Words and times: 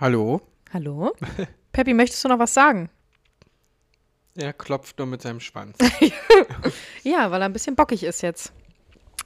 Hallo? 0.00 0.40
Hallo? 0.72 1.12
Peppi, 1.72 1.92
möchtest 1.92 2.24
du 2.24 2.28
noch 2.28 2.38
was 2.38 2.54
sagen? 2.54 2.88
Er 4.36 4.52
klopft 4.52 4.98
nur 4.98 5.08
mit 5.08 5.22
seinem 5.22 5.40
Schwanz. 5.40 5.76
Ja, 7.02 7.30
weil 7.30 7.40
er 7.40 7.46
ein 7.46 7.52
bisschen 7.52 7.74
bockig 7.74 8.04
ist 8.04 8.22
jetzt. 8.22 8.52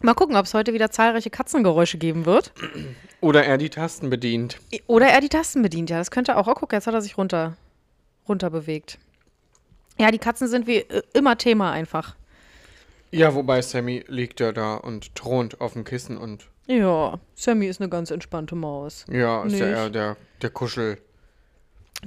Mal 0.00 0.14
gucken, 0.14 0.36
ob 0.36 0.46
es 0.46 0.54
heute 0.54 0.72
wieder 0.72 0.90
zahlreiche 0.90 1.30
Katzengeräusche 1.30 1.98
geben 1.98 2.24
wird. 2.24 2.52
Oder 3.20 3.44
er 3.44 3.58
die 3.58 3.70
Tasten 3.70 4.08
bedient. 4.08 4.58
Oder 4.86 5.08
er 5.08 5.20
die 5.20 5.28
Tasten 5.28 5.62
bedient. 5.62 5.90
Ja, 5.90 5.98
das 5.98 6.10
könnte 6.10 6.36
auch. 6.36 6.46
Oh, 6.46 6.54
guck, 6.54 6.72
jetzt 6.72 6.86
hat 6.86 6.94
er 6.94 7.02
sich 7.02 7.18
runter, 7.18 7.56
runter 8.28 8.50
bewegt. 8.50 8.98
Ja, 9.98 10.10
die 10.10 10.18
Katzen 10.18 10.48
sind 10.48 10.66
wie 10.66 10.76
äh, 10.76 11.02
immer 11.12 11.36
Thema 11.36 11.72
einfach. 11.72 12.14
Ja, 13.10 13.34
wobei 13.34 13.60
Sammy 13.62 14.04
liegt 14.06 14.40
ja 14.40 14.52
da 14.52 14.74
und 14.76 15.14
thront 15.14 15.60
auf 15.60 15.74
dem 15.74 15.84
Kissen 15.84 16.16
und 16.16 16.48
Ja, 16.66 17.18
Sammy 17.34 17.66
ist 17.66 17.80
eine 17.80 17.90
ganz 17.90 18.10
entspannte 18.10 18.54
Maus. 18.54 19.04
ja, 19.10 19.42
ist 19.44 19.58
ja 19.58 19.66
eher 19.66 19.90
der, 19.90 20.16
der 20.42 20.50
Kuschel. 20.50 20.98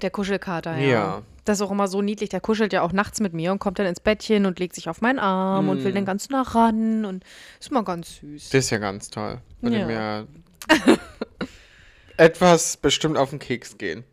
Der 0.01 0.09
Kuschelkater, 0.09 0.75
ja. 0.77 0.87
Ja. 0.87 1.21
Das 1.45 1.59
ist 1.59 1.61
auch 1.61 1.71
immer 1.71 1.87
so 1.87 2.01
niedlich. 2.01 2.29
Der 2.29 2.41
kuschelt 2.41 2.73
ja 2.73 2.81
auch 2.81 2.91
nachts 2.91 3.19
mit 3.19 3.33
mir 3.33 3.51
und 3.51 3.59
kommt 3.59 3.77
dann 3.79 3.85
ins 3.85 3.99
Bettchen 3.99 4.45
und 4.47 4.57
legt 4.59 4.73
sich 4.75 4.89
auf 4.89 4.99
meinen 5.01 5.19
Arm 5.19 5.69
und 5.69 5.83
will 5.83 5.91
Mm. 5.91 5.95
dann 5.95 6.05
ganz 6.05 6.29
nah 6.29 6.41
ran 6.41 7.05
und 7.05 7.23
ist 7.59 7.71
mal 7.71 7.83
ganz 7.83 8.15
süß. 8.17 8.49
Das 8.49 8.65
ist 8.65 8.69
ja 8.71 8.79
ganz 8.79 9.09
toll. 9.11 9.39
Würde 9.61 9.77
Ja. 9.79 9.85
mir 9.85 10.27
etwas 12.17 12.77
bestimmt 12.77 13.17
auf 13.17 13.29
den 13.29 13.39
Keks 13.39 13.77
gehen. 13.77 14.03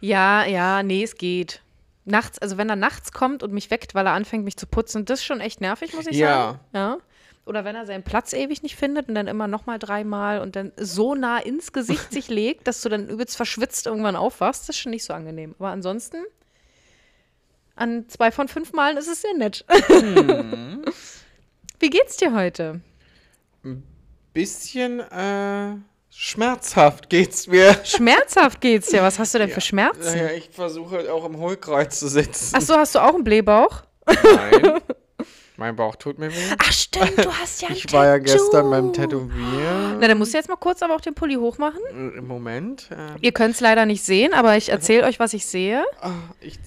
Ja, 0.00 0.44
ja, 0.44 0.82
nee, 0.82 1.02
es 1.02 1.16
geht. 1.16 1.62
Nachts, 2.04 2.38
also 2.38 2.56
wenn 2.56 2.68
er 2.68 2.76
nachts 2.76 3.10
kommt 3.12 3.42
und 3.42 3.52
mich 3.52 3.70
weckt, 3.70 3.94
weil 3.94 4.06
er 4.06 4.12
anfängt, 4.12 4.44
mich 4.44 4.56
zu 4.56 4.66
putzen, 4.66 5.04
das 5.06 5.20
ist 5.20 5.24
schon 5.24 5.40
echt 5.40 5.60
nervig, 5.60 5.94
muss 5.94 6.06
ich 6.06 6.16
Ja. 6.16 6.28
sagen. 6.28 6.60
Ja. 6.74 6.98
Oder 7.46 7.64
wenn 7.64 7.76
er 7.76 7.86
seinen 7.86 8.02
Platz 8.02 8.32
ewig 8.32 8.64
nicht 8.64 8.74
findet 8.74 9.08
und 9.08 9.14
dann 9.14 9.28
immer 9.28 9.46
nochmal 9.46 9.78
dreimal 9.78 10.40
und 10.40 10.56
dann 10.56 10.72
so 10.76 11.14
nah 11.14 11.38
ins 11.38 11.72
Gesicht 11.72 12.12
sich 12.12 12.28
legt, 12.28 12.66
dass 12.66 12.82
du 12.82 12.88
dann 12.88 13.08
übelst 13.08 13.36
verschwitzt 13.36 13.86
irgendwann 13.86 14.16
aufwachst, 14.16 14.62
das 14.62 14.70
ist 14.70 14.78
schon 14.78 14.90
nicht 14.90 15.04
so 15.04 15.12
angenehm. 15.14 15.54
Aber 15.60 15.68
ansonsten, 15.68 16.24
an 17.76 18.08
zwei 18.08 18.32
von 18.32 18.48
fünf 18.48 18.72
Malen 18.72 18.96
ist 18.96 19.06
es 19.06 19.22
sehr 19.22 19.34
nett. 19.34 19.64
Mhm. 19.88 20.84
Wie 21.78 21.90
geht's 21.90 22.16
dir 22.16 22.34
heute? 22.34 22.80
Bisschen 24.32 24.98
äh, 24.98 25.76
schmerzhaft 26.10 27.08
geht's 27.08 27.46
mir. 27.46 27.76
Schmerzhaft 27.84 28.60
geht's 28.60 28.88
dir. 28.88 29.02
Was 29.02 29.20
hast 29.20 29.34
du 29.34 29.38
denn 29.38 29.50
für 29.50 29.60
Schmerzen? 29.60 30.00
Naja, 30.00 30.30
ich 30.32 30.48
versuche 30.50 31.12
auch 31.12 31.24
im 31.24 31.36
Hohlkreuz 31.36 32.00
zu 32.00 32.08
sitzen. 32.08 32.56
Ach 32.56 32.62
so, 32.62 32.74
hast 32.74 32.96
du 32.96 32.98
auch 32.98 33.14
einen 33.14 33.22
Blähbauch? 33.22 33.84
Nein. 34.06 34.80
mein 35.58 35.74
Bauch 35.76 35.96
tut 35.96 36.18
mir 36.18 36.30
weh. 36.30 36.54
Ach 36.58 36.72
stimmt, 36.72 37.18
du 37.24 37.32
hast 37.32 37.62
ja 37.62 37.68
ein 37.68 37.74
Ich 37.74 37.92
war 37.92 38.04
ja 38.06 38.18
gestern 38.18 38.70
beim 38.70 38.92
Tattoo. 38.92 39.20
Tätowieren. 39.28 39.98
Na, 40.00 40.08
dann 40.08 40.18
musst 40.18 40.32
du 40.34 40.38
jetzt 40.38 40.48
mal 40.48 40.56
kurz 40.56 40.82
aber 40.82 40.94
auch 40.94 41.00
den 41.00 41.14
Pulli 41.14 41.34
hochmachen. 41.36 41.80
Im 41.90 42.26
Moment. 42.26 42.88
Äh, 42.90 43.18
Ihr 43.20 43.32
könnt 43.32 43.54
es 43.54 43.60
leider 43.60 43.86
nicht 43.86 44.02
sehen, 44.04 44.34
aber 44.34 44.56
ich 44.56 44.68
erzähle 44.70 45.04
euch, 45.06 45.18
was 45.20 45.32
ich 45.34 45.46
sehe. 45.46 45.84
ah, 46.00 46.10
ich 46.40 46.58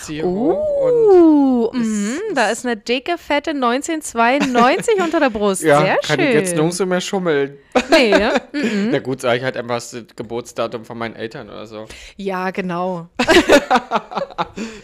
ziehe 0.00 0.24
hoch 0.24 0.58
und 0.82 0.92
Uh, 1.14 1.70
mhm, 1.72 2.18
da 2.34 2.50
ist 2.50 2.66
eine 2.66 2.76
dicke, 2.76 3.16
fette 3.16 3.50
1992 3.52 4.96
unter 5.02 5.20
der 5.20 5.30
Brust. 5.30 5.62
ja, 5.62 5.80
Sehr 5.80 5.96
kann 6.02 6.18
schön. 6.20 6.28
ich 6.28 6.34
jetzt 6.34 6.54
nirgendwo 6.54 6.84
mehr 6.84 7.00
schummeln. 7.00 7.56
Nee, 7.90 8.10
ja? 8.10 8.32
Mhm. 8.52 8.90
Na 8.90 8.98
gut, 8.98 9.20
sage 9.22 9.38
ich 9.38 9.44
halt 9.44 9.56
einfach 9.56 9.76
das 9.76 9.96
Geburtsdatum 10.14 10.84
von 10.84 10.98
meinen 10.98 11.16
Eltern 11.16 11.48
oder 11.48 11.66
so. 11.66 11.86
ja, 12.16 12.50
genau. 12.50 13.08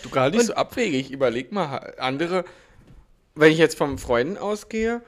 Du 0.03 0.09
gar 0.11 0.31
nicht 0.31 0.45
so 0.47 0.55
abwegig. 0.55 1.11
Überleg 1.11 1.53
mal, 1.53 1.93
andere, 1.99 2.45
wenn 3.35 3.53
ich 3.53 3.59
jetzt 3.59 3.77
von 3.79 3.99
Freunden 3.99 4.37
ausgehe, 4.39 5.03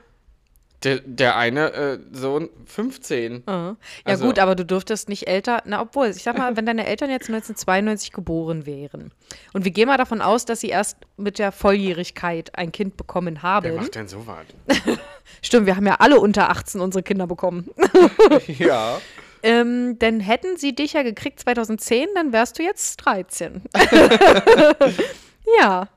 der, 0.85 0.99
der 1.05 1.37
eine 1.37 1.73
äh, 1.75 1.99
Sohn 2.11 2.49
15. 2.67 3.45
Ja 3.47 3.77
Also- 4.05 4.27
gut, 4.27 4.41
aber 4.41 4.57
du 4.57 4.65
dürftest 4.65 5.09
nicht 5.09 5.29
älter, 5.29 5.63
na 5.65 5.81
obwohl, 5.81 6.09
ich 6.09 6.25
sag 6.25 6.37
mal, 6.37 6.57
wenn 6.57 6.67
deine 6.67 6.87
Eltern 6.87 7.09
jetzt 7.09 7.29
1992 7.29 8.11
geboren 8.11 8.67
wären 8.67 9.13
und 9.53 9.65
wir 9.65 9.71
gehen 9.71 9.87
mal 9.87 9.97
davon 9.97 10.21
aus, 10.21 10.45
dass 10.45 10.61
sie 10.61 10.71
erst 10.71 10.97
mit 11.17 11.39
der 11.39 11.53
Volljährigkeit 11.53 12.57
ein 12.59 12.73
Kind 12.73 12.97
bekommen 12.97 13.37
Wer 13.37 13.43
haben. 13.43 13.77
macht 13.77 13.95
denn 13.95 14.09
so 14.09 14.27
was? 14.27 14.45
Stimmt, 15.43 15.67
wir 15.67 15.77
haben 15.77 15.87
ja 15.87 15.97
alle 16.01 16.19
unter 16.19 16.51
18 16.51 16.81
unsere 16.81 17.05
Kinder 17.05 17.29
bekommen. 17.29 17.71
ja. 18.49 19.01
Ähm, 19.45 19.99
dann 20.01 20.19
hätten 20.21 20.57
sie 20.57 20.75
dich 20.75 20.95
ja 20.95 21.03
gekriegt 21.05 21.39
2010, 21.41 22.09
dann 22.17 22.33
wärst 22.33 22.59
du 22.59 22.63
jetzt 22.65 22.97
13. 22.97 23.63
ja. 25.61 25.89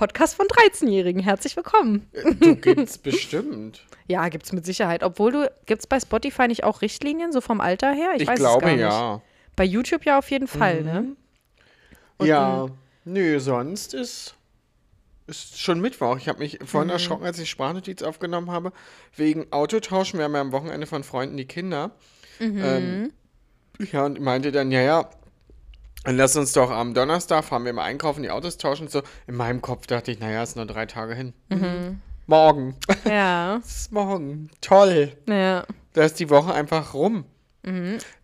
Podcast 0.00 0.34
von 0.34 0.46
13-Jährigen. 0.46 1.20
Herzlich 1.22 1.54
willkommen. 1.56 2.08
Du 2.40 2.56
gibt's 2.56 2.96
bestimmt. 2.96 3.84
Ja, 4.08 4.28
gibt's 4.28 4.50
mit 4.50 4.64
Sicherheit. 4.66 5.04
Obwohl 5.04 5.30
du, 5.30 5.52
gibt's 5.66 5.86
bei 5.86 6.00
Spotify 6.00 6.48
nicht 6.48 6.64
auch 6.64 6.80
Richtlinien, 6.82 7.30
so 7.32 7.40
vom 7.40 7.60
Alter 7.60 7.92
her? 7.92 8.14
Ich, 8.16 8.22
Ich, 8.22 8.34
glaube 8.34 8.72
ja. 8.72 9.20
Bei 9.54 9.62
YouTube 9.62 10.04
ja 10.04 10.18
auf 10.18 10.28
jeden 10.32 10.48
Fall, 10.48 10.82
ne? 10.82 11.14
Und 12.16 12.26
ja. 12.26 12.66
Nö, 13.04 13.38
sonst 13.38 13.94
ist, 13.94 14.34
ist 15.28 15.60
schon 15.60 15.80
Mittwoch. 15.80 16.16
Ich 16.16 16.28
habe 16.28 16.40
mich 16.40 16.58
vorhin 16.64 16.88
Mhm. 16.88 16.94
erschrocken, 16.94 17.24
als 17.24 17.38
ich 17.38 17.48
Sprachnotiz 17.50 18.02
aufgenommen 18.02 18.50
habe, 18.50 18.72
wegen 19.14 19.52
Autotauschen. 19.52 20.18
Wir 20.18 20.24
haben 20.24 20.34
ja 20.34 20.40
am 20.40 20.50
Wochenende 20.50 20.88
von 20.88 21.04
Freunden 21.04 21.36
die 21.36 21.46
Kinder. 21.46 21.92
Mhm. 22.40 22.62
Ähm, 22.64 23.12
ja, 23.92 24.06
und 24.06 24.18
meinte 24.18 24.50
dann, 24.50 24.72
ja, 24.72 24.80
ja, 24.80 25.10
dann 26.04 26.16
lass 26.16 26.36
uns 26.36 26.52
doch 26.52 26.70
am 26.70 26.94
Donnerstag 26.94 27.44
fahren 27.44 27.64
wir 27.64 27.72
mal 27.72 27.84
einkaufen, 27.84 28.22
die 28.22 28.30
Autos 28.30 28.56
tauschen 28.56 28.84
und 28.84 28.90
so. 28.90 29.02
In 29.26 29.34
meinem 29.36 29.60
Kopf 29.60 29.86
dachte 29.86 30.10
ich, 30.10 30.18
naja, 30.20 30.42
ist 30.42 30.56
nur 30.56 30.66
drei 30.66 30.86
Tage 30.86 31.14
hin. 31.14 31.32
Mhm. 31.48 32.00
Morgen. 32.26 32.76
Ja. 33.04 33.58
Es 33.64 33.76
ist 33.76 33.92
morgen. 33.92 34.50
Toll. 34.60 35.12
ja. 35.28 35.64
Da 35.92 36.04
ist 36.04 36.20
die 36.20 36.30
Woche 36.30 36.54
einfach 36.54 36.94
rum. 36.94 37.24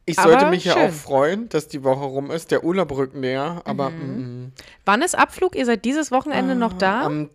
Ich 0.07 0.19
Aber 0.19 0.31
sollte 0.31 0.47
mich 0.47 0.65
ja 0.65 0.75
schön. 0.75 0.89
auch 0.89 0.93
freuen, 0.93 1.49
dass 1.51 1.69
die 1.69 1.83
Woche 1.83 2.05
rum 2.05 2.31
ist. 2.31 2.51
Der 2.53 2.65
Urlaub 2.65 2.93
rückt 2.93 3.15
näher, 3.17 3.61
aber 3.65 3.91
mm, 3.91 4.53
Wann 4.87 5.03
ist 5.03 5.19
Abflug? 5.19 5.55
Ihr 5.57 5.67
seid 5.67 5.85
dieses 5.85 6.11
Wochenende 6.11 6.55
noch 6.55 6.73
da? 6.73 7.03
Ah, 7.03 7.07
am 7.07 7.31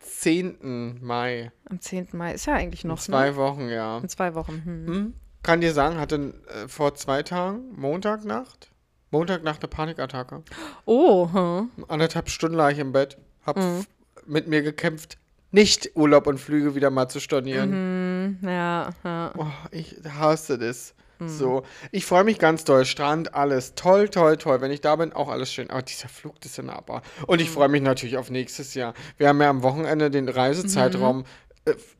10. 0.00 0.98
Mai. 1.00 1.50
Am 1.70 1.80
10. 1.80 2.08
Mai. 2.12 2.34
Ist 2.34 2.46
ja 2.46 2.54
eigentlich 2.54 2.84
noch, 2.84 2.98
Zwei 2.98 3.30
ne? 3.30 3.36
Wochen, 3.36 3.68
ja. 3.68 3.98
In 3.98 4.08
zwei 4.08 4.34
Wochen. 4.34 4.62
Hm. 4.64 4.86
Hm? 4.86 5.14
Kann 5.42 5.60
dir 5.60 5.72
sagen, 5.72 5.98
hatte 5.98 6.34
äh, 6.48 6.68
vor 6.68 6.94
zwei 6.94 7.22
Tagen, 7.22 7.60
Montagnacht, 7.76 8.70
Montagnacht 9.14 9.62
eine 9.62 9.68
Panikattacke. 9.68 10.42
Oh, 10.86 11.28
hm. 11.32 11.70
Anderthalb 11.88 12.28
Stunden 12.28 12.56
lag 12.56 12.72
ich 12.72 12.78
im 12.80 12.90
Bett, 12.92 13.16
hab 13.46 13.56
f- 13.56 13.86
mit 14.26 14.48
mir 14.48 14.62
gekämpft, 14.62 15.18
nicht 15.52 15.90
Urlaub 15.94 16.26
und 16.26 16.38
Flüge 16.38 16.74
wieder 16.74 16.90
mal 16.90 17.08
zu 17.08 17.20
stornieren. 17.20 17.70
Hm, 17.72 18.38
ja, 18.42 18.90
ja. 19.04 19.32
Oh, 19.38 19.46
ich 19.70 19.96
hasse 20.18 20.58
das. 20.58 20.94
So, 21.26 21.62
ich 21.92 22.04
freue 22.04 22.24
mich 22.24 22.38
ganz 22.38 22.64
doll. 22.64 22.84
Strand, 22.84 23.34
alles 23.34 23.76
toll, 23.76 24.08
toll, 24.10 24.36
toll. 24.36 24.60
Wenn 24.60 24.72
ich 24.72 24.80
da 24.82 24.96
bin, 24.96 25.12
auch 25.14 25.28
alles 25.30 25.50
schön. 25.50 25.70
Aber 25.70 25.80
dieser 25.80 26.08
Flug, 26.08 26.38
das 26.40 26.50
ist 26.58 26.58
ja 26.66 26.70
aber. 26.74 27.00
Und 27.28 27.40
ich 27.40 27.48
freue 27.48 27.68
mich 27.68 27.80
natürlich 27.82 28.18
auf 28.18 28.30
nächstes 28.30 28.74
Jahr. 28.74 28.92
Wir 29.16 29.28
haben 29.28 29.40
ja 29.40 29.48
am 29.48 29.62
Wochenende 29.62 30.10
den 30.10 30.28
Reisezeitraum 30.28 31.20
äh, 31.20 31.24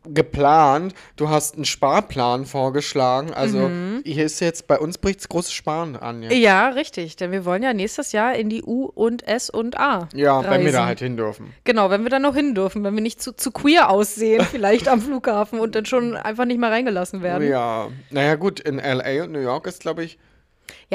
geplant. 0.06 0.94
Du 1.16 1.30
hast 1.30 1.54
einen 1.54 1.64
Sparplan 1.64 2.44
vorgeschlagen. 2.44 3.32
Also 3.32 3.70
hier 4.04 4.24
ist 4.24 4.40
jetzt, 4.40 4.66
bei 4.66 4.78
uns 4.78 4.98
bricht 4.98 5.26
großes 5.28 5.52
Sparen 5.52 5.96
an. 5.96 6.22
Ja, 6.22 6.32
Ja, 6.32 6.68
richtig. 6.68 7.16
Denn 7.16 7.32
wir 7.32 7.44
wollen 7.44 7.62
ja 7.62 7.72
nächstes 7.72 8.12
Jahr 8.12 8.34
in 8.34 8.50
die 8.50 8.62
U 8.62 8.84
und 8.84 9.26
S 9.26 9.48
und 9.48 9.78
A. 9.78 10.08
ja 10.14 10.42
wenn 10.50 10.64
wir 10.64 10.72
da 10.72 10.78
reisen. 10.78 10.86
halt 10.86 10.98
hin 11.00 11.16
dürfen. 11.16 11.54
Genau, 11.64 11.90
wenn 11.90 12.02
wir 12.02 12.10
da 12.10 12.18
noch 12.18 12.34
hin 12.34 12.54
dürfen, 12.54 12.84
wenn 12.84 12.94
wir 12.94 13.02
nicht 13.02 13.22
zu, 13.22 13.32
zu 13.34 13.50
queer 13.50 13.88
aussehen, 13.88 14.44
vielleicht 14.50 14.88
am 14.88 15.00
Flughafen 15.00 15.58
und 15.58 15.74
dann 15.74 15.86
schon 15.86 16.16
einfach 16.16 16.44
nicht 16.44 16.58
mehr 16.60 16.70
reingelassen 16.70 17.22
werden. 17.22 17.48
Ja, 17.48 17.54
Ja, 17.54 17.88
naja 18.10 18.34
gut, 18.34 18.60
in 18.60 18.78
L.A. 18.78 19.24
und 19.24 19.32
New 19.32 19.40
York 19.40 19.66
ist, 19.66 19.80
glaube 19.80 20.04
ich, 20.04 20.18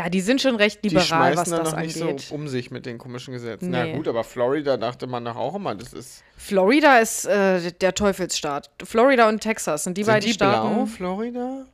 die 0.10 0.22
sind 0.22 0.42
schon 0.42 0.56
recht 0.56 0.84
die 0.84 0.90
liberal, 0.90 1.06
schmeißen 1.06 1.38
was 1.38 1.50
da 1.50 1.58
das 1.60 1.72
noch 1.74 1.80
nicht 1.82 2.02
angeht. 2.02 2.20
so 2.22 2.36
um 2.36 2.48
sich 2.48 2.72
mit 2.72 2.86
den 2.86 2.98
komischen 2.98 3.34
Gesetzen. 3.34 3.70
Na 3.70 3.84
Nee. 3.86 3.94
gut, 3.94 4.08
aber 4.08 4.24
Florida 4.24 4.78
dachte 4.78 5.08
man 5.08 5.26
doch 5.26 5.36
auch 5.36 5.56
immer, 5.56 5.76
das 5.76 5.94
ist. 5.94 6.24
Florida 6.38 7.00
ist 7.00 7.26
äh, 7.26 7.72
der 7.74 7.94
Teufelsstaat. 7.96 8.70
Florida 8.84 9.28
und 9.30 9.42
Texas 9.42 9.84
sind 9.84 9.98
die 9.98 10.04
Sind 10.04 10.14
beiden 10.14 10.28
die 10.28 10.34
Staaten. 10.34 10.74
blau, 10.76 10.86
Florida? 10.86 11.66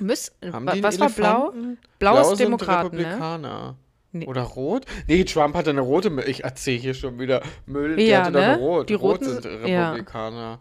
Müß, 0.00 0.32
Haben 0.52 0.66
wa- 0.66 0.72
die 0.72 0.82
was 0.82 0.98
war 0.98 1.10
blau? 1.10 1.50
Blau, 1.98 2.14
Blau 2.14 2.32
ist 2.32 2.38
Demokraten, 2.40 2.96
ne? 2.96 3.02
Republikaner. 3.04 3.76
Nee. 4.14 4.26
Oder 4.26 4.42
rot? 4.42 4.84
Nee, 5.06 5.24
Trump 5.24 5.54
hatte 5.54 5.70
eine 5.70 5.80
rote. 5.80 6.10
Mü- 6.10 6.26
Ich 6.26 6.44
erzähle 6.44 6.78
hier 6.78 6.94
schon 6.94 7.18
wieder 7.18 7.42
Müll. 7.66 7.96
Die 7.96 8.04
Ja, 8.08 8.22
hatte 8.24 8.32
ne? 8.32 8.42
eine 8.42 8.56
rot. 8.58 8.88
Die 8.90 8.94
rot 8.94 9.12
Roten 9.20 9.24
sind 9.24 9.42
sind- 9.42 9.66
ja. 9.66 9.90
Republikaner. 9.92 10.58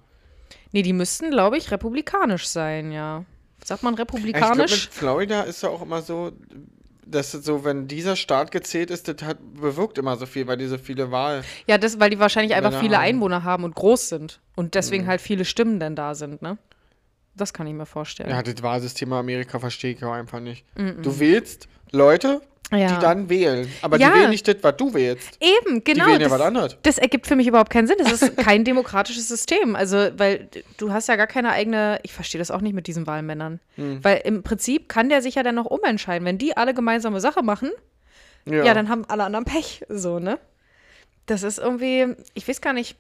Nee, 0.72 0.84
die 0.84 0.94
müssten, 0.94 1.32
glaube 1.32 1.58
ich, 1.58 1.70
republikanisch 1.70 2.48
sein, 2.48 2.92
ja. 2.94 3.26
Sagt 3.64 3.84
man 3.84 3.94
Ja, 3.96 4.00
Ich 4.04 4.08
republikanisch? 4.08 4.90
Florida 4.90 5.42
ist 5.42 5.64
ja 5.64 5.70
auch 5.70 5.82
immer 5.82 6.02
so, 6.02 6.32
dass 7.06 7.34
es 7.34 7.46
so, 7.46 7.64
wenn 7.64 7.88
dieser 7.88 8.16
Staat 8.16 8.52
gezählt 8.52 8.92
ist, 8.92 9.08
das 9.08 9.22
hat, 9.28 9.38
bewirkt 9.60 9.98
immer 9.98 10.16
so 10.18 10.26
viel, 10.26 10.48
weil 10.48 10.58
die 10.58 10.68
so 10.68 10.78
viele 10.78 11.12
Wahl. 11.12 11.44
Ja, 11.68 11.78
das, 11.78 12.00
weil 12.00 12.10
die 12.10 12.20
wahrscheinlich 12.20 12.56
einfach 12.56 12.80
viele 12.80 12.98
haben. 12.98 13.04
Einwohner 13.06 13.44
haben 13.44 13.64
und 13.64 13.76
groß 13.76 14.10
sind. 14.10 14.40
Und 14.56 14.66
Mhm. 14.66 14.72
deswegen 14.72 15.08
halt 15.08 15.22
viele 15.22 15.46
Stimmen 15.46 15.80
denn 15.80 15.96
da 15.96 16.16
sind, 16.16 16.42
ne? 16.42 16.58
Das 17.36 17.54
kann 17.54 17.66
ich 17.66 17.74
mir 17.74 17.86
vorstellen. 17.86 18.30
Ja, 18.30 18.44
das 18.44 18.62
Wahlsystem 18.62 19.10
in 19.10 19.14
Amerika 19.14 19.58
verstehe 19.60 19.94
ich 19.94 20.04
auch 20.04 20.12
einfach 20.12 20.40
nicht. 20.42 20.66
Du 20.76 21.20
wählst 21.20 21.68
Leute, 21.92 22.42
Ja. 22.72 22.88
die 22.96 23.00
dann 23.02 23.30
wählen. 23.30 23.68
Aber 23.82 23.98
Ja. 23.98 24.10
die 24.10 24.20
wählen 24.20 24.30
nicht 24.30 24.48
das, 24.48 24.56
was 24.62 24.78
du 24.78 24.94
wählst. 24.94 25.38
Eben, 25.42 25.84
genau. 25.84 26.06
wählen 26.06 26.22
ja 26.22 26.28
das, 26.30 26.32
was 26.32 26.42
anderes. 26.42 26.78
das 26.84 26.98
ergibt 26.98 27.28
für 27.28 27.36
mich 27.36 27.48
überhaupt 27.48 27.70
keinen 27.72 27.88
Sinn. 27.88 27.98
Das 28.00 28.22
ist 28.22 28.38
kein 28.38 28.64
demokratisches 28.66 29.28
System. 29.28 29.76
Also, 29.76 29.98
weil 30.18 30.48
du 30.78 30.94
hast 30.94 31.08
ja 31.10 31.16
gar 31.18 31.28
keine 31.28 31.50
eigene, 31.52 32.00
ich 32.04 32.14
verstehe 32.14 32.40
das 32.40 32.50
auch 32.52 32.62
nicht 32.62 32.74
mit 32.74 32.88
diesen 32.88 33.08
Wahlmännern. 33.08 33.60
Hm. 33.76 34.04
Weil 34.04 34.22
im 34.24 34.44
Prinzip 34.44 34.88
kann 34.90 35.10
der 35.10 35.22
sich 35.22 35.36
ja 35.36 35.44
dann 35.44 35.56
noch 35.56 35.66
umentscheiden. 35.66 36.26
Wenn 36.26 36.38
die 36.38 36.56
alle 36.56 36.74
gemeinsame 36.74 37.20
Sache 37.20 37.44
machen, 37.44 37.72
ja. 38.46 38.64
Ja. 38.64 38.74
dann 38.74 38.90
haben 38.90 39.06
alle 39.08 39.24
anderen 39.26 39.46
Pech, 39.46 39.84
so, 39.90 40.20
ne? 40.20 40.40
Das 41.28 41.44
ist 41.44 41.60
irgendwie, 41.60 42.08
ich 42.34 42.48
weiß 42.48 42.62
gar 42.62 42.74
nicht, 42.74 42.98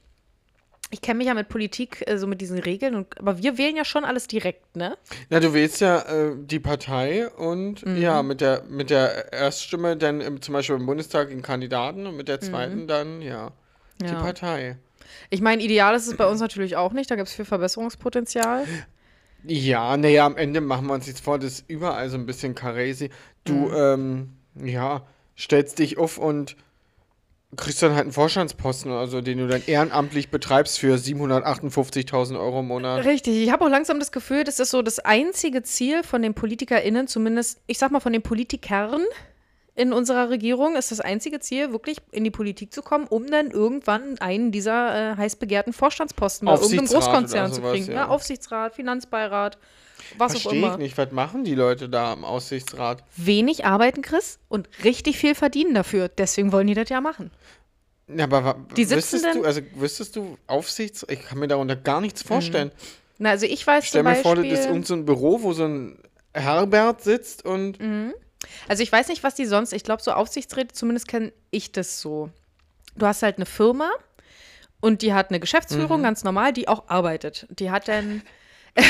ich 0.91 1.01
kenne 1.01 1.19
mich 1.19 1.27
ja 1.27 1.33
mit 1.33 1.49
Politik, 1.49 2.03
äh, 2.05 2.17
so 2.17 2.27
mit 2.27 2.41
diesen 2.41 2.59
Regeln, 2.59 2.95
und, 2.95 3.17
aber 3.19 3.37
wir 3.41 3.57
wählen 3.57 3.75
ja 3.75 3.85
schon 3.85 4.03
alles 4.05 4.27
direkt, 4.27 4.75
ne? 4.75 4.97
Na, 5.29 5.39
du 5.39 5.53
wählst 5.53 5.81
ja 5.81 5.99
äh, 6.01 6.33
die 6.37 6.59
Partei 6.59 7.29
und 7.29 7.85
Mhm. 7.85 7.97
ja, 7.97 8.21
mit 8.23 8.41
der, 8.41 8.63
mit 8.69 8.89
der 8.89 9.31
Erststimme 9.33 9.97
dann 9.97 10.21
im, 10.21 10.41
zum 10.41 10.53
Beispiel 10.53 10.75
im 10.75 10.85
Bundestag 10.85 11.29
den 11.29 11.41
Kandidaten 11.41 12.05
und 12.05 12.15
mit 12.17 12.27
der 12.27 12.37
Mhm. 12.37 12.41
zweiten 12.41 12.87
dann, 12.87 13.21
ja, 13.21 13.51
die 14.01 14.05
Ja. 14.05 14.21
Partei. 14.21 14.77
Ich 15.29 15.41
meine, 15.41 15.61
ideal 15.63 15.95
ist 15.95 16.07
es 16.07 16.15
bei 16.15 16.27
uns 16.27 16.39
natürlich 16.39 16.75
auch 16.75 16.93
nicht, 16.93 17.09
da 17.09 17.15
gibt 17.15 17.27
es 17.27 17.33
viel 17.33 17.45
Verbesserungspotenzial. 17.45 18.65
Ja, 19.43 19.97
naja, 19.97 20.25
am 20.25 20.37
Ende 20.37 20.61
machen 20.61 20.87
wir 20.87 20.93
uns 20.93 21.07
jetzt 21.07 21.23
vor, 21.23 21.39
das 21.39 21.53
ist 21.53 21.69
überall 21.69 22.09
so 22.09 22.17
ein 22.17 22.25
bisschen 22.25 22.53
crazy. 22.53 23.09
Du, 23.43 23.69
Mhm. 23.69 23.75
ähm, 23.75 24.67
ja, 24.67 25.07
stellst 25.37 25.79
dich 25.79 25.97
auf 25.97 26.17
und 26.17 26.55
kriegst 27.57 27.81
dann 27.81 27.91
halt 27.93 28.03
einen 28.03 28.13
Vorstandsposten 28.13 28.91
oder 28.91 29.07
so, 29.07 29.21
den 29.21 29.39
du 29.39 29.47
dann 29.47 29.61
ehrenamtlich 29.65 30.29
betreibst 30.29 30.79
für 30.79 30.95
758.000 30.95 32.39
Euro 32.39 32.61
im 32.61 32.67
Monat. 32.67 33.03
Richtig, 33.05 33.35
ich 33.35 33.51
habe 33.51 33.65
auch 33.65 33.69
langsam 33.69 33.99
das 33.99 34.11
Gefühl, 34.11 34.43
das 34.43 34.59
ist 34.59 34.71
so 34.71 34.81
das 34.81 34.99
einzige 34.99 35.61
Ziel 35.63 36.03
von 36.03 36.21
den 36.21 36.33
PolitikerInnen, 36.33 37.07
zumindest, 37.07 37.59
ich 37.67 37.77
sag 37.77 37.91
mal 37.91 37.99
von 37.99 38.13
den 38.13 38.21
Politikern 38.21 39.01
in 39.81 39.93
unserer 39.93 40.29
Regierung, 40.29 40.75
ist 40.75 40.91
das 40.91 40.99
einzige 40.99 41.39
Ziel, 41.39 41.71
wirklich 41.71 41.97
in 42.11 42.23
die 42.23 42.29
Politik 42.29 42.71
zu 42.71 42.83
kommen, 42.83 43.07
um 43.07 43.25
dann 43.31 43.49
irgendwann 43.49 44.19
einen 44.19 44.51
dieser 44.51 45.13
äh, 45.13 45.17
heiß 45.17 45.37
begehrten 45.37 45.73
Vorstandsposten 45.73 46.45
bei 46.45 46.53
irgendeinem 46.53 46.81
Aufsichtsrat 46.81 47.03
Großkonzern 47.03 47.45
oder 47.45 47.53
zu 47.53 47.61
sowas, 47.61 47.71
kriegen. 47.73 47.87
ja. 47.87 47.93
Ja, 47.93 48.07
Aufsichtsrat, 48.09 48.75
Finanzbeirat, 48.75 49.57
was 50.19 50.35
auch 50.35 50.41
Verstehe 50.41 50.59
immer. 50.59 50.73
ich 50.73 50.77
nicht, 50.77 50.97
was 50.99 51.11
machen 51.11 51.43
die 51.43 51.55
Leute 51.55 51.89
da 51.89 52.13
im 52.13 52.23
Aussichtsrat? 52.23 53.03
Wenig 53.17 53.65
arbeiten, 53.65 54.03
Chris, 54.03 54.37
und 54.49 54.69
richtig 54.83 55.17
viel 55.17 55.33
verdienen 55.33 55.73
dafür. 55.73 56.09
Deswegen 56.09 56.51
wollen 56.51 56.67
die 56.67 56.75
das 56.75 56.89
ja 56.89 57.01
machen. 57.01 57.31
Ja, 58.07 58.25
aber 58.25 58.57
Die 58.77 58.83
sitzen 58.83 58.97
wüsstest 58.97 59.35
du, 59.35 59.43
also 59.43 59.61
wüsstest 59.75 60.15
du 60.15 60.37
Aufsichts... 60.45 61.05
Ich 61.09 61.23
kann 61.23 61.39
mir 61.39 61.47
darunter 61.47 61.75
gar 61.75 62.01
nichts 62.01 62.21
vorstellen. 62.21 62.71
Na, 63.17 63.31
also 63.31 63.47
ich 63.47 63.65
weiß 63.65 63.87
Stell 63.87 64.03
mir 64.03 64.15
vor, 64.15 64.35
das 64.35 64.45
ist 64.45 64.65
irgend 64.67 64.85
so 64.85 64.93
ein 64.93 65.05
Büro, 65.05 65.41
wo 65.41 65.53
so 65.53 65.65
ein 65.65 65.97
Herbert 66.35 67.01
sitzt 67.01 67.45
und... 67.45 67.79
Also 68.67 68.83
ich 68.83 68.91
weiß 68.91 69.07
nicht, 69.09 69.23
was 69.23 69.35
die 69.35 69.45
sonst, 69.45 69.73
ich 69.73 69.83
glaube, 69.83 70.01
so 70.01 70.11
Aufsichtsräte, 70.13 70.73
zumindest 70.73 71.07
kenne 71.07 71.31
ich 71.51 71.71
das 71.71 71.99
so. 72.01 72.29
Du 72.95 73.05
hast 73.05 73.23
halt 73.23 73.37
eine 73.37 73.45
Firma 73.45 73.89
und 74.79 75.01
die 75.01 75.13
hat 75.13 75.29
eine 75.29 75.39
Geschäftsführung, 75.39 75.99
Mhm. 75.99 76.03
ganz 76.03 76.23
normal, 76.23 76.53
die 76.53 76.67
auch 76.67 76.83
arbeitet. 76.87 77.47
Die 77.49 77.71
hat 77.71 77.87
dann, 77.87 78.21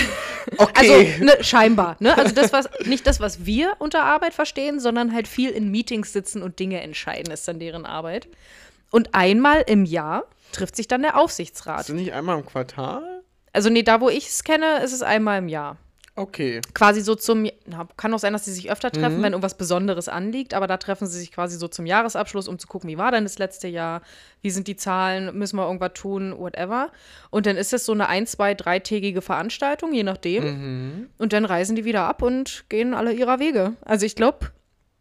Okay. 0.57 0.71
also 1.15 1.23
ne, 1.25 1.43
scheinbar, 1.43 1.97
ne? 1.99 2.17
Also 2.17 2.33
das, 2.33 2.53
was, 2.53 2.69
nicht 2.85 3.05
das, 3.07 3.19
was 3.19 3.45
wir 3.45 3.73
unter 3.79 4.03
Arbeit 4.03 4.33
verstehen, 4.33 4.79
sondern 4.79 5.13
halt 5.13 5.27
viel 5.27 5.49
in 5.51 5.69
Meetings 5.71 6.13
sitzen 6.13 6.41
und 6.43 6.59
Dinge 6.59 6.81
entscheiden, 6.81 7.31
ist 7.31 7.47
dann 7.47 7.59
deren 7.59 7.85
Arbeit. 7.85 8.27
Und 8.91 9.13
einmal 9.15 9.63
im 9.67 9.85
Jahr 9.85 10.25
trifft 10.51 10.75
sich 10.75 10.87
dann 10.87 11.01
der 11.01 11.17
Aufsichtsrat. 11.17 11.81
Ist 11.81 11.89
das 11.89 11.95
nicht 11.95 12.13
einmal 12.13 12.37
im 12.39 12.45
Quartal? 12.45 13.21
Also 13.53 13.69
nee, 13.69 13.83
da 13.83 14.01
wo 14.01 14.09
ich 14.09 14.27
es 14.27 14.43
kenne, 14.43 14.81
ist 14.83 14.93
es 14.93 15.01
einmal 15.01 15.39
im 15.39 15.47
Jahr. 15.49 15.77
Okay. 16.15 16.59
quasi 16.73 17.01
so 17.01 17.15
zum, 17.15 17.47
na, 17.65 17.87
kann 17.95 18.13
auch 18.13 18.19
sein, 18.19 18.33
dass 18.33 18.43
sie 18.45 18.51
sich 18.51 18.69
öfter 18.69 18.91
treffen, 18.91 19.19
Mhm. 19.19 19.23
wenn 19.23 19.31
irgendwas 19.33 19.57
Besonderes 19.57 20.09
anliegt, 20.09 20.53
aber 20.53 20.67
da 20.67 20.77
treffen 20.77 21.07
sie 21.07 21.17
sich 21.17 21.31
quasi 21.31 21.57
so 21.57 21.67
zum 21.69 21.85
Jahresabschluss, 21.85 22.47
um 22.49 22.59
zu 22.59 22.67
gucken, 22.67 22.89
wie 22.89 22.97
war 22.97 23.11
denn 23.11 23.23
das 23.23 23.39
letzte 23.39 23.69
Jahr, 23.69 24.01
wie 24.41 24.51
sind 24.51 24.67
die 24.67 24.75
Zahlen, 24.75 25.37
müssen 25.37 25.55
wir 25.55 25.65
irgendwas 25.65 25.93
tun, 25.93 26.37
whatever. 26.37 26.91
Und 27.29 27.45
dann 27.45 27.55
ist 27.55 27.71
es 27.71 27.85
so 27.85 27.93
eine 27.93 28.09
ein, 28.09 28.27
zwei, 28.27 28.53
dreitägige 28.53 29.21
Veranstaltung, 29.21 29.93
je 29.93 30.03
nachdem. 30.03 30.43
Mhm. 30.43 31.09
Und 31.17 31.31
dann 31.33 31.45
reisen 31.45 31.75
die 31.77 31.85
wieder 31.85 32.03
ab 32.03 32.21
und 32.21 32.65
gehen 32.67 32.93
alle 32.93 33.13
ihrer 33.13 33.39
Wege. 33.39 33.73
Also 33.81 34.05
ich 34.05 34.15
glaube, 34.15 34.51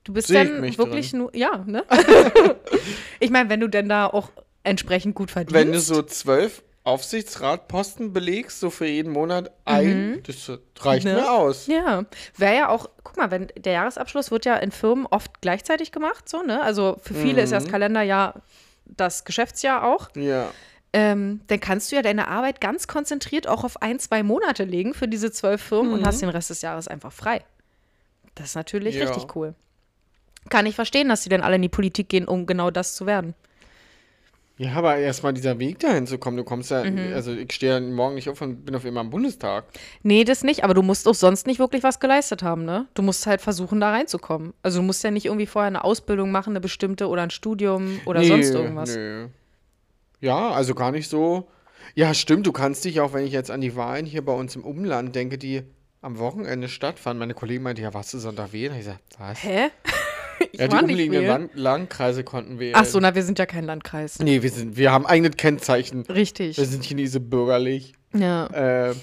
du 0.04 0.12
bist 0.12 0.28
Sehe 0.28 0.44
dann 0.46 0.78
wirklich 0.78 1.12
nur, 1.12 1.34
ja, 1.34 1.64
ne? 1.66 1.84
ich 3.20 3.30
meine, 3.30 3.50
wenn 3.50 3.60
du 3.60 3.68
denn 3.68 3.88
da 3.88 4.06
auch 4.06 4.30
entsprechend 4.62 5.14
gut 5.14 5.30
verdienst. 5.30 5.54
Wenn 5.54 5.72
du 5.72 5.80
so 5.80 6.02
zwölf 6.02 6.62
Aufsichtsratposten 6.84 8.12
belegst, 8.12 8.60
so 8.60 8.70
für 8.70 8.86
jeden 8.86 9.12
Monat 9.12 9.50
ein, 9.64 10.22
das 10.26 10.50
reicht 10.80 11.04
Ne? 11.04 11.14
mir 11.14 11.30
aus. 11.30 11.66
Ja, 11.66 12.04
wäre 12.36 12.54
ja 12.56 12.68
auch, 12.68 12.88
guck 13.04 13.16
mal, 13.16 13.30
wenn 13.30 13.48
der 13.56 13.72
Jahresabschluss 13.74 14.30
wird 14.30 14.44
ja 14.46 14.56
in 14.56 14.70
Firmen 14.70 15.06
oft 15.06 15.40
gleichzeitig 15.40 15.92
gemacht, 15.92 16.28
so, 16.28 16.42
ne? 16.42 16.62
Also 16.62 16.96
für 17.02 17.14
viele 17.14 17.42
ist 17.42 17.50
ja 17.52 17.58
das 17.60 17.68
Kalenderjahr 17.68 18.42
das 18.86 19.24
Geschäftsjahr 19.24 19.84
auch. 19.84 20.08
Ja. 20.16 20.50
Ähm, 20.92 21.40
dann 21.46 21.60
kannst 21.60 21.92
du 21.92 21.96
ja 21.96 22.02
deine 22.02 22.26
Arbeit 22.26 22.60
ganz 22.60 22.88
konzentriert 22.88 23.46
auch 23.46 23.62
auf 23.62 23.80
ein, 23.82 24.00
zwei 24.00 24.22
Monate 24.24 24.64
legen 24.64 24.92
für 24.94 25.06
diese 25.06 25.30
zwölf 25.30 25.62
Firmen 25.62 25.92
und 25.92 26.04
hast 26.04 26.20
den 26.22 26.28
Rest 26.30 26.50
des 26.50 26.62
Jahres 26.62 26.88
einfach 26.88 27.12
frei. 27.12 27.44
Das 28.34 28.46
ist 28.48 28.54
natürlich 28.56 28.96
Ja. 28.96 29.04
richtig 29.08 29.36
cool. 29.36 29.54
Kann 30.48 30.66
ich 30.66 30.74
verstehen, 30.74 31.08
dass 31.08 31.22
sie 31.22 31.28
dann 31.28 31.42
alle 31.42 31.56
in 31.56 31.62
die 31.62 31.68
Politik 31.68 32.08
gehen, 32.08 32.26
um 32.26 32.46
genau 32.46 32.70
das 32.72 32.96
zu 32.96 33.06
werden. 33.06 33.34
Ja, 34.62 34.74
aber 34.74 34.96
erstmal 34.98 35.32
dieser 35.32 35.58
Weg 35.58 35.78
dahin 35.78 36.06
zu 36.06 36.18
kommen. 36.18 36.36
Du 36.36 36.44
kommst 36.44 36.70
ja, 36.70 36.84
Mhm. 36.84 37.14
also 37.14 37.32
ich 37.32 37.50
stehe 37.50 37.72
ja 37.72 37.80
morgen 37.80 38.14
nicht 38.14 38.28
auf 38.28 38.42
und 38.42 38.66
bin 38.66 38.74
auf 38.76 38.84
einmal 38.84 39.02
im 39.04 39.08
Bundestag. 39.08 39.64
Nee, 40.02 40.22
das 40.24 40.44
nicht, 40.44 40.64
aber 40.64 40.74
du 40.74 40.82
musst 40.82 41.08
auch 41.08 41.14
sonst 41.14 41.46
nicht 41.46 41.58
wirklich 41.58 41.82
was 41.82 41.98
geleistet 41.98 42.42
haben, 42.42 42.66
ne? 42.66 42.86
Du 42.92 43.00
musst 43.00 43.26
halt 43.26 43.40
versuchen, 43.40 43.80
da 43.80 43.90
reinzukommen. 43.90 44.52
Also 44.62 44.80
du 44.80 44.84
musst 44.84 45.02
ja 45.02 45.10
nicht 45.10 45.24
irgendwie 45.24 45.46
vorher 45.46 45.68
eine 45.68 45.82
Ausbildung 45.82 46.30
machen, 46.30 46.50
eine 46.50 46.60
bestimmte 46.60 47.08
oder 47.08 47.22
ein 47.22 47.30
Studium 47.30 48.00
oder 48.04 48.22
sonst 48.22 48.50
irgendwas. 48.50 48.94
Nö. 48.96 49.28
Ja, 50.20 50.50
also 50.50 50.74
gar 50.74 50.92
nicht 50.92 51.08
so. 51.08 51.48
Ja, 51.94 52.12
stimmt, 52.12 52.46
du 52.46 52.52
kannst 52.52 52.84
dich 52.84 53.00
auch, 53.00 53.14
wenn 53.14 53.24
ich 53.24 53.32
jetzt 53.32 53.50
an 53.50 53.62
die 53.62 53.76
Wahlen 53.76 54.04
hier 54.04 54.22
bei 54.22 54.34
uns 54.34 54.56
im 54.56 54.64
Umland 54.64 55.14
denke, 55.16 55.38
die 55.38 55.62
am 56.02 56.18
Wochenende 56.18 56.68
stattfanden. 56.68 57.18
Meine 57.18 57.32
Kollegin 57.32 57.62
meinte, 57.62 57.80
ja, 57.80 57.94
warst 57.94 58.12
du 58.12 58.18
Sonntag 58.18 58.52
wählen? 58.52 58.72
Ich 58.72 58.80
gesagt, 58.80 59.00
was? 59.18 59.42
Hä? 59.42 59.68
Ja, 60.52 60.68
die 60.68 60.76
umliegenden. 60.76 61.26
Land 61.26 61.50
Landkreise 61.54 62.24
konnten 62.24 62.58
wählen. 62.58 62.74
Ach 62.76 62.84
so, 62.84 62.98
na, 63.00 63.14
wir 63.14 63.22
sind 63.22 63.38
ja 63.38 63.46
kein 63.46 63.64
Landkreis. 63.64 64.18
Nee, 64.20 64.42
wir, 64.42 64.50
sind, 64.50 64.76
wir 64.76 64.90
haben 64.92 65.06
eigenes 65.06 65.36
Kennzeichen. 65.36 66.02
Richtig. 66.06 66.56
Wir 66.58 66.64
sind 66.66 66.84
Chinesen 66.84 67.28
bürgerlich. 67.28 67.94
Ja. 68.14 68.46
Äh, 68.46 68.94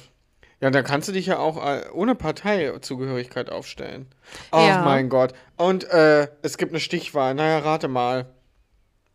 ja, 0.60 0.72
dann 0.72 0.84
kannst 0.84 1.07
du 1.07 1.12
dich 1.12 1.28
ja 1.28 1.38
auch 1.38 1.63
äh, 1.63 1.84
ohne 1.94 2.16
Parteizugehörigkeit 2.16 3.50
aufstellen. 3.51 4.07
Ach 4.51 4.68
Ja. 4.68 4.81
mein 4.84 5.10
Gott. 5.10 5.34
Und 5.56 5.84
äh, 5.89 6.28
es 6.42 6.57
gibt 6.57 6.72
eine 6.72 6.80
Stichwahl. 6.80 7.34
Naja, 7.36 7.60
rate 7.60 7.88
mal, 7.88 8.25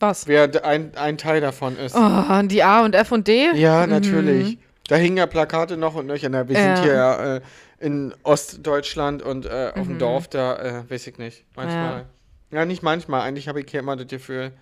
Was? 0.01 0.27
wer 0.29 0.65
ein, 0.65 0.93
ein 0.97 1.19
Teil 1.19 1.41
davon 1.41 1.77
ist. 1.77 1.97
Oh, 1.97 2.43
die 2.45 2.63
A 2.63 2.85
und 2.85 2.95
F 2.95 3.13
und 3.13 3.27
D? 3.29 3.51
Ja, 3.55 3.87
natürlich. 3.87 4.59
Da 4.89 4.97
hingen 4.97 5.17
ja 5.17 5.27
Plakate 5.27 5.77
noch 5.77 5.95
und 5.95 6.07
nöcher. 6.07 6.29
Na, 6.29 6.49
wir 6.49 6.57
Ja. 6.59 6.77
sind 6.77 6.85
hier 6.85 6.95
ja, 6.95 7.37
äh, 7.37 7.41
in 7.83 8.15
Ostdeutschland 8.23 9.23
und 9.23 9.47
äh, 9.47 9.73
auf 9.75 9.87
dem 9.87 9.99
Dorf, 9.99 10.29
da 10.29 10.57
äh, 10.57 10.91
weiß 10.91 11.07
ich 11.09 11.19
nicht. 11.19 11.45
Manchmal. 11.57 12.07
Ja. 12.51 12.65
nicht 12.65 12.83
manchmal. 12.83 13.23
Eigentlich 13.23 13.49
habe 13.49 13.61
ich 13.61 13.71
hier 13.71 13.81
immer 13.81 13.97
das 13.97 14.07
Gefühl, 14.07 14.53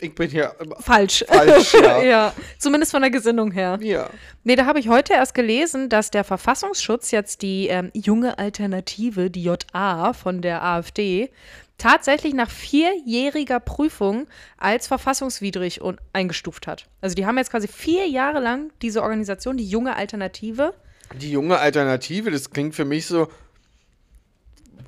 ich 0.00 0.14
bin 0.14 0.30
hier 0.30 0.54
Falsch. 0.80 1.24
falsch. 1.26 1.74
Ja. 1.82 2.02
ja, 2.02 2.32
zumindest 2.58 2.92
von 2.92 3.02
der 3.02 3.10
Gesinnung 3.10 3.50
her. 3.50 3.78
ja. 3.82 4.08
Nee, 4.44 4.54
da 4.54 4.66
habe 4.66 4.78
ich 4.78 4.88
heute 4.88 5.14
erst 5.14 5.34
gelesen, 5.34 5.88
dass 5.88 6.10
der 6.10 6.24
Verfassungsschutz 6.24 7.10
jetzt 7.10 7.42
die 7.42 7.68
ähm, 7.68 7.90
junge 7.94 8.38
Alternative, 8.38 9.30
die 9.30 9.42
JA 9.42 10.12
von 10.12 10.40
der 10.40 10.62
AfD, 10.62 11.30
tatsächlich 11.78 12.34
nach 12.34 12.50
vierjähriger 12.50 13.60
Prüfung 13.60 14.28
als 14.56 14.86
verfassungswidrig 14.86 15.80
und 15.80 16.00
eingestuft 16.12 16.66
hat. 16.66 16.86
Also 17.00 17.14
die 17.14 17.26
haben 17.26 17.38
jetzt 17.38 17.50
quasi 17.50 17.68
vier 17.68 18.06
Jahre 18.08 18.40
lang 18.40 18.72
diese 18.82 19.02
Organisation, 19.02 19.56
die 19.56 19.68
junge 19.68 19.96
Alternative. 19.96 20.74
Die 21.16 21.30
junge 21.30 21.58
Alternative, 21.58 22.30
das 22.30 22.50
klingt 22.50 22.74
für 22.74 22.84
mich 22.84 23.06
so. 23.06 23.28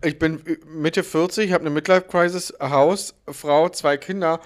Ich 0.02 0.18
bin 0.18 0.42
Mitte 0.66 1.02
40, 1.02 1.52
habe 1.52 1.62
eine 1.62 1.70
Midlife-Crisis, 1.70 2.54
Haus, 2.60 3.14
Frau, 3.28 3.68
zwei 3.68 3.96
Kinder. 3.96 4.40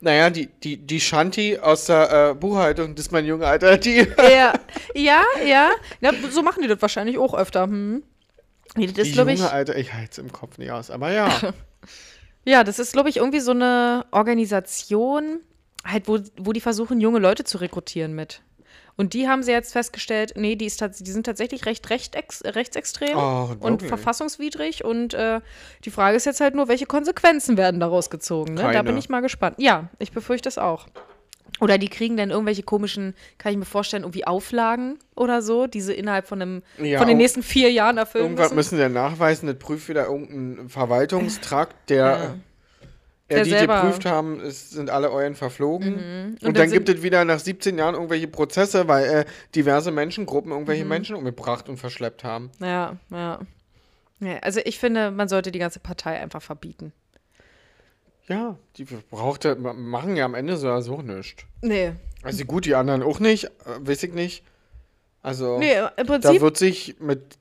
Naja, 0.00 0.28
die, 0.30 0.46
die, 0.46 0.76
die 0.76 1.00
Shanti 1.00 1.58
aus 1.58 1.86
der 1.86 2.30
äh, 2.30 2.34
Buchhaltung, 2.34 2.94
das 2.94 3.06
ist 3.06 3.12
meine 3.12 3.26
junge 3.26 3.46
Alternative. 3.46 4.14
Ja, 4.22 4.52
ja, 4.94 5.22
ja. 5.46 5.70
ja. 6.00 6.12
So 6.30 6.42
machen 6.42 6.62
die 6.62 6.68
das 6.68 6.82
wahrscheinlich 6.82 7.18
auch 7.18 7.34
öfter. 7.34 7.62
Hm. 7.62 8.02
Nee, 8.76 8.86
das 8.86 8.94
Die 8.94 9.00
ist, 9.02 9.12
glaube 9.14 9.32
junge 9.32 9.46
ich, 9.46 9.52
Alter, 9.52 9.76
ich 9.76 9.94
halte 9.94 10.10
es 10.10 10.18
im 10.18 10.30
Kopf 10.30 10.58
nicht 10.58 10.70
aus, 10.70 10.90
aber 10.90 11.12
ja. 11.12 11.30
ja, 12.44 12.64
das 12.64 12.78
ist, 12.78 12.92
glaube 12.92 13.08
ich, 13.08 13.16
irgendwie 13.18 13.40
so 13.40 13.52
eine 13.52 14.04
Organisation, 14.10 15.40
halt, 15.84 16.08
wo, 16.08 16.18
wo 16.36 16.52
die 16.52 16.60
versuchen, 16.60 17.00
junge 17.00 17.18
Leute 17.18 17.44
zu 17.44 17.58
rekrutieren 17.58 18.14
mit. 18.14 18.42
Und 18.96 19.12
die 19.12 19.28
haben 19.28 19.42
sie 19.42 19.50
jetzt 19.50 19.72
festgestellt, 19.72 20.34
nee, 20.36 20.54
die, 20.54 20.66
ist 20.66 20.80
die 20.80 21.10
sind 21.10 21.26
tatsächlich 21.26 21.66
recht 21.66 21.88
rechtex 21.90 22.44
rechtsextrem 22.44 23.16
Oh, 23.16 23.50
und 23.58 23.74
okay. 23.74 23.88
verfassungswidrig. 23.88 24.84
Und 24.84 25.14
äh, 25.14 25.40
die 25.84 25.90
Frage 25.90 26.16
ist 26.16 26.26
jetzt 26.26 26.40
halt 26.40 26.54
nur, 26.54 26.68
welche 26.68 26.86
Konsequenzen 26.86 27.56
werden 27.56 27.80
daraus 27.80 28.08
gezogen. 28.08 28.54
Ne? 28.54 28.70
Da 28.72 28.82
bin 28.82 28.96
ich 28.96 29.08
mal 29.08 29.20
gespannt. 29.20 29.56
Ja, 29.58 29.88
ich 29.98 30.12
befürchte 30.12 30.48
es 30.48 30.58
auch. 30.58 30.86
Oder 31.60 31.78
die 31.78 31.88
kriegen 31.88 32.16
dann 32.16 32.30
irgendwelche 32.30 32.62
komischen, 32.64 33.14
kann 33.38 33.52
ich 33.52 33.58
mir 33.58 33.64
vorstellen, 33.64 34.02
irgendwie 34.02 34.26
Auflagen 34.26 34.98
oder 35.14 35.40
so, 35.40 35.66
die 35.68 35.80
sie 35.80 35.94
innerhalb 35.94 36.26
von, 36.26 36.42
einem, 36.42 36.62
Ja, 36.78 36.98
von 36.98 37.06
den 37.06 37.16
nächsten 37.16 37.42
vier 37.44 37.70
Jahren 37.70 37.96
erfüllen 37.96 38.24
Irgendwas 38.24 38.52
müssen. 38.52 38.76
müssen 38.76 38.88
sie 38.88 38.94
nachweisen, 38.94 39.46
das 39.46 39.56
prüft 39.58 39.88
wieder 39.88 40.06
irgendein 40.06 40.68
Verwaltungstrakt, 40.68 41.90
der. 41.90 42.06
Ja. 42.06 42.34
Ja. 43.30 43.42
Die 43.42 43.50
selber- 43.50 43.80
geprüft 43.80 44.04
haben, 44.04 44.38
es 44.40 44.70
sind 44.70 44.90
alle 44.90 45.10
Eulen 45.10 45.34
verflogen. 45.34 45.94
Und, 46.40 46.42
Und 46.48 46.56
dann 46.58 46.70
gibt 46.70 46.88
es 46.90 47.02
wieder 47.02 47.24
nach 47.24 47.38
17 47.38 47.78
Jahren 47.78 47.94
irgendwelche 47.94 48.28
Prozesse, 48.28 48.86
weil 48.86 49.04
äh, 49.06 49.24
diverse 49.54 49.90
Menschengruppen 49.90 50.50
Mhm. 50.50 50.56
irgendwelche 50.56 50.84
Menschen 50.84 51.16
umgebracht 51.16 51.68
und 51.70 51.78
verschleppt 51.78 52.22
haben. 52.22 52.50
Ja, 52.60 52.96
ja. 53.10 53.40
ja. 54.20 54.38
Also 54.40 54.60
ich 54.64 54.78
finde, 54.78 55.10
man 55.10 55.28
sollte 55.28 55.52
die 55.52 55.58
ganze 55.58 55.80
Partei 55.80 56.20
einfach 56.20 56.42
verbieten. 56.42 56.92
Ja, 58.28 58.56
die 58.76 58.84
braucht 58.84 59.44
machen 59.58 60.16
ja 60.16 60.24
am 60.24 60.34
Ende 60.34 60.56
so, 60.56 60.80
so 60.80 61.02
nichts. 61.02 61.44
Nee. 61.62 61.92
Also 62.22 62.44
gut, 62.46 62.64
die 62.66 62.74
anderen 62.74 63.02
auch 63.02 63.20
nicht, 63.20 63.44
äh, 63.44 63.50
weiß 63.80 64.02
ich 64.02 64.12
nicht. 64.14 64.42
Also, 65.22 65.58
Nee, 65.58 65.72
im 65.78 65.88
da 65.96 66.04
Prinzip. 66.04 66.40
wird 66.42 66.56
sich 66.58 66.96
mit 67.00 67.38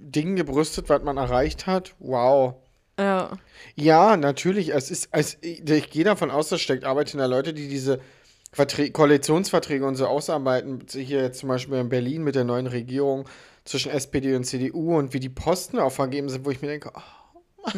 Dingen 0.00 0.36
gebrüstet, 0.36 0.88
was 0.88 1.02
man 1.02 1.16
erreicht 1.18 1.66
hat. 1.66 1.94
Wow. 1.98 2.54
Ja. 2.98 3.30
Ja, 3.76 4.16
natürlich. 4.16 4.70
Es 4.70 4.90
ist, 4.90 5.08
es, 5.12 5.38
ich 5.40 5.90
gehe 5.90 6.04
davon 6.04 6.30
aus, 6.30 6.48
da 6.48 6.58
steckt 6.58 6.84
Arbeit 6.84 7.10
hinter 7.10 7.28
Leute, 7.28 7.54
die 7.54 7.68
diese 7.68 8.00
Verträ 8.52 8.90
Koalitionsverträge 8.90 9.86
und 9.86 9.96
so 9.96 10.06
ausarbeiten. 10.06 10.84
Hier 10.90 11.22
jetzt 11.22 11.40
zum 11.40 11.48
Beispiel 11.48 11.78
in 11.78 11.88
Berlin 11.88 12.24
mit 12.24 12.34
der 12.34 12.44
neuen 12.44 12.66
Regierung 12.66 13.28
zwischen 13.64 13.92
SPD 13.92 14.34
und 14.34 14.44
CDU 14.44 14.96
und 14.96 15.12
wie 15.12 15.20
die 15.20 15.28
Posten 15.28 15.78
auch 15.78 15.92
vergeben 15.92 16.28
sind, 16.28 16.44
wo 16.44 16.50
ich 16.50 16.62
mir 16.62 16.68
denke, 16.68 16.90
oh, 16.94 17.68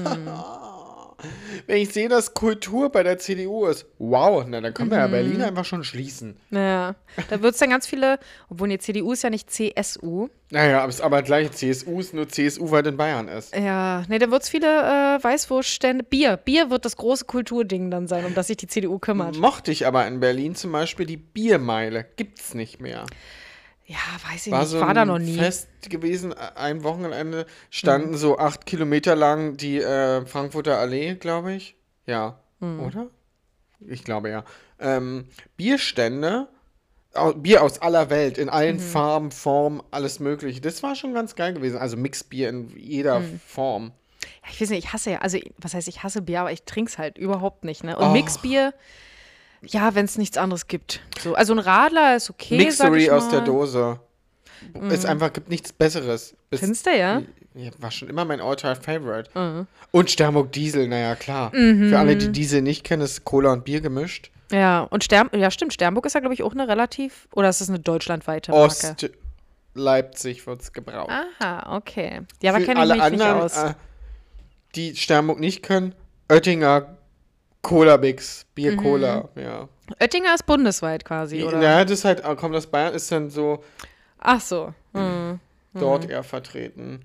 wenn 1.66 1.78
ich 1.78 1.92
sehe, 1.92 2.08
dass 2.08 2.34
Kultur 2.34 2.90
bei 2.90 3.02
der 3.02 3.18
CDU 3.18 3.66
ist, 3.66 3.86
wow, 3.98 4.44
na, 4.46 4.60
dann 4.60 4.74
können 4.74 4.90
wir 4.90 4.98
ja 4.98 5.06
Berlin 5.06 5.42
einfach 5.42 5.64
schon 5.64 5.84
schließen. 5.84 6.36
Naja, 6.50 6.94
da 7.28 7.42
wird 7.42 7.54
es 7.54 7.60
dann 7.60 7.70
ganz 7.70 7.86
viele, 7.86 8.18
obwohl 8.48 8.68
die 8.68 8.78
CDU 8.78 9.12
ist 9.12 9.22
ja 9.22 9.30
nicht 9.30 9.50
CSU. 9.50 10.28
Naja, 10.50 10.80
aber 10.80 10.88
es 10.88 11.00
aber 11.00 11.22
gleich 11.22 11.52
CSU 11.52 12.00
ist 12.00 12.12
nur 12.12 12.28
CSU, 12.28 12.70
weil 12.70 12.86
in 12.86 12.96
Bayern 12.96 13.28
ist. 13.28 13.54
Ja, 13.54 14.04
nee, 14.08 14.18
da 14.18 14.30
wird 14.30 14.42
es 14.42 14.48
viele 14.48 14.66
äh, 14.66 15.22
Weißwurststände. 15.22 16.04
Bier. 16.04 16.36
Bier 16.36 16.70
wird 16.70 16.84
das 16.84 16.96
große 16.96 17.24
Kulturding 17.24 17.90
dann 17.90 18.08
sein, 18.08 18.24
um 18.24 18.34
das 18.34 18.48
sich 18.48 18.56
die 18.56 18.66
CDU 18.66 18.98
kümmert. 18.98 19.36
Mochte 19.38 19.70
ich 19.70 19.86
aber 19.86 20.06
in 20.06 20.18
Berlin 20.18 20.56
zum 20.56 20.72
Beispiel 20.72 21.06
die 21.06 21.16
Biermeile. 21.16 22.04
Gibt's 22.16 22.54
nicht 22.54 22.80
mehr. 22.80 23.06
Ja, 23.90 23.96
weiß 24.30 24.46
ich 24.46 24.52
War 24.52 24.60
nicht. 24.60 24.68
so 24.68 24.78
Ich 24.78 24.84
war 24.86 24.94
da 24.94 25.04
noch 25.04 25.18
nie. 25.18 25.34
Fest 25.36 25.68
gewesen, 25.88 26.32
ein 26.32 26.84
Wochenende 26.84 27.44
standen 27.70 28.16
so 28.16 28.38
acht 28.38 28.64
Kilometer 28.64 29.16
lang 29.16 29.56
die 29.56 29.78
äh, 29.78 30.24
Frankfurter 30.26 30.78
Allee, 30.78 31.14
glaube 31.16 31.54
ich. 31.54 31.74
Ja, 32.06 32.38
Mhm. 32.60 32.80
oder? 32.80 33.06
Ich 33.88 34.04
glaube 34.04 34.30
ja. 34.30 34.44
Ähm, 34.78 35.26
Bierstände, 35.56 36.46
Bier 37.36 37.62
aus 37.64 37.80
aller 37.82 38.10
Welt, 38.10 38.38
in 38.38 38.48
allen 38.48 38.76
Mhm. 38.76 38.80
Farben, 38.80 39.30
Formen, 39.32 39.82
alles 39.90 40.20
mögliche. 40.20 40.60
Das 40.60 40.82
war 40.84 40.94
schon 40.94 41.12
ganz 41.12 41.34
geil 41.34 41.54
gewesen. 41.54 41.76
Also 41.78 41.96
Mixbier 41.96 42.48
in 42.50 42.70
jeder 42.76 43.18
Mhm. 43.20 43.40
Form. 43.44 43.92
Ja, 44.44 44.50
ich 44.52 44.60
weiß 44.60 44.70
nicht, 44.70 44.84
ich 44.84 44.92
hasse 44.92 45.10
ja, 45.12 45.18
also 45.18 45.38
was 45.58 45.74
heißt, 45.74 45.88
ich 45.88 46.02
hasse 46.04 46.22
Bier, 46.22 46.42
aber 46.42 46.52
ich 46.52 46.62
trinke 46.62 46.90
es 46.92 46.98
halt 46.98 47.18
überhaupt 47.18 47.64
nicht. 47.64 47.82
Ne? 47.82 47.96
Und 47.96 48.06
Oh. 48.08 48.12
Mixbier, 48.12 48.72
ja, 49.62 49.94
wenn 49.94 50.04
es 50.04 50.18
nichts 50.18 50.36
anderes 50.38 50.66
gibt. 50.66 51.00
So, 51.22 51.34
also 51.34 51.52
ein 51.52 51.58
Radler 51.58 52.16
ist 52.16 52.30
okay. 52.30 52.56
Mixery 52.56 53.10
aus 53.10 53.28
der. 53.28 53.40
Dose. 53.42 54.00
Es 54.90 55.04
einfach 55.04 55.32
gibt 55.32 55.48
nichts 55.48 55.72
Besseres. 55.72 56.34
Bis- 56.50 56.60
Findest 56.60 56.86
du, 56.86 56.90
ja? 56.96 57.22
Ja, 57.54 57.70
war 57.78 57.90
schon 57.90 58.08
immer 58.08 58.24
mein 58.24 58.40
Alltime 58.40 58.76
Favorite. 58.76 59.30
Mhm. 59.38 59.66
Und 59.90 60.10
Sternburg 60.10 60.52
Diesel, 60.52 60.86
naja, 60.86 61.14
klar. 61.16 61.50
Für 61.50 61.98
alle, 61.98 62.16
die 62.16 62.30
Diesel 62.30 62.62
nicht 62.62 62.84
kennen, 62.84 63.02
ist 63.02 63.24
Cola 63.24 63.52
und 63.52 63.64
Bier 63.64 63.80
gemischt. 63.80 64.30
Ja, 64.52 64.82
und 64.82 65.02
Stern, 65.04 65.30
ja, 65.32 65.50
stimmt, 65.50 65.72
Sternburg 65.72 66.06
ist 66.06 66.14
ja, 66.14 66.20
glaube 66.20 66.34
ich, 66.34 66.42
auch 66.42 66.52
eine 66.52 66.66
relativ, 66.68 67.28
oder 67.34 67.48
ist 67.48 67.60
das 67.60 67.68
eine 67.68 67.78
deutschlandweite 67.78 68.50
Marke? 68.50 68.64
Ost 68.66 69.10
Leipzig 69.74 70.46
wird 70.46 70.60
es 70.62 70.72
gebraucht. 70.72 71.10
Aha, 71.40 71.76
okay. 71.76 72.22
Ja, 72.42 72.52
Für 72.54 72.64
kenne 72.64 72.84
ich 72.84 72.92
mich 72.92 73.02
anderen, 73.02 73.34
nicht 73.36 73.42
aus. 73.44 73.56
Äh, 73.56 73.74
die 74.74 74.96
Sternburg 74.96 75.38
nicht 75.40 75.62
können, 75.62 75.94
Oettinger 76.28 76.96
Cola 77.62 77.96
Bix, 77.96 78.46
Bier 78.54 78.76
Cola, 78.76 79.28
ja. 79.36 79.68
Oettinger 80.00 80.34
ist 80.34 80.46
bundesweit 80.46 81.04
quasi, 81.04 81.42
oder? 81.44 81.60
Ja, 81.60 81.82
das 81.84 81.92
ist 81.92 82.04
halt, 82.04 82.24
äh, 82.24 82.34
kommt 82.36 82.54
aus 82.54 82.66
Bayern, 82.66 82.94
ist 82.94 83.10
dann 83.12 83.28
so 83.28 83.62
Ach 84.18 84.40
so. 84.40 84.72
Mhm. 84.92 85.40
dort 85.74 86.08
eher 86.08 86.22
vertreten. 86.22 87.00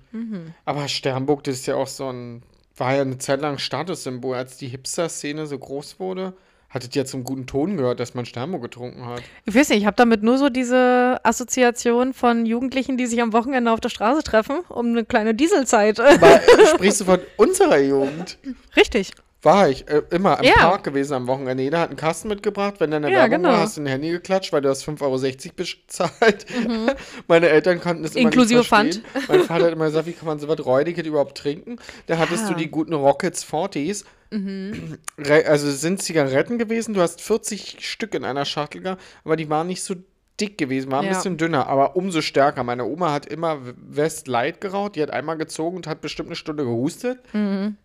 Aber 0.64 0.88
Sternburg, 0.88 1.44
das 1.44 1.56
ist 1.56 1.66
ja 1.66 1.76
auch 1.76 1.86
so 1.86 2.10
ein, 2.10 2.42
war 2.76 2.94
ja 2.94 3.02
eine 3.02 3.18
Zeit 3.18 3.40
lang 3.40 3.58
Statussymbol, 3.58 4.36
als 4.36 4.56
die 4.56 4.68
Hipster-Szene 4.68 5.46
so 5.46 5.58
groß 5.58 5.98
wurde. 5.98 6.34
Hattet 6.68 6.94
ihr 6.96 7.06
zum 7.06 7.22
guten 7.24 7.46
Ton 7.46 7.76
gehört, 7.76 8.00
dass 8.00 8.14
man 8.14 8.26
Sternburg 8.26 8.62
getrunken 8.62 9.06
hat? 9.06 9.22
Ich 9.44 9.54
weiß 9.54 9.68
nicht, 9.70 9.78
ich 9.78 9.86
habe 9.86 9.96
damit 9.96 10.22
nur 10.22 10.36
so 10.36 10.48
diese 10.48 11.20
Assoziation 11.22 12.12
von 12.12 12.44
Jugendlichen, 12.44 12.96
die 12.98 13.06
sich 13.06 13.22
am 13.22 13.32
Wochenende 13.32 13.70
auf 13.70 13.80
der 13.80 13.88
Straße 13.88 14.22
treffen, 14.22 14.58
um 14.68 14.86
eine 14.86 15.04
kleine 15.04 15.34
Dieselzeit. 15.34 16.00
Aber 16.00 16.40
sprichst 16.74 17.00
du 17.00 17.04
von 17.04 17.20
unserer 17.36 17.78
Jugend? 17.78 18.38
Richtig. 18.76 19.12
War 19.46 19.68
ich 19.68 19.88
äh, 19.88 20.02
immer 20.10 20.38
im 20.40 20.44
Ja. 20.44 20.54
Park 20.54 20.82
gewesen 20.84 21.14
am 21.14 21.26
Wochenende. 21.28 21.62
Jeder 21.62 21.78
hat 21.80 21.90
einen 21.90 21.96
Kasten 21.96 22.26
mitgebracht. 22.28 22.74
Wenn 22.78 22.90
dann 22.90 23.04
eine 23.04 23.14
Ja, 23.14 23.20
Werbung 23.20 23.36
genau. 23.44 23.48
war, 23.50 23.60
hast 23.60 23.76
du 23.76 23.80
ein 23.82 23.86
Handy 23.86 24.10
geklatscht, 24.10 24.52
weil 24.52 24.60
du 24.60 24.68
hast 24.68 24.82
5,60 24.86 25.02
Euro 25.46 25.54
bezahlt. 25.56 26.46
Meine 27.28 27.48
Eltern 27.48 27.80
konnten 27.80 28.02
das 28.02 28.12
immer 28.16 28.22
Mhm. 28.22 28.26
Inklusive 28.32 28.58
nicht 28.58 28.68
verstehen. 28.68 29.04
Mein 29.28 29.40
Vater 29.42 29.64
hat 29.66 29.72
immer 29.72 29.84
gesagt, 29.86 30.06
wie 30.06 30.12
kann 30.12 30.26
man 30.26 30.38
so 30.40 30.48
was 30.48 30.64
Räudiges 30.66 31.06
überhaupt 31.06 31.38
trinken? 31.38 31.76
Da 32.06 32.18
hattest 32.18 32.50
du 32.50 32.54
die 32.54 32.68
guten 32.70 32.92
Rockets 32.94 33.44
40s. 33.44 34.04
Mhm. 34.32 34.98
Also 35.46 35.68
es 35.68 35.80
sind 35.80 36.02
Zigaretten 36.02 36.58
gewesen. 36.58 36.94
Du 36.94 37.00
hast 37.00 37.20
40 37.20 37.76
Stück 37.88 38.14
in 38.14 38.24
einer 38.24 38.44
Schachtel 38.44 38.82
gehabt, 38.82 39.02
aber 39.24 39.36
die 39.36 39.48
waren 39.48 39.68
nicht 39.68 39.82
so 39.84 39.94
dick 40.40 40.58
gewesen, 40.58 40.90
waren 40.90 41.04
ein 41.06 41.12
Ja. 41.12 41.16
bisschen 41.16 41.36
dünner, 41.36 41.66
aber 41.68 41.96
umso 41.96 42.20
stärker. 42.20 42.62
Meine 42.64 42.84
Oma 42.84 43.12
hat 43.12 43.26
immer 43.26 43.58
West 43.76 44.26
Light 44.28 44.60
geraucht, 44.60 44.96
die 44.96 45.02
hat 45.02 45.10
einmal 45.10 45.38
gezogen 45.38 45.76
und 45.76 45.86
hat 45.86 46.00
bestimmt 46.00 46.28
eine 46.28 46.36
Stunde 46.36 46.64
gehustet. 46.64 47.20
Mhm. 47.32 47.76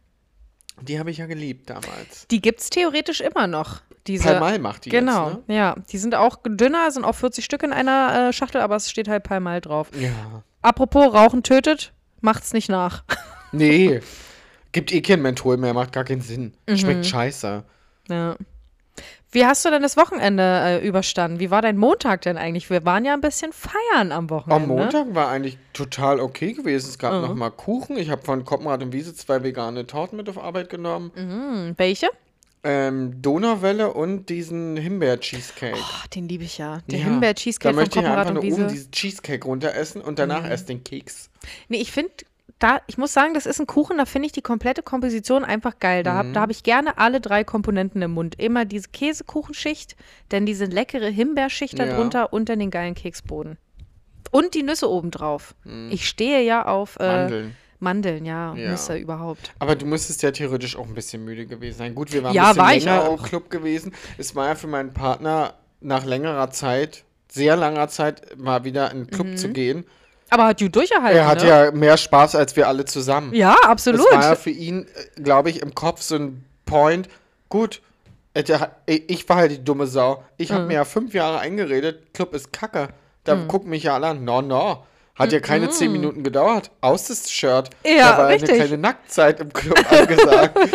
Die 0.82 1.00
habe 1.00 1.12
ich 1.12 1.18
ja 1.18 1.25
geliebt 1.25 1.70
damals. 1.70 2.28
Die 2.32 2.42
gibt 2.42 2.62
es 2.62 2.70
theoretisch 2.70 3.22
immer 3.22 3.48
noch. 3.48 3.82
Diese, 4.08 4.24
Palmal 4.24 4.58
macht 4.60 4.86
die 4.86 4.90
Genau, 4.90 5.30
jetzt, 5.30 5.48
ne? 5.48 5.56
ja. 5.56 5.75
Die 5.92 5.98
sind 5.98 6.16
auch 6.16 6.38
dünner, 6.44 6.90
sind 6.90 7.04
auch 7.04 7.16
40 7.16 7.46
Stück 7.46 7.62
in 7.62 7.72
einer 7.72 8.30
äh, 8.30 8.34
Schachtel, 8.34 8.62
aber 8.62 8.75
es 8.75 8.90
steht 8.90 9.08
halt 9.08 9.24
Palmal 9.24 9.62
drauf. 9.62 9.90
Ja. 10.00 10.44
Apropos 10.63 11.13
Rauchen 11.13 11.44
tötet, 11.44 11.94
macht's 12.20 12.54
nicht 12.54 12.70
nach. 12.70 13.04
Nee. 13.51 14.00
Gibt 14.72 14.92
eh 14.94 15.01
kein 15.01 15.22
Menthol 15.22 15.58
mehr, 15.58 15.74
macht 15.74 15.92
gar 15.92 16.04
keinen 16.06 16.22
Sinn. 16.22 16.54
Mhm. 16.68 16.78
Schmeckt 16.78 17.06
scheiße. 17.06 17.63
Ja. 18.10 18.36
Wie 19.33 19.45
hast 19.45 19.63
du 19.63 19.69
denn 19.69 19.81
das 19.81 19.95
Wochenende 19.95 20.43
äh, 20.43 20.85
überstanden? 20.88 21.39
Wie 21.39 21.51
war 21.51 21.61
dein 21.61 21.77
Montag 21.77 22.21
denn 22.21 22.38
eigentlich? 22.38 22.69
Wir 22.69 22.83
waren 22.83 23.05
ja 23.05 23.13
ein 23.13 23.21
bisschen 23.21 23.53
feiern 23.53 24.11
am 24.11 24.29
Wochenende. 24.29 24.63
Am 24.63 24.67
Montag 24.67 25.15
war 25.15 25.29
eigentlich 25.29 25.57
total 25.71 26.19
okay 26.19 26.51
gewesen. 26.51 26.89
Es 26.89 26.97
gab 27.00 27.13
Mhm. 27.13 27.21
noch 27.21 27.35
mal 27.35 27.50
Kuchen. 27.50 27.97
Ich 27.97 28.09
habe 28.09 28.21
von 28.23 28.43
Koppenrad 28.43 28.83
und 28.83 28.91
Wiese 28.91 29.15
zwei 29.15 29.41
vegane 29.41 29.88
Torten 29.88 30.17
mit 30.17 30.27
auf 30.27 30.38
Arbeit 30.38 30.69
genommen. 30.69 31.11
Hm, 31.15 31.73
welche? 31.77 32.09
Ähm, 32.63 33.21
Donauwelle 33.21 33.91
und 33.93 34.27
diesen 34.29 34.75
Himbeer-Cheesecake. 34.77 35.75
Oh, 35.79 36.07
den 36.13 36.27
liebe 36.27 36.43
ich 36.43 36.57
ja. 36.59 36.79
Den 36.91 37.00
Ja. 37.00 37.05
Himbeer-Cheesecake 37.05 37.63
Da 37.63 37.69
von 37.69 37.75
möchte 37.77 38.00
ich 38.00 38.05
Koppenrad 38.05 38.27
einfach 38.27 38.35
und 38.41 38.45
nur 38.45 38.53
oben 38.53 38.63
Wiese. 38.65 38.75
diesen 38.75 38.91
Cheesecake 38.91 39.45
runteressen 39.47 40.01
und 40.01 40.19
danach 40.19 40.47
erst 40.47 40.69
den 40.69 40.83
Keks. 40.83 41.29
Nee, 41.69 41.77
ich 41.81 41.91
finde, 41.91 42.11
da, 42.62 42.80
ich 42.88 42.98
muss 42.98 43.12
sagen, 43.12 43.34
das 43.34 43.46
ist 43.46 43.60
ein 43.60 43.68
Kuchen, 43.68 43.98
da 43.98 44.06
finde 44.06 44.27
ich 44.27 44.32
die 44.32 44.41
komplette 44.41 44.84
Komposition 44.84 45.44
einfach 45.44 45.80
geil. 45.80 46.03
Da 46.03 46.13
habe 46.13 46.30
Mhm. 46.30 46.34
da 46.34 46.41
hab 46.41 46.50
ich 46.51 46.63
gerne 46.63 46.98
alle 46.98 47.20
drei 47.20 47.44
Komponenten 47.44 48.01
im 48.01 48.12
Mund. 48.12 48.36
Immer 48.39 48.65
diese 48.65 48.89
Käsekuchenschicht, 48.89 49.96
dann 50.30 50.46
diese 50.46 50.65
leckere 50.65 51.08
Himbeerschicht 51.10 51.77
Ja. 51.80 51.86
darunter 51.86 52.32
und 52.34 52.50
dann 52.50 52.60
den 52.60 52.70
geilen 52.72 52.96
Keksboden. 52.96 53.58
Und 54.32 54.53
die 54.53 54.63
Nüsse 54.63 54.89
obendrauf. 54.89 55.56
Ich 55.89 56.08
stehe 56.08 56.41
ja 56.44 56.65
auf 56.65 56.98
äh, 57.00 57.03
Mhm. 57.03 57.10
Mandeln. 57.18 57.56
Mandeln, 57.80 58.25
ja, 58.25 58.53
Ja. 58.56 58.70
Nüsse 58.72 58.96
überhaupt. 58.96 59.51
Aber 59.58 59.75
du 59.75 59.86
müsstest 59.88 60.22
ja 60.22 60.30
theoretisch 60.32 60.75
auch 60.77 60.86
ein 60.88 60.94
bisschen 60.94 61.25
müde 61.25 61.48
gewesen 61.48 61.80
sein. 61.80 61.96
Gut, 61.96 62.13
wir 62.13 62.24
waren 62.24 62.34
Ja, 62.36 62.44
ein 62.51 62.56
bisschen 62.56 62.63
war 62.63 62.74
länger 63.00 63.10
auch. 63.10 63.18
im 63.20 63.24
Club 63.25 63.50
gewesen. 63.50 63.94
Es 64.20 64.36
war 64.36 64.48
ja 64.50 64.56
für 64.56 64.68
meinen 64.68 64.94
Partner 64.94 65.56
nach 65.82 66.06
längerer 66.06 66.51
Zeit, 66.51 67.03
sehr 67.27 67.56
langer 67.58 67.88
Zeit, 67.88 68.38
mal 68.38 68.63
wieder 68.65 68.91
in 68.91 69.06
den 69.06 69.08
Club 69.08 69.27
Mhm. 69.27 69.38
zu 69.38 69.50
gehen. 69.50 69.86
Aber 70.31 70.45
hat 70.45 70.59
gut 70.59 70.75
durchgehalten, 70.75 71.17
Er 71.17 71.27
hat 71.27 71.43
ne? 71.43 71.47
ja 71.50 71.71
mehr 71.71 71.97
Spaß 71.97 72.35
als 72.35 72.55
wir 72.55 72.67
alle 72.67 72.85
zusammen. 72.85 73.33
Ja, 73.35 73.53
Das 73.61 73.69
absolut. 73.69 74.11
war 74.11 74.23
ja 74.23 74.35
für 74.35 74.50
ihn, 74.50 74.88
glaube 75.17 75.50
ich, 75.51 75.61
im 75.61 75.75
Kopf 75.75 76.01
so 76.01 76.15
ein 76.15 76.43
Point. 76.65 77.09
Gut, 77.50 77.81
äh, 78.33 78.43
ich 79.07 79.27
war 79.29 79.35
halt 79.35 79.51
die 79.51 79.63
dumme 79.63 79.88
Sau. 79.88 80.23
Ich 80.38 80.50
Mhm. 80.50 80.53
habe 80.55 80.65
mir 80.67 80.73
ja 80.75 80.85
fünf 80.85 81.13
Jahre 81.13 81.39
eingeredet, 81.39 82.13
Club 82.13 82.33
ist 82.33 82.51
kacke. 82.53 82.88
Da 83.25 83.35
gucken 83.35 83.69
mich 83.69 83.83
ja 83.83 83.93
alle 83.95 84.07
an. 84.07 84.23
No, 84.23 84.41
no. 84.41 84.83
Hat 85.15 85.31
ja 85.33 85.39
keine 85.41 85.69
zehn 85.69 85.91
Minuten 85.91 86.23
gedauert. 86.23 86.71
Aus 86.79 87.07
das 87.07 87.29
Shirt. 87.29 87.69
Mhm. 87.83 87.97
Ja, 87.97 88.11
da 88.13 88.17
war 88.17 88.27
richtig. 88.29 88.50
eine 88.50 88.59
kleine 88.59 88.77
Nacktzeit 88.77 89.39
im 89.41 89.51
Club 89.53 89.77
angesagt. 89.91 90.57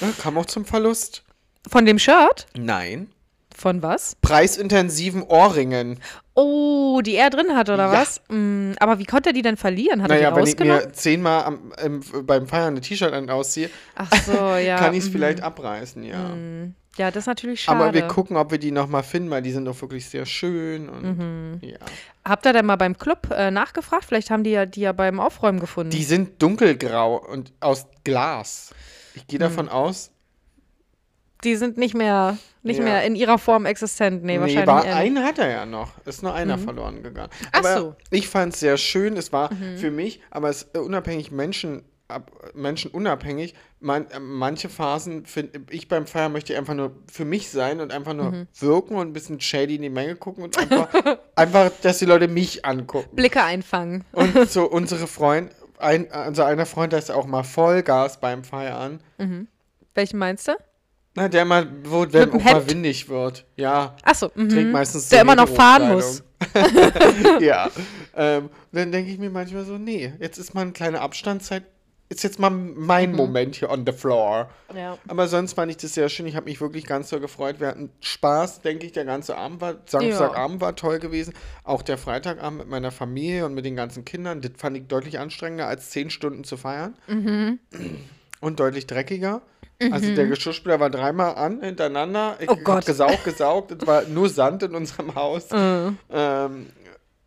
ja, 0.00 0.08
kam 0.22 0.38
auch 0.38 0.46
zum 0.46 0.64
Verlust. 0.64 1.24
Von 1.68 1.84
dem 1.84 1.98
Shirt? 1.98 2.46
Nein. 2.56 3.10
Von 3.54 3.82
was? 3.82 4.16
Preisintensiven 4.22 5.22
Ohrringen. 5.24 5.98
Oh, 6.34 7.00
die 7.04 7.14
er 7.16 7.28
drin 7.30 7.54
hat, 7.54 7.68
oder 7.68 7.92
Ja. 7.92 7.92
was? 7.92 8.20
Mm, 8.28 8.72
aber 8.80 8.98
wie 8.98 9.04
konnte 9.04 9.30
er 9.30 9.32
die 9.34 9.42
denn 9.42 9.56
verlieren? 9.58 10.02
Hat 10.02 10.10
er 10.10 10.16
Naja, 10.16 10.30
die 10.30 10.36
wenn 10.36 10.46
ich 10.46 10.58
mir 10.58 10.92
zehnmal 10.92 11.44
am, 11.44 11.72
im, 11.84 12.00
beim 12.26 12.46
Feiern 12.46 12.74
ein 12.76 12.80
T-Shirt 12.82 13.12
ausziehe, 13.30 13.68
so, 14.26 14.32
ja. 14.56 14.76
kann 14.78 14.94
ich 14.94 15.00
es 15.00 15.08
mhm. 15.08 15.12
vielleicht 15.12 15.42
abreißen, 15.42 16.02
ja. 16.04 16.30
Ja, 16.98 17.10
das 17.10 17.22
ist 17.22 17.26
natürlich 17.26 17.62
schade. 17.62 17.78
Aber 17.82 17.94
wir 17.94 18.02
gucken, 18.02 18.36
ob 18.36 18.50
wir 18.50 18.58
die 18.58 18.70
nochmal 18.70 19.02
finden, 19.02 19.30
weil 19.30 19.40
die 19.42 19.50
sind 19.52 19.64
doch 19.64 19.80
wirklich 19.80 20.06
sehr 20.08 20.26
schön. 20.26 20.88
Und 20.90 21.02
Mhm. 21.18 21.58
ja. 21.62 21.78
Habt 22.24 22.44
ihr 22.46 22.52
denn 22.52 22.66
mal 22.66 22.76
beim 22.76 22.96
Club 22.98 23.30
äh, 23.30 23.50
nachgefragt? 23.50 24.04
Vielleicht 24.04 24.30
haben 24.30 24.44
die 24.44 24.50
ja 24.50 24.66
die 24.66 24.82
ja 24.82 24.92
beim 24.92 25.18
Aufräumen 25.18 25.58
gefunden. 25.58 25.90
Die 25.90 26.04
sind 26.04 26.40
dunkelgrau 26.42 27.16
und 27.16 27.52
aus 27.60 27.86
Glas. 28.04 28.70
Ich 29.14 29.22
Mhm. 29.22 29.26
gehe 29.26 29.38
davon 29.38 29.68
aus, 29.68 30.11
Die 31.44 31.56
sind 31.56 31.76
nicht 31.76 31.94
mehr, 31.94 32.38
nicht 32.62 32.78
Ja. 32.78 32.84
mehr 32.84 33.04
in 33.04 33.14
ihrer 33.16 33.38
Form 33.38 33.66
existent. 33.66 34.22
Nee, 34.22 34.34
nee, 34.34 34.40
wahrscheinlich 34.40 34.66
war, 34.66 34.84
einen 34.84 35.24
hat 35.24 35.38
er 35.38 35.50
ja 35.50 35.66
noch. 35.66 35.90
Ist 36.06 36.22
nur 36.22 36.34
einer 36.34 36.58
verloren 36.58 37.02
gegangen. 37.02 37.30
Ach 37.52 37.58
aber 37.58 37.76
so. 37.78 37.86
Mhm. 37.90 37.94
ich 38.10 38.28
fand 38.28 38.54
es 38.54 38.60
sehr 38.60 38.76
schön. 38.76 39.16
Es 39.16 39.32
war 39.32 39.50
für 39.76 39.90
mich, 39.90 40.20
aber 40.30 40.48
es 40.50 40.62
ist 40.62 40.78
unabhängig 40.78 41.30
Menschen 41.32 41.82
Menschen 42.52 42.90
unabhängig. 42.90 43.54
Man, 43.80 44.06
äh, 44.10 44.20
manche 44.20 44.68
Phasen 44.68 45.24
finde 45.24 45.62
ich 45.70 45.88
beim 45.88 46.06
Feiern 46.06 46.30
möchte 46.32 46.52
ich 46.52 46.58
einfach 46.58 46.74
nur 46.74 46.92
für 47.10 47.24
mich 47.24 47.48
sein 47.50 47.80
und 47.80 47.90
einfach 47.90 48.12
nur 48.12 48.30
Mhm. 48.32 48.48
wirken 48.58 48.96
und 48.96 49.08
ein 49.08 49.12
bisschen 49.14 49.40
shady 49.40 49.76
in 49.76 49.82
die 49.82 49.88
Menge 49.88 50.16
gucken 50.16 50.44
und 50.44 50.58
einfach, 50.58 50.88
einfach, 51.36 51.70
dass 51.80 52.00
die 52.00 52.04
Leute 52.04 52.28
mich 52.28 52.66
angucken. 52.66 53.08
Blicke 53.16 53.42
einfangen. 53.42 54.04
Und 54.12 54.34
so 54.50 54.64
unsere 54.66 55.06
Freund, 55.06 55.52
ein, 55.78 56.12
also 56.12 56.42
einer 56.42 56.66
Freund, 56.66 56.92
der 56.92 56.98
ist 56.98 57.10
auch 57.10 57.24
mal 57.26 57.44
Vollgas 57.44 58.20
beim 58.20 58.44
Feiern. 58.44 59.00
Welchen 59.94 60.18
meinst 60.18 60.48
du? 60.48 60.52
Na, 61.14 61.28
der 61.28 61.44
mal, 61.44 61.68
wo 61.84 62.04
der 62.06 62.28
auch 62.32 62.42
mal 62.42 62.68
windig 62.70 63.08
wird. 63.08 63.44
Ja, 63.56 63.96
Achso, 64.02 64.28
trägt 64.28 64.50
mhm. 64.50 64.70
meistens 64.72 65.08
der 65.08 65.20
immer 65.22 65.36
noch 65.36 65.48
fahren 65.48 65.92
muss. 65.92 66.22
Ja. 67.40 67.70
Ähm, 68.16 68.50
dann 68.72 68.90
denke 68.92 69.10
ich 69.10 69.18
mir 69.18 69.30
manchmal 69.30 69.64
so, 69.64 69.78
nee, 69.78 70.12
jetzt 70.18 70.38
ist 70.38 70.54
mal 70.54 70.62
eine 70.62 70.72
kleine 70.72 71.00
Abstandzeit. 71.00 71.64
Ist 72.08 72.24
jetzt 72.24 72.38
mal 72.38 72.50
mein 72.50 73.12
Mhm. 73.12 73.16
Moment 73.16 73.54
hier 73.54 73.70
on 73.70 73.84
the 73.86 73.92
floor. 73.92 74.50
Ja. 74.76 74.98
Aber 75.08 75.28
sonst 75.28 75.54
fand 75.54 75.70
ich 75.70 75.78
das 75.78 75.94
sehr 75.94 76.10
schön. 76.10 76.26
Ich 76.26 76.36
habe 76.36 76.44
mich 76.44 76.60
wirklich 76.60 76.84
ganz 76.84 77.08
so 77.08 77.20
gefreut. 77.20 77.58
Wir 77.58 77.68
hatten 77.68 77.88
Spaß, 78.00 78.60
denke 78.60 78.84
ich. 78.84 78.92
Der 78.92 79.06
ganze 79.06 79.36
Abend 79.38 79.62
war, 79.62 79.76
Samstagabend 79.86 80.60
war 80.60 80.76
toll 80.76 80.98
gewesen. 80.98 81.32
Auch 81.64 81.80
der 81.80 81.96
Freitagabend 81.96 82.58
mit 82.58 82.68
meiner 82.68 82.90
Familie 82.90 83.46
und 83.46 83.54
mit 83.54 83.64
den 83.64 83.76
ganzen 83.76 84.04
Kindern. 84.04 84.42
Das 84.42 84.52
fand 84.58 84.76
ich 84.76 84.88
deutlich 84.88 85.20
anstrengender, 85.20 85.68
als 85.68 85.88
zehn 85.88 86.10
Stunden 86.10 86.44
zu 86.44 86.58
feiern. 86.58 86.94
Mhm. 87.06 87.60
Und 88.40 88.60
deutlich 88.60 88.86
dreckiger. 88.86 89.40
Also 89.90 90.14
der 90.14 90.26
Geschirrspüler 90.26 90.78
war 90.80 90.90
dreimal 90.90 91.34
an 91.34 91.60
hintereinander. 91.62 92.36
Ich 92.40 92.48
Oh 92.48 92.56
Gott. 92.56 92.86
gesaugt, 92.86 93.24
gesaugt. 93.24 93.72
Es 93.72 93.86
war 93.86 94.02
nur 94.02 94.28
Sand 94.28 94.62
in 94.62 94.74
unserem 94.74 95.14
Haus. 95.14 95.50
Äh. 95.50 95.90
Ähm, 96.10 96.66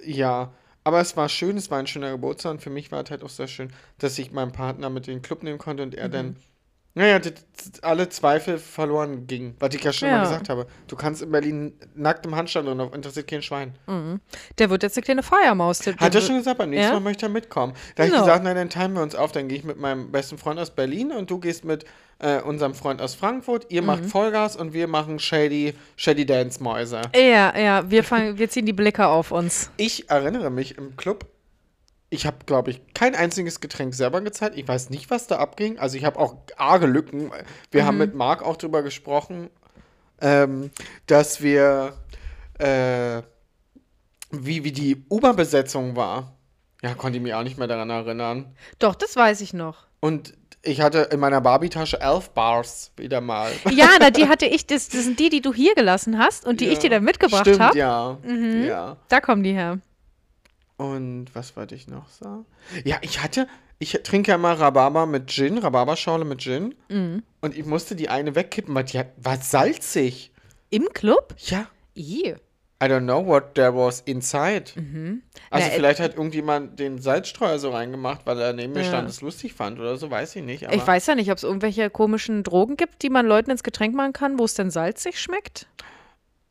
ja, 0.03 0.51
aber 0.83 0.99
es 1.01 1.17
war 1.17 1.27
schön, 1.29 1.57
es 1.57 1.71
war 1.71 1.79
ein 1.79 1.87
schöner 1.87 2.11
Geburtstag 2.11 2.51
und 2.51 2.61
für 2.61 2.69
mich 2.69 2.91
war 2.91 3.03
es 3.03 3.09
halt 3.09 3.23
auch 3.23 3.29
sehr 3.29 3.47
schön, 3.47 3.71
dass 3.97 4.19
ich 4.19 4.31
meinen 4.31 4.51
Partner 4.51 4.89
mit 4.89 5.07
in 5.07 5.15
den 5.15 5.21
Club 5.23 5.41
nehmen 5.43 5.57
konnte 5.57 5.81
und 5.83 5.95
er 5.95 6.09
dann, 6.09 6.35
naja, 6.95 7.19
alle 7.81 8.09
Zweifel 8.09 8.57
verloren 8.57 9.27
ging, 9.27 9.55
was 9.59 9.73
ich 9.75 9.83
ja 9.83 9.91
schon 9.93 10.07
Ja. 10.07 10.17
mal 10.17 10.23
gesagt 10.23 10.49
habe. 10.49 10.65
Du 10.87 10.95
kannst 10.95 11.21
in 11.21 11.29
Berlin 11.31 11.73
nackt 11.95 12.25
im 12.25 12.35
Handstand 12.35 12.67
und 12.67 12.95
interessiert 12.95 13.27
kein 13.27 13.41
Schwein. 13.41 13.75
Der 14.57 14.69
wird 14.69 14.83
jetzt 14.83 14.97
eine 14.97 15.03
kleine 15.03 15.23
Feiermaus. 15.23 15.79
Der- 15.79 15.95
Hat 15.97 16.15
er 16.15 16.21
schon 16.21 16.37
gesagt, 16.37 16.57
beim 16.57 16.69
nächsten 16.69 16.87
Ja? 16.87 16.93
Mal 16.93 17.01
möchte 17.01 17.25
er 17.25 17.29
mitkommen. 17.29 17.73
Da 17.95 18.03
habe 18.03 18.07
ich 18.07 18.13
Genau. 18.13 18.25
gesagt, 18.25 18.43
nein, 18.43 18.55
dann 18.55 18.69
teilen 18.69 18.93
wir 18.93 19.01
uns 19.01 19.13
auf. 19.15 19.31
Dann 19.31 19.47
gehe 19.47 19.57
ich 19.57 19.63
mit 19.63 19.77
meinem 19.79 20.11
besten 20.11 20.37
Freund 20.37 20.59
aus 20.59 20.71
Berlin 20.71 21.11
und 21.11 21.29
du 21.29 21.37
gehst 21.39 21.65
mit 21.65 21.85
äh, 22.19 22.39
unserem 22.41 22.73
Freund 22.73 23.01
aus 23.01 23.13
Frankfurt. 23.13 23.65
Ihr 23.69 23.81
Mhm. 23.81 23.87
macht 23.87 24.05
Vollgas 24.05 24.55
und 24.55 24.71
wir 24.71 24.87
machen 24.87 25.19
Shady, 25.19 25.73
Shady 25.97 26.25
Dance 26.25 26.63
Mäuse. 26.63 27.01
Ja, 27.13 27.53
ja, 27.57 27.91
wir, 27.91 28.05
fangen, 28.05 28.37
wir 28.37 28.49
ziehen 28.49 28.65
die 28.65 28.71
Blicke 28.71 29.05
auf 29.05 29.31
uns. 29.31 29.69
Ich 29.75 30.09
erinnere 30.09 30.49
mich 30.49 30.77
im 30.77 30.95
Club, 30.95 31.25
ich 32.09 32.25
habe, 32.25 32.37
glaube 32.45 32.71
ich, 32.71 32.81
kein 32.93 33.15
einziges 33.15 33.59
Getränk 33.59 33.93
selber 33.95 34.21
gezahlt. 34.21 34.53
Ich 34.55 34.67
weiß 34.67 34.89
nicht, 34.89 35.09
was 35.09 35.27
da 35.27 35.37
abging. 35.37 35.79
Also 35.79 35.97
ich 35.97 36.05
habe 36.05 36.19
auch 36.19 36.35
arge 36.57 36.85
Lücken. 36.85 37.31
Wir 37.71 37.81
Mhm. 37.83 37.87
haben 37.87 37.97
mit 37.97 38.15
Marc 38.15 38.41
auch 38.43 38.57
drüber 38.57 38.83
gesprochen, 38.83 39.49
ähm, 40.21 40.71
dass 41.07 41.41
wir, 41.41 41.93
äh, 42.59 43.21
wie, 44.31 44.63
wie 44.63 44.71
die 44.71 45.05
U-Bahn-Besetzung 45.09 45.95
war. 45.95 46.33
Ja, 46.81 46.93
konnte 46.93 47.17
ich 47.17 47.23
mich 47.23 47.33
auch 47.33 47.43
nicht 47.43 47.57
mehr 47.57 47.67
daran 47.67 47.89
erinnern. 47.89 48.55
Doch, 48.79 48.95
das 48.95 49.15
weiß 49.15 49.41
ich 49.41 49.53
noch. 49.53 49.87
Und 49.99 50.33
ich 50.61 50.81
hatte 50.81 51.09
in 51.11 51.19
meiner 51.19 51.41
Barbie-Tasche 51.41 51.99
elf 52.01 52.29
Bars 52.31 52.91
wieder 52.97 53.21
mal. 53.21 53.51
Ja, 53.71 53.89
na, 53.99 54.09
die 54.11 54.27
hatte 54.27 54.45
ich, 54.45 54.65
das, 54.67 54.89
das 54.89 55.03
sind 55.03 55.19
die, 55.19 55.29
die 55.29 55.41
du 55.41 55.53
hier 55.53 55.73
gelassen 55.75 56.17
hast 56.17 56.45
und 56.45 56.59
die 56.61 56.67
ich 56.67 56.79
dir 56.79 56.89
dann 56.89 57.03
mitgebracht 57.03 57.41
Stimmt, 57.41 57.59
habe. 57.59 57.77
ja. 57.77 58.17
ja. 58.65 58.97
Da 59.09 59.19
kommen 59.21 59.43
die 59.43 59.53
her. 59.53 59.79
Und 60.77 61.27
was 61.33 61.55
wollte 61.55 61.75
ich 61.75 61.87
noch 61.87 62.09
sagen? 62.09 62.45
Ja, 62.83 62.97
ich 63.01 63.23
hatte, 63.23 63.47
ich 63.79 63.91
trinke 64.03 64.31
ja 64.31 64.37
mal 64.37 64.55
Rhabarber 64.55 65.05
mit 65.05 65.27
Gin, 65.29 65.57
Rhabarberschorle 65.57 66.25
mit 66.25 66.41
Gin. 66.41 66.75
Mhm. 66.89 67.23
Und 67.41 67.57
ich 67.57 67.65
musste 67.65 67.95
die 67.95 68.09
eine 68.09 68.35
wegkippen, 68.35 68.75
weil 68.75 68.83
die 68.83 68.99
hat, 68.99 69.07
war 69.17 69.37
salzig. 69.37 70.31
Im 70.69 70.87
Club? 70.93 71.33
Ja. 71.37 71.67
I. 71.95 72.35
I 72.83 72.87
don't 72.87 73.03
know 73.05 73.25
what 73.25 73.55
there 73.55 73.73
was 73.73 74.01
inside. 74.01 74.65
Also 74.75 74.81
Mhm. 74.81 75.21
Na, 75.49 75.59
äh, 75.59 75.61
vielleicht 75.71 76.01
hat 76.01 76.15
irgendjemand 76.17 76.77
den 76.77 76.99
Salzstreuer 76.99 77.57
so 77.57 77.69
reingemacht, 77.71 78.25
weil 78.25 78.37
er 78.41 78.51
neben 78.51 78.73
mir 78.73 78.81
Ja. 78.81 78.87
stand, 78.89 79.09
es 79.09 79.21
lustig 79.21 79.53
fand 79.53 79.79
oder 79.79 79.95
so, 79.95 80.11
weiß 80.11 80.35
ich 80.35 80.43
nicht. 80.43 80.63
Ich 80.69 80.85
weiß 80.85 81.05
ja 81.07 81.15
nicht, 81.15 81.31
ob 81.31 81.37
es 81.37 81.43
irgendwelche 81.43 81.89
komischen 81.89 82.43
Drogen 82.43 82.75
gibt, 82.75 83.01
die 83.01 83.09
man 83.09 83.25
Leuten 83.25 83.49
ins 83.49 83.63
Getränk 83.63 83.95
machen 83.95 84.11
kann, 84.11 84.37
wo 84.37 84.43
es 84.43 84.55
denn 84.55 84.71
salzig 84.71 85.21
schmeckt. 85.21 85.67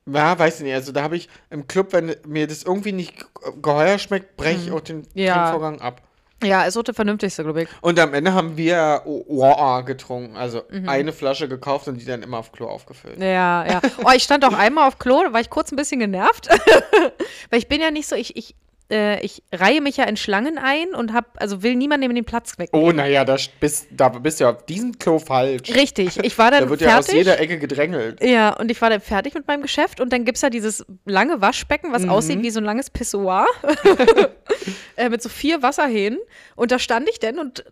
Ja, 0.06 0.38
weiß 0.38 0.56
ich 0.58 0.64
nicht. 0.64 0.74
Also 0.74 0.92
da 0.92 1.02
habe 1.02 1.16
ich 1.16 1.28
im 1.50 1.66
Club, 1.66 1.92
wenn 1.92 2.14
mir 2.26 2.46
das 2.46 2.62
irgendwie 2.64 2.92
nicht 2.92 3.16
ge- 3.18 3.52
geheuer 3.62 3.98
schmeckt, 3.98 4.36
breche 4.36 4.60
ich 4.66 4.70
auch 4.72 4.80
den 4.80 4.98
Mhm. 4.98 5.04
Ja. 5.14 5.34
Trinkvorgang 5.34 5.80
ab. 5.80 6.02
Ja, 6.42 6.64
ist 6.64 6.74
so 6.74 6.82
der 6.82 6.92
vernünftigste, 6.92 7.42
glaube 7.42 7.62
ich. 7.62 7.68
Und 7.80 7.98
am 7.98 8.12
Ende 8.12 8.34
haben 8.34 8.56
wir 8.58 9.02
Oa 9.06 9.80
getrunken. 9.80 10.36
Also 10.36 10.62
Mhm. 10.70 10.88
eine 10.90 11.12
Flasche 11.14 11.48
gekauft 11.48 11.88
und 11.88 11.98
die 11.98 12.04
dann 12.04 12.22
immer 12.22 12.38
auf 12.38 12.52
Klo 12.52 12.66
aufgefüllt. 12.68 13.18
Ja, 13.18 13.64
ja. 13.66 13.80
Oh, 14.04 14.10
ich 14.14 14.24
stand 14.24 14.44
auch 14.44 14.52
einmal 14.52 14.86
auf 14.88 14.98
Klo, 14.98 15.22
da 15.24 15.32
war 15.32 15.40
ich 15.40 15.48
kurz 15.48 15.72
ein 15.72 15.76
bisschen 15.76 16.00
genervt. 16.00 16.48
Weil 17.50 17.58
ich 17.58 17.68
bin 17.68 17.80
ja 17.80 17.90
nicht 17.90 18.06
so, 18.08 18.14
ich, 18.16 18.36
ich, 18.36 18.54
äh, 18.90 19.20
ich 19.24 19.42
reihe 19.52 19.80
mich 19.80 19.96
ja 19.96 20.04
in 20.04 20.16
Schlangen 20.16 20.58
ein 20.58 20.94
und 20.94 21.12
hab, 21.12 21.40
also 21.40 21.62
will 21.62 21.74
niemandem 21.74 22.14
den 22.14 22.24
Platz 22.24 22.58
weg. 22.58 22.70
Oh, 22.72 22.92
naja, 22.92 23.24
da 23.24 23.36
bist, 23.60 23.86
da 23.90 24.08
bist 24.08 24.40
du 24.40 24.44
ja 24.44 24.50
auf 24.50 24.66
diesem 24.66 24.98
Klo 24.98 25.18
falsch. 25.18 25.74
Richtig, 25.74 26.18
ich 26.22 26.38
war 26.38 26.50
dann 26.50 26.60
Da 26.64 26.70
wird 26.70 26.80
ja 26.82 26.98
aus 26.98 27.06
fertig. 27.06 27.14
jeder 27.14 27.40
Ecke 27.40 27.58
gedrängelt. 27.58 28.22
ja, 28.22 28.54
und 28.56 28.70
ich 28.70 28.80
war 28.80 28.90
dann 28.90 29.00
fertig 29.00 29.34
mit 29.34 29.46
meinem 29.46 29.62
Geschäft 29.62 30.00
und 30.00 30.12
dann 30.12 30.24
gibt 30.24 30.36
es 30.36 30.42
ja 30.42 30.50
dieses 30.50 30.84
lange 31.04 31.40
Waschbecken, 31.40 31.92
was 31.92 32.06
aussieht 32.08 32.42
wie 32.42 32.50
so 32.50 32.60
ein 32.60 32.64
langes 32.64 32.90
Pissoir 32.90 33.46
äh, 34.96 35.08
mit 35.08 35.22
so 35.22 35.28
vier 35.28 35.62
Wasserhähnen. 35.62 36.18
Und 36.56 36.70
da 36.70 36.78
stand 36.78 37.08
ich 37.08 37.18
denn 37.18 37.38
und 37.38 37.64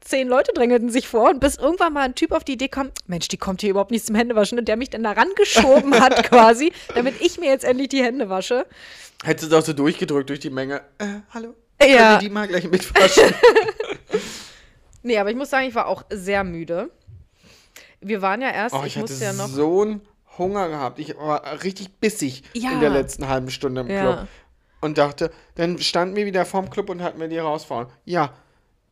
zehn 0.00 0.28
Leute 0.28 0.52
drängelten 0.52 0.90
sich 0.90 1.06
vor 1.08 1.30
und 1.30 1.40
bis 1.40 1.56
irgendwann 1.56 1.92
mal 1.92 2.02
ein 2.02 2.14
Typ 2.14 2.32
auf 2.32 2.44
die 2.44 2.52
Idee 2.52 2.68
kam, 2.68 2.90
Mensch, 3.06 3.28
die 3.28 3.36
kommt 3.36 3.60
hier 3.60 3.70
überhaupt 3.70 3.90
nicht 3.90 4.06
zum 4.06 4.14
Händewaschen 4.16 4.58
und 4.58 4.66
der 4.68 4.76
mich 4.76 4.90
dann 4.90 5.02
da 5.02 5.12
rangeschoben 5.12 6.00
hat 6.00 6.24
quasi, 6.28 6.72
damit 6.94 7.20
ich 7.20 7.38
mir 7.38 7.50
jetzt 7.50 7.64
endlich 7.64 7.88
die 7.88 8.02
Hände 8.02 8.28
wasche. 8.28 8.66
Hättest 9.24 9.50
du 9.52 9.56
doch 9.56 9.64
so 9.64 9.72
durchgedrückt 9.72 10.28
durch 10.30 10.40
die 10.40 10.50
Menge. 10.50 10.82
Äh, 10.98 11.06
hallo? 11.34 11.54
Ja. 11.82 12.10
Können 12.16 12.20
die 12.20 12.30
mal 12.30 12.48
gleich 12.48 12.68
mitwaschen? 12.70 13.24
Nee, 15.02 15.18
aber 15.18 15.30
ich 15.30 15.36
muss 15.36 15.50
sagen, 15.50 15.68
ich 15.68 15.74
war 15.74 15.86
auch 15.86 16.02
sehr 16.10 16.42
müde. 16.44 16.90
Wir 18.00 18.20
waren 18.20 18.42
ja 18.42 18.50
erst, 18.50 18.74
oh, 18.74 18.80
ich, 18.80 18.88
ich 18.88 18.96
hatte 18.96 19.12
musste 19.12 19.24
ja 19.24 19.32
noch. 19.32 19.46
so 19.48 19.82
einen 19.82 20.00
Hunger 20.38 20.68
gehabt. 20.68 20.98
Ich 20.98 21.16
war 21.16 21.62
richtig 21.62 21.98
bissig 22.00 22.42
Ja. 22.54 22.72
in 22.72 22.80
der 22.80 22.90
letzten 22.90 23.28
halben 23.28 23.50
Stunde 23.50 23.82
im 23.82 23.88
Ja. 23.90 24.00
Club. 24.02 24.28
Und 24.80 24.98
dachte, 24.98 25.30
dann 25.54 25.78
standen 25.78 26.14
wir 26.16 26.26
wieder 26.26 26.44
vorm 26.44 26.68
Club 26.70 26.90
und 26.90 27.02
hatten 27.02 27.20
wir 27.20 27.28
die 27.28 27.38
rausfahren. 27.38 27.86
Ja, 28.04 28.32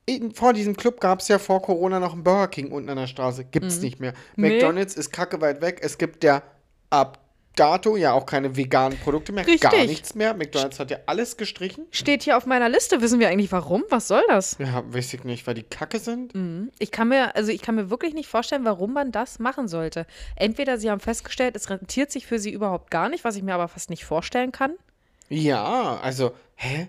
in, 0.07 0.33
vor 0.33 0.53
diesem 0.53 0.77
Club 0.77 1.01
gab 1.01 1.21
es 1.21 1.29
ja 1.29 1.39
vor 1.39 1.61
Corona 1.61 2.01
noch 2.01 2.13
einen 2.13 2.23
Burger 2.23 2.49
King 2.49 2.71
unten 2.71 2.89
an 2.89 2.97
der 2.97 3.09
Straße. 3.09 3.45
Gibt's 3.45 3.81
nicht 3.81 4.01
mehr. 4.01 4.13
Mhm. 4.37 4.43
Nee. 4.43 4.51
McDonalds 4.55 4.95
ist 4.95 5.11
kacke 5.11 5.41
weit 5.41 5.61
weg. 5.61 5.81
Es 5.83 5.99
gibt 5.99 6.25
ja 6.25 6.43
ab 6.91 7.19
dato 7.57 7.97
ja 7.97 8.13
auch 8.13 8.27
keine 8.27 8.55
veganen 8.57 8.99
Produkte 8.99 9.33
mehr. 9.33 9.45
Gar 9.45 9.73
Richtig. 9.73 9.89
nichts 9.89 10.15
mehr. 10.15 10.35
McDonalds 10.35 10.79
hat 10.79 10.91
ja 10.91 10.99
alles 11.07 11.37
gestrichen. 11.37 11.87
Steht 11.91 12.23
hier 12.23 12.37
auf 12.37 12.47
meiner 12.47 12.69
Liste. 12.69 13.01
Wissen 13.01 13.19
wir 13.19 13.29
eigentlich 13.29 13.51
warum? 13.51 13.83
Was 13.89 14.09
soll 14.09 14.23
das? 14.29 14.57
Ja, 14.59 14.85
weiß 14.87 15.15
ich 15.15 15.25
nicht, 15.25 15.47
weil 15.47 15.55
die 15.55 15.63
kacke 15.63 15.99
sind. 15.99 16.35
Ich 16.79 16.91
kann 16.91 17.09
mir, 17.09 17.35
also 17.35 17.51
ich 17.51 17.63
kann 17.63 17.75
mir 17.75 17.91
wirklich 17.91 18.15
nicht 18.15 18.29
vorstellen, 18.29 18.65
warum 18.65 18.93
man 18.93 19.11
das 19.11 19.39
machen 19.39 19.69
sollte. 19.69 20.07
Entweder 20.37 20.79
sie 20.79 20.91
haben 20.91 21.01
festgestellt, 21.01 21.57
es 21.57 21.69
rentiert 21.71 22.13
sich 22.13 22.27
für 22.27 22.39
sie 22.39 22.53
überhaupt 22.53 22.91
gar 22.91 23.09
nicht, 23.09 23.25
was 23.25 23.37
ich 23.37 23.43
mir 23.43 23.55
aber 23.55 23.69
fast 23.69 23.91
nicht 23.91 24.05
vorstellen 24.05 24.53
kann. 24.53 24.75
Ja, 25.29 25.99
also, 26.03 26.33
hä? 26.55 26.89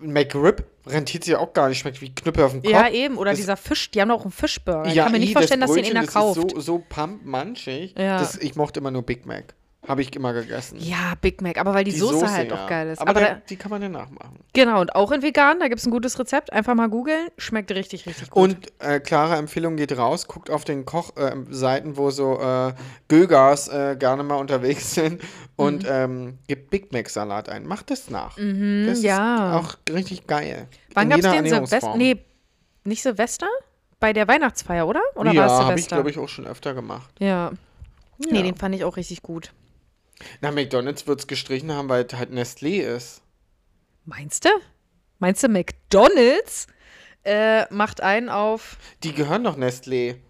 McRib 0.00 0.64
rentiert 0.86 1.24
sich 1.24 1.32
ja 1.32 1.38
auch 1.38 1.52
gar 1.52 1.68
nicht, 1.68 1.78
schmeckt 1.78 2.00
wie 2.00 2.14
Knüppel 2.14 2.44
auf 2.44 2.52
dem 2.52 2.62
Kopf. 2.62 2.70
Ja, 2.72 2.88
eben. 2.88 3.16
Oder 3.18 3.30
Das- 3.32 3.38
dieser 3.40 3.56
Fisch, 3.56 3.90
die 3.90 4.00
haben 4.00 4.08
doch 4.08 4.20
auch 4.20 4.22
einen 4.22 4.32
Fischburger. 4.32 4.86
Ich 4.86 4.94
Ja, 4.94 5.04
kann 5.04 5.12
mir 5.12 5.18
nicht 5.18 5.32
vorstellen, 5.32 5.60
das 5.60 5.68
dass 5.70 5.74
sie 5.74 5.80
ihn 5.80 5.84
Brötchen, 5.94 6.00
in 6.00 6.06
der 6.06 6.12
kauft. 6.12 6.36
Das 6.38 6.44
ist 6.44 6.52
so, 6.52 6.60
so 6.78 6.84
pumpmanchig. 6.88 7.94
Ja. 7.98 8.18
Das, 8.18 8.36
ich 8.36 8.54
mochte 8.56 8.80
immer 8.80 8.90
nur 8.90 9.02
Big 9.02 9.26
Mac. 9.26 9.54
Habe 9.88 10.02
ich 10.02 10.14
immer 10.14 10.34
gegessen. 10.34 10.76
ja, 10.78 11.14
Big 11.22 11.40
Mac, 11.40 11.56
aber 11.58 11.72
weil 11.72 11.84
die, 11.84 11.90
Soße, 11.90 12.30
halt 12.30 12.52
auch 12.52 12.66
geil 12.68 12.88
ist. 12.90 13.00
Aber, 13.00 13.10
Aber, 13.10 13.20
da, 13.20 13.34
die 13.48 13.56
kann 13.56 13.70
man 13.70 13.80
ja 13.80 13.88
nachmachen. 13.88 14.38
genau, 14.52 14.82
und 14.82 14.94
auch 14.94 15.10
in 15.10 15.22
vegan, 15.22 15.58
da 15.58 15.68
gibt 15.68 15.80
es 15.80 15.86
ein 15.86 15.90
gutes 15.90 16.18
Rezept. 16.18 16.52
Einfach 16.52 16.74
mal 16.74 16.88
googeln. 16.90 17.28
Schmeckt 17.38 17.70
richtig, 17.72 18.04
richtig 18.06 18.28
gut. 18.30 18.42
Und 18.42 18.72
äh, 18.80 19.00
klare 19.00 19.36
Empfehlung 19.36 19.76
geht 19.76 19.96
raus, 19.96 20.28
guckt 20.28 20.50
auf 20.50 20.64
den 20.64 20.84
Kochseiten, 20.84 21.96
wo 21.96 22.10
so 22.10 22.38
äh, 22.40 22.74
Gögers 23.08 23.68
äh, 23.68 23.96
gerne 23.98 24.22
mal 24.22 24.36
unterwegs 24.36 24.94
sind 24.94 25.22
und 25.56 25.86
ähm, 25.88 26.38
gibt 26.46 26.68
Big 26.70 26.92
Mac 26.92 27.08
Salat 27.08 27.48
ein. 27.48 27.66
Macht 27.66 27.90
das 27.90 28.10
nach. 28.10 28.36
das 28.36 28.44
Mhm. 28.44 28.94
ja. 29.00 29.58
ist 29.58 29.64
auch 29.66 29.74
richtig 29.94 30.26
geil. 30.26 30.68
Wann 30.92 31.08
gab 31.08 31.20
es 31.20 31.24
den 31.30 31.46
Silvester? 31.46 31.96
Nee, 31.96 32.18
nicht 32.84 33.02
Silvester? 33.02 33.46
Bei 33.98 34.12
der 34.12 34.28
Weihnachtsfeier, 34.28 34.86
oder? 34.86 35.00
Oder 35.14 35.32
ja, 35.32 35.42
war 35.42 35.46
es 35.46 35.52
habe 35.52 35.62
ich, 35.62 35.66
Silvester? 35.68 35.96
glaube 35.96 36.10
ich, 36.10 36.18
auch 36.18 36.28
schon 36.28 36.46
öfter 36.46 36.74
gemacht. 36.74 37.10
Ja. 37.18 37.50
Ja. 38.18 38.32
Nee, 38.32 38.42
den 38.42 38.56
fand 38.56 38.74
ich 38.74 38.84
auch 38.84 38.96
richtig 38.98 39.22
gut. 39.22 39.52
Na, 40.40 40.50
McDonalds 40.50 41.06
wird 41.06 41.20
es 41.20 41.26
gestrichen 41.26 41.72
haben, 41.72 41.88
weil 41.88 42.04
es 42.04 42.14
halt 42.18 42.30
Nestlé 42.30 42.82
ist. 42.82 43.22
Meinst 44.04 44.44
du? 44.44 44.48
Meinst 45.18 45.42
du, 45.42 45.48
McDonalds 45.48 46.66
äh, 47.24 47.72
macht 47.72 48.00
einen 48.00 48.28
auf. 48.28 48.76
Die 49.02 49.12
gehören 49.12 49.44
doch 49.44 49.56
Nestlé. 49.56 50.16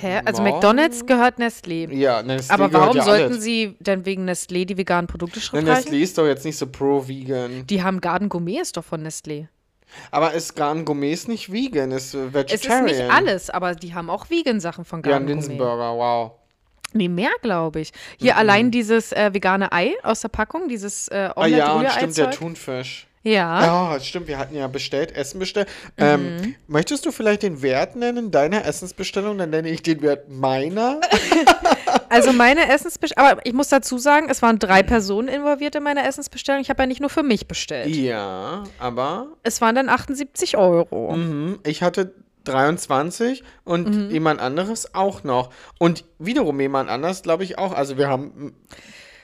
Hä? 0.00 0.20
Also 0.24 0.42
Morgen. 0.42 0.54
McDonalds 0.56 1.06
gehört 1.06 1.38
Nestlé. 1.38 1.90
Ja, 1.94 2.20
Nestlé 2.20 2.50
Aber 2.52 2.72
warum 2.72 2.96
ja 2.96 3.04
sollten 3.04 3.32
alles. 3.32 3.42
sie 3.44 3.76
denn 3.80 4.04
wegen 4.04 4.28
Nestlé 4.28 4.66
die 4.66 4.76
veganen 4.76 5.06
Produkte 5.06 5.40
streichen? 5.40 5.66
Nestlé 5.68 6.00
ist 6.02 6.18
doch 6.18 6.26
jetzt 6.26 6.44
nicht 6.44 6.58
so 6.58 6.66
pro-vegan. 6.66 7.66
Die 7.66 7.82
haben 7.82 8.00
Garden 8.00 8.28
Gourmet 8.28 8.58
ist 8.60 8.76
doch 8.76 8.84
von 8.84 9.06
Nestlé. 9.06 9.46
Aber 10.10 10.34
ist 10.34 10.54
Garn 10.54 10.84
Gourmet 10.84 11.12
ist 11.12 11.28
nicht 11.28 11.50
vegan, 11.50 11.92
ist 11.92 12.12
äh, 12.12 12.26
Es 12.26 12.34
vegetarian. 12.34 12.86
ist 12.88 12.98
nicht 12.98 13.10
alles, 13.10 13.48
aber 13.48 13.74
die 13.74 13.94
haben 13.94 14.10
auch 14.10 14.28
Vegan-Sachen 14.28 14.84
von 14.84 15.02
Ja, 15.02 15.12
Garden 15.12 15.24
ein 15.24 15.26
Gourmet. 15.28 15.40
Linsenburger, 15.48 15.96
wow. 15.96 16.32
Nee, 16.92 17.08
mehr, 17.08 17.30
glaube 17.42 17.80
ich. 17.80 17.92
Hier 18.18 18.32
Mhm. 18.34 18.38
allein 18.38 18.70
dieses 18.70 19.12
äh, 19.12 19.32
vegane 19.34 19.72
Ei 19.72 19.92
aus 20.02 20.20
der 20.22 20.28
Packung, 20.28 20.68
dieses 20.68 21.08
äh, 21.08 21.30
Ah 21.36 21.46
ja, 21.46 21.72
und 21.72 21.90
stimmt, 21.90 22.16
der. 22.16 22.30
Thunfisch. 22.30 23.06
Ja. 23.24 23.92
Ja, 23.94 24.00
stimmt, 24.00 24.26
wir 24.28 24.38
hatten 24.38 24.54
ja 24.54 24.68
bestellt, 24.68 25.14
Essen 25.14 25.38
bestellt. 25.38 25.68
Mhm. 25.98 26.04
Ähm, 26.04 26.54
möchtest 26.66 27.04
du 27.04 27.10
vielleicht 27.12 27.42
den 27.42 27.60
Wert 27.62 27.94
nennen, 27.96 28.30
deiner 28.30 28.64
Essensbestellung? 28.64 29.36
Dann 29.36 29.50
nenne 29.50 29.68
ich 29.68 29.82
den 29.82 30.00
Wert 30.02 30.28
meiner. 30.30 31.00
Also 32.10 32.32
meine 32.32 32.70
Essensbestellung, 32.72 33.30
aber 33.32 33.40
ich 33.44 33.52
muss 33.52 33.68
dazu 33.68 33.98
sagen, 33.98 34.28
es 34.30 34.40
waren 34.40 34.58
drei 34.58 34.82
Personen 34.82 35.28
involviert 35.28 35.74
in 35.74 35.82
meiner 35.82 36.06
Essensbestellung. 36.06 36.62
Ich 36.62 36.70
habe 36.70 36.82
ja 36.82 36.86
nicht 36.86 37.00
nur 37.00 37.10
für 37.10 37.22
mich 37.22 37.46
bestellt. 37.48 37.94
ja, 37.94 38.64
aber 38.78 39.26
Es 39.42 39.60
waren 39.60 39.74
dann 39.74 39.90
78 39.90 40.56
Euro. 40.56 41.14
mhm, 41.14 41.58
ich 41.64 41.82
hatte 41.82 42.14
23 42.52 43.42
und 43.64 43.88
Mhm. 43.88 44.10
jemand 44.10 44.40
anderes 44.40 44.94
auch 44.94 45.24
noch. 45.24 45.50
Und 45.78 46.04
wiederum 46.18 46.60
jemand 46.60 46.90
anders, 46.90 47.22
glaube 47.22 47.44
ich, 47.44 47.58
auch. 47.58 47.72
Also 47.72 47.96
wir 47.98 48.08
haben 48.08 48.54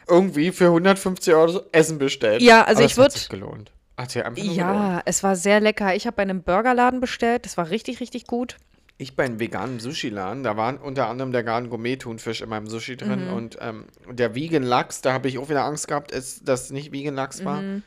irgendwie 0.09 0.53
für 0.53 0.71
150 0.71 1.35
Euro 1.35 1.63
Essen 1.73 1.99
bestellt. 1.99 2.43
Ja, 2.43 2.63
also 2.65 2.79
Aber 2.79 2.87
ich 2.87 2.93
es 2.93 2.99
hat 2.99 3.11
würd- 3.11 3.13
sich 3.13 3.29
gelohnt. 3.29 3.73
Hat 3.97 4.15
nur 4.15 4.25
gelohnt. 4.35 4.57
Ja, 4.57 5.03
es 5.05 5.23
war 5.23 5.37
sehr 5.37 5.61
lecker. 5.61 5.95
Ich 5.95 6.07
habe 6.07 6.17
bei 6.17 6.23
einem 6.23 6.43
Burgerladen 6.43 7.01
bestellt. 7.01 7.45
Das 7.47 7.57
war 7.57 7.71
richtig, 7.71 8.01
richtig 8.01 8.27
gut. 8.27 8.57
Ich 8.97 9.17
bei 9.17 9.25
einem 9.25 9.41
veganen 9.41 9.81
Sushi-Laden, 9.81 10.45
da 10.45 10.57
waren 10.57 10.77
unter 10.77 11.09
anderem 11.09 11.33
der 11.33 11.43
Garn 11.43 11.69
Gourmet-Thunfisch 11.69 12.43
in 12.43 12.49
meinem 12.49 12.69
Sushi 12.69 12.97
drin 12.97 13.27
Mhm. 13.29 13.33
und 13.35 13.59
ähm, 13.61 13.87
der 14.09 14.37
Vegan 14.37 14.63
Lachs, 14.63 15.01
da 15.01 15.13
habe 15.13 15.27
ich 15.27 15.39
auch 15.39 15.49
wieder 15.49 15.65
Angst 15.65 15.89
gehabt, 15.89 16.15
dass 16.15 16.41
das 16.45 16.71
nicht 16.71 16.93
Vegan 16.93 17.15
Lachs 17.17 17.45
war. 17.45 17.61
Mhm. 17.63 17.83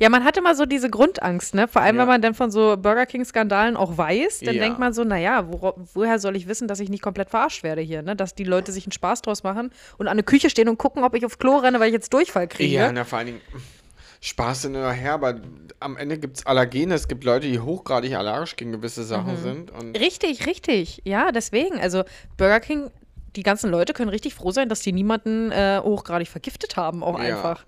Ja, 0.00 0.08
man 0.08 0.24
hatte 0.24 0.40
mal 0.40 0.54
so 0.56 0.64
diese 0.64 0.88
Grundangst, 0.88 1.54
ne? 1.54 1.68
Vor 1.68 1.82
allem, 1.82 1.96
Ja. 1.96 2.02
wenn 2.02 2.08
man 2.08 2.22
dann 2.22 2.34
von 2.34 2.50
so 2.50 2.76
Burger 2.78 3.04
King-Skandalen 3.06 3.76
auch 3.76 3.98
weiß, 3.98 4.40
dann 4.40 4.54
Ja. 4.54 4.62
denkt 4.62 4.78
man 4.78 4.92
so, 4.94 5.04
naja, 5.04 5.46
wora- 5.52 5.74
woher 5.94 6.18
soll 6.18 6.36
ich 6.36 6.48
wissen, 6.48 6.66
dass 6.68 6.80
ich 6.80 6.88
nicht 6.88 7.02
komplett 7.02 7.28
verarscht 7.30 7.62
werde 7.62 7.82
hier, 7.82 8.00
ne? 8.02 8.16
Dass 8.16 8.34
die 8.34 8.44
Leute 8.44 8.72
sich 8.72 8.86
einen 8.86 8.92
Spaß 8.92 9.20
draus 9.22 9.42
machen 9.42 9.70
und 9.98 10.08
an 10.08 10.16
der 10.16 10.24
Küche 10.24 10.48
stehen 10.48 10.68
und 10.70 10.78
gucken, 10.78 11.04
ob 11.04 11.14
ich 11.14 11.26
aufs 11.26 11.38
Klo 11.38 11.58
renne, 11.58 11.78
weil 11.80 11.88
ich 11.88 11.92
jetzt 11.92 12.12
Durchfall 12.14 12.48
kriege. 12.48 12.74
Ja, 12.74 12.90
na, 12.90 13.04
vor 13.04 13.18
allen 13.18 13.26
Dingen, 13.26 13.40
Spaß 14.22 14.62
hin 14.62 14.76
oder 14.76 14.92
her, 14.92 15.14
aber 15.14 15.34
am 15.80 15.96
Ende 15.96 16.18
gibt 16.18 16.38
es 16.38 16.46
Allergene, 16.46 16.94
es 16.94 17.06
gibt 17.08 17.24
Leute, 17.24 17.46
die 17.46 17.58
hochgradig 17.60 18.14
allergisch 18.16 18.56
gegen 18.56 18.72
gewisse 18.72 19.02
Sachen 19.04 19.32
Mhm. 19.34 19.42
sind. 19.42 19.72
Richtig, 19.98 20.46
richtig. 20.46 21.00
Ja, 21.04 21.30
deswegen. 21.32 21.78
Also 21.80 22.04
Burger 22.36 22.60
King, 22.60 22.90
die 23.36 23.42
ganzen 23.42 23.70
Leute 23.70 23.92
können 23.92 24.10
richtig 24.10 24.34
froh 24.34 24.50
sein, 24.50 24.68
dass 24.68 24.80
die 24.80 24.92
niemanden 24.92 25.52
äh, 25.52 25.80
hochgradig 25.82 26.28
vergiftet 26.28 26.76
haben, 26.76 27.02
auch 27.02 27.18
Ja. 27.18 27.24
einfach. 27.36 27.64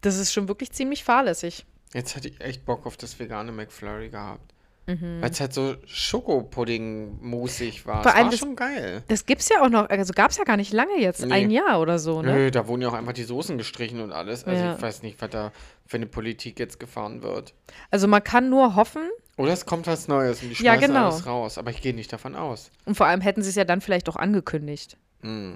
Das 0.00 0.16
ist 0.18 0.32
schon 0.32 0.48
wirklich 0.48 0.72
ziemlich 0.72 1.04
fahrlässig. 1.04 1.64
jetzt 1.94 2.16
hätte 2.16 2.28
ich 2.28 2.40
echt 2.40 2.64
Bock 2.66 2.86
auf 2.86 2.96
das 2.96 3.18
vegane 3.18 3.52
McFlurry 3.52 4.08
gehabt. 4.10 4.54
Mhm. 4.86 5.20
Weil 5.20 5.30
es 5.30 5.40
halt 5.40 5.52
so 5.52 5.76
Schokopudding-musig 5.86 7.86
war. 7.86 8.02
Vor 8.02 8.10
Es 8.10 8.16
allem 8.16 8.24
war 8.26 8.30
das- 8.30 8.40
schon 8.40 8.56
geil. 8.56 9.02
Das 9.08 9.26
gibt's 9.26 9.48
ja 9.48 9.62
auch 9.62 9.68
noch, 9.68 9.88
also 9.88 10.12
gab's 10.14 10.36
ja 10.38 10.44
gar 10.44 10.56
nicht 10.56 10.72
lange 10.72 10.98
jetzt, 10.98 11.24
Nee. 11.24 11.32
ein 11.32 11.50
Jahr 11.50 11.80
oder 11.80 11.98
so, 11.98 12.22
ne? 12.22 12.32
Nö, 12.32 12.50
da 12.50 12.66
wurden 12.66 12.82
ja 12.82 12.88
auch 12.88 12.94
einfach 12.94 13.12
die 13.12 13.24
Soßen 13.24 13.58
gestrichen 13.58 14.00
und 14.00 14.12
alles. 14.12 14.44
Also 14.44 14.62
Ja. 14.62 14.74
ich 14.76 14.82
weiß 14.82 15.02
nicht, 15.02 15.20
was 15.20 15.30
da 15.30 15.52
für 15.86 15.96
eine 15.96 16.06
Politik 16.06 16.58
jetzt 16.58 16.80
gefahren 16.80 17.22
wird. 17.22 17.54
Also 17.90 18.08
man 18.08 18.22
kann 18.24 18.48
nur 18.50 18.74
hoffen, 18.76 19.02
Oder 19.36 19.52
es 19.52 19.66
kommt 19.66 19.86
was 19.86 20.08
Neues 20.08 20.42
und 20.42 20.48
die 20.50 20.62
Ja, 20.64 20.74
schmeißen 20.74 20.94
genau. 20.94 21.06
alles 21.06 21.26
raus. 21.26 21.58
Aber 21.58 21.70
ich 21.70 21.80
gehe 21.80 21.94
nicht 21.94 22.12
davon 22.12 22.34
aus. 22.34 22.70
und 22.86 22.96
vor 22.96 23.06
allem 23.06 23.20
hätten 23.20 23.42
sie 23.42 23.50
es 23.50 23.54
ja 23.56 23.64
dann 23.64 23.80
vielleicht 23.80 24.08
auch 24.08 24.16
angekündigt. 24.16 24.96
Mm. 25.22 25.54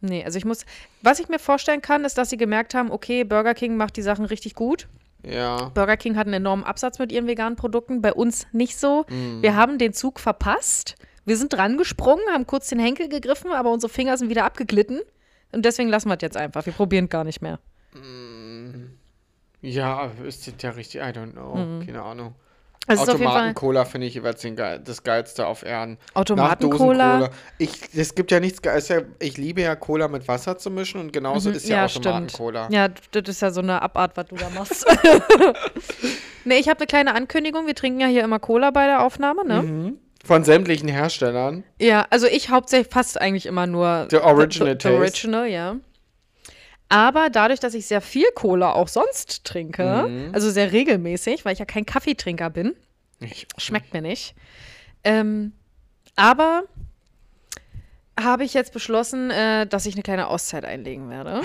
Nee, 0.00 0.24
also 0.24 0.36
ich 0.36 0.44
muss, 0.44 0.66
was 1.02 1.18
ich 1.18 1.28
mir 1.28 1.38
vorstellen 1.38 1.82
kann, 1.82 2.04
ist, 2.04 2.18
dass 2.18 2.30
sie 2.30 2.36
gemerkt 2.36 2.74
haben, 2.74 2.90
okay, 2.90 3.24
Burger 3.24 3.54
King 3.54 3.76
macht 3.76 3.96
die 3.96 4.02
Sachen 4.02 4.24
richtig 4.26 4.54
gut. 4.54 4.86
Ja. 5.24 5.70
Burger 5.74 5.96
King 5.96 6.16
hat 6.16 6.26
einen 6.26 6.34
enormen 6.34 6.64
Absatz 6.64 6.98
mit 6.98 7.10
ihren 7.10 7.26
veganen 7.26 7.56
Produkten, 7.56 8.02
bei 8.02 8.12
uns 8.12 8.46
nicht 8.52 8.78
so. 8.78 9.06
Mm. 9.08 9.40
Wir 9.40 9.56
haben 9.56 9.78
den 9.78 9.94
Zug 9.94 10.20
verpasst. 10.20 10.96
Wir 11.24 11.38
sind 11.38 11.54
dran 11.54 11.78
gesprungen, 11.78 12.22
haben 12.30 12.46
kurz 12.46 12.68
den 12.68 12.78
Henkel 12.78 13.08
gegriffen, 13.08 13.50
aber 13.52 13.70
unsere 13.70 13.90
Finger 13.90 14.18
sind 14.18 14.28
wieder 14.28 14.44
abgeglitten. 14.44 15.00
Und 15.52 15.64
deswegen 15.64 15.88
lassen 15.88 16.08
wir 16.08 16.16
es 16.16 16.22
jetzt 16.22 16.36
einfach. 16.36 16.66
Wir 16.66 16.74
probieren 16.74 17.08
gar 17.08 17.24
nicht 17.24 17.40
mehr. 17.40 17.58
Ja, 19.62 20.10
ist 20.26 20.46
das 20.46 20.54
ja 20.60 20.70
richtig, 20.70 21.00
I 21.00 21.04
don't 21.04 21.32
know. 21.32 21.80
Keine 21.84 22.02
Ahnung. 22.02 22.34
Also 22.86 23.12
Automaten-Cola 23.12 23.84
finde 23.86 24.06
ich 24.06 24.14
jeweils 24.14 24.42
geil, 24.56 24.80
das 24.84 25.02
Geilste 25.02 25.46
auf 25.46 25.64
Erden. 25.64 25.96
Automaten-Cola. 26.12 27.30
Es 27.96 28.14
gibt 28.14 28.30
ja 28.30 28.40
nichts 28.40 28.60
Geiles. 28.60 28.88
Ja, 28.88 29.00
ich 29.20 29.38
liebe 29.38 29.62
ja 29.62 29.74
Cola 29.74 30.08
mit 30.08 30.28
Wasser 30.28 30.58
zu 30.58 30.70
mischen 30.70 31.00
und 31.00 31.12
genauso 31.12 31.50
ist 31.50 31.66
ja, 31.68 31.84
Mhm. 31.84 31.88
stimmt. 31.88 32.06
Automaten-Cola. 32.06 32.68
Ja, 32.70 32.88
das 32.88 33.22
ist 33.28 33.42
ja 33.42 33.50
so 33.50 33.60
eine 33.60 33.80
Abart, 33.80 34.16
was 34.16 34.26
du 34.26 34.36
da 34.36 34.50
machst. 34.50 34.84
nee, 36.44 36.58
ich 36.58 36.68
habe 36.68 36.80
eine 36.80 36.86
kleine 36.86 37.14
Ankündigung. 37.14 37.66
Wir 37.66 37.74
trinken 37.74 38.00
ja 38.00 38.06
hier 38.06 38.22
immer 38.24 38.38
Cola 38.38 38.70
bei 38.70 38.86
der 38.86 39.02
Aufnahme, 39.04 39.46
ne? 39.46 39.62
Mhm. 39.62 39.98
Von 40.24 40.42
sämtlichen 40.42 40.88
Herstellern. 40.88 41.64
Ja, 41.78 42.06
also 42.08 42.26
ich 42.26 42.48
hauptsächlich 42.48 42.92
fast 42.92 43.20
eigentlich 43.20 43.44
immer 43.46 43.66
nur 43.66 44.06
The 44.10 44.18
original 44.18 44.68
the, 44.68 44.72
the 44.72 44.78
taste. 44.78 44.96
original, 44.98 45.46
ja. 45.46 45.76
Aber 46.94 47.28
dadurch, 47.28 47.58
dass 47.58 47.74
ich 47.74 47.86
sehr 47.86 48.00
viel 48.00 48.30
Cola 48.36 48.72
auch 48.72 48.86
sonst 48.86 49.42
trinke, 49.44 50.06
Mhm. 50.08 50.30
also 50.32 50.48
sehr 50.48 50.70
regelmäßig, 50.70 51.44
weil 51.44 51.52
ich 51.54 51.58
ja 51.58 51.64
kein 51.64 51.84
Kaffeetrinker 51.84 52.50
bin, 52.50 52.76
Ich, 53.18 53.48
schmeckt 53.58 53.92
mir 53.92 54.00
nicht. 54.00 54.34
Ähm, 55.02 55.52
aber 56.14 56.62
habe 58.20 58.44
ich 58.44 58.54
jetzt 58.54 58.72
beschlossen, 58.72 59.30
äh, 59.32 59.66
dass 59.66 59.86
ich 59.86 59.94
eine 59.94 60.04
kleine 60.04 60.28
Auszeit 60.28 60.64
einlegen 60.64 61.10
werde. 61.10 61.40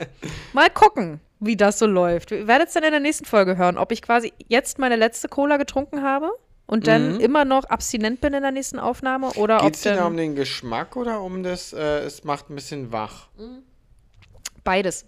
Mal 0.54 0.70
gucken, 0.70 1.20
wie 1.38 1.56
das 1.56 1.78
so 1.78 1.84
läuft. 1.86 2.30
Ihr 2.30 2.46
werdet 2.46 2.68
es 2.68 2.74
dann 2.74 2.82
in 2.84 2.90
der 2.92 3.00
nächsten 3.00 3.26
Folge 3.26 3.58
hören, 3.58 3.76
ob 3.76 3.92
ich 3.92 4.00
quasi 4.00 4.32
jetzt 4.48 4.78
meine 4.78 4.96
letzte 4.96 5.28
Cola 5.28 5.58
getrunken 5.58 6.02
habe 6.02 6.30
und 6.66 6.86
dann 6.86 7.20
immer 7.20 7.44
noch 7.44 7.64
abstinent 7.64 8.22
bin 8.22 8.32
in 8.32 8.40
der 8.40 8.52
nächsten 8.52 8.78
Aufnahme 8.78 9.32
oder 9.32 9.58
Geht 9.58 9.74
es 9.74 9.86
ob 9.86 9.96
dann 9.96 10.06
um 10.06 10.16
den 10.16 10.34
Geschmack 10.34 10.96
oder 10.96 11.20
um 11.20 11.42
das, 11.42 11.74
äh, 11.74 11.98
es 12.06 12.24
macht 12.24 12.48
ein 12.48 12.54
bisschen 12.54 12.90
wach? 12.90 13.28
Beides. 14.64 15.06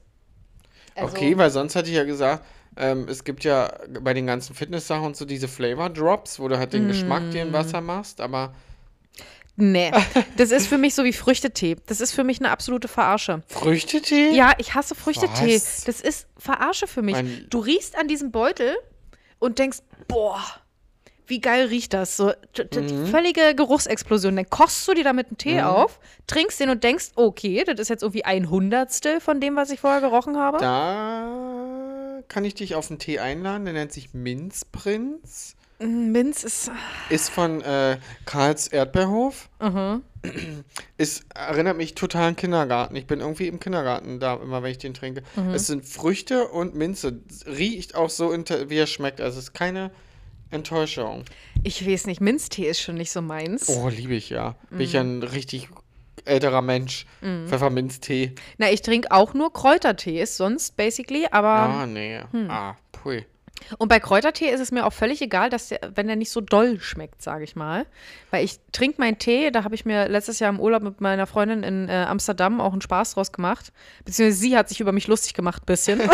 Also, 0.94 1.14
Okay, 1.14 1.36
weil 1.36 1.50
sonst 1.50 1.74
hätte 1.74 1.90
ich 1.90 1.96
ja 1.96 2.04
gesagt, 2.04 2.44
ähm, 2.76 3.06
es 3.08 3.24
gibt 3.24 3.44
ja 3.44 3.72
bei 4.00 4.14
den 4.14 4.26
ganzen 4.26 4.54
Fitness-Sachen 4.54 5.04
und 5.06 5.16
so 5.16 5.24
diese 5.24 5.48
Flavor 5.48 5.90
Drops, 5.90 6.38
wo 6.38 6.48
du 6.48 6.58
halt 6.58 6.72
den 6.72 6.88
Geschmack 6.88 7.30
dir 7.30 7.42
in 7.42 7.50
Mm. 7.50 7.54
Wasser 7.54 7.80
machst, 7.80 8.20
aber 8.20 8.54
Nee, 9.58 9.90
das 10.36 10.50
ist 10.50 10.66
für 10.66 10.76
mich 10.76 10.94
so 10.94 11.02
wie 11.04 11.14
Früchtetee. 11.14 11.76
Das 11.86 12.02
ist 12.02 12.12
für 12.12 12.24
mich 12.24 12.40
eine 12.40 12.50
absolute 12.50 12.88
Verarsche. 12.88 13.42
Früchtetee? 13.48 14.30
Ja, 14.32 14.52
ich 14.58 14.74
hasse 14.74 14.94
Früchtetee. 14.94 15.56
Was? 15.56 15.84
Das 15.84 16.02
ist 16.02 16.26
Verarsche 16.36 16.86
für 16.86 17.00
mich. 17.00 17.14
Mein- 17.14 17.46
du 17.48 17.58
riechst 17.60 17.96
an 17.96 18.06
diesem 18.08 18.30
Beutel 18.32 18.76
und 19.38 19.58
denkst, 19.58 19.78
boah, 20.08 20.42
wie 21.26 21.40
geil 21.40 21.66
riecht 21.66 21.92
das? 21.92 22.16
So 22.16 22.32
Mhm. 22.74 23.06
völlige 23.06 23.54
Geruchsexplosion. 23.54 24.36
Dann 24.36 24.48
kochst 24.50 24.86
du 24.88 24.94
dir 24.94 25.04
damit 25.04 25.28
einen 25.28 25.38
Tee 25.38 25.62
auf, 25.62 25.98
trinkst 26.26 26.60
den 26.60 26.70
und 26.70 26.84
denkst, 26.84 27.10
okay, 27.16 27.64
das 27.64 27.78
ist 27.80 27.88
jetzt 27.88 28.02
irgendwie 28.02 28.24
ein 28.24 28.50
Hundertstel 28.50 29.20
von 29.20 29.40
dem, 29.40 29.56
was 29.56 29.70
ich 29.70 29.80
vorher 29.80 30.00
gerochen 30.00 30.36
habe. 30.36 30.58
Da 30.58 32.22
kann 32.28 32.44
ich 32.44 32.54
dich 32.54 32.74
auf 32.74 32.90
einen 32.90 32.98
Tee 32.98 33.18
einladen, 33.18 33.64
der 33.64 33.74
nennt 33.74 33.92
sich 33.92 34.14
Minzprinz. 34.14 35.54
Mm, 35.78 36.10
Minz 36.12 36.42
ist. 36.44 36.70
Ist 37.10 37.28
von 37.28 37.60
äh, 37.60 37.98
Karls 38.24 38.68
Erdbeerhof. 38.68 39.48
Ist, 40.98 41.24
erinnert 41.34 41.76
mich 41.76 41.94
total 41.94 42.28
an 42.30 42.36
Kindergarten. 42.36 42.96
Ich 42.96 43.06
bin 43.06 43.20
irgendwie 43.20 43.46
im 43.46 43.60
Kindergarten 43.60 44.18
da, 44.18 44.34
immer 44.34 44.62
wenn 44.62 44.70
ich 44.72 44.78
den 44.78 44.92
trinke. 44.94 45.22
Es 45.54 45.68
sind 45.68 45.84
Früchte 45.86 46.48
und 46.48 46.74
Minze. 46.74 47.20
Riecht 47.46 47.94
auch 47.94 48.10
so, 48.10 48.32
wie 48.32 48.76
er 48.76 48.86
schmeckt. 48.88 49.20
Also 49.20 49.38
es 49.38 49.44
ist 49.44 49.52
keine 49.54 49.92
Enttäuschung. 50.50 51.24
Ich 51.62 51.86
weiß 51.86 52.06
nicht, 52.06 52.20
Minztee 52.20 52.68
ist 52.68 52.80
schon 52.80 52.96
nicht 52.96 53.10
so 53.10 53.22
meins. 53.22 53.68
Oh, 53.68 53.88
liebe 53.88 54.14
ich 54.14 54.30
ja. 54.30 54.54
Bin 54.70 54.80
ich 54.80 54.92
ja 54.92 55.00
ein 55.00 55.22
richtig 55.22 55.68
älterer 56.24 56.62
Mensch. 56.62 57.06
Pfefferminztee. 57.20 58.34
Na, 58.58 58.70
ich 58.70 58.82
trinke 58.82 59.10
auch 59.10 59.34
nur 59.34 59.52
Kräutertees, 59.52 60.36
sonst 60.36 60.76
basically, 60.76 61.26
aber. 61.30 61.48
Ah, 61.48 61.86
nee. 61.86 62.20
Ah, 62.48 62.76
pui. 62.92 63.24
Und 63.78 63.88
bei 63.88 63.98
Kräutertee 63.98 64.50
ist 64.50 64.60
es 64.60 64.70
mir 64.70 64.86
auch 64.86 64.92
völlig 64.92 65.20
egal, 65.22 65.50
dass 65.50 65.68
der, 65.68 65.80
wenn 65.94 66.06
der 66.06 66.16
nicht 66.16 66.30
so 66.30 66.40
doll 66.40 66.78
schmeckt, 66.80 67.22
sage 67.22 67.42
ich 67.42 67.56
mal. 67.56 67.86
Weil 68.30 68.44
ich 68.44 68.60
trinke 68.70 69.00
meinen 69.00 69.18
Tee, 69.18 69.50
da 69.50 69.64
habe 69.64 69.74
ich 69.74 69.84
mir 69.84 70.08
letztes 70.08 70.38
Jahr 70.38 70.50
im 70.50 70.60
Urlaub 70.60 70.82
mit 70.82 71.00
meiner 71.00 71.26
Freundin 71.26 71.62
in 71.62 71.88
äh, 71.88 72.04
Amsterdam 72.08 72.60
auch 72.60 72.72
einen 72.72 72.82
Spaß 72.82 73.14
draus 73.14 73.32
gemacht. 73.32 73.72
Beziehungsweise 74.04 74.38
sie 74.38 74.56
hat 74.56 74.68
sich 74.68 74.80
über 74.80 74.92
mich 74.92 75.06
lustig 75.06 75.34
gemacht, 75.34 75.62
ein 75.62 75.66
bisschen. 75.66 76.00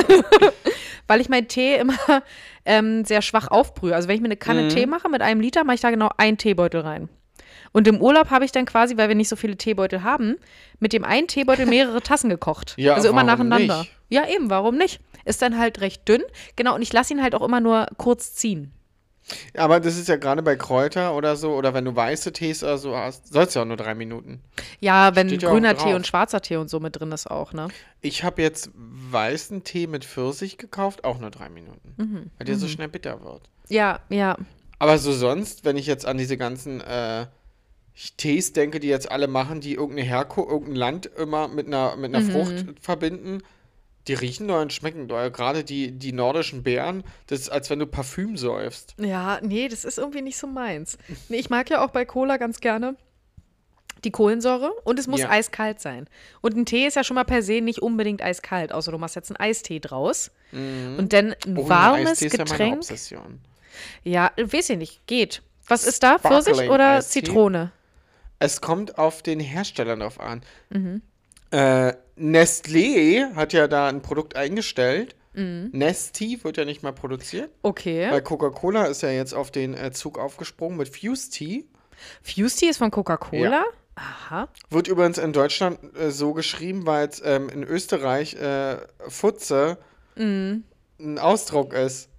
Weil 1.06 1.20
ich 1.20 1.28
meinen 1.28 1.48
Tee 1.48 1.76
immer 1.76 1.94
ähm, 2.64 3.04
sehr 3.04 3.22
schwach 3.22 3.48
aufbrühe. 3.48 3.94
Also 3.94 4.08
wenn 4.08 4.16
ich 4.16 4.22
mir 4.22 4.28
eine 4.28 4.36
Kanne 4.36 4.68
Tee 4.68 4.86
mache 4.86 5.08
mit 5.08 5.22
einem 5.22 5.40
Liter, 5.40 5.64
mache 5.64 5.74
ich 5.74 5.80
da 5.80 5.90
genau 5.90 6.10
einen 6.16 6.38
Teebeutel 6.38 6.80
rein. 6.80 7.08
Und 7.72 7.88
im 7.88 8.00
Urlaub 8.00 8.30
habe 8.30 8.44
ich 8.44 8.52
dann 8.52 8.66
quasi, 8.66 8.96
weil 8.96 9.08
wir 9.08 9.14
nicht 9.14 9.28
so 9.28 9.36
viele 9.36 9.56
Teebeutel 9.56 10.02
haben, 10.02 10.36
mit 10.78 10.92
dem 10.92 11.04
einen 11.04 11.26
Teebeutel 11.26 11.66
mehrere 11.66 12.02
Tassen 12.02 12.28
gekocht. 12.28 12.74
Ja, 12.76 12.94
also 12.94 13.08
immer 13.08 13.24
nacheinander. 13.24 13.80
nicht? 13.80 13.92
Ja, 14.10 14.28
eben, 14.28 14.50
warum 14.50 14.76
nicht? 14.76 15.00
Ist 15.24 15.40
dann 15.40 15.58
halt 15.58 15.80
recht 15.80 16.06
dünn. 16.08 16.22
Genau, 16.56 16.74
und 16.74 16.82
ich 16.82 16.92
lasse 16.92 17.14
ihn 17.14 17.22
halt 17.22 17.34
auch 17.34 17.42
immer 17.42 17.60
nur 17.60 17.86
kurz 17.96 18.34
ziehen. 18.34 18.72
Aber 19.56 19.80
das 19.80 19.96
ist 19.96 20.08
ja 20.08 20.16
gerade 20.16 20.42
bei 20.42 20.56
Kräuter 20.56 21.14
oder 21.14 21.36
so, 21.36 21.54
oder 21.54 21.74
wenn 21.74 21.84
du 21.84 21.94
weiße 21.94 22.32
Tees 22.32 22.62
oder 22.62 22.78
so 22.78 22.96
hast, 22.96 23.32
sollst 23.32 23.54
du 23.54 23.60
ja 23.60 23.62
auch 23.62 23.68
nur 23.68 23.76
drei 23.76 23.94
Minuten. 23.94 24.40
Ja, 24.80 25.14
wenn 25.14 25.28
Steht 25.28 25.42
ja 25.42 25.50
grüner 25.50 25.74
drauf. 25.74 25.84
Tee 25.84 25.94
und 25.94 26.06
schwarzer 26.06 26.40
Tee 26.40 26.56
und 26.56 26.68
so 26.68 26.80
mit 26.80 26.98
drin 26.98 27.12
ist 27.12 27.30
auch, 27.30 27.52
ne? 27.52 27.68
Ich 28.00 28.24
habe 28.24 28.42
jetzt 28.42 28.70
weißen 28.74 29.64
Tee 29.64 29.86
mit 29.86 30.04
Pfirsich 30.04 30.58
gekauft, 30.58 31.04
auch 31.04 31.18
nur 31.18 31.30
drei 31.30 31.48
Minuten. 31.48 31.94
Mhm. 31.96 32.30
Weil 32.38 32.46
der 32.46 32.56
so 32.56 32.68
schnell 32.68 32.88
bitter 32.88 33.22
wird. 33.22 33.48
Ja, 33.68 34.00
ja. 34.08 34.36
Aber 34.78 34.98
so 34.98 35.12
sonst, 35.12 35.64
wenn 35.64 35.76
ich 35.76 35.86
jetzt 35.86 36.06
an 36.06 36.18
diese 36.18 36.36
ganzen 36.36 36.80
äh, 36.80 37.26
Tees 38.16 38.52
denke, 38.52 38.80
die 38.80 38.88
jetzt 38.88 39.10
alle 39.10 39.28
machen, 39.28 39.60
die 39.60 39.74
irgendeine 39.74 40.08
Herkunft, 40.08 40.50
irgendein 40.50 40.76
Land 40.76 41.06
immer 41.06 41.48
mit 41.48 41.66
einer, 41.66 41.96
mit 41.96 42.14
einer 42.14 42.24
Frucht 42.24 42.64
verbinden, 42.80 43.42
die 44.08 44.14
riechen 44.14 44.48
doll 44.48 44.62
und 44.62 44.72
schmecken 44.72 45.06
doll. 45.08 45.30
Gerade 45.30 45.62
die, 45.64 45.92
die 45.92 46.12
nordischen 46.12 46.62
Beeren, 46.62 47.04
das 47.28 47.40
ist, 47.40 47.48
als 47.50 47.70
wenn 47.70 47.78
du 47.78 47.86
Parfüm 47.86 48.36
säufst. 48.36 48.94
Ja, 48.98 49.38
nee, 49.42 49.68
das 49.68 49.84
ist 49.84 49.98
irgendwie 49.98 50.22
nicht 50.22 50.36
so 50.38 50.46
meins. 50.46 50.98
Nee, 51.28 51.36
ich 51.38 51.50
mag 51.50 51.70
ja 51.70 51.84
auch 51.84 51.90
bei 51.90 52.04
Cola 52.04 52.36
ganz 52.36 52.60
gerne 52.60 52.96
die 54.04 54.10
Kohlensäure 54.10 54.72
und 54.82 54.98
es 54.98 55.06
muss 55.06 55.20
Ja. 55.20 55.30
eiskalt 55.30 55.80
sein. 55.80 56.08
Und 56.40 56.56
ein 56.56 56.66
Tee 56.66 56.86
ist 56.86 56.96
ja 56.96 57.04
schon 57.04 57.14
mal 57.14 57.22
per 57.24 57.40
se 57.42 57.60
nicht 57.60 57.78
unbedingt 57.80 58.20
eiskalt, 58.20 58.72
außer 58.72 58.90
du 58.90 58.98
machst 58.98 59.14
jetzt 59.14 59.30
einen 59.30 59.36
Eistee 59.38 59.78
draus. 59.78 60.32
Und 60.50 61.12
dann 61.12 61.34
ein 61.46 61.56
Oh, 61.56 61.68
warmes 61.68 62.10
Eistee 62.10 62.26
ist 62.26 62.32
ja 62.32 62.38
meine 62.40 62.50
Getränk. 62.50 62.76
Obsession. 62.78 63.40
Ja, 64.02 64.32
weiß 64.36 64.70
ich 64.70 64.76
nicht, 64.76 65.06
geht. 65.06 65.42
Was 65.68 65.86
ist 65.86 66.02
da? 66.02 66.18
Pfirsich 66.18 66.68
oder 66.68 66.96
Eistee? 66.96 67.22
Zitrone? 67.22 67.70
Es 68.40 68.60
kommt 68.60 68.98
auf 68.98 69.22
den 69.22 69.38
Hersteller 69.38 69.96
drauf 69.96 70.18
an. 70.18 70.42
Mhm. 70.70 71.00
Äh, 71.52 71.94
Nestlé 72.16 73.34
hat 73.34 73.52
ja 73.52 73.68
da 73.68 73.88
ein 73.88 74.02
Produkt 74.02 74.36
eingestellt. 74.36 75.14
Mhm. 75.34 75.70
Nesti 75.72 76.42
wird 76.42 76.56
ja 76.56 76.64
nicht 76.64 76.82
mehr 76.82 76.92
produziert. 76.92 77.50
Okay. 77.62 78.10
Weil 78.10 78.22
Coca-Cola 78.22 78.84
ist 78.84 79.02
ja 79.02 79.10
jetzt 79.10 79.34
auf 79.34 79.50
den 79.50 79.74
äh, 79.74 79.90
Zug 79.92 80.18
aufgesprungen 80.18 80.76
mit 80.76 80.88
Fuse 80.88 81.30
Tea. 81.30 81.64
Fuse 82.22 82.56
Tea 82.56 82.68
ist 82.68 82.78
von 82.78 82.90
Coca-Cola? 82.90 83.64
Aha. 83.94 84.48
Wird 84.70 84.88
übrigens 84.88 85.18
in 85.18 85.32
Deutschland 85.32 85.78
äh, 85.96 86.10
so 86.10 86.32
geschrieben, 86.32 86.86
weil 86.86 87.08
es 87.08 87.22
ähm, 87.24 87.48
in 87.48 87.62
Österreich 87.62 88.34
äh, 88.34 88.78
Futze 89.08 89.78
Mhm. 90.16 90.64
ein 91.00 91.18
Ausdruck 91.18 91.72
ist. 91.72 92.10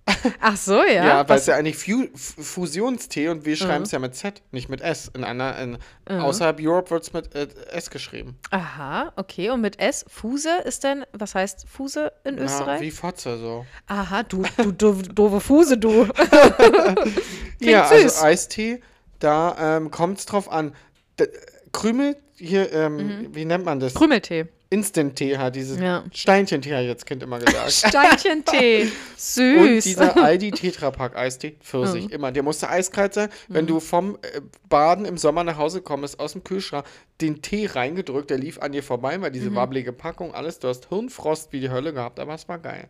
Ach 0.42 0.58
so, 0.58 0.84
ja. 0.84 1.06
Ja, 1.06 1.30
weil 1.30 1.38
es 1.38 1.46
ja 1.46 1.56
eigentlich 1.56 1.78
Fu 1.78 2.08
Fusionstee 2.16 3.30
und 3.30 3.46
wir 3.46 3.56
schreiben 3.56 3.84
es 3.86 3.92
ja 3.92 4.00
mit 4.00 4.16
Z, 4.16 4.42
nicht 4.52 4.68
mit 4.68 4.82
S. 4.82 5.10
In 5.16 5.24
einer, 5.24 5.58
in, 5.60 5.78
Außerhalb 6.08 6.60
Europe 6.62 6.92
wird 6.92 7.04
es 7.04 7.14
mit 7.14 7.34
äh, 7.36 7.48
S 7.72 7.90
geschrieben. 7.90 8.38
aha, 8.52 9.14
okay. 9.16 9.50
Und 9.50 9.62
mit 9.62 9.80
S, 9.80 10.04
Fuse 10.10 10.50
ist 10.66 10.84
denn, 10.84 11.06
was 11.14 11.36
heißt 11.36 11.66
Fuse 11.70 12.12
in 12.26 12.38
Ja, 12.38 12.44
Österreich? 12.44 12.82
wie 12.82 12.92
Fotze 12.92 13.38
so. 13.38 13.66
Aha, 13.88 14.24
du, 14.24 14.44
du, 14.58 14.72
du 14.74 14.94
doofe 15.04 15.40
Fuse, 15.40 15.78
du. 15.78 16.08
ja, 17.60 17.88
süß. 17.88 18.04
also 18.04 18.26
Eistee, 18.26 18.82
da 19.20 19.78
ähm, 19.78 19.92
kommt 19.92 20.20
es 20.20 20.26
drauf 20.26 20.52
an. 20.52 20.74
D 21.20 21.28
Krümel, 21.72 22.18
hier, 22.36 22.72
ähm, 22.74 22.98
Mhm. 22.98 23.36
wie 23.36 23.46
nennt 23.46 23.66
man 23.66 23.80
das? 23.80 23.94
Krümeltee. 23.94 24.46
Instant-Tee 24.74 25.38
hat 25.38 25.56
dieses 25.56 25.80
Ja. 25.80 26.04
Steinchentee, 26.12 26.74
hat 26.74 26.84
jetzt 26.84 27.06
Kind 27.06 27.22
immer 27.24 27.40
gesagt. 27.40 27.72
Steinchentee. 27.90 28.84
Und 28.84 28.92
Süß. 29.18 29.84
dieser 29.84 30.18
Aldi 30.24 30.52
Tetrapack 30.52 31.16
Eistee, 31.16 31.56
Pfirsich, 31.62 32.12
immer. 32.12 32.32
Der 32.32 32.44
musste 32.44 32.70
eiskalt 32.70 33.14
sein. 33.14 33.30
Wenn 33.48 33.68
du 33.68 33.80
vom 33.80 34.18
äh, 34.22 34.42
Baden 34.70 35.06
im 35.06 35.18
Sommer 35.18 35.44
nach 35.44 35.58
Hause 35.58 35.82
kommst, 35.82 36.20
aus 36.20 36.34
dem 36.34 36.44
Kühlschrank, 36.44 36.86
den 37.22 37.42
Tee 37.42 37.68
reingedrückt, 37.68 38.32
der 38.32 38.38
lief 38.40 38.60
an 38.60 38.72
dir 38.72 38.82
vorbei, 38.84 39.22
weil 39.22 39.32
diese 39.32 39.54
wabbelige 39.56 39.94
Packung, 39.94 40.34
alles, 40.34 40.58
du 40.60 40.68
hast 40.68 40.90
Hirnfrost 40.90 41.54
wie 41.54 41.60
die 41.60 41.70
Hölle 41.70 41.94
gehabt, 41.94 42.20
aber 42.20 42.34
es 42.34 42.50
war 42.50 42.58
geil. 42.58 42.90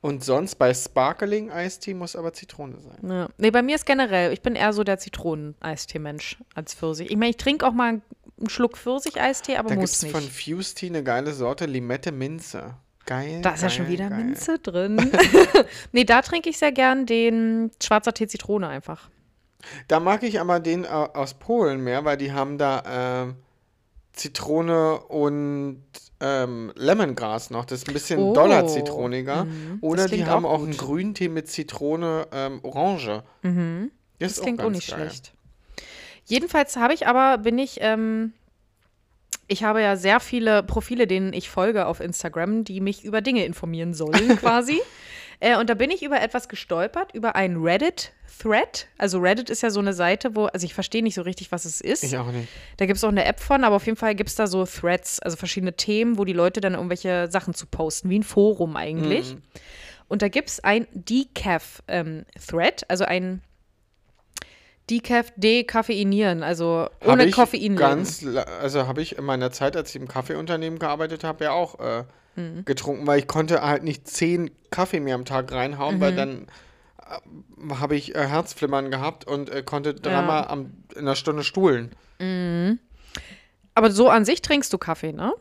Und 0.00 0.24
sonst 0.24 0.56
bei 0.56 0.74
Sparkling 0.74 1.50
Eistee 1.52 1.94
muss 1.94 2.16
aber 2.16 2.32
Zitrone 2.32 2.78
sein. 2.80 3.08
Ja. 3.08 3.28
Nee, 3.38 3.52
bei 3.52 3.62
mir 3.62 3.76
ist 3.76 3.86
generell, 3.86 4.32
ich 4.32 4.42
bin 4.42 4.56
eher 4.56 4.72
so 4.72 4.82
der 4.82 4.98
Zitronen-Eistee-Mensch 4.98 6.38
als 6.54 6.74
Pfirsich. 6.74 7.10
Ich 7.10 7.16
meine, 7.16 7.30
ich 7.30 7.36
trinke 7.36 7.64
auch 7.66 7.72
mal 7.72 8.00
einen 8.38 8.48
Schluck 8.50 8.76
Pfirsich-Eistee, 8.76 9.56
aber 9.56 9.68
Da 9.70 9.74
gibt 9.76 9.82
muss 9.82 9.92
es 9.92 10.02
nicht. 10.02 10.12
von 10.12 10.22
Fuse 10.22 10.74
Tea 10.74 10.88
eine 10.88 11.02
geile 11.02 11.32
Sorte, 11.32 11.66
Limette 11.66 12.12
Minze. 12.12 12.74
Geil. 13.06 13.40
da 13.40 13.50
ist 13.50 13.62
ja 13.62 13.68
geil, 13.68 13.76
schon 13.76 13.88
wieder 13.88 14.08
geil. 14.10 14.24
Minze 14.24 14.58
drin. 14.62 15.12
nee, 15.92 16.04
da 16.04 16.22
trinke 16.22 16.50
ich 16.50 16.58
sehr 16.58 16.72
gern 16.72 17.06
den 17.06 17.70
schwarzer 17.82 18.12
Tee 18.12 18.26
Zitrone 18.26 18.66
einfach. 18.68 19.08
Da 19.88 20.00
mag 20.00 20.22
ich 20.22 20.40
aber 20.40 20.60
den 20.60 20.84
äh, 20.84 20.88
aus 20.88 21.34
Polen 21.34 21.82
mehr, 21.84 22.04
weil 22.04 22.16
die 22.16 22.32
haben 22.32 22.58
da 22.58 22.82
ähm, 23.24 23.36
Zitrone 24.12 24.98
und 25.00 25.82
ähm, 26.20 26.72
Lemongras 26.74 27.50
noch. 27.50 27.64
Das 27.64 27.80
ist 27.80 27.88
ein 27.88 27.92
bisschen 27.92 28.18
Oh. 28.18 28.32
doller 28.34 28.66
zitroniger. 28.66 29.44
Mhm. 29.44 29.78
Oder 29.82 30.08
die 30.08 30.24
haben 30.24 30.46
auch 30.46 30.54
auch 30.60 30.62
einen 30.62 30.76
Grüntee 30.76 31.28
mit 31.28 31.48
Zitrone 31.48 32.26
ähm, 32.32 32.60
Orange. 32.62 33.22
Mhm. 33.42 33.90
Das, 34.18 34.34
Das 34.34 34.42
klingt 34.42 34.60
auch 34.60 34.64
ganz 34.64 34.76
nicht 34.76 34.90
geil. 34.90 35.00
schlecht. 35.10 35.32
Jedenfalls 36.26 36.76
habe 36.76 36.92
ich 36.92 37.06
aber, 37.06 37.38
bin 37.38 37.58
ich, 37.58 37.78
ähm, 37.80 38.32
ich 39.48 39.62
habe 39.62 39.80
ja 39.80 39.96
sehr 39.96 40.20
viele 40.20 40.62
Profile, 40.62 41.06
denen 41.06 41.32
ich 41.32 41.48
folge 41.48 41.86
auf 41.86 42.00
Instagram, 42.00 42.64
die 42.64 42.80
mich 42.80 43.04
über 43.04 43.20
Dinge 43.20 43.44
informieren 43.44 43.94
sollen, 43.94 44.36
quasi. 44.40 44.80
Äh, 45.38 45.56
und 45.56 45.70
da 45.70 45.74
bin 45.74 45.90
ich 45.90 46.02
über 46.02 46.20
etwas 46.20 46.48
gestolpert, 46.48 47.14
über 47.14 47.36
einen 47.36 47.62
Reddit-Thread. 47.62 48.88
Also 48.98 49.18
Reddit 49.20 49.50
ist 49.50 49.62
ja 49.62 49.70
so 49.70 49.80
eine 49.80 49.92
Seite, 49.92 50.34
wo, 50.34 50.46
also 50.46 50.64
ich 50.64 50.74
verstehe 50.74 51.02
nicht 51.02 51.14
so 51.14 51.22
richtig, 51.22 51.52
was 51.52 51.64
es 51.64 51.80
ist. 51.80 52.02
Ich 52.02 52.16
auch 52.16 52.32
nicht. 52.32 52.48
Da 52.78 52.86
gibt 52.86 52.96
es 52.96 53.04
auch 53.04 53.08
eine 53.10 53.24
App 53.24 53.38
von, 53.38 53.62
aber 53.62 53.76
auf 53.76 53.86
jeden 53.86 53.98
Fall 53.98 54.14
gibt 54.14 54.30
es 54.30 54.36
da 54.36 54.46
so 54.46 54.64
Threads, 54.64 55.20
also 55.20 55.36
verschiedene 55.36 55.74
Themen, 55.74 56.18
wo 56.18 56.24
die 56.24 56.32
Leute 56.32 56.60
dann 56.60 56.74
irgendwelche 56.74 57.28
Sachen 57.30 57.54
zu 57.54 57.66
posten, 57.66 58.10
wie 58.10 58.18
ein 58.18 58.24
Forum 58.24 58.76
eigentlich. 58.76 59.36
Und 60.08 60.22
da 60.22 60.28
gibt 60.28 60.48
es 60.48 60.64
ein 60.64 60.86
Decaf-Thread, 60.92 62.88
also 62.88 63.04
ein 63.04 63.42
Decaf 64.90 65.32
dekoffeinieren, 65.36 66.42
also 66.42 66.88
Hab 67.00 67.08
ohne 67.08 67.26
ich 67.26 67.34
Koffein. 67.34 67.74
ganz, 67.76 68.24
also 68.60 68.86
habe 68.86 69.02
ich 69.02 69.18
in 69.18 69.24
meiner 69.24 69.50
Zeit, 69.50 69.76
als 69.76 69.90
ich 69.90 69.96
im 70.00 70.06
Kaffeeunternehmen 70.08 70.78
gearbeitet 70.78 71.24
habe, 71.24 71.44
ja 71.44 71.52
auch 71.52 71.78
äh, 71.80 72.04
Mhm. 72.36 72.64
getrunken, 72.66 73.06
weil 73.06 73.18
ich 73.18 73.26
konnte 73.26 73.62
halt 73.62 73.82
nicht 73.82 74.06
zehn 74.06 74.50
Kaffee 74.70 75.00
mehr 75.00 75.14
am 75.14 75.24
Tag 75.24 75.50
reinhauen, 75.52 75.96
Mhm. 75.96 76.00
weil 76.00 76.14
dann 76.14 76.46
äh, 77.00 77.74
habe 77.74 77.96
ich 77.96 78.14
äh, 78.14 78.26
Herzflimmern 78.26 78.90
gehabt 78.90 79.26
und 79.26 79.48
äh, 79.48 79.62
konnte 79.62 79.94
dreimal 79.94 80.44
am, 80.48 80.72
in 80.94 81.00
einer 81.00 81.16
Stunde 81.16 81.42
stuhlen. 81.44 81.94
Aber 83.74 83.90
so 83.90 84.08
an 84.10 84.24
sich 84.24 84.42
trinkst 84.42 84.72
du 84.72 84.78
Kaffee, 84.78 85.12
ne? 85.12 85.32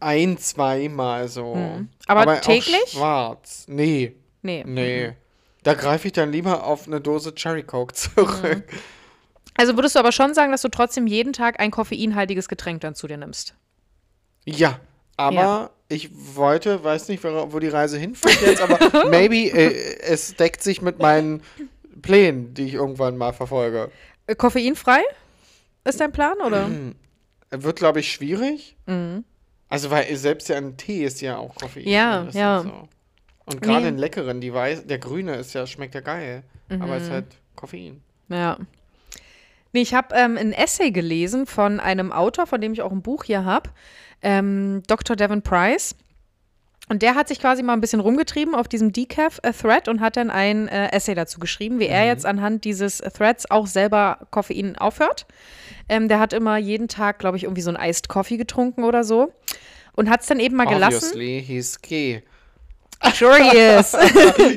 Ein, 0.00 0.38
zweimal 0.38 1.28
so. 1.28 1.54
Mhm. 1.54 1.88
Aber 2.06 2.40
täglich? 2.40 2.76
Auch 2.84 2.88
schwarz. 2.88 3.66
Nee, 3.68 4.14
Nee. 4.42 4.64
nee. 4.66 5.12
Da 5.62 5.74
greife 5.74 6.06
ich 6.08 6.12
dann 6.12 6.32
lieber 6.32 6.64
auf 6.64 6.86
eine 6.86 7.00
Dose 7.00 7.34
Cherry 7.34 7.62
Coke 7.62 7.94
zurück. 7.94 8.64
Also 9.56 9.76
würdest 9.76 9.96
du 9.96 9.98
aber 9.98 10.12
schon 10.12 10.34
sagen, 10.34 10.52
dass 10.52 10.62
du 10.62 10.68
trotzdem 10.68 11.06
jeden 11.06 11.32
Tag 11.32 11.58
ein 11.58 11.70
koffeinhaltiges 11.70 12.48
Getränk 12.48 12.80
dann 12.80 12.94
zu 12.94 13.08
dir 13.08 13.16
nimmst? 13.16 13.54
Ja, 14.44 14.78
aber 15.16 15.34
Ja. 15.34 15.70
ich 15.88 16.10
wollte, 16.36 16.84
weiß 16.84 17.08
nicht, 17.08 17.24
wo 17.24 17.58
die 17.58 17.68
Reise 17.68 17.98
hinführt 17.98 18.40
jetzt, 18.40 18.62
aber 18.62 18.78
maybe 19.10 19.36
äh, 19.52 19.98
es 20.00 20.36
deckt 20.36 20.62
sich 20.62 20.80
mit 20.80 21.00
meinen 21.00 21.42
Plänen, 22.02 22.54
die 22.54 22.66
ich 22.66 22.74
irgendwann 22.74 23.16
mal 23.16 23.32
verfolge. 23.32 23.90
Äh, 24.28 24.36
Koffeinfrei? 24.36 25.00
Ist 25.84 26.00
dein 26.00 26.12
Plan, 26.12 26.36
oder? 26.44 26.68
Wird, 27.50 27.78
glaube 27.78 28.00
ich, 28.00 28.12
schwierig. 28.12 28.76
Also, 29.68 29.90
weil 29.90 30.14
selbst 30.16 30.48
ja 30.48 30.56
ein 30.56 30.76
Tee 30.76 31.04
ist 31.04 31.20
ja 31.20 31.36
auch 31.38 31.54
Koffein. 31.56 31.82
Mhm. 31.84 31.88
Ja, 31.90 32.22
ist 32.24 32.34
ja. 32.34 32.62
So. 32.62 32.88
Und 33.48 33.62
gerade 33.62 33.80
Nee. 33.80 33.90
den 33.92 33.98
leckeren, 33.98 34.40
die 34.40 34.52
weiß, 34.52 34.86
der 34.86 34.98
grüne 34.98 35.34
ist 35.36 35.54
ja, 35.54 35.66
schmeckt 35.66 35.94
ja 35.94 36.00
geil. 36.00 36.42
Aber 36.68 36.86
Mhm. 36.86 37.02
ist 37.02 37.10
halt 37.10 37.24
Koffein. 37.56 38.02
Ja. 38.28 38.58
Nee, 39.72 39.80
ich 39.82 39.94
habe 39.94 40.14
ähm, 40.14 40.36
ein 40.36 40.52
Essay 40.52 40.90
gelesen 40.90 41.46
von 41.46 41.80
einem 41.80 42.12
Autor, 42.12 42.46
von 42.46 42.60
dem 42.60 42.72
ich 42.72 42.82
auch 42.82 42.92
ein 42.92 43.02
Buch 43.02 43.24
hier 43.24 43.44
habe, 43.44 43.70
ähm, 44.22 44.82
Dr. 44.86 45.14
Devin 45.16 45.42
Price. 45.42 45.94
Und 46.90 47.02
der 47.02 47.14
hat 47.14 47.28
sich 47.28 47.38
quasi 47.38 47.62
mal 47.62 47.74
ein 47.74 47.82
bisschen 47.82 48.00
rumgetrieben 48.00 48.54
auf 48.54 48.66
diesem 48.66 48.92
Decaf-Thread 48.92 49.88
und 49.88 50.00
hat 50.00 50.16
dann 50.16 50.30
ein 50.30 50.68
äh, 50.68 50.90
Essay 50.92 51.14
dazu 51.14 51.38
geschrieben, 51.38 51.78
wie 51.80 51.86
er 51.86 52.06
jetzt 52.06 52.24
anhand 52.24 52.64
dieses 52.64 52.98
Threads 52.98 53.50
auch 53.50 53.66
selber 53.66 54.26
Koffein 54.30 54.76
aufhört. 54.78 55.26
Ähm, 55.90 56.08
der 56.08 56.18
hat 56.18 56.32
immer 56.32 56.56
jeden 56.56 56.88
Tag, 56.88 57.18
glaube 57.18 57.36
ich, 57.36 57.44
irgendwie 57.44 57.60
so 57.60 57.70
einen 57.70 57.90
Iced 57.90 58.08
Coffee 58.08 58.38
getrunken 58.38 58.84
oder 58.84 59.04
so. 59.04 59.32
Und 59.92 60.08
hat 60.08 60.22
es 60.22 60.28
dann 60.28 60.40
eben 60.40 60.56
mal 60.56 60.64
gelassen. 60.64 60.96
Obviously, 61.12 61.44
he's 61.46 61.80
gay. 61.82 62.22
Sure 63.14 63.36
he 63.42 63.56
is. 63.78 63.92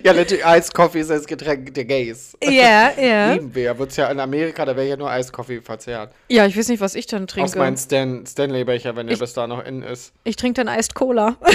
ja, 0.03 0.13
natürlich, 0.13 0.43
Eiskoffee 0.45 0.99
ist 1.01 1.09
das 1.11 1.25
Getränk 1.27 1.73
der 1.75 1.85
Gays. 1.85 2.35
Ja, 2.43 2.91
ja. 2.99 3.33
Lieben 3.33 3.53
wir. 3.53 3.77
Wird's 3.77 3.95
ja 3.97 4.09
in 4.09 4.19
Amerika, 4.19 4.65
da 4.65 4.75
wäre 4.75 4.87
ja 4.87 4.97
nur 4.97 5.09
Eiskoffee 5.11 5.61
verzehrt. 5.61 6.11
Ja, 6.27 6.45
ich 6.47 6.57
weiß 6.57 6.67
nicht, 6.69 6.81
was 6.81 6.95
ich 6.95 7.05
dann 7.05 7.23
Aus 7.23 7.29
trinke. 7.29 7.59
meinem 7.59 7.77
Stan 7.77 8.25
Stanley-Becher, 8.25 8.95
wenn 8.95 9.07
der 9.07 9.17
bis 9.17 9.33
da 9.33 9.45
noch 9.47 9.63
in 9.63 9.83
ist. 9.83 10.13
Ich 10.23 10.35
trinke 10.37 10.63
dann 10.63 10.75
Iced 10.79 10.95
Cola. 10.95 11.37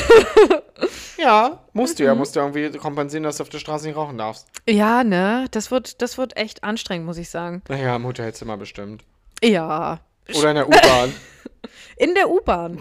Ja, 1.18 1.61
musst 1.72 1.99
du 1.99 2.03
Mhm. 2.03 2.09
ja. 2.09 2.14
Musst 2.14 2.37
du 2.37 2.40
irgendwie 2.40 2.70
kompensieren, 2.77 3.25
dass 3.25 3.38
du 3.38 3.42
auf 3.42 3.49
der 3.49 3.59
Straße 3.59 3.87
nicht 3.87 3.96
rauchen 3.96 4.18
darfst. 4.18 4.46
Ja, 4.68 5.03
ne? 5.03 5.46
Das 5.51 5.70
wird, 5.70 6.03
das 6.03 6.18
wird 6.18 6.37
echt 6.37 6.62
anstrengend, 6.62 7.07
muss 7.07 7.16
ich 7.16 7.31
sagen. 7.31 7.62
Naja, 7.68 7.96
im 7.96 8.05
Hotelzimmer 8.07 8.59
bestimmt. 8.59 9.03
Ja. 9.42 10.01
Oder 10.35 10.51
in 10.51 10.57
der 10.57 10.68
U-Bahn. 10.68 11.14
In 11.96 12.14
der 12.14 12.29
U-Bahn. 12.29 12.79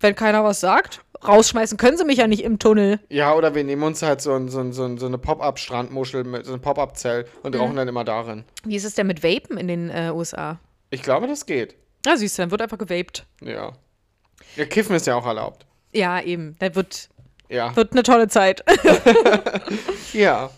Wenn 0.00 0.16
keiner 0.16 0.42
was 0.42 0.58
sagt, 0.60 1.00
rausschmeißen 1.26 1.78
können 1.78 1.96
sie 1.98 2.04
mich 2.04 2.18
ja 2.18 2.26
nicht 2.26 2.42
im 2.44 2.58
Tunnel. 2.58 3.00
ja, 3.08 3.34
oder 3.34 3.54
wir 3.54 3.64
nehmen 3.64 3.82
uns 3.82 4.02
halt 4.02 4.20
so, 4.20 4.34
ein, 4.34 4.48
so, 4.48 4.60
ein, 4.60 4.72
so, 4.72 4.84
ein, 4.84 4.98
so 4.98 5.06
eine 5.06 5.18
Pop-Up-Strandmuschel, 5.18 6.24
mit 6.24 6.46
so 6.46 6.52
ein 6.54 6.60
Pop-Up-Zelt 6.60 7.26
Mhm. 7.26 7.40
und 7.42 7.56
rauchen 7.56 7.76
dann 7.76 7.88
immer 7.88 8.04
darin. 8.04 8.44
Wie 8.64 8.76
ist 8.76 8.84
es 8.84 8.94
denn 8.94 9.06
mit 9.06 9.22
Vapen 9.22 9.56
in 9.58 9.68
den 9.68 9.90
äh, 9.90 10.10
USA? 10.12 10.58
Ich 10.90 11.02
glaube, 11.02 11.26
das 11.26 11.46
geht. 11.46 11.74
Ja, 12.04 12.16
siehst 12.16 12.36
du, 12.38 12.42
dann 12.42 12.50
wird 12.50 12.62
einfach 12.62 12.78
gewaped. 12.78 13.24
Ja. 13.40 13.72
Ja, 14.56 14.64
Kiffen 14.66 14.94
ist 14.96 15.06
ja 15.06 15.14
auch 15.14 15.26
erlaubt. 15.26 15.64
Ja, 15.92 16.20
eben. 16.20 16.56
Da 16.58 16.74
wird, 16.74 17.08
Ja. 17.48 17.74
wird 17.76 17.92
eine 17.92 18.02
tolle 18.02 18.28
Zeit. 18.28 18.64
Ja. 20.12 20.50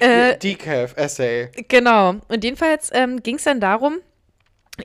Äh, 0.00 0.38
Decaf, 0.38 0.94
Essay. 0.96 1.50
Genau. 1.68 2.14
Und 2.28 2.42
jedenfalls 2.44 2.90
ähm, 2.92 3.22
ging 3.22 3.36
es 3.36 3.44
dann 3.44 3.60
darum, 3.60 3.98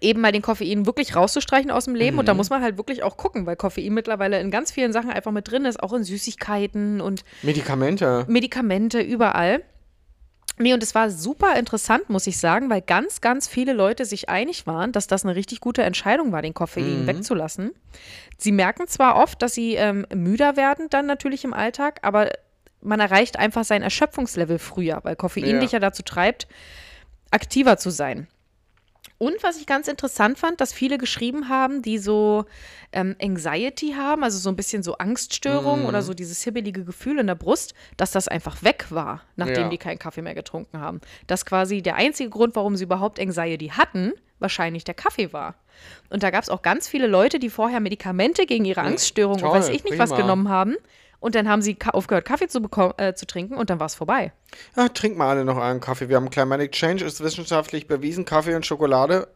eben 0.01 0.21
mal 0.21 0.31
den 0.31 0.41
Koffein 0.41 0.85
wirklich 0.85 1.15
rauszustreichen 1.15 1.71
aus 1.71 1.85
dem 1.85 1.95
Leben. 1.95 2.17
Und 2.17 2.27
da 2.27 2.33
muss 2.33 2.49
man 2.49 2.61
halt 2.61 2.77
wirklich 2.77 3.03
auch 3.03 3.17
gucken, 3.17 3.45
weil 3.45 3.55
Koffein 3.55 3.93
mittlerweile 3.93 4.39
in 4.39 4.51
ganz 4.51 4.71
vielen 4.71 4.93
Sachen 4.93 5.09
einfach 5.09 5.31
mit 5.31 5.49
drin 5.49 5.65
ist, 5.65 5.81
auch 5.81 5.93
in 5.93 6.03
Süßigkeiten 6.03 7.01
und 7.01 7.23
Medikamente. 7.43 8.25
Medikamente 8.27 9.01
überall. 9.01 9.63
Nee, 10.59 10.73
und 10.73 10.81
es 10.81 10.95
war 10.95 11.11
super 11.11 11.55
interessant, 11.55 12.09
muss 12.09 12.25
ich 12.25 12.39
sagen, 12.39 12.69
weil 12.71 12.81
ganz, 12.81 13.21
ganz 13.21 13.47
viele 13.47 13.73
Leute 13.73 14.05
sich 14.05 14.27
einig 14.27 14.65
waren, 14.65 14.91
dass 14.91 15.05
das 15.05 15.23
eine 15.23 15.35
richtig 15.35 15.59
gute 15.59 15.83
Entscheidung 15.83 16.31
war, 16.31 16.41
den 16.41 16.55
Koffein 16.55 17.05
wegzulassen. 17.05 17.71
Sie 18.39 18.51
merken 18.51 18.87
zwar 18.87 19.17
oft, 19.17 19.39
dass 19.43 19.53
sie 19.53 19.75
ähm, 19.75 20.07
müder 20.13 20.57
werden 20.57 20.87
dann 20.89 21.05
natürlich 21.05 21.43
im 21.43 21.53
Alltag, 21.53 21.99
aber 22.01 22.31
man 22.81 22.99
erreicht 22.99 23.37
einfach 23.37 23.65
sein 23.65 23.83
Erschöpfungslevel 23.83 24.57
früher, 24.57 24.99
weil 25.03 25.15
Koffein 25.15 25.45
Ja. 25.45 25.59
dich 25.59 25.73
ja 25.73 25.79
dazu 25.79 26.01
treibt, 26.01 26.47
aktiver 27.29 27.77
zu 27.77 27.91
sein. 27.91 28.27
Und 29.19 29.41
was 29.41 29.59
ich 29.59 29.65
ganz 29.65 29.87
interessant 29.87 30.37
fand, 30.37 30.61
dass 30.61 30.73
viele 30.73 30.97
geschrieben 30.97 31.49
haben, 31.49 31.81
die 31.81 31.97
so 31.97 32.45
ähm, 32.91 33.15
Anxiety 33.21 33.93
haben, 33.97 34.23
also 34.23 34.37
so 34.37 34.49
ein 34.49 34.55
bisschen 34.55 34.83
so 34.83 34.97
Angststörungen 34.97 35.85
oder 35.87 36.01
so 36.03 36.13
dieses 36.13 36.43
hibbelige 36.43 36.83
Gefühl 36.83 37.17
in 37.19 37.27
der 37.27 37.35
Brust, 37.35 37.73
dass 37.97 38.11
das 38.11 38.27
einfach 38.27 38.61
weg 38.63 38.85
war, 38.89 39.21
nachdem 39.35 39.63
Ja. 39.63 39.69
die 39.69 39.77
keinen 39.79 39.97
Kaffee 39.97 40.21
mehr 40.21 40.35
getrunken 40.35 40.79
haben. 40.79 41.01
Dass 41.25 41.45
quasi 41.45 41.81
der 41.81 41.95
einzige 41.95 42.29
Grund, 42.29 42.55
warum 42.55 42.75
sie 42.75 42.83
überhaupt 42.83 43.19
Anxiety 43.19 43.69
hatten, 43.69 44.13
wahrscheinlich 44.39 44.83
der 44.83 44.93
Kaffee 44.93 45.33
war. 45.33 45.55
Und 46.11 46.21
da 46.21 46.29
gab 46.29 46.43
es 46.43 46.49
auch 46.49 46.61
ganz 46.61 46.87
viele 46.87 47.07
Leute, 47.07 47.39
die 47.39 47.49
vorher 47.49 47.79
Medikamente 47.79 48.45
gegen 48.45 48.65
ihre 48.65 48.81
Angststörung 48.81 49.35
und 49.35 49.41
toll, 49.41 49.51
weiß 49.51 49.69
ich 49.69 49.83
nicht 49.83 49.97
was 49.97 50.11
prima. 50.11 50.21
genommen 50.21 50.49
haben. 50.49 50.75
Und 51.19 51.33
dann 51.35 51.49
haben 51.49 51.61
sie 51.63 51.77
aufgehört, 51.91 52.25
Kaffee 52.25 52.47
zu, 52.47 52.61
äh, 52.97 53.13
zu 53.15 53.25
trinken 53.25 53.55
und 53.55 53.69
dann 53.69 53.79
war 53.79 53.87
es 53.87 53.95
vorbei. 53.95 54.31
Ja, 54.75 54.87
trinkt 54.89 55.17
mal 55.17 55.29
alle 55.29 55.45
noch 55.45 55.57
einen 55.57 55.79
Kaffee. 55.79 56.09
Wir 56.09 56.15
haben 56.15 56.29
Climatic 56.29 56.71
Change, 56.73 57.03
ist 57.05 57.21
wissenschaftlich 57.23 57.87
bewiesen. 57.87 58.23
Kaffee 58.25 58.55
und 58.55 58.65
Schokolade 58.65 59.27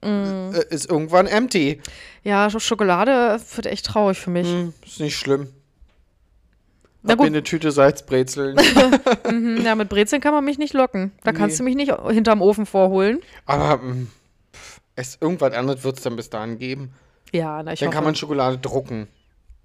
Mm. 0.00 0.54
äh, 0.54 0.64
ist 0.70 0.88
irgendwann 0.88 1.26
empty. 1.26 1.80
Ja, 2.22 2.46
Sch- 2.46 2.60
Schokolade 2.60 3.40
wird 3.56 3.66
echt 3.66 3.84
traurig 3.86 4.16
für 4.18 4.30
mich. 4.30 4.46
Hm, 4.46 4.72
ist 4.86 5.00
nicht 5.00 5.16
schlimm. 5.16 5.48
Na 7.02 7.12
Hab 7.12 7.18
mir 7.18 7.24
gut. 7.24 7.26
eine 7.34 7.42
Tüte 7.42 7.72
Salzbrezeln. 7.72 8.56
Mhm, 9.28 9.62
Ja, 9.64 9.74
mit 9.74 9.88
Brezeln 9.88 10.20
kann 10.22 10.32
man 10.34 10.44
mich 10.44 10.56
nicht 10.58 10.72
locken. 10.72 11.10
Da 11.24 11.32
kannst 11.32 11.54
Nee. 11.54 11.58
du 11.58 11.64
mich 11.64 11.88
nicht 11.88 12.00
hinterm 12.12 12.42
Ofen 12.42 12.64
vorholen. 12.66 13.20
Aber 13.46 13.80
hm, 13.80 14.08
pff, 14.54 14.80
es, 14.96 15.18
irgendwas 15.20 15.52
anderes 15.52 15.82
wird 15.84 15.96
es 15.98 16.02
dann 16.04 16.14
bis 16.16 16.30
dahin 16.30 16.58
geben. 16.58 16.92
Ja, 17.32 17.62
na, 17.62 17.72
ich 17.72 17.80
Dann 17.80 17.88
hoffe. 17.88 17.94
kann 17.96 18.04
man 18.04 18.14
Schokolade 18.14 18.58
drucken. 18.58 19.08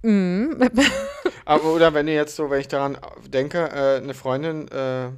Mhm. 0.02 0.58
Aber 1.46 1.74
oder 1.74 1.94
wenn 1.94 2.08
ihr 2.08 2.14
jetzt 2.16 2.36
so, 2.36 2.50
wenn 2.50 2.60
ich 2.60 2.68
daran 2.68 2.98
denke, 3.28 3.60
äh, 3.70 3.98
eine 4.02 4.14
Freundin 4.14 4.68
äh, 4.70 5.10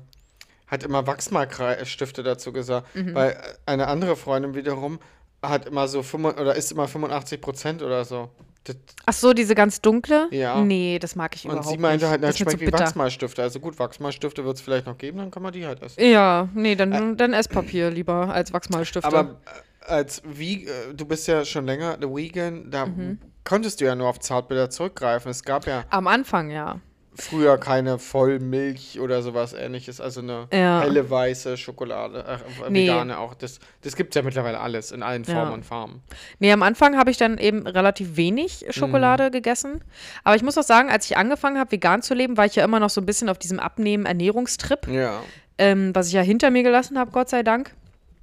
hat 0.68 0.84
immer 0.84 1.06
Wachsmalstifte 1.08 2.24
dazu 2.24 2.52
gesagt, 2.52 2.96
Mhm. 2.96 3.14
weil 3.14 3.32
äh, 3.32 3.36
eine 3.66 3.88
andere 3.88 4.16
Freundin 4.16 4.56
wiederum 4.56 5.00
hat 5.44 5.68
immer 5.68 5.88
so 5.88 6.02
85, 6.02 6.42
oder 6.42 6.56
ist 6.56 6.72
immer 6.72 6.88
85 6.88 7.40
Prozent 7.42 7.82
oder 7.84 8.04
so. 8.06 8.30
Das, 8.64 8.76
Ach 9.06 9.14
so, 9.14 9.34
diese 9.34 9.54
ganz 9.54 9.80
dunkle? 9.80 10.28
Ja. 10.32 10.60
Nee, 10.60 10.98
das 10.98 11.16
mag 11.16 11.36
ich 11.36 11.46
und 11.46 11.52
überhaupt 11.52 11.68
sie 11.70 11.78
meinte 11.78 12.06
nicht. 12.06 12.12
halt, 12.12 12.24
das 12.24 12.38
schmeckt 12.40 12.60
wie. 12.62 12.72
Wachsmalstifte. 12.74 13.44
Also 13.44 13.60
gut, 13.60 13.78
Wachsmalstifte 13.78 14.44
wird 14.44 14.56
es 14.56 14.62
vielleicht 14.62 14.88
noch 14.88 14.98
geben, 14.98 15.20
dann 15.20 15.30
kann 15.30 15.44
man 15.44 15.54
die 15.54 15.68
halt 15.68 15.84
essen. 15.84 16.02
Ja, 16.04 16.50
nee, 16.56 16.76
dann, 16.76 17.16
dann 17.16 17.34
Esspapier 17.34 17.92
lieber 17.92 18.34
als 18.34 18.52
Wachsmalstifte. 18.54 19.08
Aber 19.08 19.40
äh, 19.46 19.92
als 19.92 20.24
wie 20.26 20.68
du 20.96 21.06
bist 21.06 21.28
ja 21.28 21.46
schon 21.46 21.68
länger 21.68 21.96
der 21.98 22.10
Vegan, 22.10 22.72
da 22.72 22.88
Mhm. 22.88 23.20
Konntest 23.46 23.80
du 23.80 23.86
ja 23.86 23.96
nur 23.96 24.10
auf 24.10 24.20
Zartbitter 24.20 24.70
zurückgreifen. 24.70 25.32
Es 25.32 25.44
gab 25.44 25.66
ja 25.68 25.86
Am 25.90 26.08
Anfang, 26.08 26.50
ja. 26.52 26.80
früher 27.18 27.58
keine 27.58 27.98
Vollmilch 27.98 29.00
oder 29.00 29.22
sowas 29.22 29.54
ähnliches, 29.54 30.02
also 30.02 30.20
eine 30.20 30.48
Ja. 30.52 30.82
helle 30.82 31.10
weiße 31.10 31.56
Schokolade, 31.56 32.26
äh, 32.28 32.70
Nee. 32.70 32.84
vegane 32.90 33.18
auch. 33.20 33.34
Das, 33.36 33.60
das 33.84 33.96
gibt 33.96 34.14
es 34.14 34.20
ja 34.20 34.22
mittlerweile 34.24 34.60
alles 34.60 34.92
in 34.92 35.02
allen 35.02 35.24
Formen 35.24 35.48
Ja. 35.48 35.54
und 35.54 35.64
Farben. 35.66 36.02
Nee, 36.40 36.52
am 36.52 36.62
Anfang 36.64 36.98
habe 36.98 37.12
ich 37.12 37.18
dann 37.18 37.38
eben 37.38 37.66
relativ 37.68 38.18
wenig 38.18 38.66
Schokolade 38.72 39.32
gegessen. 39.32 39.82
Aber 40.26 40.36
ich 40.36 40.44
muss 40.44 40.58
auch 40.58 40.64
sagen, 40.64 40.90
als 40.90 41.06
ich 41.06 41.16
angefangen 41.16 41.58
habe, 41.58 41.72
vegan 41.72 42.02
zu 42.02 42.14
leben, 42.16 42.36
war 42.36 42.46
ich 42.48 42.56
ja 42.56 42.66
immer 42.66 42.82
noch 42.82 42.90
so 42.90 43.00
ein 43.00 43.06
bisschen 43.06 43.30
auf 43.30 43.38
diesem 43.38 43.60
Abnehmen-Ernährungstrip. 43.60 44.88
Ja. 44.88 45.22
ähm, 45.58 45.96
was 45.96 46.08
ich 46.08 46.14
ja 46.14 46.22
hinter 46.22 46.52
mir 46.52 46.64
gelassen 46.64 47.00
habe, 47.00 47.12
Gott 47.12 47.30
sei 47.30 47.42
Dank. 47.44 47.72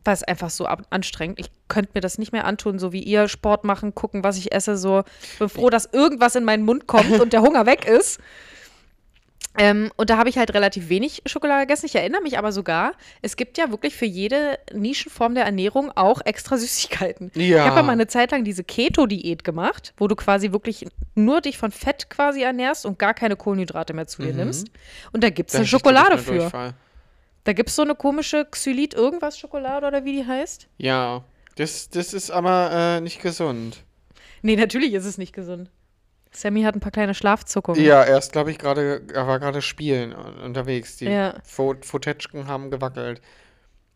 War 0.05 0.13
es 0.15 0.23
einfach 0.25 0.51
so 0.51 0.67
anstrengend. 0.67 1.39
Ich 1.39 1.47
könnte 1.69 1.93
mir 1.95 2.01
das 2.01 2.19
nicht 2.19 2.33
mehr 2.33 2.45
antun, 2.45 2.79
so 2.79 2.93
wie 2.93 3.03
ihr 3.03 3.29
Sport 3.29 3.65
machen, 3.65 3.95
gucken, 3.95 4.25
was 4.25 4.37
ich 4.37 4.53
esse. 4.53 4.77
So, 4.77 5.05
ich 5.33 5.39
bin 5.39 5.49
froh, 5.49 5.71
dass 5.71 5.87
irgendwas 5.93 6.35
in 6.35 6.45
meinen 6.45 6.65
Mund 6.65 6.87
kommt 6.87 7.21
und 7.21 7.33
der 7.33 7.43
Hunger 7.43 7.67
weg 7.67 7.85
ist. 7.87 8.19
Ähm, 9.59 9.91
und 9.97 10.09
da 10.09 10.17
habe 10.17 10.31
ich 10.31 10.39
halt 10.39 10.55
relativ 10.55 10.89
wenig 10.89 11.23
Schokolade 11.27 11.67
gegessen. 11.67 11.85
Ich 11.85 11.95
erinnere 11.95 12.23
mich 12.23 12.39
aber 12.39 12.53
sogar, 12.53 12.93
es 13.21 13.37
gibt 13.37 13.59
ja 13.59 13.71
wirklich 13.71 13.95
für 13.95 14.07
jede 14.07 14.59
Nischenform 14.73 15.35
der 15.35 15.45
Ernährung 15.45 15.91
auch 15.95 16.23
extra 16.25 16.57
Süßigkeiten. 16.57 17.31
Ich 17.35 17.49
Ja. 17.51 17.67
habe 17.67 17.77
ja 17.77 17.83
mal 17.83 17.93
eine 17.93 18.07
Zeit 18.07 18.31
lang 18.31 18.45
diese 18.45 18.65
Keto-Diät 18.65 19.45
gemacht, 19.45 19.93
wo 19.99 20.09
du 20.09 20.17
quasi 20.17 20.53
wirklich 20.53 20.87
nur 21.15 21.43
dich 21.43 21.59
von 21.59 21.71
Fett 21.71 22.09
quasi 22.09 22.41
ernährst 22.43 22.87
und 22.87 22.99
gar 22.99 23.13
keine 23.13 23.37
Kohlenhydrate 23.37 23.93
mehr 23.93 24.07
zu 24.07 24.23
dir 24.23 24.33
nimmst. 24.33 24.69
Und 25.13 25.23
da 25.23 25.29
gibt 25.29 25.51
es 25.51 25.57
eine 25.57 25.67
Schokolade 25.67 26.17
für. 26.17 26.39
Durchfall. 26.39 26.73
Da 27.45 27.53
gibt 27.53 27.71
es 27.71 27.77
so 27.77 27.83
eine 27.83 27.95
komische 27.95 28.45
Xylit 28.51 28.95
irgendwas 28.95 29.39
Schokolade 29.39 29.87
oder 29.87 30.05
wie 30.05 30.13
die 30.13 30.27
heißt. 30.27 30.69
Ja. 30.79 31.25
Das, 31.57 31.91
das 31.91 32.15
ist 32.15 32.31
aber 32.31 32.71
äh, 32.73 33.01
nicht 33.01 33.21
gesund. 33.21 33.85
Nee, 34.43 34.57
natürlich 34.57 34.93
ist 34.95 35.05
es 35.05 35.19
nicht 35.19 35.35
gesund. 35.35 35.71
Sammy 36.31 36.63
hat 36.63 36.75
ein 36.75 36.81
paar 36.81 36.93
kleine 36.93 37.15
Schlafzuckungen. 37.15 37.83
Ja, 37.85 38.05
erst 38.05 38.33
glaube 38.33 38.51
ich 38.51 38.59
gerade, 38.59 39.03
er 39.13 39.27
war 39.27 39.39
gerade 39.39 39.61
spielen 39.61 40.15
un- 40.15 40.39
unterwegs. 40.39 40.97
Die 40.97 41.05
Ja. 41.07 41.35
Fo 41.45 41.75
Fotetschken 41.83 42.47
haben 42.47 42.71
gewackelt. 42.71 43.21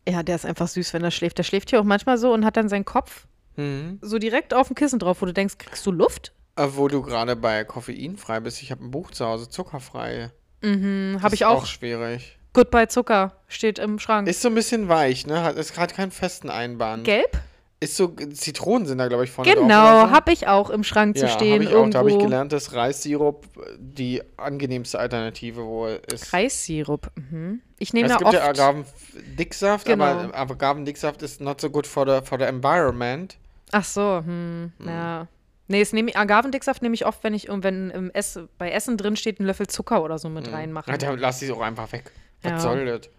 Ja, 0.07 0.21
der 0.23 0.35
ist 0.35 0.45
einfach 0.45 0.67
süß, 0.67 0.93
wenn 0.93 1.03
er 1.03 1.09
schläft. 1.11 1.37
Der 1.39 1.43
schläft 1.43 1.71
hier 1.71 1.79
auch 1.79 1.83
manchmal 1.83 2.17
so 2.17 2.31
und 2.33 2.45
hat 2.45 2.55
dann 2.57 2.69
seinen 2.69 2.85
Kopf 2.85 3.25
Mhm. 3.55 3.97
so 4.03 4.19
direkt 4.19 4.53
auf 4.53 4.67
dem 4.67 4.75
Kissen 4.75 4.99
drauf, 4.99 5.21
wo 5.21 5.25
du 5.25 5.33
denkst, 5.33 5.57
kriegst 5.57 5.83
du 5.85 5.91
Luft? 5.91 6.31
Äh, 6.57 6.67
wo 6.73 6.87
du 6.87 7.01
gerade 7.01 7.35
bei 7.35 7.63
koffeinfrei 7.63 8.39
bist, 8.39 8.61
ich 8.61 8.69
habe 8.69 8.85
ein 8.85 8.91
Buch 8.91 9.09
zu 9.09 9.25
Hause, 9.25 9.49
zuckerfrei. 9.49 10.29
Mhm, 10.61 11.17
habe 11.23 11.33
ich 11.33 11.41
ist 11.41 11.47
auch. 11.47 11.65
schwierig. 11.65 12.36
Goodbye 12.57 12.87
Zucker 12.87 13.33
steht 13.47 13.77
im 13.77 13.99
Schrank. 13.99 14.27
Ist 14.27 14.41
so 14.41 14.47
ein 14.47 14.55
bisschen 14.55 14.89
weich, 14.89 15.27
ne? 15.27 15.43
Hat, 15.43 15.57
ist 15.57 15.75
gerade 15.75 15.93
keinen 15.93 16.09
festen 16.09 16.49
Einbahn. 16.49 17.03
Gelb? 17.03 17.39
Ist 17.79 17.95
so, 17.95 18.07
Zitronen 18.07 18.87
sind 18.87 18.97
da, 18.97 19.07
glaube 19.07 19.25
ich, 19.25 19.29
vorne 19.29 19.51
drauf 19.53 19.61
Genau, 19.61 20.07
so. 20.07 20.09
habe 20.11 20.31
ich 20.33 20.47
auch 20.47 20.71
im 20.71 20.83
Schrank 20.83 21.15
zu 21.15 21.25
ja, 21.27 21.31
stehen. 21.31 21.53
habe 21.53 21.63
ich 21.65 21.69
auch. 21.69 21.73
irgendwo. 21.73 21.91
Da 21.93 21.99
habe 21.99 22.09
ich 22.09 22.17
gelernt, 22.17 22.51
dass 22.51 22.73
Reissirup 22.73 23.45
die 23.77 24.23
angenehmste 24.37 24.97
Alternative 24.97 25.63
wohl 25.63 26.01
ist. 26.11 26.33
Reissirup. 26.33 27.11
Mhm. 27.29 27.61
Ich 27.77 27.93
nehme 27.93 28.07
es 28.07 28.13
ja 28.13 28.17
gibt 28.17 28.29
oft. 28.29 28.33
ja 28.33 28.47
Agavendicksaft, 28.47 29.85
Genau. 29.85 30.03
aber 30.05 30.35
Agavendicksaft 30.35 31.21
ist 31.21 31.39
not 31.39 31.61
so 31.61 31.69
good 31.69 31.85
for 31.85 32.07
the, 32.07 32.25
for 32.25 32.39
the 32.39 32.45
environment. 32.45 33.37
Ach 33.71 33.85
so, 33.85 34.23
hm, 34.25 34.71
ja. 34.83 35.27
Nee, 35.67 35.81
es 35.81 35.93
ich, 35.93 36.17
Agavendicksaft 36.17 36.81
nehme 36.81 36.95
ich 36.95 37.05
oft, 37.05 37.23
wenn 37.23 37.35
ich, 37.35 37.49
wenn 37.51 37.91
im 37.91 38.09
Ess, 38.11 38.39
bei 38.57 38.71
Essen 38.71 38.97
drin 38.97 39.15
steht, 39.15 39.39
ein 39.39 39.45
Löffel 39.45 39.67
Zucker 39.67 40.01
oder 40.01 40.17
so 40.17 40.29
mit 40.29 40.51
reinmachen. 40.51 40.89
Ja, 40.91 40.97
dann 40.97 41.19
lass 41.19 41.43
ich 41.43 41.49
es 41.49 41.55
auch 41.55 41.61
einfach 41.61 41.91
weg. 41.91 42.11
Was 42.43 42.51
Ja. 42.51 42.59
soll 42.59 42.85
das? 42.85 43.09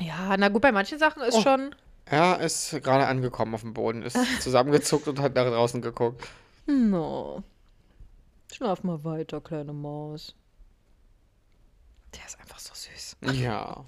Ja, 0.00 0.36
na 0.36 0.48
gut, 0.48 0.62
bei 0.62 0.72
manchen 0.72 0.98
Sachen 0.98 1.22
ist 1.22 1.34
Oh. 1.36 1.42
schon. 1.42 1.74
Er 2.06 2.40
ist 2.40 2.70
gerade 2.82 3.06
angekommen 3.06 3.54
auf 3.54 3.60
dem 3.62 3.74
Boden, 3.74 4.02
ist 4.02 4.16
zusammengezuckt 4.42 5.08
und 5.08 5.20
hat 5.20 5.34
nach 5.34 5.44
draußen 5.46 5.82
geguckt. 5.82 6.26
No. 6.66 7.42
Schlaf 8.52 8.82
mal 8.82 9.04
weiter, 9.04 9.40
kleine 9.40 9.72
Maus. 9.72 10.34
Der 12.14 12.24
ist 12.24 12.38
einfach 12.40 12.58
so 12.58 12.72
süß. 12.74 13.16
Ja. 13.34 13.84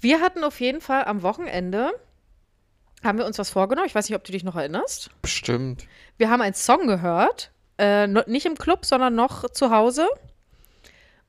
Wir 0.00 0.20
hatten 0.20 0.44
auf 0.44 0.60
jeden 0.60 0.80
Fall 0.80 1.04
am 1.04 1.22
Wochenende, 1.22 1.92
haben 3.02 3.18
wir 3.18 3.26
uns 3.26 3.38
was 3.38 3.50
vorgenommen. 3.50 3.86
Ich 3.86 3.94
weiß 3.94 4.08
nicht, 4.08 4.16
ob 4.16 4.24
du 4.24 4.32
dich 4.32 4.44
noch 4.44 4.56
erinnerst. 4.56 5.10
Bestimmt. 5.22 5.86
Wir 6.18 6.30
haben 6.30 6.40
einen 6.42 6.54
Song 6.54 6.86
gehört, 6.86 7.50
äh, 7.78 8.06
nicht 8.06 8.46
im 8.46 8.56
Club, 8.56 8.84
sondern 8.84 9.14
noch 9.14 9.48
zu 9.50 9.70
Hause. 9.70 10.06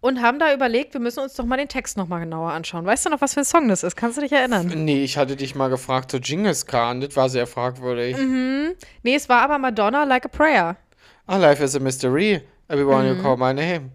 Und 0.06 0.22
haben 0.22 0.38
da 0.38 0.53
überlegt, 0.53 0.93
wir 0.93 1.01
müssen 1.01 1.22
uns 1.22 1.34
doch 1.34 1.45
mal 1.45 1.58
den 1.58 1.68
Text 1.68 1.97
noch 1.97 2.08
mal 2.08 2.20
genauer 2.20 2.51
anschauen. 2.51 2.86
Weißt 2.86 3.08
du 3.08 3.10
noch, 3.10 3.22
was 3.22 3.34
für 3.34 3.39
ein 3.39 3.45
Song 3.45 3.68
das 3.70 3.82
ist? 3.82 3.95
Kannst 3.95 4.18
du 4.18 4.22
dich 4.22 4.32
erinnern? 4.32 4.68
Nee, 4.76 5.03
ich 5.03 5.18
hatte 5.18 5.36
dich 5.36 5.56
mal 5.56 5.68
gefragt 5.70 6.12
zu 6.12 6.20
Genghis 6.20 6.68
Khan, 6.68 7.01
das 7.01 7.16
war 7.16 7.28
sehr 7.28 7.47
fragwürdig. 7.47 8.16
Mhm. 8.16 8.76
Nee, 9.01 9.16
es 9.16 9.30
war 9.30 9.41
aber 9.41 9.58
Madonna 9.58 10.03
Like 10.03 10.26
a 10.26 10.28
Prayer. 10.28 10.78
Ah, 11.26 11.38
life 11.38 11.64
is 11.64 11.76
a 11.76 11.80
mystery. 11.80 12.41
Everyone 12.68 13.03
Mhm. 13.12 13.18
you 13.18 13.24
call 13.24 13.36
my 13.36 13.51
name. 13.51 13.89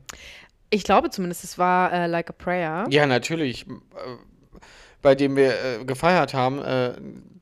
Ich 0.70 0.82
glaube 0.82 1.10
zumindest, 1.10 1.44
es 1.44 1.58
war 1.58 1.92
äh, 1.92 2.08
Like 2.08 2.28
a 2.30 2.32
Prayer. 2.32 2.86
Ja, 2.90 3.06
natürlich. 3.06 3.64
Bei 5.02 5.14
dem 5.14 5.34
wir 5.36 5.52
äh, 5.80 5.84
gefeiert 5.86 6.34
haben, 6.34 6.58
äh, 6.62 6.92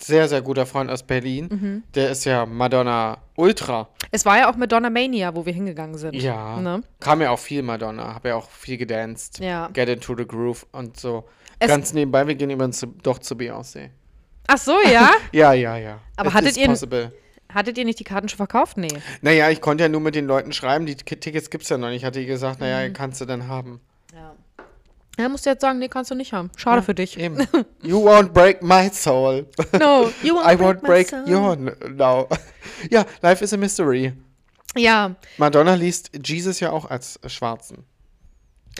sehr, 0.00 0.28
sehr 0.28 0.42
guter 0.42 0.64
Freund 0.64 0.90
aus 0.90 1.02
Berlin. 1.02 1.48
Mhm. 1.50 1.82
Der 1.94 2.10
ist 2.10 2.24
ja 2.24 2.46
Madonna 2.46 3.18
Ultra. 3.36 3.88
Es 4.12 4.24
war 4.24 4.38
ja 4.38 4.50
auch 4.50 4.56
Madonna 4.56 4.90
Mania, 4.90 5.34
wo 5.34 5.44
wir 5.44 5.52
hingegangen 5.52 5.98
sind. 5.98 6.14
Ja. 6.14 6.60
Ne? 6.60 6.82
Kam 7.00 7.20
ja 7.20 7.30
auch 7.30 7.38
viel 7.38 7.62
Madonna. 7.62 8.14
Hab 8.14 8.24
ja 8.24 8.36
auch 8.36 8.48
viel 8.48 8.76
gedanced. 8.76 9.40
Ja. 9.40 9.68
Get 9.72 9.88
into 9.88 10.14
the 10.16 10.24
groove 10.26 10.66
und 10.72 10.98
so. 11.00 11.24
Es- 11.58 11.68
Ganz 11.68 11.92
nebenbei, 11.92 12.26
wir 12.28 12.36
gehen 12.36 12.50
übrigens 12.50 12.86
doch 13.02 13.18
zu 13.18 13.34
Beyoncé. 13.34 13.88
Ach 14.46 14.58
so, 14.58 14.76
ja? 14.90 15.10
Ja, 15.32 15.52
ja, 15.52 15.76
ja. 15.76 15.98
Aber 16.16 16.28
It 16.28 16.34
hattet 16.34 16.56
ihr- 16.56 16.66
Possible. 16.68 17.12
Hattet 17.52 17.78
ihr 17.78 17.84
nicht 17.86 17.98
die 17.98 18.04
Karten 18.04 18.28
schon 18.28 18.36
verkauft? 18.36 18.76
Nee. 18.76 18.88
Naja, 19.22 19.48
ich 19.50 19.60
konnte 19.62 19.82
ja 19.82 19.88
nur 19.88 20.00
mit 20.02 20.14
den 20.14 20.26
Leuten 20.26 20.52
schreiben. 20.52 20.84
Die 20.86 20.94
Tickets 20.96 21.48
gibt's 21.50 21.70
ja 21.70 21.78
noch 21.78 21.88
nicht. 21.88 21.98
Ich 21.98 22.04
hatte 22.04 22.24
gesagt, 22.24 22.60
Mhm. 22.60 22.66
naja, 22.66 22.90
kannst 22.90 23.20
du 23.20 23.24
dann 23.24 23.48
haben. 23.48 23.80
Ja. 24.14 24.34
Ja, 25.18 25.28
musst 25.28 25.44
du 25.46 25.50
jetzt 25.50 25.60
sagen, 25.62 25.78
nee, 25.80 25.88
kannst 25.88 26.10
du 26.10 26.14
nicht 26.14 26.32
haben. 26.32 26.50
Schade 26.56 26.80
für 26.82 26.94
dich. 26.94 27.18
Eben. 27.18 27.38
You 27.82 27.98
won't 28.06 28.28
break 28.32 28.62
my 28.62 28.88
soul. 28.92 29.46
No, 29.72 30.10
you 30.22 30.34
won't 30.34 30.46
I 30.52 30.56
won't 30.56 30.80
break 30.80 31.10
my 31.12 31.26
soul. 31.26 31.34
your 31.34 31.56
now. 31.90 32.28
Ja, 32.90 33.04
Life 33.22 33.42
is 33.42 33.52
a 33.52 33.56
Mystery. 33.56 34.12
Ja, 34.76 35.16
Madonna 35.38 35.74
liest 35.74 36.10
Jesus 36.24 36.60
ja 36.60 36.70
auch 36.70 36.88
als 36.88 37.18
Schwarzen. 37.26 37.84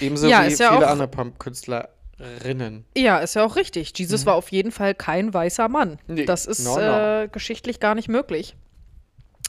Ebenso 0.01 0.28
Ja, 0.28 0.47
wie 0.47 0.55
ja 0.55 0.72
viele 0.72 0.86
andere 0.86 1.09
Pop-Künstlerinnen. 1.09 2.84
ja, 2.97 3.18
ist 3.18 3.34
ja 3.34 3.45
auch 3.45 3.57
richtig. 3.57 3.93
Jesus 3.99 4.24
war 4.26 4.34
auf 4.34 4.53
jeden 4.53 4.70
Fall 4.70 4.95
kein 4.95 5.34
weißer 5.34 5.68
Mann. 5.68 5.99
Mhm. 6.07 6.14
Nee, 6.14 6.24
das 6.24 6.47
ist 6.47 6.64
no, 6.64 6.76
no. 6.76 7.22
Äh, 7.24 7.28
geschichtlich 7.32 7.80
gar 7.80 7.97
nicht 7.97 8.09
möglich. 8.09 8.55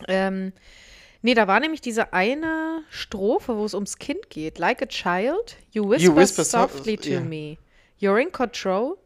Ähm, 0.07 0.53
nee, 1.21 1.33
da 1.33 1.47
war 1.47 1.59
nämlich 1.59 1.81
diese 1.81 2.13
eine 2.13 2.83
Strophe, 2.89 3.57
wo 3.57 3.65
es 3.65 3.73
ums 3.73 3.97
Kind 3.97 4.29
geht. 4.29 4.57
Like 4.59 4.81
a 4.81 4.85
child, 4.87 5.57
you 5.71 5.87
whisper, 5.89 6.15
whisper 6.15 6.43
so- 6.43 6.59
softly 6.59 6.97
to 6.97 7.09
ja. 7.09 7.19
me. 7.21 7.57
You're 7.97 8.19
in 8.21 8.31
control. 8.31 8.97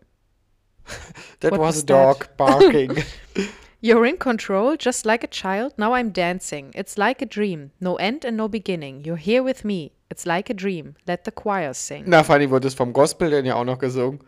That 1.39 1.51
What 1.51 1.59
was 1.61 1.83
a 1.83 1.85
dog 1.85 2.27
barking. 2.37 3.03
You're 3.81 4.05
in 4.05 4.17
control, 4.17 4.77
just 4.77 5.05
like 5.05 5.25
a 5.25 5.27
child. 5.27 5.73
Now 5.77 5.93
I'm 5.93 6.11
dancing. 6.11 6.71
It's 6.73 6.97
like 6.97 7.21
a 7.21 7.25
dream. 7.25 7.71
No 7.81 7.95
end 7.97 8.23
and 8.23 8.37
no 8.37 8.47
beginning. 8.47 9.03
You're 9.03 9.17
here 9.17 9.43
with 9.43 9.65
me. 9.65 9.91
It's 10.09 10.25
like 10.25 10.49
a 10.49 10.53
dream. 10.53 10.95
Let 11.05 11.25
the 11.25 11.31
choir 11.31 11.73
sing. 11.73 12.03
Na, 12.07 12.23
Fanny 12.23 12.49
wurde 12.49 12.67
es 12.67 12.75
vom 12.75 12.93
Gospel 12.93 13.29
denn 13.29 13.45
ja 13.45 13.55
auch 13.55 13.65
noch 13.65 13.79
gesungen. 13.79 14.19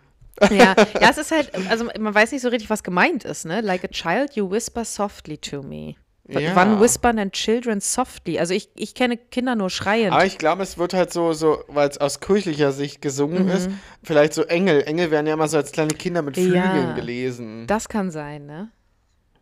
ja, 0.50 0.76
ja, 1.00 1.10
es 1.10 1.18
ist 1.18 1.32
halt, 1.32 1.52
also 1.70 1.86
man 1.98 2.14
weiß 2.14 2.34
nicht 2.34 2.42
so 2.42 2.50
richtig, 2.50 2.70
was 2.70 2.84
gemeint 2.84 3.24
ist, 3.24 3.46
ne? 3.46 3.62
Like 3.62 3.86
a 3.86 3.88
child, 3.88 4.36
you 4.36 4.50
whisper 4.52 4.84
softly 4.84 5.38
to 5.38 5.62
me. 5.64 5.96
Ja. 6.28 6.56
Wann 6.56 6.80
whispern 6.82 7.18
denn 7.18 7.32
children 7.32 7.82
softly? 7.82 8.40
Also 8.40 8.54
ich, 8.56 8.70
ich 8.76 8.96
kenne 8.96 9.16
Kinder 9.16 9.54
nur 9.56 9.70
schreiend. 9.70 10.12
Aber 10.12 10.26
ich 10.26 10.40
glaube, 10.40 10.64
es 10.64 10.78
wird 10.80 10.94
halt 10.96 11.14
so, 11.14 11.34
so 11.34 11.64
weil 11.68 11.88
es 11.88 12.00
aus 12.00 12.20
kirchlicher 12.20 12.72
Sicht 12.72 13.00
gesungen 13.02 13.44
Mhm. 13.46 13.52
ist, 13.52 13.70
vielleicht 14.02 14.34
so 14.34 14.42
Engel. 14.44 14.82
Engel 14.84 15.12
werden 15.12 15.28
ja 15.28 15.34
immer 15.36 15.48
so 15.48 15.58
als 15.58 15.72
kleine 15.72 15.94
Kinder 15.94 16.24
mit 16.24 16.36
Flügeln 16.36 16.56
Ja. 16.56 16.94
gelesen. 16.94 17.68
Das 17.68 17.88
kann 17.90 18.10
sein, 18.10 18.48
ne? 18.48 18.70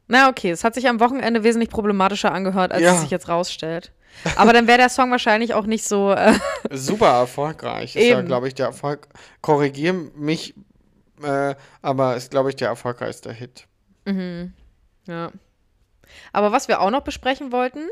Na, 0.09 0.27
okay, 0.27 0.51
es 0.51 0.65
hat 0.65 0.75
sich 0.75 0.89
am 0.89 0.99
Wochenende 0.99 1.43
wesentlich 1.45 1.69
problematischer 1.69 2.33
angehört, 2.33 2.73
als 2.73 2.81
Ja. 2.81 2.93
es 2.95 3.01
sich 3.01 3.09
jetzt 3.11 3.29
rausstellt. 3.29 3.93
Aber 4.35 4.51
dann 4.51 4.67
wäre 4.67 4.77
der 4.77 4.89
Song 4.89 5.09
wahrscheinlich 5.09 5.53
auch 5.53 5.65
nicht 5.65 5.85
so. 5.85 6.11
Äh, 6.11 6.33
Super 6.71 7.07
erfolgreich. 7.19 7.95
Ist 7.95 8.05
ja, 8.09 8.17
Eben. 8.19 8.27
glaube 8.27 8.49
ich, 8.49 8.55
der 8.55 8.65
Erfolg. 8.67 9.07
Korrigiere 9.41 9.93
mich, 9.93 10.53
äh, 11.23 11.55
aber 11.81 12.17
ist, 12.17 12.29
glaube 12.29 12.49
ich, 12.49 12.57
der 12.57 12.67
erfolgreichste 12.67 13.31
Hit. 13.31 13.67
ja. 15.07 15.31
Aber 16.31 16.51
was 16.51 16.67
wir 16.67 16.81
auch 16.81 16.91
noch 16.91 17.01
besprechen 17.01 17.51
wollten, 17.51 17.87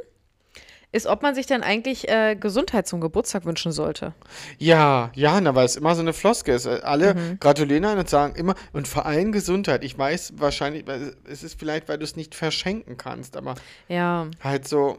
ist, 0.94 1.08
ob 1.08 1.22
man 1.22 1.34
sich 1.36 1.46
denn 1.46 1.64
eigentlich 1.64 2.10
äh, 2.10 2.36
Gesundheit 2.36 2.86
zum 2.86 3.00
Geburtstag 3.00 3.46
wünschen 3.46 3.72
sollte. 3.72 4.14
Ja, 4.58 5.10
ja, 5.16 5.40
na, 5.40 5.56
weil 5.56 5.66
es 5.66 5.78
immer 5.78 5.96
so 5.96 6.02
eine 6.02 6.12
Floske 6.12 6.52
ist. 6.52 6.68
Alle 6.68 7.14
Mhm. 7.14 7.40
gratulieren 7.40 7.86
einem 7.86 8.00
und 8.00 8.10
sagen 8.10 8.36
immer, 8.36 8.56
und 8.74 8.90
vor 8.90 9.06
allem 9.06 9.32
Gesundheit. 9.32 9.86
Ich 9.86 9.98
weiß 9.98 10.34
wahrscheinlich, 10.36 10.84
es 11.30 11.44
ist 11.44 11.58
vielleicht, 11.58 11.88
weil 11.88 11.98
du 11.98 12.04
es 12.04 12.18
nicht 12.18 12.36
verschenken 12.36 12.98
kannst, 12.98 13.38
aber 13.38 13.56
Ja. 13.88 14.28
halt 14.44 14.68
so, 14.68 14.98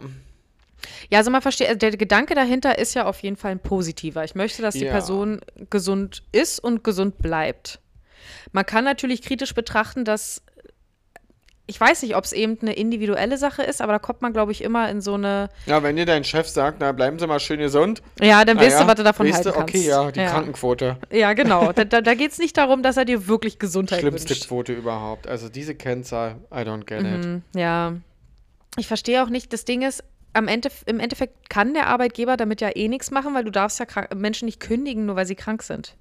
Ja, 1.11 1.19
also 1.19 1.31
man 1.31 1.43
versteht, 1.43 1.69
also 1.69 1.79
der 1.79 1.97
Gedanke 1.97 2.35
dahinter 2.35 2.79
ist 2.79 2.95
ja 2.95 3.05
auf 3.07 3.23
jeden 3.23 3.37
Fall 3.37 3.53
ein 3.53 3.61
positiver. 3.61 4.25
Ich 4.25 4.35
möchte, 4.35 4.63
dass 4.63 4.75
die 4.75 4.85
Ja. 4.87 4.91
Person 4.93 5.41
gesund 5.71 6.23
ist 6.33 6.59
und 6.59 6.83
gesund 6.83 7.19
bleibt. 7.19 7.79
Man 8.53 8.67
kann 8.67 8.83
natürlich 8.85 9.23
kritisch 9.23 9.55
betrachten, 9.55 10.05
dass 10.05 10.43
ich 11.67 11.81
weiß 11.81 12.03
nicht, 12.03 12.17
ob 12.17 12.25
es 12.25 12.33
eben 12.33 12.59
eine 12.61 12.73
individuelle 12.75 13.39
Sache 13.39 13.63
ist, 13.63 13.81
aber 13.81 13.93
da 13.93 13.99
kommt 13.99 14.21
man, 14.21 14.33
glaube 14.33 14.53
ich, 14.53 14.63
immer 14.63 14.91
in 14.91 15.01
so 15.01 15.15
eine. 15.15 15.49
ja, 15.67 15.83
wenn 15.83 15.97
dir 15.97 16.07
dein 16.07 16.25
Chef 16.25 16.49
sagt, 16.49 16.79
na, 16.81 16.93
bleiben 16.93 17.19
Sie 17.19 17.27
mal 17.27 17.41
schön 17.41 17.61
gesund. 17.61 18.03
Ja, 18.21 18.45
dann 18.45 18.59
weißt 18.59 18.79
ja, 18.79 18.83
du, 18.83 18.89
was 18.89 18.97
du 18.97 19.05
davon 19.05 19.27
weißt 19.27 19.37
halten 19.37 19.49
du, 19.51 19.55
kannst. 19.55 19.75
okay, 19.75 19.87
ja, 19.87 20.11
die 20.11 20.21
ja. 20.21 20.31
Krankenquote. 20.31 20.97
Ja, 21.11 21.33
genau. 21.33 21.73
Da, 21.73 21.85
da, 21.85 22.03
da 22.03 22.15
geht 22.15 22.33
es 22.33 22.39
nicht 22.39 22.57
darum, 22.59 22.83
dass 22.83 22.97
er 22.99 23.05
dir 23.07 23.29
wirklich 23.29 23.59
Gesundheit 23.59 24.01
Schlimmste 24.01 24.31
wünscht. 24.31 24.49
Quote 24.49 24.73
überhaupt. 24.75 25.27
Also 25.27 25.49
diese 25.49 25.75
Kennzahl, 25.75 26.37
I 26.53 26.59
don't 26.59 26.85
get 26.85 27.01
it. 27.01 27.25
Mhm, 27.25 27.43
ja. 27.55 27.95
Ich 28.77 28.87
verstehe 28.87 29.23
auch 29.23 29.31
nicht, 29.31 29.53
das 29.53 29.65
Ding 29.65 29.83
ist, 29.83 30.05
am 30.35 30.49
Ende, 30.49 30.71
im 30.87 31.01
Endeffekt 31.01 31.49
kann 31.49 31.73
der 31.73 31.87
Arbeitgeber 31.87 32.37
damit 32.37 32.61
ja 32.61 32.71
eh 32.75 32.89
nichts 32.89 33.11
machen, 33.11 33.35
weil 33.35 33.45
du 33.45 33.51
darfst 33.51 33.81
ja 33.81 33.87
Menschen 34.15 34.47
nicht 34.47 34.61
kündigen, 34.61 35.07
nur 35.07 35.17
weil 35.17 35.27
sie 35.27 35.35
krank 35.35 35.63
sind. 35.63 35.95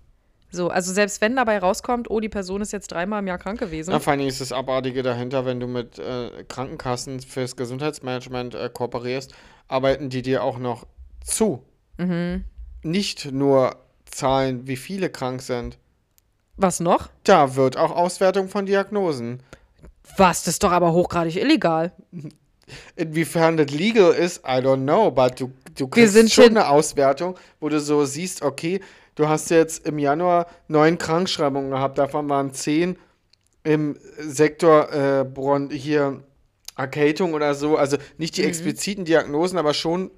So, 0.52 0.70
also 0.70 0.92
selbst 0.92 1.22
wenn 1.22 1.36
dabei 1.38 1.60
rauskommt, 1.60 2.10
oh, 2.10 2.20
die 2.20 2.28
Person 2.30 2.62
ist 2.62 2.74
jetzt 2.74 2.92
dreimal 2.92 3.20
im 3.22 3.28
Jahr 3.28 3.38
krank 3.38 3.60
gewesen. 3.60 3.92
Na, 3.92 4.00
vor 4.00 4.12
allem 4.12 4.28
ist 4.28 4.42
das 4.42 4.52
Abartige 4.52 5.02
dahinter, 5.02 5.46
wenn 5.46 5.60
du 5.62 5.68
mit 5.68 5.98
äh, 5.98 6.44
Krankenkassen 6.48 7.22
fürs 7.22 7.56
Gesundheitsmanagement 7.56 8.56
äh, 8.56 8.70
kooperierst, 8.72 9.34
arbeiten 9.70 10.10
die 10.10 10.22
dir 10.22 10.44
auch 10.44 10.58
noch 10.60 10.86
zu. 11.24 11.64
Mhm. 11.98 12.44
Nicht 12.84 13.32
nur 13.32 13.78
zahlen, 14.06 14.68
wie 14.68 14.76
viele 14.76 15.10
krank 15.10 15.42
sind. 15.42 15.78
Was 16.58 16.82
noch? 16.82 17.10
Da 17.24 17.56
wird 17.56 17.78
auch 17.78 17.92
Auswertung 17.96 18.50
von 18.50 18.66
Diagnosen. 18.66 19.42
Was? 20.18 20.44
Das 20.44 20.56
ist 20.56 20.64
doch 20.64 20.72
aber 20.74 20.92
hochgradig 20.92 21.38
illegal. 21.38 21.94
Inwiefern 22.96 23.58
das 23.58 23.72
legal 23.72 24.14
ist, 24.14 24.40
I 24.46 24.60
don't 24.62 24.84
know, 24.84 25.12
but 25.12 25.40
du, 25.40 25.52
du 25.78 25.88
kriegst 25.88 26.32
schon- 26.34 26.46
eine 26.50 26.68
Auswertung, 26.70 27.38
wo 27.60 27.70
du 27.70 27.80
so 27.80 28.06
siehst, 28.06 28.42
okay, 28.42 28.82
du 29.16 29.28
hast 29.28 29.50
jetzt 29.50 29.86
im 29.88 30.00
Januar 30.00 30.48
neun 30.68 30.98
Krankschreibungen 30.98 31.72
gehabt, 31.72 31.98
davon 31.98 32.30
waren 32.30 32.54
zehn 32.54 32.98
im 33.64 33.98
Sektor 34.20 34.92
äh, 34.92 35.24
Bron 35.24 35.70
hier 35.70 36.24
Erkältung 36.78 37.34
oder 37.34 37.54
so, 37.54 37.78
also 37.78 37.98
nicht 38.18 38.38
Mhm. 38.38 38.42
die 38.42 38.48
expliziten 38.48 39.06
Diagnosen, 39.06 39.58
aber 39.60 39.74
schon, 39.74 40.10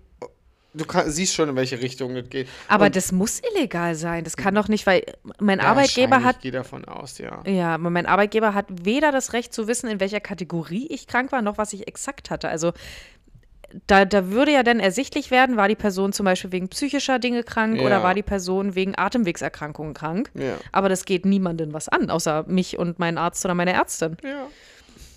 du 0.73 0.85
kann, 0.85 1.09
siehst 1.09 1.33
schon, 1.33 1.49
in 1.49 1.55
welche 1.55 1.81
Richtung 1.81 2.15
das 2.15 2.29
geht. 2.29 2.47
Aber 2.69 2.85
Und 2.85 2.95
das 2.95 3.11
muss 3.11 3.41
illegal 3.53 3.95
sein. 3.95 4.23
Das 4.23 4.37
kann 4.37 4.55
doch 4.55 4.69
nicht, 4.69 4.85
weil 4.87 5.03
mein 5.39 5.59
Arbeitgeber 5.59 6.11
wahrscheinlich, 6.11 6.27
hat 6.27 6.35
Ich 6.37 6.41
gehe 6.43 6.51
davon 6.51 6.85
aus, 6.85 7.17
ja. 7.17 7.43
Ja, 7.45 7.77
mein 7.77 8.05
Arbeitgeber 8.05 8.53
hat 8.53 8.67
weder 8.69 9.11
das 9.11 9.33
Recht 9.33 9.53
zu 9.53 9.67
wissen, 9.67 9.89
in 9.89 9.99
welcher 9.99 10.21
Kategorie 10.21 10.87
ich 10.87 11.07
krank 11.07 11.31
war, 11.31 11.41
noch 11.41 11.57
was 11.57 11.73
ich 11.73 11.87
exakt 11.87 12.29
hatte. 12.29 12.47
Also 12.47 12.71
da, 13.87 14.05
da 14.05 14.29
würde 14.29 14.51
ja 14.51 14.63
dann 14.63 14.79
ersichtlich 14.79 15.31
werden, 15.31 15.57
war 15.57 15.67
die 15.67 15.75
Person 15.75 16.13
zum 16.13 16.25
Beispiel 16.25 16.51
wegen 16.51 16.69
psychischer 16.69 17.19
Dinge 17.19 17.43
krank 17.43 17.77
Ja. 17.77 17.85
oder 17.85 18.03
war 18.03 18.13
die 18.13 18.23
Person 18.23 18.75
wegen 18.75 18.93
Atemwegserkrankungen 18.97 19.93
krank. 19.93 20.29
Ja. 20.35 20.55
Aber 20.71 20.89
das 20.89 21.05
geht 21.05 21.25
niemandem 21.25 21.73
was 21.73 21.89
an, 21.89 22.09
außer 22.09 22.43
mich 22.47 22.77
und 22.77 22.99
meinen 22.99 23.17
Arzt 23.17 23.43
oder 23.45 23.55
meine 23.55 23.73
Ärztin. 23.73 24.17
Ja. 24.23 24.47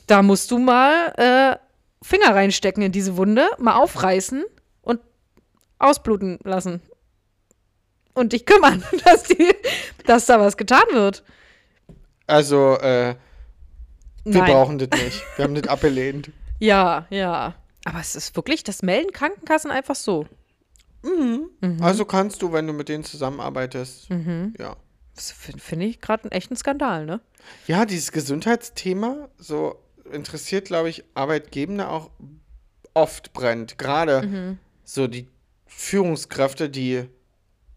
Da 0.06 0.22
musst 0.22 0.50
du 0.50 0.58
mal 0.58 1.12
äh, 1.16 1.56
Finger 2.04 2.34
reinstecken 2.34 2.82
in 2.82 2.92
diese 2.92 3.16
Wunde, 3.16 3.46
mal 3.58 3.76
aufreißen 3.76 4.44
und 4.82 5.00
ausbluten 5.78 6.38
lassen. 6.44 6.80
Und 8.14 8.32
dich 8.32 8.46
kümmern, 8.46 8.82
dass, 9.04 9.24
die, 9.24 9.48
dass 10.06 10.26
da 10.26 10.40
was 10.40 10.56
getan 10.56 10.84
wird. 10.92 11.22
Also, 12.26 12.78
äh, 12.78 13.14
wir 14.24 14.40
Nein. 14.40 14.50
brauchen 14.52 14.78
das 14.78 14.88
nicht. 15.00 15.22
Wir 15.36 15.44
haben 15.44 15.54
das 15.54 15.66
abgelehnt. 15.68 16.30
Ja, 16.58 17.06
ja. 17.10 17.54
Aber 17.86 18.00
es 18.00 18.16
ist 18.16 18.34
wirklich, 18.36 18.64
das 18.64 18.82
melden 18.82 19.12
Krankenkassen 19.12 19.70
einfach 19.70 19.94
so. 19.94 20.26
Mhm. 21.02 21.50
Also 21.80 22.04
kannst 22.04 22.42
du, 22.42 22.52
wenn 22.52 22.66
du 22.66 22.72
mit 22.72 22.88
denen 22.88 23.04
zusammenarbeitest, 23.04 24.10
Mhm. 24.10 24.54
ja. 24.58 24.76
Das 25.14 25.30
fin- 25.30 25.58
finde 25.58 25.86
ich 25.86 26.00
gerade 26.00 26.24
einen 26.24 26.32
echten 26.32 26.56
Skandal, 26.56 27.06
ne? 27.06 27.20
Ja, 27.66 27.86
dieses 27.86 28.10
Gesundheitsthema, 28.12 29.28
so 29.38 29.76
interessiert, 30.12 30.66
glaube 30.66 30.88
ich, 30.90 31.04
Arbeitgebende 31.14 31.88
auch 31.88 32.10
oft 32.92 33.32
brennt. 33.32 33.78
Gerade 33.78 34.22
Mhm. 34.26 34.58
so 34.84 35.06
die 35.06 35.28
Führungskräfte, 35.66 36.68
die, 36.68 37.04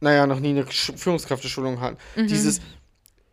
naja, 0.02 0.26
noch 0.26 0.40
nie 0.40 0.50
eine 0.50 0.70
Sch 0.72 0.92
Führungskräfteschulung 0.96 1.80
hatten. 1.82 1.98
Mhm. 2.16 2.28
Dieses, 2.28 2.62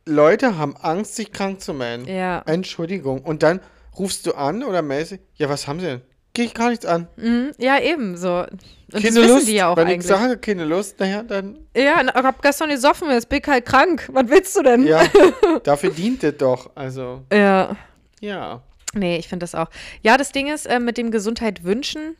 Leute 0.05 0.57
haben 0.59 0.77
Angst, 0.77 1.17
sich 1.17 1.33
krank 1.33 1.61
zu 1.63 1.73
melden. 1.75 2.07
Ja. 2.07 2.43
Entschuldigung. 2.47 3.23
Und 3.25 3.43
dann 3.43 3.61
rufst 3.99 4.27
du 4.27 4.35
an 4.35 4.63
oder 4.63 4.83
dich, 4.83 5.21
ja, 5.37 5.49
was 5.49 5.67
haben 5.67 5.81
sie 5.81 5.87
denn? 5.87 6.03
Geh 6.37 6.45
ich 6.45 6.55
gar 6.55 6.69
nichts 6.69 6.85
an. 6.85 7.09
Mhm. 7.17 7.53
Ja, 7.59 7.81
eben 7.81 8.17
so. 8.17 8.41
Und 8.41 8.63
das 8.89 9.03
Keine 9.03 9.17
wissen 9.17 9.29
Lust. 9.29 9.49
die 9.49 9.55
ja 9.55 9.69
auch 9.69 9.77
Wenn 9.77 9.87
ich 9.89 9.95
eigentlich. 9.95 10.07
sage, 10.07 10.37
keine 10.37 10.65
Lust, 10.67 11.01
naja, 11.01 11.23
dann, 11.23 11.59
Ja, 11.75 12.03
ich 12.03 12.13
hab 12.15 12.43
gestern 12.43 12.69
gesoffen, 12.69 13.11
jetzt 13.11 13.29
bin 13.31 13.41
ich 13.43 13.49
halt 13.49 13.65
krank. 13.65 14.07
Was 14.13 14.29
willst 14.29 14.55
du 14.57 14.63
denn? 14.63 14.87
ja, 14.87 15.03
dafür 15.65 15.91
dient 15.91 16.23
es 16.23 16.37
doch. 16.37 16.71
Also, 16.75 17.23
Ja. 17.33 17.75
ja. 18.21 18.63
Nee, 18.95 19.17
ich 19.17 19.29
finde 19.29 19.45
das 19.45 19.55
auch. 19.55 19.69
Ja, 20.03 20.17
das 20.19 20.31
Ding 20.33 20.49
ist, 20.53 20.67
äh, 20.67 20.79
mit 20.79 20.99
dem 20.99 21.11
Gesundheit 21.11 21.65
wünschen, 21.65 22.17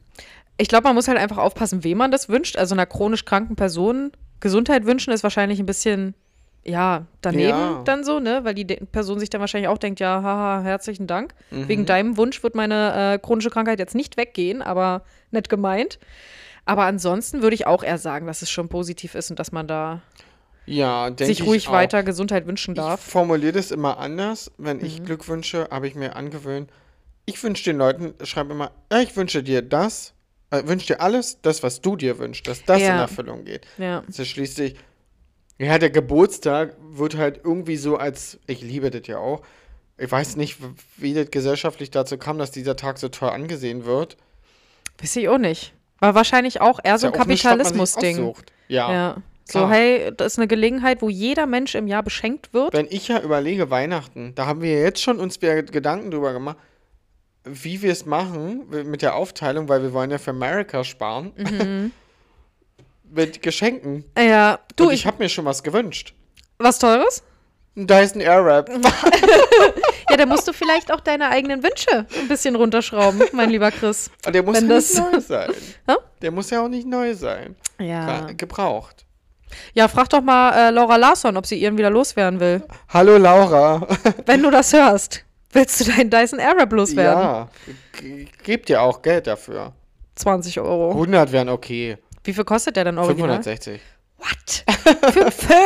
ich 0.59 0.69
glaube, 0.69 0.85
man 0.85 0.95
muss 0.95 1.07
halt 1.09 1.19
einfach 1.19 1.37
aufpassen, 1.39 1.85
wem 1.85 1.99
man 1.99 2.11
das 2.11 2.29
wünscht. 2.31 2.57
Also 2.57 2.75
einer 2.75 2.87
chronisch 2.87 3.27
kranken 3.27 3.57
Person 3.57 4.11
Gesundheit 4.41 4.87
wünschen 4.87 5.13
ist 5.13 5.23
wahrscheinlich 5.23 5.59
ein 5.61 5.67
bisschen, 5.67 6.15
ja, 6.67 7.07
daneben 7.21 7.49
Ja. 7.49 7.83
dann 7.85 8.03
so, 8.05 8.19
ne? 8.21 8.41
Weil 8.45 8.55
die 8.55 8.65
Person 8.65 9.19
sich 9.21 9.31
dann 9.31 9.41
wahrscheinlich 9.41 9.69
auch 9.69 9.79
denkt, 9.79 10.01
ja, 10.01 10.23
haha, 10.23 10.63
herzlichen 10.63 11.07
Dank. 11.07 11.35
Mhm. 11.51 11.69
Wegen 11.69 11.87
deinem 11.87 12.17
Wunsch 12.17 12.43
wird 12.43 12.55
meine 12.55 13.15
äh, 13.15 13.19
chronische 13.19 13.51
Krankheit 13.51 13.79
jetzt 13.79 13.95
nicht 13.95 14.17
weggehen, 14.17 14.63
aber 14.63 15.03
nett 15.31 15.49
gemeint. 15.49 15.99
Aber 16.65 16.85
ansonsten 16.85 17.43
würde 17.43 17.55
ich 17.55 17.67
auch 17.67 17.85
eher 17.85 17.99
sagen, 17.99 18.27
dass 18.27 18.43
es 18.43 18.51
schon 18.51 18.69
positiv 18.69 19.15
ist 19.15 19.31
und 19.31 19.39
dass 19.39 19.53
man 19.53 19.69
da 19.69 20.03
Ja, 20.67 21.11
sich 21.17 21.41
ich 21.41 21.47
ruhig 21.47 21.71
weiter 21.71 22.03
Gesundheit 22.03 22.47
wünschen 22.49 22.73
Ich 22.75 22.81
darf. 22.81 23.01
formuliere 23.01 23.53
das 23.53 23.71
immer 23.71 23.99
anders. 23.99 24.51
Wenn 24.59 24.79
Mhm. 24.79 24.85
ich 24.85 25.05
Glück 25.05 25.29
wünsche, 25.29 25.69
habe 25.71 25.87
ich 25.87 25.95
mir 25.95 26.17
angewöhnt. 26.17 26.71
Ich 27.25 27.41
wünsche 27.43 27.63
den 27.65 27.79
Leuten, 27.79 28.15
schreibe 28.25 28.53
immer, 28.53 28.73
ja, 28.93 29.01
ich 29.01 29.17
wünsche 29.17 29.43
dir 29.45 29.63
das, 29.63 30.13
äh, 30.51 30.63
wünsche 30.67 30.89
dir 30.89 31.01
alles, 31.01 31.41
das, 31.43 31.63
was 31.63 31.81
du 31.81 31.95
dir 31.95 32.19
wünschst, 32.19 32.49
dass 32.49 32.65
das 32.65 32.79
in 32.81 32.87
Ja. 32.89 33.01
Erfüllung 33.03 33.45
geht. 33.45 33.67
Ja. 33.79 34.03
Das 34.09 34.19
ist 34.19 34.29
schließlich 34.29 34.75
Ja, 35.59 35.79
der 35.79 35.91
Geburtstag 35.91 36.77
wird 36.91 37.17
halt 37.17 37.41
irgendwie 37.45 37.77
so 37.77 37.97
als, 37.97 38.39
ich 38.47 38.61
liebe 38.61 38.91
das 38.91 39.07
ja 39.07 39.19
auch. 39.19 39.43
Ich 39.99 40.11
weiß 40.11 40.37
nicht, 40.37 40.59
wie 40.99 41.15
das 41.15 41.31
gesellschaftlich 41.31 41.91
dazu 41.91 42.19
kam, 42.19 42.37
dass 42.39 42.51
dieser 42.51 42.77
Tag 42.77 42.99
so 42.99 43.09
toll 43.09 43.31
angesehen 43.31 43.87
wird. 43.87 44.17
Weiß 44.99 45.17
ich 45.17 45.29
auch 45.29 45.39
nicht. 45.39 45.73
War 46.01 46.15
wahrscheinlich 46.15 46.61
auch 46.61 46.79
eher 46.85 46.99
so 46.99 47.07
ein 47.07 47.15
ja 47.15 47.19
Kapitalismus-Ding. 47.19 48.35
Ja. 48.69 48.93
Ja. 48.93 49.17
So, 49.49 49.61
klar. 49.61 49.71
hey, 49.71 50.13
das 50.15 50.33
ist 50.33 50.39
eine 50.39 50.49
Gelegenheit, 50.49 51.01
wo 51.01 51.09
jeder 51.09 51.47
Mensch 51.47 51.75
im 51.77 51.87
Jahr 51.87 52.03
beschenkt 52.03 52.53
wird. 52.53 52.73
Wenn 52.75 52.89
ich 52.91 53.09
ja 53.09 53.21
überlege, 53.21 53.71
Weihnachten, 53.71 54.35
da 54.35 54.47
haben 54.47 54.61
wir 54.61 54.81
jetzt 54.81 55.01
schon 55.01 55.21
uns 55.21 55.39
Gedanken 55.39 56.11
drüber 56.11 56.33
gemacht, 56.33 56.57
wie 57.45 57.81
wir 57.81 57.93
es 57.93 58.05
machen 58.05 58.67
mit 58.69 59.03
der 59.03 59.15
Aufteilung, 59.15 59.69
weil 59.69 59.83
wir 59.83 59.93
wollen 59.93 60.11
ja 60.11 60.19
für 60.19 60.31
America 60.31 60.85
sparen. 60.85 61.93
mit 63.11 63.43
Geschenken. 63.43 64.05
Ja, 64.19 64.59
du, 64.77 64.85
Und 64.87 64.93
ich, 64.93 65.01
ich 65.01 65.07
habe 65.07 65.23
mir 65.23 65.29
schon 65.29 65.45
was 65.45 65.63
gewünscht. 65.63 66.15
was 66.59 66.79
Teures? 66.79 67.23
Ein 67.77 67.87
Dyson 67.87 68.21
Airwrap. 68.21 68.71
Ja, 70.09 70.17
da 70.17 70.25
musst 70.27 70.47
du 70.47 70.53
vielleicht 70.53 70.93
auch 70.93 71.01
deine 71.01 71.29
eigenen 71.31 71.65
Wünsche 71.65 72.07
ein 72.21 72.29
bisschen 72.29 72.55
runterschrauben, 72.55 73.21
mein 73.33 73.51
lieber 73.51 73.73
Chris. 73.73 74.09
Und 74.25 74.35
der 74.35 74.43
muss 74.45 74.61
ja 74.61 74.67
das- 74.69 74.95
nicht 74.95 75.13
neu 75.13 75.21
sein. 75.21 75.51
Hä? 75.89 75.95
Der 76.23 76.31
muss 76.31 76.49
ja 76.51 76.63
auch 76.63 76.69
nicht 76.69 76.87
neu 76.87 77.13
sein. 77.15 77.57
Ja. 77.81 78.05
Klar, 78.05 78.35
Gebraucht. 78.35 79.05
Ja, 79.75 79.89
frag 79.89 80.09
doch 80.11 80.21
mal 80.23 80.53
äh, 80.69 80.71
Laura 80.71 80.95
Larsson, 80.97 81.37
ob 81.37 81.45
sie 81.45 81.57
ihren 81.57 81.77
wieder 81.77 81.91
loswerden 81.91 82.39
will. 82.41 82.63
Hallo 82.89 83.17
Laura. 83.19 83.87
Wenn 84.27 84.43
du 84.45 84.51
das 84.51 84.73
hörst, 84.73 85.25
willst 85.53 85.81
du 85.81 85.85
deinen 85.91 86.09
Dyson 86.09 86.39
Airwrap 86.39 86.73
loswerden? 86.73 87.23
ja, 87.23 87.49
gebt 88.45 88.71
ihr 88.71 88.81
auch 88.81 89.03
Geld 89.03 89.27
dafür. 89.27 89.73
20 90.15 90.61
Euro. 90.61 90.93
100 90.93 91.33
wären 91.33 91.49
okay. 91.49 91.99
Wie 92.27 92.33
viel 92.33 92.45
kostet 92.45 92.75
der 92.77 92.85
denn 92.85 92.99
original? 92.99 93.41
560. 93.43 93.81
What? 94.19 94.65
Für 95.13 95.23
einen 95.23 95.33
Föhn? 95.33 95.59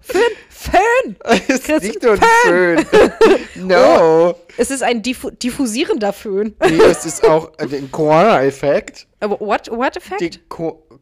Für 0.00 0.18
einen 0.18 0.36
Föhn? 0.48 1.16
Es 1.48 1.48
ist 1.48 1.64
Chris, 1.64 1.82
nicht 1.82 2.02
nur 2.02 2.12
ein 2.12 2.20
Föhn. 2.44 2.86
no. 3.68 4.34
Es 4.56 4.70
ist 4.72 4.82
ein 4.82 5.02
diffu 5.02 5.30
diffusierender 5.30 6.12
Föhn. 6.12 6.56
Nee, 6.60 6.76
es 6.82 7.06
ist 7.06 7.24
auch 7.24 7.52
der 7.56 7.82
Koala-Effekt. 7.82 9.06
Aber 9.20 9.38
what, 9.40 9.70
what 9.70 9.96
effect? 9.96 10.40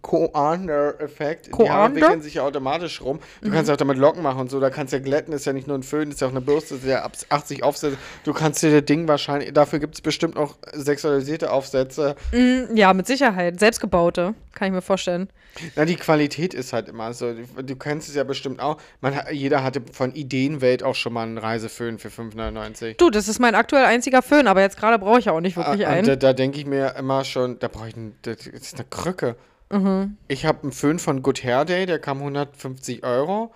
Koander-Effekt. 0.02 1.50
Die? 1.58 1.68
Haare 1.70 1.94
wickeln 1.94 2.22
sich 2.22 2.34
ja 2.34 2.42
automatisch 2.42 3.00
rum. 3.00 3.20
Du 3.42 3.50
kannst 3.50 3.68
ja 3.68 3.74
auch 3.74 3.78
damit 3.78 3.98
Locken 3.98 4.22
machen 4.22 4.40
und 4.40 4.50
so. 4.50 4.60
Da 4.60 4.70
kannst 4.70 4.92
du 4.92 4.96
ja 4.98 5.02
glätten. 5.02 5.32
Ist 5.32 5.44
ja 5.46 5.52
nicht 5.52 5.66
nur 5.66 5.76
ein 5.76 5.82
Föhn, 5.82 6.10
ist 6.10 6.20
ja 6.20 6.26
auch 6.26 6.32
eine 6.32 6.40
Bürste. 6.40 6.76
Ist 6.76 6.84
ja 6.84 7.02
ab 7.02 7.12
80 7.28 7.62
Aufsätze. 7.62 7.96
Du 8.24 8.32
kannst 8.32 8.62
dir 8.62 8.70
das 8.72 8.84
Ding 8.86 9.08
wahrscheinlich. 9.08 9.52
Dafür 9.52 9.78
gibt 9.78 9.94
es 9.94 10.00
bestimmt 10.00 10.36
auch 10.36 10.56
sexualisierte 10.72 11.52
Aufsätze. 11.52 12.16
Mm, 12.32 12.76
ja, 12.76 12.92
mit 12.94 13.06
Sicherheit. 13.06 13.60
Selbstgebaute, 13.60 14.34
kann 14.54 14.68
ich 14.68 14.72
mir 14.72 14.82
vorstellen. 14.82 15.28
Na, 15.74 15.84
die 15.84 15.96
Qualität 15.96 16.54
ist 16.54 16.72
halt 16.72 16.88
immer 16.88 17.12
so. 17.12 17.34
Du, 17.34 17.62
du 17.62 17.76
kennst 17.76 18.08
es 18.08 18.14
ja 18.14 18.24
bestimmt 18.24 18.60
auch. 18.60 18.76
Man, 19.00 19.14
jeder 19.32 19.64
hatte 19.64 19.82
von 19.92 20.14
Ideenwelt 20.14 20.82
auch 20.82 20.94
schon 20.94 21.12
mal 21.12 21.24
einen 21.24 21.38
Reiseföhn 21.38 21.98
für 21.98 22.08
5,99. 22.08 22.96
Du, 22.96 23.10
das 23.10 23.26
ist 23.28 23.40
mein 23.40 23.54
aktuell 23.54 23.84
einziger 23.84 24.22
Föhn, 24.22 24.46
aber 24.46 24.60
jetzt 24.60 24.76
gerade 24.78 24.98
brauche 24.98 25.18
ich 25.18 25.24
ja 25.26 25.32
auch 25.32 25.40
nicht 25.40 25.56
wirklich 25.56 25.86
Ah, 25.86 25.96
und 25.98 26.06
da, 26.06 26.12
einen. 26.12 26.18
da 26.20 26.32
denke 26.32 26.58
ich 26.58 26.66
mir 26.66 26.94
immer 26.96 27.24
schon, 27.24 27.58
da 27.58 27.68
brauche 27.68 27.88
ich 27.88 27.96
ein, 27.96 28.14
das 28.22 28.46
ist 28.46 28.74
eine 28.76 28.84
Krücke. 28.88 29.34
Mhm. 29.70 30.16
Ich 30.28 30.44
habe 30.46 30.62
einen 30.64 30.72
Föhn 30.72 30.98
von 30.98 31.22
Good 31.22 31.44
Hair 31.44 31.64
Day, 31.64 31.86
der 31.86 31.98
kam 31.98 32.18
150 32.18 33.04
Euro. 33.04 33.52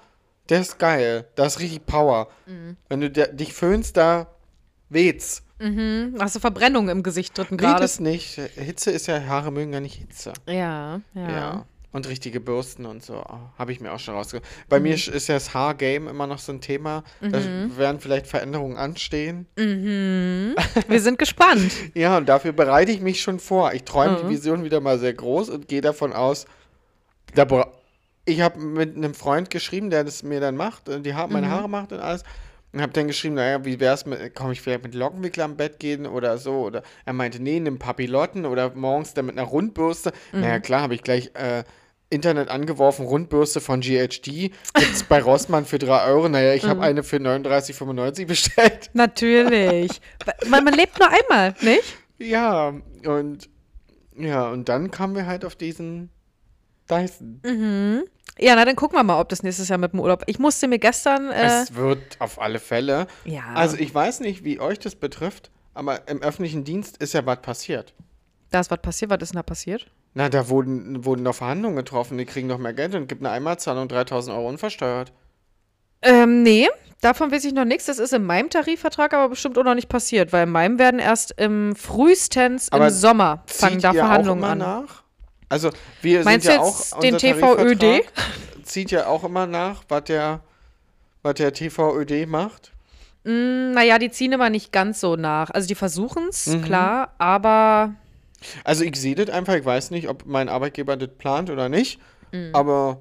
Der 0.49 0.61
ist 0.61 0.79
geil. 0.79 1.27
Da 1.37 1.47
ist 1.47 1.59
richtig 1.61 1.87
Power. 1.87 2.29
Mhm. 2.47 2.77
Wenn 2.89 3.01
du 3.01 3.11
dich 3.11 3.53
föhnst, 3.55 3.97
da 3.97 4.27
weht's. 4.91 5.43
Mhm. 5.59 6.17
Hast 6.21 6.37
du 6.37 6.41
Verbrennung 6.41 6.89
im 6.89 7.03
Gesicht 7.03 7.37
dritten 7.39 7.55
Weht 7.55 7.61
Grades? 7.61 7.93
es 7.95 8.01
nicht. 8.01 8.35
Hitze 8.57 8.91
ist 8.91 9.07
ja, 9.07 9.25
Haare 9.27 9.51
mögen 9.51 9.73
ja 9.73 9.81
nicht 9.81 9.95
Hitze. 9.97 10.33
Ja, 10.47 11.01
Ja. 11.15 11.31
ja. 11.31 11.67
Und 11.95 12.09
richtige 12.09 12.41
Bürsten 12.41 12.87
und 12.87 13.05
so. 13.05 13.15
Oh, 13.15 13.39
habe 13.57 13.71
ich 13.71 13.81
mir 13.81 13.93
auch 13.93 14.01
schon 14.01 14.15
rausgeholt. 14.15 14.45
Bei 14.69 14.81
mir 14.81 14.95
ist 14.95 15.29
ja 15.29 15.35
das 15.35 15.55
Haargame 15.55 16.11
immer 16.11 16.27
noch 16.27 16.41
so 16.41 16.51
ein 16.53 16.61
Thema. 16.61 17.05
Da 17.21 17.41
werden 17.79 18.01
vielleicht 18.01 18.27
Veränderungen 18.27 18.77
anstehen. 18.77 19.47
Mhm. 19.57 20.57
Wir 20.89 21.01
sind 21.01 21.19
gespannt. 21.21 21.71
Ja, 21.95 22.17
und 22.19 22.29
dafür 22.29 22.53
bereite 22.53 22.91
ich 22.91 23.01
mich 23.01 23.21
schon 23.23 23.39
vor. 23.39 23.73
Ich 23.75 23.85
träume 23.85 24.19
Mhm. 24.19 24.27
die 24.29 24.35
Vision 24.35 24.65
wieder 24.65 24.81
mal 24.81 24.99
sehr 24.99 25.15
groß 25.15 25.49
und 25.51 25.69
gehe 25.69 25.81
davon 25.81 26.13
aus, 26.13 26.47
da 27.37 27.47
ich 28.25 28.41
habe 28.41 28.59
mit 28.59 28.97
einem 28.97 29.15
Freund 29.15 29.51
geschrieben, 29.51 29.91
der 29.91 30.03
das 30.03 30.23
mir 30.25 30.41
dann 30.41 30.57
macht, 30.57 30.89
äh, 30.89 31.01
die 31.01 31.15
ha 31.15 31.27
meine 31.29 31.49
Haare 31.51 31.69
macht 31.69 31.93
und 31.93 32.01
alles. 32.01 32.25
Und 32.73 32.81
habe 32.83 32.93
dann 32.93 33.07
geschrieben, 33.07 33.37
naja, 33.37 33.65
wie 33.65 33.79
wär's 33.79 34.05
mit, 34.05 34.35
komm 34.35 34.51
ich 34.51 34.61
vielleicht 34.61 34.83
mit 34.83 34.95
Lockenwickler 34.97 35.45
am 35.45 35.57
Bett 35.57 35.79
gehen 35.79 36.07
oder 36.07 36.39
so? 36.39 36.63
Oder 36.65 36.83
er 37.05 37.13
meinte, 37.13 37.41
nee, 37.41 37.61
nimm 37.61 37.79
Papillotten 37.79 38.47
oder 38.47 38.75
morgens 38.75 39.15
dann 39.15 39.27
mit 39.27 39.39
einer 39.39 39.47
Rundbürste. 39.47 40.13
Naja, 40.33 40.59
klar, 40.59 40.83
habe 40.83 40.95
ich 40.97 41.03
gleich 41.05 41.31
äh, 41.35 41.63
Internet 42.15 42.49
angeworfen, 42.49 43.05
Rundbürste 43.05 43.61
von 43.61 43.81
GHD. 43.81 44.51
Gibt's 44.75 45.03
bei 45.09 45.21
Rossmann 45.23 45.67
für 45.67 45.79
3 45.79 46.05
Euro. 46.07 46.29
Naja, 46.29 46.55
ich 46.55 46.65
habe 46.65 46.81
eine 46.83 47.03
für 47.03 47.17
39,95 47.17 48.27
bestellt. 48.29 48.91
Natürlich. 48.95 50.01
Man, 50.47 50.65
man 50.65 50.75
lebt 50.75 50.99
nur 50.99 51.09
einmal, 51.11 51.55
nicht? 51.61 51.97
Ja, 52.19 52.73
und 53.05 53.49
ja, 54.17 54.49
und 54.49 54.69
dann 54.69 54.91
kamen 54.93 55.17
wir 55.17 55.27
halt 55.27 55.45
auf 55.45 55.57
diesen 55.57 56.09
Dyson. 56.89 57.41
Ja, 58.39 58.57
na 58.57 58.65
dann 58.65 58.77
gucken 58.77 58.99
wir 58.99 59.03
mal, 59.05 59.21
ob 59.21 59.29
das 59.29 59.43
nächstes 59.43 59.69
Jahr 59.69 59.79
mit 59.79 59.93
dem 59.93 60.01
Urlaub. 60.01 60.23
Ich 60.27 60.39
musste 60.39 60.69
mir 60.69 60.79
gestern. 60.79 61.31
Äh, 61.31 61.63
Es 61.63 61.75
wird 61.75 62.01
auf 62.21 62.41
alle 62.41 62.59
Fälle. 62.59 63.07
ja. 63.25 63.43
Also 63.55 63.77
ich 63.77 63.95
weiß 63.95 64.21
nicht, 64.21 64.45
wie 64.45 64.61
euch 64.61 64.79
das 64.79 64.95
betrifft, 64.97 65.51
aber 65.73 66.09
im 66.09 66.23
öffentlichen 66.23 66.65
Dienst 66.65 66.97
ist 66.99 67.15
ja 67.15 67.25
was 67.27 67.41
passiert. 67.43 67.95
da 68.51 68.61
ist 68.61 68.71
was 68.71 68.81
passiert. 68.81 69.11
Was 69.11 69.23
ist 69.23 69.33
denn 69.33 69.39
da 69.39 69.43
passiert? 69.43 69.87
Na, 70.15 70.29
da 70.29 70.49
wurden, 70.49 71.05
wurden 71.05 71.23
noch 71.25 71.35
Verhandlungen 71.35 71.77
getroffen, 71.77 72.19
die 72.19 72.25
kriegen 72.25 72.47
noch 72.47 72.59
mehr 72.59 72.73
Geld 72.73 72.95
und 72.95 73.09
gibt 73.09 73.23
eine 73.23 73.31
Einmalzahlung 73.31 73.89
3000 73.89 74.37
Euro 74.37 74.49
unversteuert. 74.49 75.13
Ähm, 76.03 76.43
nee, 76.43 76.69
davon 77.01 77.33
weiß 77.33 77.45
ich 77.45 77.53
noch 77.53 77.65
nichts. 77.65 77.87
Das 77.87 77.99
ist 77.99 78.13
in 78.13 78.25
meinem 78.25 78.49
Tarifvertrag 78.51 79.13
aber 79.15 79.31
bestimmt 79.31 79.59
auch 79.59 79.65
noch 79.65 79.75
nicht 79.75 79.89
passiert, 79.89 80.33
weil 80.33 80.45
in 80.45 80.51
meinem 80.53 80.79
werden 80.79 81.01
erst 81.01 81.33
im 81.41 81.75
frühestens 81.75 82.71
Aber 82.71 82.89
im 82.89 82.93
Sommer 82.95 83.43
fangen 83.47 83.81
da 83.81 83.93
Verhandlungen 83.93 84.45
auch 84.45 84.53
immer 84.53 84.53
an. 84.53 84.83
nach? 84.83 85.03
Also 85.49 85.71
wir 86.03 86.23
Meinst 86.25 86.47
sind 86.47 86.57
du 86.59 86.61
ja 86.63 86.67
jetzt 86.69 86.95
auch 86.95 87.01
den 87.01 87.19
TVÖD? 87.19 88.05
Zieht 88.65 88.91
ja 88.93 89.07
auch 89.07 89.25
immer 89.25 89.47
nach, 89.47 89.83
was 89.89 90.05
der, 90.05 90.41
was 91.23 91.35
der 91.35 91.53
TVÖD 91.53 92.29
macht. 92.29 92.73
Mm, 93.25 93.73
naja, 93.73 93.99
die 93.99 94.11
ziehen 94.11 94.33
immer 94.33 94.51
nicht 94.51 94.73
ganz 94.73 95.01
so 95.01 95.17
nach. 95.17 95.51
Also 95.51 95.67
die 95.67 95.75
versuchen 95.75 96.29
es, 96.29 96.47
Mhm. 96.47 96.63
klar, 96.63 97.15
aber 97.19 97.95
Also 98.65 98.85
ich 98.85 98.97
sehe 98.97 99.15
das 99.15 99.31
einfach, 99.31 99.55
ich 99.55 99.65
weiß 99.65 99.91
nicht, 99.91 100.09
ob 100.09 100.27
mein 100.27 100.49
Arbeitgeber 100.49 100.97
das 100.97 101.11
plant 101.19 101.51
oder 101.51 101.69
nicht, 101.69 101.99
Mhm. 102.33 102.51
aber 102.53 103.01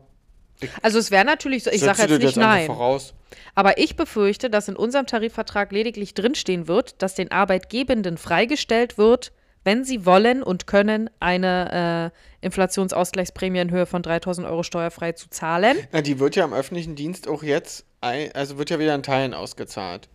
also 0.81 0.99
es 0.99 1.11
wäre 1.11 1.25
natürlich 1.25 1.63
so, 1.63 1.71
ich 1.71 1.81
sage 1.81 2.03
jetzt 2.03 2.21
nicht 2.21 2.37
nein. 2.37 2.67
voraus. 2.67 3.13
Aber 3.55 3.77
ich 3.77 3.95
befürchte, 3.95 4.49
dass 4.49 4.67
in 4.67 4.75
unserem 4.75 5.07
Tarifvertrag 5.07 5.71
lediglich 5.71 6.13
drinstehen 6.13 6.67
wird, 6.67 7.01
dass 7.01 7.15
den 7.15 7.31
Arbeitgebenden 7.31 8.17
freigestellt 8.17 8.97
wird, 8.97 9.31
wenn 9.63 9.83
sie 9.83 10.05
wollen 10.05 10.43
und 10.43 10.67
können, 10.67 11.09
eine 11.19 12.11
äh, 12.41 12.45
Inflationsausgleichsprämie 12.45 13.59
in 13.59 13.71
Höhe 13.71 13.85
von 13.85 14.03
3000 14.03 14.45
Euro 14.47 14.63
steuerfrei 14.63 15.13
zu 15.13 15.29
zahlen. 15.29 15.77
Na, 15.91 16.01
die 16.01 16.19
wird 16.19 16.35
ja 16.35 16.43
im 16.43 16.53
öffentlichen 16.53 16.95
Dienst 16.95 17.27
auch 17.27 17.43
jetzt, 17.43 17.85
ein, 18.01 18.31
also 18.33 18.57
wird 18.57 18.69
ja 18.69 18.79
wieder 18.79 18.93
in 18.93 19.03
Teilen 19.03 19.33
ausgezahlt. 19.33 20.09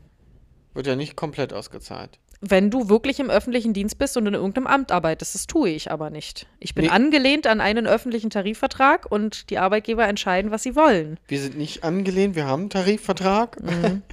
Wird 0.74 0.87
ja 0.87 0.97
nicht 0.97 1.16
komplett 1.16 1.53
ausgezahlt. 1.53 2.18
Wenn 2.41 2.70
du 2.70 2.89
wirklich 2.89 3.18
im 3.18 3.30
öffentlichen 3.30 3.72
Dienst 3.72 3.99
bist 3.99 4.16
und 4.16 4.26
in 4.26 4.34
irgendeinem 4.34 4.68
Amt 4.68 4.93
arbeitest, 4.93 5.34
das 5.34 5.47
tue 5.49 5.70
ich 5.70 5.91
aber 5.91 6.09
nicht. 6.11 6.47
Ich 6.61 6.72
bin 6.74 6.84
Nee. 6.84 6.91
angelehnt 6.91 7.49
an 7.49 7.61
einen 7.61 7.86
öffentlichen 7.89 8.30
Tarifvertrag 8.30 9.11
und 9.11 9.51
die 9.51 9.59
Arbeitgeber 9.59 10.07
entscheiden, 10.07 10.53
was 10.53 10.62
sie 10.62 10.76
wollen. 10.76 11.18
Wir 11.26 11.41
sind 11.41 11.57
nicht 11.59 11.82
angelehnt, 11.82 12.36
wir 12.36 12.47
haben 12.47 12.62
einen 12.62 12.70
Tarifvertrag. 12.70 13.61
Mhm. 13.62 14.03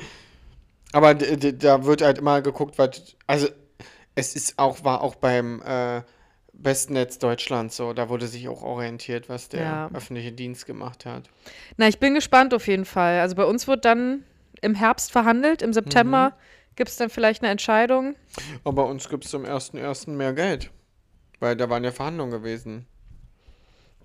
Aber 0.92 1.14
da 1.14 1.86
wird 1.86 2.02
halt 2.02 2.18
immer 2.20 2.42
geguckt, 2.42 2.78
was. 2.78 3.16
Also, 3.28 3.48
es 4.16 4.36
ist 4.36 4.58
auch, 4.58 4.84
war 4.86 5.02
auch 5.02 5.16
beim 5.16 5.62
äh, 5.62 6.02
Bestnetz 6.54 7.20
Deutschland 7.20 7.74
so. 7.74 7.92
Da 7.94 8.08
wurde 8.08 8.28
sich 8.28 8.48
auch 8.48 8.64
orientiert, 8.64 9.28
was 9.28 9.50
der 9.50 9.62
Ja. 9.62 9.90
öffentliche 9.94 10.32
Dienst 10.32 10.66
gemacht 10.66 11.06
hat. 11.06 11.24
Na, 11.78 11.88
ich 11.90 12.00
bin 12.00 12.14
gespannt 12.14 12.54
auf 12.54 12.68
jeden 12.68 12.86
Fall. 12.86 13.20
Also 13.20 13.36
bei 13.36 13.44
uns 13.44 13.68
wird 13.68 13.84
dann 13.84 14.24
im 14.62 14.74
Herbst 14.74 15.12
verhandelt, 15.12 15.62
im 15.62 15.74
September 15.74 16.32
gibt 16.76 16.90
es 16.90 16.98
dann 16.98 17.10
vielleicht 17.10 17.42
eine 17.44 17.52
Entscheidung. 17.52 18.16
Aber 18.64 18.84
bei 18.84 18.90
uns 18.90 19.08
gibt 19.10 19.26
es 19.26 19.32
zum 19.32 19.46
1.1. 19.46 20.10
mehr 20.12 20.34
Geld. 20.34 20.72
Weil 21.40 21.56
da 21.56 21.70
waren 21.70 21.84
ja 21.84 21.92
Verhandlungen 21.92 22.32
gewesen. 22.32 22.86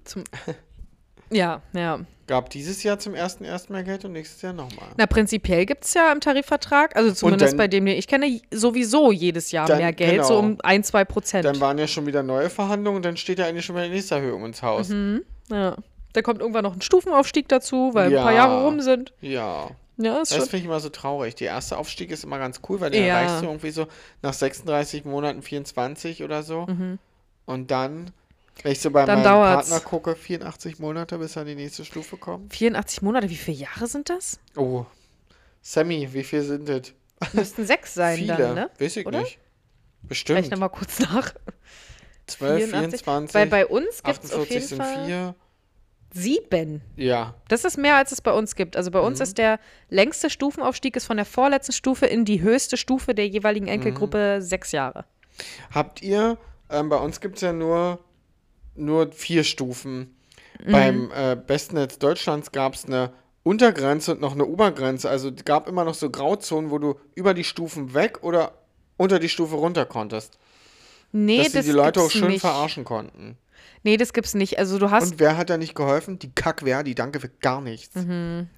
Zum 0.04 0.24
ja, 1.30 1.62
ja. 1.72 2.00
Gab 2.26 2.50
dieses 2.50 2.82
Jahr 2.84 2.98
zum 2.98 3.14
1.1. 3.14 3.72
mehr 3.72 3.82
Geld 3.82 4.04
und 4.04 4.12
nächstes 4.12 4.40
Jahr 4.42 4.52
nochmal. 4.52 4.86
Na, 4.96 5.06
prinzipiell 5.06 5.66
gibt 5.66 5.84
es 5.84 5.94
ja 5.94 6.12
im 6.12 6.20
Tarifvertrag, 6.20 6.94
also 6.94 7.12
zumindest 7.12 7.52
dann- 7.52 7.56
bei 7.58 7.66
dem, 7.66 7.86
den 7.86 7.96
ich 7.98 8.06
kenne, 8.06 8.40
sowieso 8.52 9.10
jedes 9.10 9.50
Jahr 9.50 9.66
Dann- 9.66 9.78
mehr 9.78 9.92
Geld, 9.92 10.24
so 10.24 10.36
genau. 10.40 10.52
um 10.54 10.58
ein, 10.62 10.84
zwei 10.84 11.04
Prozent. 11.04 11.44
Dann 11.44 11.58
waren 11.60 11.76
ja 11.78 11.88
schon 11.88 12.06
wieder 12.06 12.22
neue 12.22 12.48
Verhandlungen 12.48 12.96
und 12.98 13.04
dann 13.04 13.16
steht 13.16 13.40
ja 13.40 13.46
eigentlich 13.46 13.64
schon 13.64 13.74
wieder 13.74 13.86
die 13.88 13.94
nächste 13.94 14.14
Erhöhung 14.16 14.44
ins 14.44 14.62
Haus. 14.62 14.88
Mhm. 14.90 15.24
Ja. 15.50 15.76
Da 16.12 16.22
kommt 16.22 16.40
irgendwann 16.40 16.64
noch 16.64 16.74
ein 16.74 16.82
Stufenaufstieg 16.82 17.48
dazu, 17.48 17.90
weil 17.94 18.08
ein 18.08 18.22
paar 18.22 18.32
Ja. 18.32 18.36
Jahre 18.46 18.64
rum 18.64 18.80
sind. 18.80 19.12
Ja. 19.20 19.70
Ja, 20.02 20.18
Das 20.20 20.32
finde 20.32 20.56
ich 20.58 20.64
immer 20.64 20.80
so 20.80 20.88
traurig. 20.88 21.34
Der 21.36 21.48
erste 21.48 21.76
Aufstieg 21.76 22.10
ist 22.10 22.24
immer 22.24 22.38
ganz 22.38 22.60
cool, 22.68 22.80
weil 22.80 22.90
den 22.90 23.04
Ja. 23.04 23.18
erreichst 23.20 23.42
du 23.42 23.46
irgendwie 23.46 23.70
so 23.70 23.86
nach 24.22 24.32
36 24.32 25.04
Monaten 25.04 25.42
24 25.42 26.22
oder 26.22 26.42
so. 26.42 26.66
Mhm. 26.66 26.98
Und 27.46 27.70
dann 27.70 28.12
Wenn 28.62 28.72
ich 28.72 28.80
so 28.80 28.90
bei 28.90 29.04
Dann 29.06 29.20
meinem 29.22 29.24
dauert's. 29.24 29.70
Partner 29.70 29.88
gucke, 29.88 30.16
84 30.16 30.78
Monate, 30.78 31.16
bis 31.18 31.34
er 31.36 31.42
in 31.42 31.48
die 31.48 31.54
nächste 31.54 31.84
Stufe 31.84 32.16
kommt. 32.18 32.52
84 32.54 33.00
Monate, 33.02 33.30
wie 33.30 33.36
viele 33.36 33.56
Jahre 33.56 33.86
sind 33.86 34.10
das? 34.10 34.38
Oh. 34.56 34.84
Sammy, 35.62 36.08
wie 36.12 36.22
viel 36.24 36.42
sind 36.42 36.68
das? 36.68 36.92
Müssten 37.32 37.66
sechs 37.66 37.94
sein 37.94 38.18
Viele. 38.18 38.36
dann, 38.36 38.54
ne? 38.54 38.70
Weiß 38.78 38.96
ich 38.96 39.06
Oder? 39.06 39.20
nicht. 39.20 39.38
Bestimmt. 40.02 40.54
mal 40.58 40.68
kurz 40.68 40.98
nach. 41.00 41.32
12, 42.26 42.64
84. 42.70 43.02
24, 43.02 43.34
Weil 43.34 43.46
bei 43.46 43.66
uns 43.66 44.02
gibt 44.02 44.24
es 44.24 44.32
auf 44.32 44.42
48 44.42 44.50
jeden 44.54 44.66
sind 44.68 44.82
Fall 44.82 45.06
vier. 45.06 45.34
Sieben. 46.12 46.80
Ja. 46.96 47.34
Das 47.48 47.64
ist 47.64 47.76
mehr, 47.78 47.96
als 47.96 48.12
es 48.12 48.20
bei 48.20 48.32
uns 48.32 48.54
gibt. 48.56 48.76
Also 48.76 48.90
bei 48.90 49.00
Mhm. 49.00 49.06
uns 49.06 49.20
ist 49.20 49.38
der 49.38 49.58
längste 49.88 50.30
Stufenaufstieg 50.30 50.96
ist 50.96 51.06
von 51.06 51.16
der 51.16 51.26
vorletzten 51.26 51.72
Stufe 51.72 52.06
in 52.06 52.24
die 52.24 52.42
höchste 52.42 52.76
Stufe 52.76 53.14
der 53.14 53.28
jeweiligen 53.28 53.66
Mhm. 53.66 53.72
Enkelgruppe 53.72 54.42
sechs 54.42 54.72
Jahre. 54.72 55.04
Habt 55.72 56.02
ihr, 56.02 56.36
ähm, 56.68 56.88
bei 56.88 56.96
uns 56.96 57.20
gibt 57.20 57.36
es 57.36 57.42
ja 57.42 57.52
nur, 57.52 57.98
nur 58.74 59.12
vier 59.12 59.44
Stufen. 59.44 60.16
Mhm. 60.64 60.72
Beim 60.72 61.10
äh, 61.14 61.36
Bestnetz 61.36 61.98
Deutschlands 61.98 62.52
gab 62.52 62.74
es 62.74 62.84
eine 62.86 63.12
Untergrenze 63.42 64.12
und 64.12 64.20
noch 64.20 64.32
eine 64.34 64.44
Obergrenze. 64.44 65.08
Also 65.08 65.30
es 65.30 65.44
gab 65.44 65.66
immer 65.68 65.84
noch 65.84 65.94
so 65.94 66.10
Grauzonen, 66.10 66.70
wo 66.70 66.78
du 66.78 66.96
über 67.14 67.32
die 67.34 67.44
Stufen 67.44 67.94
weg 67.94 68.18
oder 68.22 68.52
unter 68.98 69.18
die 69.18 69.30
Stufe 69.30 69.54
runter 69.56 69.86
konntest. 69.86 70.38
Nee, 71.12 71.38
dass 71.38 71.46
sie 71.48 71.52
das 71.58 71.66
die 71.66 71.72
Leute 71.72 72.00
auch 72.02 72.10
schön 72.10 72.28
nicht. 72.28 72.40
verarschen 72.42 72.84
konnten. 72.84 73.36
Nee, 73.82 73.96
das 73.96 74.12
gibt's 74.12 74.34
nicht. 74.34 74.58
Also 74.58 74.78
du 74.78 74.90
hast 74.90 75.12
Und 75.12 75.20
wer 75.20 75.36
hat 75.38 75.48
da 75.48 75.56
nicht 75.56 75.74
geholfen? 75.74 76.18
Die 76.18 76.30
Kackverdi, 76.30 76.94
danke 76.94 77.18
für 77.18 77.28
gar 77.30 77.60
nichts. 77.62 77.94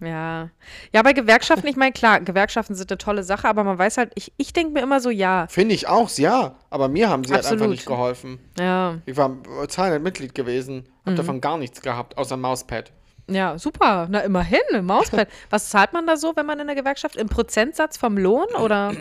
Ja. 0.00 0.50
Ja, 0.92 1.02
bei 1.02 1.12
Gewerkschaften, 1.12 1.68
ich 1.68 1.76
meine, 1.76 1.92
klar, 1.92 2.20
Gewerkschaften 2.20 2.74
sind 2.74 2.90
eine 2.90 2.98
tolle 2.98 3.22
Sache, 3.22 3.46
aber 3.48 3.62
man 3.62 3.78
weiß 3.78 3.98
halt, 3.98 4.10
ich, 4.16 4.32
ich 4.36 4.52
denke 4.52 4.72
mir 4.72 4.80
immer 4.82 5.00
so, 5.00 5.10
ja. 5.10 5.46
Finde 5.48 5.74
ich 5.76 5.86
auch, 5.88 6.10
ja. 6.18 6.56
Aber 6.70 6.88
mir 6.88 7.08
haben 7.08 7.22
sie 7.24 7.32
halt 7.32 7.44
einfach 7.44 7.52
Absolut. 7.52 7.70
nicht 7.76 7.86
geholfen. 7.86 8.38
Ja. 8.58 8.98
Ich 9.06 9.16
war 9.16 9.36
zahlend 9.68 10.02
Mitglied 10.02 10.34
gewesen, 10.34 10.88
hab 11.04 11.12
Mhm. 11.12 11.16
davon 11.16 11.40
gar 11.40 11.56
nichts 11.58 11.80
gehabt, 11.82 12.18
außer 12.18 12.36
Mauspad. 12.36 12.90
Ja, 13.30 13.56
super. 13.56 14.08
Na, 14.10 14.20
immerhin, 14.20 14.58
ein 14.74 14.84
Mauspad. 14.84 15.28
Was 15.50 15.68
zahlt 15.70 15.92
man 15.92 16.04
da 16.06 16.16
so, 16.16 16.32
wenn 16.34 16.44
man 16.46 16.58
in 16.58 16.66
der 16.66 16.74
Gewerkschaft? 16.74 17.14
Im 17.14 17.28
Prozentsatz 17.28 17.96
vom 17.96 18.18
Lohn 18.18 18.48
oder 18.60 18.92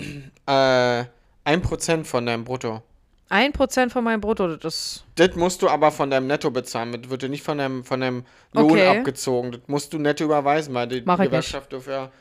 Äh, 0.45 1.05
ein 1.43 1.61
Prozent 1.63 2.05
von 2.05 2.27
deinem 2.27 2.43
Brutto. 2.43 2.83
Ein 3.31 3.51
Prozent 3.53 3.91
von 3.91 4.03
meinem 4.03 4.21
Brutto? 4.21 4.55
Das. 4.57 5.03
Das 5.15 5.35
musst 5.35 5.61
du 5.61 5.69
aber 5.69 5.91
von 5.91 6.09
deinem 6.11 6.27
Netto 6.27 6.51
bezahlen. 6.51 6.91
Das 7.01 7.09
wird 7.09 7.21
dir 7.23 7.29
nicht 7.29 7.43
von 7.43 7.57
deinem, 7.57 7.83
von 7.83 7.99
deinem 8.01 8.25
Lohn 8.53 8.71
Okay. 8.71 8.87
abgezogen. 8.99 9.51
Das 9.53 9.61
musst 9.67 9.93
du 9.93 9.97
netto 9.99 10.23
überweisen, 10.23 10.73
weil 10.73 10.87
die 10.87 11.01
Mach 11.05 11.19
Gewerkschaft 11.19 11.71
dürfen 11.71 11.91
ja. 11.91 12.11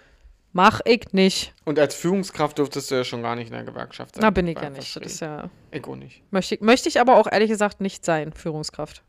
Mach 0.52 0.80
ich 0.84 1.12
nicht. 1.12 1.54
Und 1.64 1.78
als 1.78 1.94
Führungskraft 1.94 2.58
dürftest 2.58 2.90
du 2.90 2.96
ja 2.96 3.04
schon 3.04 3.22
gar 3.22 3.36
nicht 3.36 3.48
in 3.48 3.52
der 3.54 3.62
Gewerkschaft 3.62 4.16
sein. 4.16 4.22
Na, 4.22 4.30
bin 4.30 4.48
ich 4.48 4.58
ja 4.60 4.68
nicht. 4.70 4.96
Das 4.96 5.02
ist 5.04 5.20
ja. 5.20 5.48
Ich 5.70 5.84
auch 5.84 5.94
nicht. 5.94 6.22
Möchte, 6.32 6.56
ich- 6.56 6.60
möchte 6.60 6.88
ich 6.88 7.00
aber 7.00 7.16
auch 7.16 7.28
ehrlich 7.30 7.48
gesagt 7.50 7.80
nicht 7.80 8.04
sein, 8.04 8.32
Führungskraft. 8.32 9.02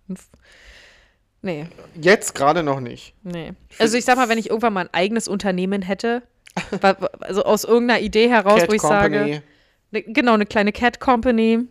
Nee, 1.44 1.66
Jetzt 2.00 2.36
gerade 2.36 2.62
noch 2.62 2.80
nicht. 2.80 3.16
nee. 3.24 3.54
Also 3.80 3.98
ich 3.98 4.06
sag 4.06 4.18
mal, 4.18 4.30
wenn 4.30 4.38
ich 4.38 4.50
irgendwann 4.52 4.74
mal 4.74 4.82
ein 4.82 4.94
eigenes 4.94 5.28
Unternehmen 5.28 5.82
hätte, 5.82 6.22
also 7.22 7.44
aus 7.44 7.64
irgendeiner 7.64 8.00
Idee 8.02 8.30
heraus, 8.30 8.60
Cat 8.60 8.70
wo 8.70 8.74
ich 8.74 8.82
sage. 8.82 9.18
Company. 9.18 9.42
Ne, 9.90 10.04
genau, 10.04 10.34
eine 10.36 10.46
kleine 10.46 10.72
Cat 10.72 11.00
Company. 11.00 11.62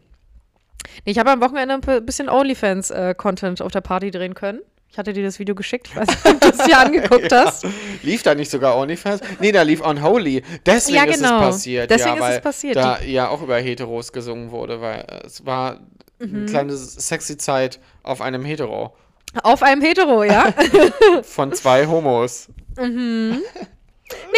Nee, 1.05 1.13
Ich 1.13 1.19
habe 1.19 1.31
am 1.31 1.41
Wochenende 1.41 1.75
ein 1.75 2.07
bisschen 2.07 2.29
OnlyFans-Content 2.29 3.63
auf 3.63 3.73
der 3.73 3.81
Party 3.81 4.11
drehen 4.11 4.35
können. 4.35 4.61
Ich 4.93 4.99
hatte 4.99 5.13
dir 5.13 5.23
das 5.23 5.39
Video 5.39 5.55
geschickt, 5.55 5.87
ich 5.89 5.95
weiß 5.97 6.09
nicht, 6.09 6.27
ob 6.27 6.41
du 6.41 6.49
es 6.49 6.59
dir 6.59 6.77
angeguckt 6.79 7.33
hast. 7.33 7.65
Lief 8.03 8.25
da 8.25 8.35
nicht 8.35 8.51
sogar 8.51 8.77
OnlyFans? 8.77 9.21
Nee, 9.39 9.53
da 9.53 9.63
lief 9.63 9.81
Unholy. 9.87 10.43
Deswegen 10.67 10.97
Ja, 10.97 11.05
ist 11.05 11.17
genau. 11.23 11.41
es 11.43 11.47
passiert. 11.55 11.91
Deswegen 11.91 12.17
ja, 12.17 12.29
ist 12.29 12.35
es 12.37 12.41
passiert. 12.43 12.77
Da 12.77 13.01
ja 13.01 13.29
auch 13.29 13.41
über 13.41 13.57
Heteros 13.59 14.13
gesungen 14.13 14.51
wurde, 14.51 14.81
weil 14.81 15.01
äh, 15.09 15.27
es 15.27 15.47
war 15.47 15.79
Mhm. 16.19 16.37
eine 16.37 16.47
kleine 16.47 16.77
sexy 16.77 17.39
Zeit 17.39 17.79
auf 18.03 18.21
einem 18.21 18.45
Hetero. 18.45 18.95
Auf 19.43 19.63
einem 19.63 19.81
Hetero, 19.81 20.23
ja? 20.25 20.53
Von 21.23 21.53
zwei 21.55 21.87
Homos. 21.87 22.49
nee, 22.79 23.39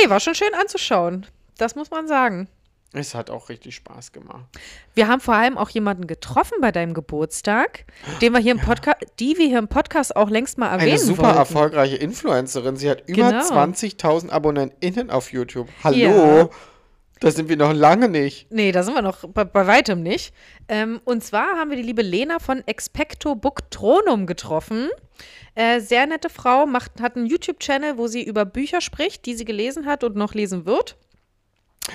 war 0.09 0.21
schon 0.21 0.35
schön 0.37 0.55
anzuschauen. 0.61 1.27
Das 1.59 1.75
muss 1.75 1.91
man 1.91 2.07
sagen. 2.07 2.49
Es 2.95 3.15
hat 3.15 3.31
auch 3.31 3.49
richtig 3.49 3.75
Spaß 3.77 4.13
gemacht. 4.13 4.45
Wir 4.95 5.09
haben 5.09 5.21
vor 5.21 5.35
allem 5.35 5.57
auch 5.57 5.71
jemanden 5.71 6.07
getroffen 6.07 6.59
bei 6.61 6.73
deinem 6.73 6.93
Geburtstag, 6.93 7.87
den 8.21 8.33
wir 8.35 8.41
hier 8.41 8.53
im 8.53 8.61
Podcast, 8.61 8.99
die 9.19 9.39
wir 9.39 9.47
hier 9.47 9.59
im 9.61 9.69
Podcast 9.69 10.15
auch 10.15 10.29
längst 10.29 10.59
mal 10.59 10.69
erwähnen 10.69 10.91
Eine 10.91 10.99
super 10.99 11.23
wollten. 11.23 11.39
erfolgreiche 11.39 11.97
Influencerin. 11.97 12.77
Sie 12.77 12.91
hat 12.91 13.09
über 13.09 13.31
Genau. 13.31 13.45
20.000 13.45 14.29
AbonnentInnen 14.31 15.11
auf 15.11 15.33
YouTube. 15.33 15.69
Hallo? 15.83 15.97
Ja. 15.97 16.49
Da 17.21 17.31
sind 17.31 17.49
wir 17.49 17.57
noch 17.57 17.73
lange 17.73 18.09
nicht. 18.09 18.51
Nee, 18.51 18.73
da 18.73 18.83
sind 18.83 18.95
wir 18.95 19.03
noch 19.03 19.29
bei, 19.29 19.45
bei 19.45 19.67
weitem 19.69 20.03
nicht. 20.03 20.35
Ähm, 20.69 21.01
und 21.05 21.23
zwar 21.23 21.57
haben 21.57 21.71
wir 21.71 21.77
die 21.77 21.85
liebe 21.85 22.03
Lena 22.03 22.41
von 22.41 22.63
Expecto 22.67 23.37
Booktronum 23.37 24.27
getroffen. 24.27 24.89
Äh, 25.55 25.81
sehr 25.81 26.07
nette 26.09 26.29
Frau, 26.29 26.67
macht, 26.67 27.01
hat 27.01 27.15
einen 27.17 27.27
YouTube-Channel, 27.27 27.97
wo 27.97 28.09
sie 28.09 28.25
über 28.25 28.45
Bücher 28.45 28.81
spricht, 28.81 29.25
die 29.25 29.35
sie 29.35 29.45
gelesen 29.45 29.87
hat 29.87 30.03
und 30.03 30.17
noch 30.17 30.35
lesen 30.35 30.67
wird. 30.67 30.97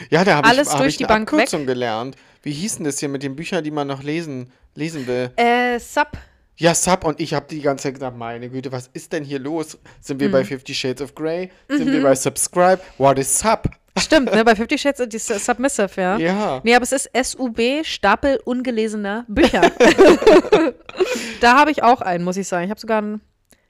Ja, 0.10 0.24
da 0.24 0.36
habe 0.38 0.48
ich, 0.48 0.54
Alles 0.54 0.72
hab 0.72 0.78
durch 0.80 0.90
ich 0.94 0.98
die 0.98 1.06
eine 1.06 1.14
Bank 1.14 1.32
weg. 1.32 1.40
Abkürzung 1.40 1.66
gelernt. 1.66 2.16
Wie 2.44 2.52
hieß 2.52 2.76
denn 2.78 2.86
das 2.86 3.00
hier 3.00 3.10
mit 3.10 3.24
den 3.24 3.36
Büchern, 3.36 3.64
die 3.64 3.72
man 3.72 3.88
noch 3.88 4.04
lesen, 4.04 4.52
lesen 4.76 5.08
will? 5.08 5.32
Äh, 5.36 5.80
Sub. 5.80 6.12
Ja, 6.58 6.74
Sub 6.74 7.04
und 7.04 7.20
ich 7.20 7.34
habe 7.34 7.46
die 7.50 7.62
ganze 7.62 7.84
Zeit 7.84 7.96
gedacht, 7.96 8.16
meine 8.16 8.50
Güte, 8.50 8.72
was 8.72 8.90
ist 8.94 9.14
denn 9.14 9.24
hier 9.24 9.40
los? 9.40 9.78
Sind 10.02 10.18
Mhm. 10.18 10.22
wir 10.22 10.32
bei 10.32 10.44
Fifty 10.46 10.74
Shades 10.74 11.02
of 11.02 11.14
Grey? 11.16 11.52
Sind 11.70 11.92
wir 11.92 12.02
bei 12.02 12.16
Subscribe? 12.16 12.80
What 12.98 13.20
is 13.20 13.40
Sub? 13.40 13.70
Stimmt, 14.00 14.32
ne? 14.32 14.44
Bei 14.46 14.56
Fifty 14.56 14.78
Shades 14.78 15.00
ist 15.00 15.12
die 15.12 15.18
Su- 15.18 15.40
Submissive, 15.40 15.90
ja. 16.00 16.18
Ja. 16.20 16.62
Nee, 16.64 16.76
aber 16.76 16.84
es 16.84 16.92
ist 16.92 17.10
SUB, 17.20 17.60
Stapel 17.84 18.40
ungelesener 18.46 19.26
Bücher. 19.28 19.72
da 21.42 21.58
habe 21.58 21.72
ich 21.72 21.82
auch 21.84 22.02
einen, 22.02 22.24
muss 22.24 22.38
ich 22.38 22.48
sagen. 22.48 22.66
Ich 22.66 22.70
habe 22.70 22.80
sogar 22.80 23.00
einen. 23.00 23.22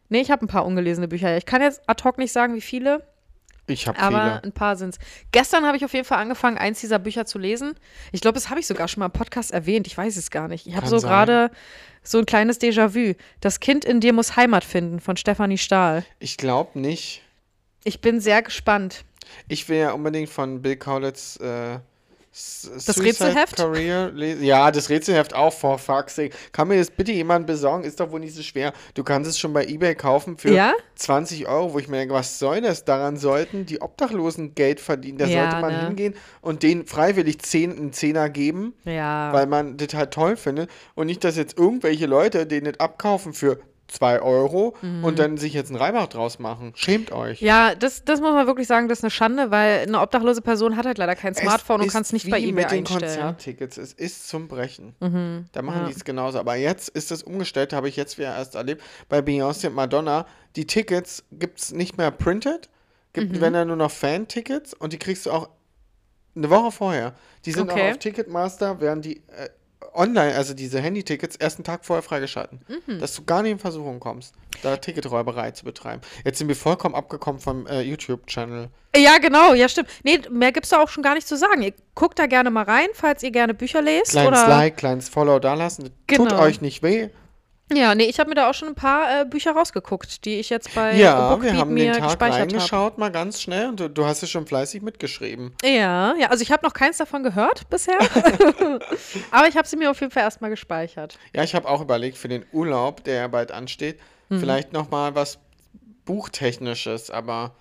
Nee, 0.09 0.19
ich 0.21 0.31
habe 0.31 0.45
ein 0.45 0.49
paar 0.49 0.65
ungelesene 0.65 1.07
Bücher. 1.07 1.37
Ich 1.37 1.45
kann 1.45 1.61
jetzt 1.61 1.81
ad 1.87 2.03
hoc 2.03 2.17
nicht 2.17 2.31
sagen, 2.33 2.55
wie 2.55 2.61
viele, 2.61 3.03
Ich 3.67 3.87
habe 3.87 3.99
aber 3.99 4.17
viele. 4.17 4.43
ein 4.43 4.51
paar 4.53 4.75
sind 4.75 4.95
es. 4.95 4.99
Gestern 5.31 5.65
habe 5.65 5.77
ich 5.77 5.85
auf 5.85 5.93
jeden 5.93 6.05
Fall 6.05 6.19
angefangen, 6.19 6.57
eins 6.57 6.79
dieser 6.79 6.99
Bücher 6.99 7.25
zu 7.25 7.37
lesen. 7.37 7.75
Ich 8.11 8.21
glaube, 8.21 8.35
das 8.35 8.49
habe 8.49 8.59
ich 8.59 8.67
sogar 8.67 8.87
schon 8.87 9.01
mal 9.01 9.07
im 9.07 9.11
Podcast 9.11 9.51
erwähnt. 9.51 9.87
Ich 9.87 9.97
weiß 9.97 10.15
es 10.15 10.31
gar 10.31 10.47
nicht. 10.47 10.67
Ich 10.67 10.75
habe 10.75 10.87
so 10.87 10.99
gerade 10.99 11.51
so 12.01 12.19
ein 12.19 12.25
kleines 12.25 12.59
Déjà-vu. 12.61 13.13
Das 13.41 13.59
Kind 13.59 13.85
in 13.85 13.99
dir 13.99 14.13
muss 14.13 14.35
Heimat 14.35 14.63
finden 14.63 14.99
von 14.99 15.17
Stefanie 15.17 15.57
Stahl. 15.57 16.05
Ich 16.19 16.37
glaube 16.37 16.79
nicht. 16.79 17.21
Ich 17.83 18.01
bin 18.01 18.19
sehr 18.21 18.41
gespannt. 18.41 19.03
Ich 19.47 19.67
will 19.67 19.77
ja 19.77 19.91
unbedingt 19.91 20.29
von 20.29 20.61
Bill 20.61 20.77
Kaulitz 20.77 21.37
äh, 21.41 21.79
Das 22.85 23.01
Rätselheft? 23.01 23.55
Career. 23.55 24.11
Ja, 24.41 24.69
das 24.71 24.89
Rätselheft 24.89 25.33
auch, 25.33 25.53
for 25.53 25.79
fuck's 25.79 26.15
sake. 26.15 26.35
Kann 26.51 26.67
mir 26.67 26.77
das 26.77 26.91
bitte 26.91 27.11
jemand 27.11 27.47
besorgen? 27.47 27.83
Ist 27.83 27.99
doch 27.99 28.11
wohl 28.11 28.19
nicht 28.19 28.35
so 28.35 28.43
schwer. 28.43 28.73
Du 28.93 29.03
kannst 29.03 29.29
es 29.29 29.39
schon 29.39 29.53
bei 29.53 29.65
Ebay 29.65 29.95
kaufen 29.95 30.37
für 30.37 30.51
Ja? 30.51 30.73
20 30.95 31.47
Euro, 31.47 31.73
wo 31.73 31.79
ich 31.79 31.87
mir 31.87 31.97
denke, 31.97 32.13
was 32.13 32.37
soll 32.39 32.61
das? 32.61 32.85
Daran 32.85 33.17
sollten 33.17 33.65
die 33.65 33.81
Obdachlosen 33.81 34.53
Geld 34.55 34.79
verdienen. 34.79 35.17
Da 35.17 35.25
Ja, 35.25 35.43
sollte 35.49 35.61
man 35.61 35.73
ne? 35.73 35.87
hingehen 35.87 36.15
und 36.41 36.63
denen 36.63 36.85
freiwillig 36.85 37.39
10, 37.39 37.77
einen 37.77 37.93
Zehner 37.93 38.29
geben, 38.29 38.73
Ja. 38.85 39.31
weil 39.33 39.47
man 39.47 39.77
das 39.77 39.93
halt 39.93 40.11
toll 40.11 40.35
findet. 40.37 40.69
Und 40.95 41.07
nicht, 41.07 41.23
dass 41.23 41.37
jetzt 41.37 41.57
irgendwelche 41.57 42.05
Leute 42.05 42.45
den 42.45 42.65
das 42.65 42.79
abkaufen 42.79 43.33
für 43.33 43.59
2 43.87 44.21
Euro 44.21 44.75
und 45.01 45.17
dann 45.19 45.37
sich 45.37 45.53
jetzt 45.53 45.69
einen 45.69 45.77
Reibach 45.79 46.07
draus 46.07 46.39
machen. 46.39 46.73
Schämt 46.75 47.11
euch. 47.11 47.41
Mhm. 47.41 47.47
Ja, 47.47 47.75
das, 47.75 48.03
das 48.03 48.19
muss 48.21 48.31
man 48.33 48.45
wirklich 48.47 48.67
sagen, 48.67 48.87
das 48.89 48.99
ist 48.99 49.03
eine 49.05 49.11
Schande, 49.11 49.49
weil 49.51 49.79
eine 49.87 50.01
obdachlose 50.01 50.41
Person 50.41 50.75
hat 50.75 50.85
halt 50.85 50.97
leider 50.97 51.15
kein 51.15 51.33
Smartphone 51.35 51.81
und 51.81 51.91
kann 51.91 52.01
es 52.01 52.11
nicht 52.13 52.29
bei 52.29 52.37
eBay 52.39 52.51
mit 52.51 52.71
den 52.71 52.79
einstellen. 52.79 53.01
Konzerttickets. 53.01 53.77
Es 53.77 53.93
ist 53.93 54.27
zum 54.27 54.47
Brechen. 54.47 54.93
Da 55.53 55.61
machen 55.61 55.81
ja. 55.81 55.87
die 55.87 55.93
es 55.93 56.03
genauso. 56.03 56.39
Aber 56.39 56.55
jetzt 56.55 56.89
ist 56.89 57.11
es 57.11 57.23
umgestellt, 57.23 57.73
habe 57.73 57.87
ich 57.89 57.95
jetzt 57.95 58.17
wieder 58.17 58.35
erst 58.35 58.55
erlebt. 58.55 58.81
Bei 59.09 59.19
Beyoncé 59.19 59.67
und 59.67 59.75
Madonna, 59.75 60.25
die 60.55 60.67
Tickets 60.67 61.23
gibt 61.31 61.59
es 61.59 61.71
nicht 61.71 61.97
mehr 61.97 62.11
printed. 62.11 62.69
Gibt, 63.13 63.31
Mhm. 63.33 63.41
wenn 63.41 63.53
dann 63.53 63.67
nur 63.69 63.77
noch 63.77 63.89
Fan-Tickets 63.91 64.73
und 64.73 64.93
die 64.93 64.99
kriegst 64.99 65.25
du 65.25 65.31
auch 65.31 65.49
eine 66.35 66.49
Woche 66.51 66.71
vorher. 66.71 67.13
Die 67.45 67.51
sind 67.51 67.71
Okay. 67.71 67.87
auch 67.87 67.91
auf 67.91 67.97
Ticketmaster, 67.97 68.79
werden 68.79 69.01
die 69.01 69.17
äh, 69.27 69.49
online, 69.93 70.35
also 70.35 70.53
diese 70.53 70.79
Handy-Tickets, 70.81 71.35
erst 71.35 71.57
einen 71.57 71.63
Tag 71.63 71.85
vorher 71.85 72.01
freigeschalten. 72.03 72.59
Mhm. 72.87 72.99
Dass 72.99 73.15
du 73.15 73.23
gar 73.25 73.41
nicht 73.41 73.51
in 73.53 73.59
Versuchung 73.59 73.99
kommst, 73.99 74.33
da 74.63 74.77
Ticketräuberei 74.77 75.51
zu 75.51 75.65
betreiben. 75.65 76.01
Jetzt 76.25 76.37
sind 76.39 76.47
wir 76.47 76.55
vollkommen 76.55 76.95
abgekommen 76.95 77.39
vom 77.41 77.67
äh, 77.67 77.81
YouTube-Channel. 77.81 78.69
ja, 78.95 79.17
genau, 79.19 79.53
ja, 79.53 79.67
stimmt. 79.69 79.89
Nee, 80.03 80.19
mehr 80.29 80.51
gibt's 80.51 80.69
da 80.69 80.81
auch 80.81 80.89
schon 80.89 81.03
gar 81.03 81.13
nicht 81.15 81.27
zu 81.27 81.37
sagen. 81.37 81.61
Ihr 81.61 81.73
guckt 81.95 82.17
da 82.19 82.25
gerne 82.25 82.49
mal 82.49 82.63
rein, 82.63 82.87
falls 82.93 83.23
ihr 83.23 83.31
gerne 83.31 83.53
Bücher 83.53 83.81
lest. 83.81 84.11
Kleines 84.11 84.27
oder 84.39 84.47
Like, 84.47 84.77
kleines 84.77 85.09
Follow 85.09 85.39
da 85.39 85.53
lassen. 85.53 85.85
Tut 86.07 86.29
Genau. 86.29 86.39
euch 86.41 86.61
nicht 86.61 86.83
weh. 86.83 87.09
Ja, 87.73 87.95
nee, 87.95 88.05
ich 88.05 88.17
habe 88.19 88.29
mir 88.29 88.35
da 88.35 88.49
auch 88.49 88.53
schon 88.53 88.69
ein 88.69 88.75
paar 88.75 89.21
äh, 89.21 89.25
Bücher 89.25 89.51
rausgeguckt, 89.51 90.23
die 90.23 90.39
ich 90.39 90.49
jetzt 90.49 90.73
bei 90.73 90.95
Ja, 90.95 91.29
Bookbeat 91.31 91.51
wir 91.53 91.59
haben 91.59 91.73
mir 91.73 91.83
den 91.91 91.93
Tag 91.99 92.03
gespeichert 92.11 92.39
habe. 92.39 92.51
reingeschaut, 92.53 92.97
mal 92.97 93.11
ganz 93.11 93.41
schnell. 93.41 93.67
Und 93.67 93.79
du, 93.81 93.89
du 93.89 94.05
hast 94.05 94.23
es 94.23 94.29
schon 94.29 94.47
fleißig 94.47 94.81
mitgeschrieben. 94.81 95.53
Ja, 95.63 96.15
ja, 96.17 96.29
also 96.29 96.41
ich 96.43 96.51
habe 96.51 96.65
noch 96.65 96.73
keins 96.73 96.95
davon 96.97 97.23
gehört 97.23 97.69
bisher. 97.69 97.97
Aber 99.31 99.47
ich 99.49 99.57
habe 99.57 99.67
sie 99.67 99.75
mir 99.75 99.91
auf 99.91 99.99
jeden 99.99 100.11
Fall 100.13 100.23
erstmal 100.23 100.49
gespeichert. 100.49 101.17
Ja, 101.35 101.43
ich 101.43 101.55
habe 101.55 101.67
auch 101.67 101.81
überlegt 101.81 102.17
für 102.17 102.29
den 102.29 102.45
Urlaub, 102.53 103.03
der 103.03 103.15
ja 103.15 103.27
bald 103.27 103.51
ansteht, 103.51 103.99
Mhm. 104.29 104.39
vielleicht 104.39 104.73
noch 104.73 104.89
mal 104.89 105.15
was 105.15 105.37
Buchtechnisches, 106.05 107.09
aber 107.11 107.51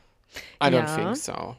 I 0.63 0.67
don't 0.67 0.87
Ja. 0.87 0.95
think 0.97 1.17
so. 1.17 1.57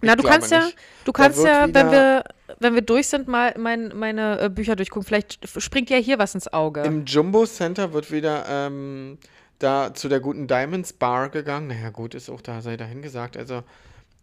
Na, 0.00 0.14
du 0.16 0.22
kannst 0.22 0.50
ja, 0.50 0.64
nicht. 0.64 0.76
du 1.04 1.12
Da 1.12 1.22
kannst 1.22 1.44
ja, 1.44 1.68
wenn 1.72 1.90
wir, 1.90 2.24
wenn 2.60 2.74
wir 2.74 2.82
durch 2.82 3.08
sind, 3.08 3.26
mal 3.28 3.54
mein, 3.58 3.92
meine 3.96 4.40
äh, 4.40 4.48
Bücher 4.48 4.76
durchgucken. 4.76 5.06
Vielleicht 5.06 5.38
springt 5.60 5.90
ja 5.90 5.96
hier 5.96 6.18
was 6.18 6.34
ins 6.34 6.52
Auge. 6.52 6.82
Im 6.82 7.04
Jumbo 7.04 7.46
Center 7.46 7.92
wird 7.92 8.12
wieder 8.12 8.44
ähm, 8.48 9.18
da 9.58 9.92
zu 9.94 10.08
der 10.08 10.20
guten 10.20 10.46
Diamonds 10.46 10.92
Bar 10.92 11.30
gegangen. 11.30 11.68
Naja, 11.68 11.90
gut, 11.90 12.14
ist 12.14 12.30
auch 12.30 12.40
da, 12.40 12.60
sei 12.60 12.76
dahin 12.76 13.02
gesagt. 13.02 13.36
Also, 13.36 13.64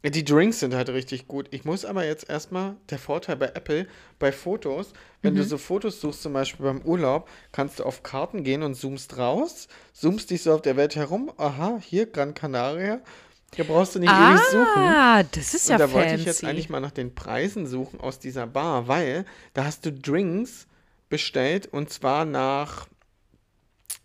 die 0.03 0.23
Drinks 0.23 0.59
sind 0.59 0.75
halt 0.75 0.89
richtig 0.89 1.27
gut. 1.27 1.47
Ich 1.51 1.65
muss 1.65 1.83
aber 1.83 2.05
jetzt 2.05 2.29
erstmal, 2.29 2.75
der 2.89 2.99
Vorteil 2.99 3.35
bei 3.37 3.47
Apple, 3.47 3.87
bei 4.19 4.31
Fotos, 4.31 4.93
wenn 5.23 5.33
Mhm. 5.33 5.37
du 5.37 5.43
so 5.43 5.57
Fotos 5.57 5.99
suchst, 5.99 6.21
zum 6.21 6.33
Beispiel 6.33 6.63
beim 6.65 6.81
Urlaub, 6.83 7.27
kannst 7.51 7.79
du 7.79 7.83
auf 7.83 8.03
Karten 8.03 8.43
gehen 8.43 8.61
und 8.63 8.75
zoomst 8.75 9.17
raus, 9.17 9.67
zoomst 9.93 10.29
dich 10.29 10.43
so 10.43 10.53
auf 10.53 10.61
der 10.61 10.77
Welt 10.77 10.95
herum. 10.95 11.31
Aha, 11.37 11.79
hier 11.81 12.05
Gran 12.05 12.33
Canaria. 12.35 13.01
Hier 13.55 13.65
brauchst 13.65 13.95
du 13.95 13.99
nicht 13.99 14.11
ewig 14.11 14.39
suchen. 14.49 14.83
ah, 14.83 15.23
das 15.23 15.53
ist 15.53 15.69
ja 15.69 15.75
Und 15.75 15.79
da 15.79 15.87
fancy. 15.87 15.93
wollte 15.95 16.15
ich 16.15 16.25
jetzt 16.25 16.43
eigentlich 16.43 16.69
mal 16.69 16.79
nach 16.81 16.91
den 16.91 17.15
Preisen 17.15 17.67
suchen 17.67 17.99
aus 18.01 18.19
dieser 18.19 18.47
Bar, 18.47 18.87
weil 18.87 19.25
da 19.53 19.65
hast 19.65 19.85
du 19.85 19.91
Drinks 19.93 20.67
bestellt 21.09 21.67
und 21.71 21.89
zwar 21.89 22.25
nach, 22.25 22.87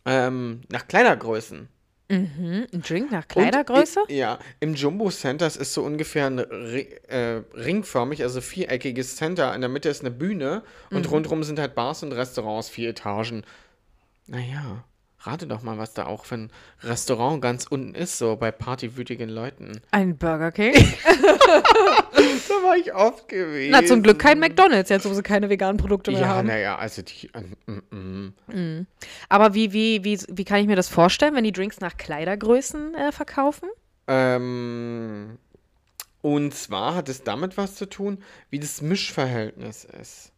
ähm, 0.04 0.62
nach 0.68 0.86
Kleidergrößen. 0.88 1.68
Mhm, 2.08 2.66
ein 2.72 2.82
Drink 2.82 3.12
nach 3.12 3.22
Und 3.22 3.28
Kleidergröße? 3.28 4.00
i- 4.08 4.16
ja, 4.18 4.40
im 4.58 4.74
Jumbo 4.74 5.10
Center 5.10 5.46
es 5.46 5.56
ist 5.56 5.72
so 5.74 5.82
ungefähr 5.84 6.26
ein 6.26 6.38
äh, 6.38 7.42
ringförmig, 7.54 8.22
also 8.24 8.40
viereckiges 8.40 9.14
Center. 9.16 9.54
In 9.54 9.60
der 9.60 9.70
Mitte 9.70 9.88
ist 9.88 10.00
eine 10.00 10.10
Bühne 10.10 10.64
und 10.90 11.06
Mhm. 11.06 11.12
rundherum 11.12 11.44
sind 11.44 11.60
halt 11.60 11.76
Bars 11.76 12.02
und 12.02 12.10
Restaurants, 12.12 12.68
vier 12.68 12.90
Etagen. 12.90 13.44
Naja, 14.26 14.82
rate 15.22 15.46
doch 15.46 15.62
mal, 15.62 15.76
was 15.78 15.92
da 15.94 16.06
auch 16.06 16.24
für 16.24 16.36
ein 16.36 16.52
Restaurant 16.82 17.42
ganz 17.42 17.66
unten 17.66 17.94
ist, 17.94 18.18
so 18.18 18.36
bei 18.36 18.50
partywütigen 18.50 19.28
Leuten. 19.28 19.80
Ein 19.90 20.16
Burger 20.16 20.52
King? 20.52 20.74
Da 22.48 22.54
war 22.66 22.76
ich 22.76 22.92
oft 22.94 23.28
gewesen. 23.28 23.70
Na, 23.70 23.84
zum 23.84 24.02
Glück 24.02 24.18
kein 24.18 24.38
McDonalds, 24.38 24.90
jetzt 24.90 25.08
wo 25.08 25.14
sie 25.14 25.22
keine 25.22 25.48
veganen 25.48 25.76
Produkte 25.78 26.10
mehr 26.10 26.20
Ja, 26.20 26.26
haben. 26.28 26.48
naja, 26.48 26.76
also 26.76 27.02
die. 27.02 27.30
äh, 27.32 27.72
mm, 27.94 28.34
mm. 28.52 28.86
Aber 29.28 29.54
wie, 29.54 29.72
wie, 29.72 30.04
wie, 30.04 30.18
wie 30.28 30.44
kann 30.44 30.60
ich 30.60 30.66
mir 30.66 30.76
das 30.76 30.88
vorstellen, 30.88 31.34
wenn 31.34 31.44
die 31.44 31.52
Drinks 31.52 31.80
nach 31.80 31.96
Kleidergrößen 31.96 32.94
äh, 32.94 33.12
verkaufen? 33.12 33.68
Ähm, 34.06 35.38
und 36.22 36.54
zwar 36.54 36.94
hat 36.96 37.08
es 37.08 37.22
damit 37.22 37.56
was 37.56 37.76
zu 37.76 37.86
tun, 37.88 38.22
wie 38.50 38.58
das 38.58 38.82
Mischverhältnis 38.82 39.84
ist. 39.84 40.32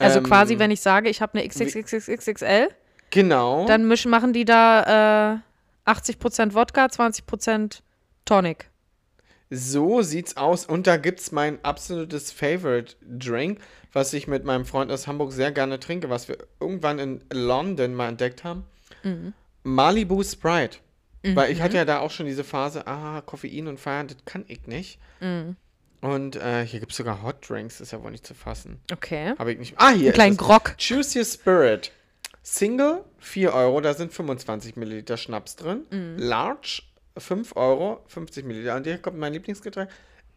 Also 0.00 0.18
Ähm, 0.18 0.24
quasi, 0.24 0.58
wenn 0.58 0.70
ich 0.70 0.80
sage, 0.80 1.08
ich 1.08 1.20
habe 1.20 1.38
eine 1.38 1.46
XXXXXL, 1.48 2.68
Genau. 3.10 3.66
dann 3.66 3.86
mischen, 3.88 4.10
machen 4.10 4.32
die 4.32 4.44
da 4.44 5.40
äh, 5.86 5.90
80% 5.90 6.54
Wodka, 6.54 6.86
20% 6.86 7.80
Tonic. 8.24 8.68
so 9.50 10.02
sieht's 10.02 10.36
aus. 10.36 10.66
Und 10.66 10.86
da 10.86 10.96
gibt's 10.96 11.32
mein 11.32 11.64
absolutes 11.64 12.32
Favorite 12.32 12.96
Drink, 13.02 13.60
was 13.92 14.12
ich 14.12 14.26
mit 14.26 14.44
meinem 14.44 14.64
Freund 14.64 14.90
aus 14.90 15.06
Hamburg 15.06 15.32
sehr 15.32 15.52
gerne 15.52 15.78
trinke, 15.78 16.10
was 16.10 16.28
wir 16.28 16.38
irgendwann 16.60 16.98
in 16.98 17.24
London 17.32 17.94
mal 17.94 18.08
entdeckt 18.08 18.44
haben. 18.44 18.64
Malibu 19.62 20.22
Sprite. 20.22 20.78
Weil 21.22 21.50
ich 21.50 21.60
hatte 21.60 21.76
ja 21.76 21.84
da 21.84 21.98
auch 22.00 22.10
schon 22.10 22.26
diese 22.26 22.44
Phase, 22.44 22.86
ah, 22.86 23.20
Koffein 23.20 23.66
und 23.66 23.80
Feiern, 23.80 24.06
das 24.06 24.18
kann 24.24 24.44
ich 24.46 24.66
nicht. 24.66 25.00
Und 26.00 26.36
äh, 26.36 26.64
hier 26.64 26.80
gibt's 26.80 26.96
sogar 26.96 27.22
Hot 27.22 27.48
Drinks, 27.48 27.80
ist 27.80 27.92
ja 27.92 28.02
wohl 28.02 28.10
nicht 28.12 28.26
zu 28.26 28.34
fassen. 28.34 28.80
Okay. 28.92 29.34
Habe 29.38 29.52
ich 29.52 29.58
nicht. 29.58 29.74
Ah, 29.76 29.90
hier. 29.90 30.06
Einen 30.06 30.12
kleinen 30.12 30.32
es. 30.32 30.38
Grog. 30.38 30.76
Choose 30.78 31.18
Your 31.18 31.24
Spirit. 31.24 31.90
Single 32.48 33.02
4 33.18 33.52
Euro, 33.52 33.80
da 33.80 33.92
sind 33.92 34.12
25 34.12 34.76
Milliliter 34.76 35.16
Schnaps 35.16 35.56
drin. 35.56 35.82
Mhm. 35.90 36.14
Large 36.16 36.82
5 37.18 37.56
Euro, 37.56 38.04
50 38.06 38.44
Milliliter. 38.44 38.76
Und 38.76 38.86
hier 38.86 38.98
kommt 38.98 39.18
mein 39.18 39.32
Lieblingsgetränk. 39.32 39.90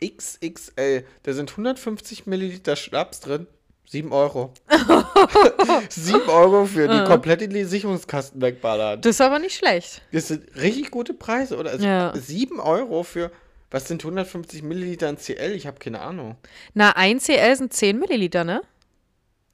XXL, 0.03 1.05
da 1.21 1.33
sind 1.33 1.51
150 1.51 2.25
Milliliter 2.25 2.75
Schnaps 2.75 3.19
drin. 3.19 3.45
7 3.85 4.11
Euro. 4.11 4.55
7 5.89 6.27
Euro 6.29 6.65
für 6.65 6.87
die 6.87 7.03
komplette 7.03 7.65
Sicherungskasten 7.67 8.41
wegballern. 8.41 9.01
Das 9.01 9.11
ist 9.11 9.21
aber 9.21 9.37
nicht 9.37 9.55
schlecht. 9.55 10.01
Das 10.11 10.29
sind 10.29 10.55
richtig 10.55 10.89
gute 10.89 11.13
Preise, 11.13 11.57
oder? 11.57 11.69
Also 11.71 11.85
Ja. 11.85 12.11
7 12.15 12.59
Euro 12.59 13.03
für, 13.03 13.31
was 13.69 13.87
sind 13.87 14.03
150 14.03 14.63
Milliliter 14.63 15.09
in 15.09 15.17
CL? 15.17 15.51
Ich 15.51 15.67
habe 15.67 15.77
keine 15.77 16.01
Ahnung. 16.01 16.37
Na, 16.73 16.91
ein 16.95 17.19
CL 17.19 17.55
sind 17.55 17.71
10 17.71 17.99
Milliliter, 17.99 18.43
ne? 18.43 18.61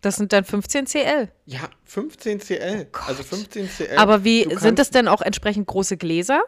Das 0.05 0.17
sind 0.17 0.33
dann 0.33 0.43
15 0.43 0.85
CL. 0.85 1.29
Ja, 1.47 1.67
15 1.85 2.39
CL. 2.39 2.87
also 3.07 3.23
15 3.23 3.67
CL. 3.67 3.97
Aber 3.97 4.23
wie 4.23 4.47
sind 4.55 4.77
das 4.77 4.91
denn 4.91 5.07
auch 5.07 5.23
entsprechend 5.23 5.65
große 5.65 5.97
Gläser? 5.97 6.43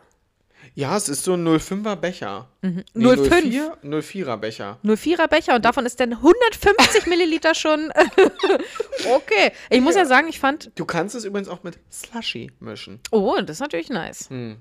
Ja, 0.75 0.95
es 0.95 1.09
ist 1.09 1.23
so 1.23 1.33
ein 1.33 1.43
05er 1.47 1.95
Becher. 1.95 2.49
Nee, 2.61 2.83
05? 2.93 3.29
04, 3.29 3.77
04er 3.81 4.37
Becher. 4.37 4.77
04er 4.85 5.27
Becher 5.27 5.55
und 5.55 5.65
davon 5.65 5.87
ist 5.87 5.99
dann 5.99 6.13
150 6.13 7.05
Milliliter 7.07 7.55
schon. 7.55 7.91
okay. 9.11 9.51
Ich 9.71 9.81
muss 9.81 9.95
ja 9.95 10.05
sagen, 10.05 10.27
ich 10.27 10.39
fand. 10.39 10.69
Du 10.75 10.85
kannst 10.85 11.15
es 11.15 11.25
übrigens 11.25 11.49
auch 11.49 11.63
mit 11.63 11.79
Slushy 11.91 12.51
mischen. 12.59 12.99
Oh, 13.09 13.37
das 13.41 13.55
ist 13.55 13.61
natürlich 13.61 13.89
nice. 13.89 14.29
Hm. 14.29 14.57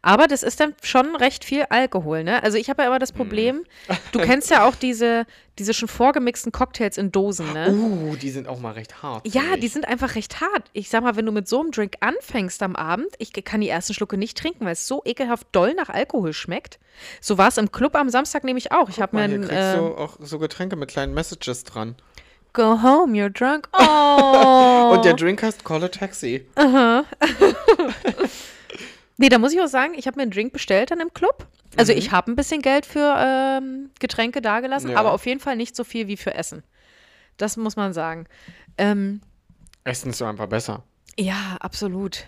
Aber 0.00 0.26
das 0.26 0.42
ist 0.42 0.58
dann 0.60 0.74
schon 0.82 1.14
recht 1.16 1.44
viel 1.44 1.64
Alkohol, 1.68 2.24
ne? 2.24 2.42
Also 2.42 2.56
ich 2.56 2.70
habe 2.70 2.82
ja 2.82 2.88
immer 2.88 2.98
das 2.98 3.12
Problem, 3.12 3.64
du 4.12 4.20
kennst 4.20 4.50
ja 4.50 4.66
auch 4.66 4.74
diese, 4.74 5.26
diese 5.58 5.74
schon 5.74 5.88
vorgemixten 5.88 6.52
Cocktails 6.52 6.96
in 6.98 7.10
Dosen, 7.12 7.52
ne? 7.52 7.72
Uh, 7.72 8.16
die 8.16 8.30
sind 8.30 8.48
auch 8.48 8.60
mal 8.60 8.72
recht 8.72 9.02
hart. 9.02 9.26
Ja, 9.26 9.56
die 9.56 9.68
sind 9.68 9.86
einfach 9.86 10.14
recht 10.14 10.40
hart. 10.40 10.64
Ich 10.72 10.88
sag 10.88 11.02
mal, 11.02 11.16
wenn 11.16 11.26
du 11.26 11.32
mit 11.32 11.48
so 11.48 11.60
einem 11.60 11.70
Drink 11.70 11.94
anfängst 12.00 12.62
am 12.62 12.76
Abend, 12.76 13.08
ich 13.18 13.32
kann 13.32 13.60
die 13.60 13.68
ersten 13.68 13.94
Schlucke 13.94 14.16
nicht 14.16 14.38
trinken, 14.38 14.64
weil 14.64 14.72
es 14.72 14.86
so 14.86 15.02
ekelhaft 15.04 15.46
doll 15.52 15.74
nach 15.74 15.88
Alkohol 15.88 16.32
schmeckt. 16.32 16.78
So 17.20 17.38
war 17.38 17.48
es 17.48 17.58
im 17.58 17.72
Club 17.72 17.96
am 17.96 18.08
Samstag 18.08 18.44
nämlich 18.44 18.72
auch. 18.72 18.88
Ich 18.88 19.00
habe 19.00 19.16
mir 19.16 19.26
hier 19.26 19.38
kriegst 19.40 19.52
äh, 19.52 19.76
du 19.76 19.96
auch 19.96 20.16
so 20.20 20.38
Getränke 20.38 20.76
mit 20.76 20.88
kleinen 20.88 21.14
Messages 21.14 21.64
dran. 21.64 21.96
Go 22.52 22.82
home, 22.82 23.12
you're 23.12 23.30
drunk. 23.30 23.68
Oh. 23.80 24.94
Und 24.94 25.04
der 25.04 25.14
Drink 25.14 25.42
heißt 25.42 25.64
Call 25.64 25.84
a 25.84 25.88
Taxi. 25.88 26.46
Nee, 29.18 29.28
da 29.28 29.38
muss 29.38 29.52
ich 29.52 29.60
auch 29.60 29.66
sagen, 29.68 29.92
ich 29.96 30.06
habe 30.06 30.16
mir 30.16 30.22
einen 30.22 30.30
Drink 30.30 30.52
bestellt 30.52 30.90
dann 30.90 31.00
im 31.00 31.12
Club. 31.12 31.46
Also 31.76 31.92
ich 31.92 32.12
habe 32.12 32.30
ein 32.32 32.36
bisschen 32.36 32.62
Geld 32.62 32.86
für 32.86 33.14
ähm, 33.18 33.90
Getränke 34.00 34.40
dagelassen, 34.40 34.86
Mhm. 34.88 34.92
Ja. 34.94 35.00
aber 35.00 35.12
auf 35.12 35.26
jeden 35.26 35.40
Fall 35.40 35.56
nicht 35.56 35.76
so 35.76 35.84
viel 35.84 36.06
wie 36.08 36.16
für 36.16 36.34
Essen. 36.34 36.62
Das 37.36 37.56
muss 37.56 37.76
man 37.76 37.92
sagen. 37.92 38.26
Ähm, 38.78 39.20
Essen 39.84 40.10
ist 40.10 40.18
so 40.18 40.24
einfach 40.24 40.46
besser. 40.46 40.82
ja, 41.18 41.56
absolut. 41.60 42.24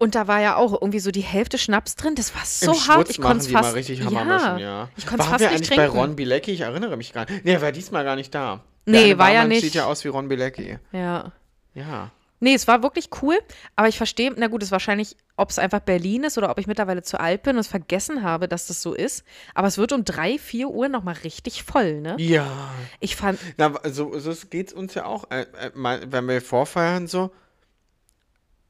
Und 0.00 0.14
da 0.14 0.28
war 0.28 0.40
ja 0.40 0.54
auch 0.54 0.72
irgendwie 0.80 1.00
so 1.00 1.10
die 1.10 1.22
Hälfte 1.22 1.58
Schnaps 1.58 1.96
drin. 1.96 2.14
Das 2.14 2.32
war 2.34 2.42
so 2.44 2.70
Im 2.72 2.86
hart. 2.88 3.10
Ich 3.10 3.20
konnte 3.20 3.38
es 3.44 3.50
fast. 3.50 3.62
mal 3.64 3.72
richtig 3.72 4.04
Hammer 4.04 4.24
mischen, 4.24 4.58
ja. 4.58 4.88
Ich 4.96 5.06
konnte 5.06 5.24
fast 5.24 5.40
wir 5.40 5.48
nicht 5.48 5.56
eigentlich 5.56 5.68
trinken. 5.70 5.92
bei 5.92 5.98
Ron 6.00 6.14
Bilecki? 6.14 6.52
Ich 6.52 6.60
erinnere 6.60 6.96
mich 6.96 7.12
gar 7.12 7.28
nicht. 7.28 7.44
Nee, 7.44 7.54
er 7.54 7.62
war 7.62 7.72
diesmal 7.72 8.04
gar 8.04 8.14
nicht 8.14 8.32
da. 8.32 8.62
Nee, 8.86 9.18
war 9.18 9.28
ja 9.30 9.34
Barmann 9.40 9.48
nicht. 9.48 9.62
sieht 9.62 9.74
ja 9.74 9.86
aus 9.86 10.04
wie 10.04 10.08
Ron 10.08 10.28
Bilecki. 10.28 10.78
Ja. 10.92 11.32
Ja. 11.74 12.12
Nee, 12.40 12.54
es 12.54 12.68
war 12.68 12.82
wirklich 12.82 13.10
cool, 13.22 13.36
aber 13.74 13.88
ich 13.88 13.96
verstehe, 13.96 14.32
na 14.36 14.46
gut, 14.46 14.62
es 14.62 14.68
ist 14.68 14.72
wahrscheinlich, 14.72 15.16
ob 15.36 15.50
es 15.50 15.58
einfach 15.58 15.80
Berlin 15.80 16.22
ist 16.24 16.38
oder 16.38 16.50
ob 16.50 16.58
ich 16.58 16.66
mittlerweile 16.66 17.02
zu 17.02 17.18
alt 17.18 17.42
bin 17.42 17.56
und 17.56 17.60
es 17.60 17.66
vergessen 17.68 18.22
habe, 18.22 18.46
dass 18.48 18.66
das 18.68 18.80
so 18.80 18.94
ist. 18.94 19.24
Aber 19.54 19.66
es 19.66 19.76
wird 19.78 19.92
um 19.92 20.04
drei, 20.04 20.38
vier 20.38 20.68
Uhr 20.68 20.88
nochmal 20.88 21.16
richtig 21.24 21.64
voll, 21.64 22.00
ne? 22.00 22.14
Ja. 22.18 22.70
Ich 23.00 23.16
fand, 23.16 23.40
Na, 23.56 23.72
so, 23.90 24.16
so 24.18 24.32
geht's 24.50 24.72
uns 24.72 24.94
ja 24.94 25.04
auch. 25.04 25.30
Äh, 25.30 25.42
äh, 25.60 25.70
wenn 25.74 26.26
wir 26.28 26.40
vorfeiern, 26.40 27.06
so. 27.08 27.30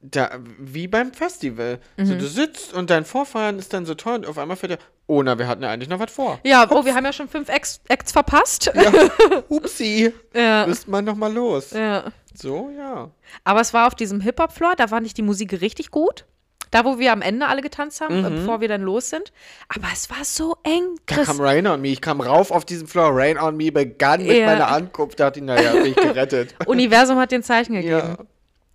Da, 0.01 0.39
wie 0.59 0.87
beim 0.87 1.13
Festival. 1.13 1.81
So, 1.97 2.15
Mhm. 2.15 2.19
du 2.21 2.27
sitzt 2.29 2.73
und 2.73 2.89
dein 2.89 3.05
Vorfeiern 3.05 3.59
ist 3.59 3.73
dann 3.73 3.85
so 3.85 3.95
toll 3.95 4.15
und 4.15 4.27
auf 4.27 4.39
einmal 4.39 4.57
fällt 4.57 4.73
dir, 4.73 4.79
oh, 5.09 5.23
na, 5.25 5.37
wir 5.39 5.49
hatten 5.49 5.63
ja 5.65 5.71
eigentlich 5.71 5.89
noch 5.89 5.99
was 5.99 6.13
vor. 6.13 6.39
ja, 6.45 6.67
oh, 6.71 6.85
wir 6.85 6.95
haben 6.95 7.05
ja 7.05 7.13
schon 7.13 7.29
fünf 7.29 7.49
Acts, 7.49 7.81
Acts 7.89 8.13
verpasst. 8.13 8.71
Ja, 8.75 8.93
upsi. 9.49 10.13
Ja. 10.35 10.67
Müsst 10.67 10.87
man 10.87 11.05
noch 11.05 11.17
mal 11.17 11.33
los. 11.33 11.73
ja. 11.73 12.05
So, 12.41 12.71
ja. 12.79 13.11
Aber 13.43 13.61
es 13.61 13.75
war 13.75 13.89
auf 13.89 13.97
diesem 13.97 14.21
Hip-Hop-Floor, 14.21 14.75
da 14.77 14.87
fand 14.87 15.05
ich 15.09 15.13
die 15.15 15.23
Musik 15.23 15.61
richtig 15.61 15.91
gut. 15.91 16.25
Da, 16.71 16.85
wo 16.85 16.99
wir 17.01 17.11
am 17.13 17.21
Ende 17.23 17.47
alle 17.49 17.63
getanzt 17.63 18.01
haben, 18.01 18.25
äh, 18.25 18.31
bevor 18.31 18.61
wir 18.61 18.69
dann 18.69 18.83
los 18.83 19.11
sind. 19.11 19.33
Aber 19.75 19.89
es 19.93 20.09
war 20.11 20.23
so 20.25 20.57
eng. 20.63 20.85
Da 21.07 21.25
kam 21.25 21.41
Rain 21.41 21.67
on 21.67 21.81
Me. 21.81 21.89
Ich 21.89 22.01
kam 22.01 22.21
rauf 22.21 22.51
auf 22.53 22.65
diesen 22.65 22.87
Floor. 22.87 23.11
Rain 23.13 23.39
on 23.39 23.57
Me 23.57 23.73
begann 23.73 24.23
mit 24.25 24.37
Ja. 24.37 24.47
meiner 24.47 24.69
Ankunft. 24.69 25.19
Da 25.19 25.27
hat 25.27 25.37
ihn, 25.39 25.47
naja, 25.47 25.73
bin 25.73 25.87
ich 25.87 25.97
gerettet. 25.97 26.55
Universum 26.67 27.19
hat 27.19 27.33
den 27.33 27.43
Zeichen 27.43 27.73
gegeben. 27.75 27.97
ja. 27.99 28.17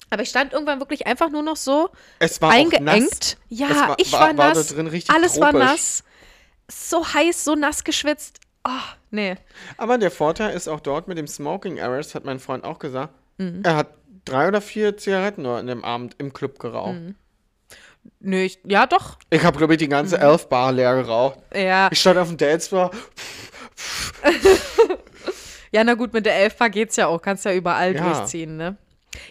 Aber 0.09 0.23
ich 0.23 0.29
stand 0.29 0.51
irgendwann 0.53 0.79
wirklich 0.79 1.07
einfach 1.07 1.29
nur 1.29 1.41
noch 1.43 1.55
so 1.55 1.89
Es 2.19 2.41
war 2.41 2.51
eingeengt. 2.51 3.37
Ja, 3.49 3.69
war- 3.69 3.95
ich 3.97 4.11
war- 4.11 4.19
war, 4.21 4.27
war 4.27 4.33
da 4.49 4.53
nass. 4.55 4.67
drin 4.67 4.87
richtig 4.87 5.15
Alles 5.15 5.39
war 5.39 5.51
tropisch. 5.51 5.69
nass. 5.69 6.03
So 6.73 7.05
heiß, 7.05 7.43
so 7.43 7.55
nass 7.55 7.83
geschwitzt. 7.83 8.39
Oh, 8.65 8.69
nee. 9.11 9.35
Aber 9.77 9.97
der 9.97 10.11
Vorteil 10.11 10.55
ist 10.55 10.67
auch 10.67 10.79
dort 10.79 11.07
mit 11.07 11.17
dem 11.17 11.27
Smoking 11.27 11.77
Errors, 11.77 12.15
hat 12.15 12.25
mein 12.25 12.39
Freund 12.39 12.63
auch 12.63 12.79
gesagt, 12.79 13.13
Mhm. 13.37 13.61
er 13.63 13.75
hat 13.75 13.87
drei 14.25 14.47
oder 14.47 14.61
vier 14.61 14.95
Zigaretten 14.97 15.41
nur 15.43 15.59
in 15.59 15.67
dem 15.67 15.83
Abend 15.83 16.15
im 16.19 16.31
Club 16.33 16.59
geraucht. 16.59 16.93
Mhm. 16.93 17.15
Nö, 18.19 18.37
ich, 18.43 18.59
ja 18.65 18.85
doch. 18.85 19.17
Ich 19.29 19.43
habe, 19.43 19.57
glaube 19.57 19.73
ich, 19.73 19.79
die 19.79 19.87
ganze 19.89 20.17
Elf-Bar 20.17 20.71
leer 20.73 20.95
geraucht. 20.95 21.39
Ja. 21.55 21.89
Ich 21.91 21.99
stand 22.01 22.17
auf 22.19 22.27
dem 22.27 22.37
Dancefloor. 22.37 22.91
ja, 25.71 25.83
na 25.83 25.93
gut, 25.95 26.13
mit 26.13 26.25
der 26.25 26.35
Elfbar 26.35 26.69
geht's 26.69 26.95
ja 26.95 27.07
auch. 27.07 27.21
Kannst 27.21 27.45
ja 27.45 27.53
überall 27.53 27.95
Ja. 27.95 28.03
durchziehen, 28.13 28.57
ne? 28.57 28.77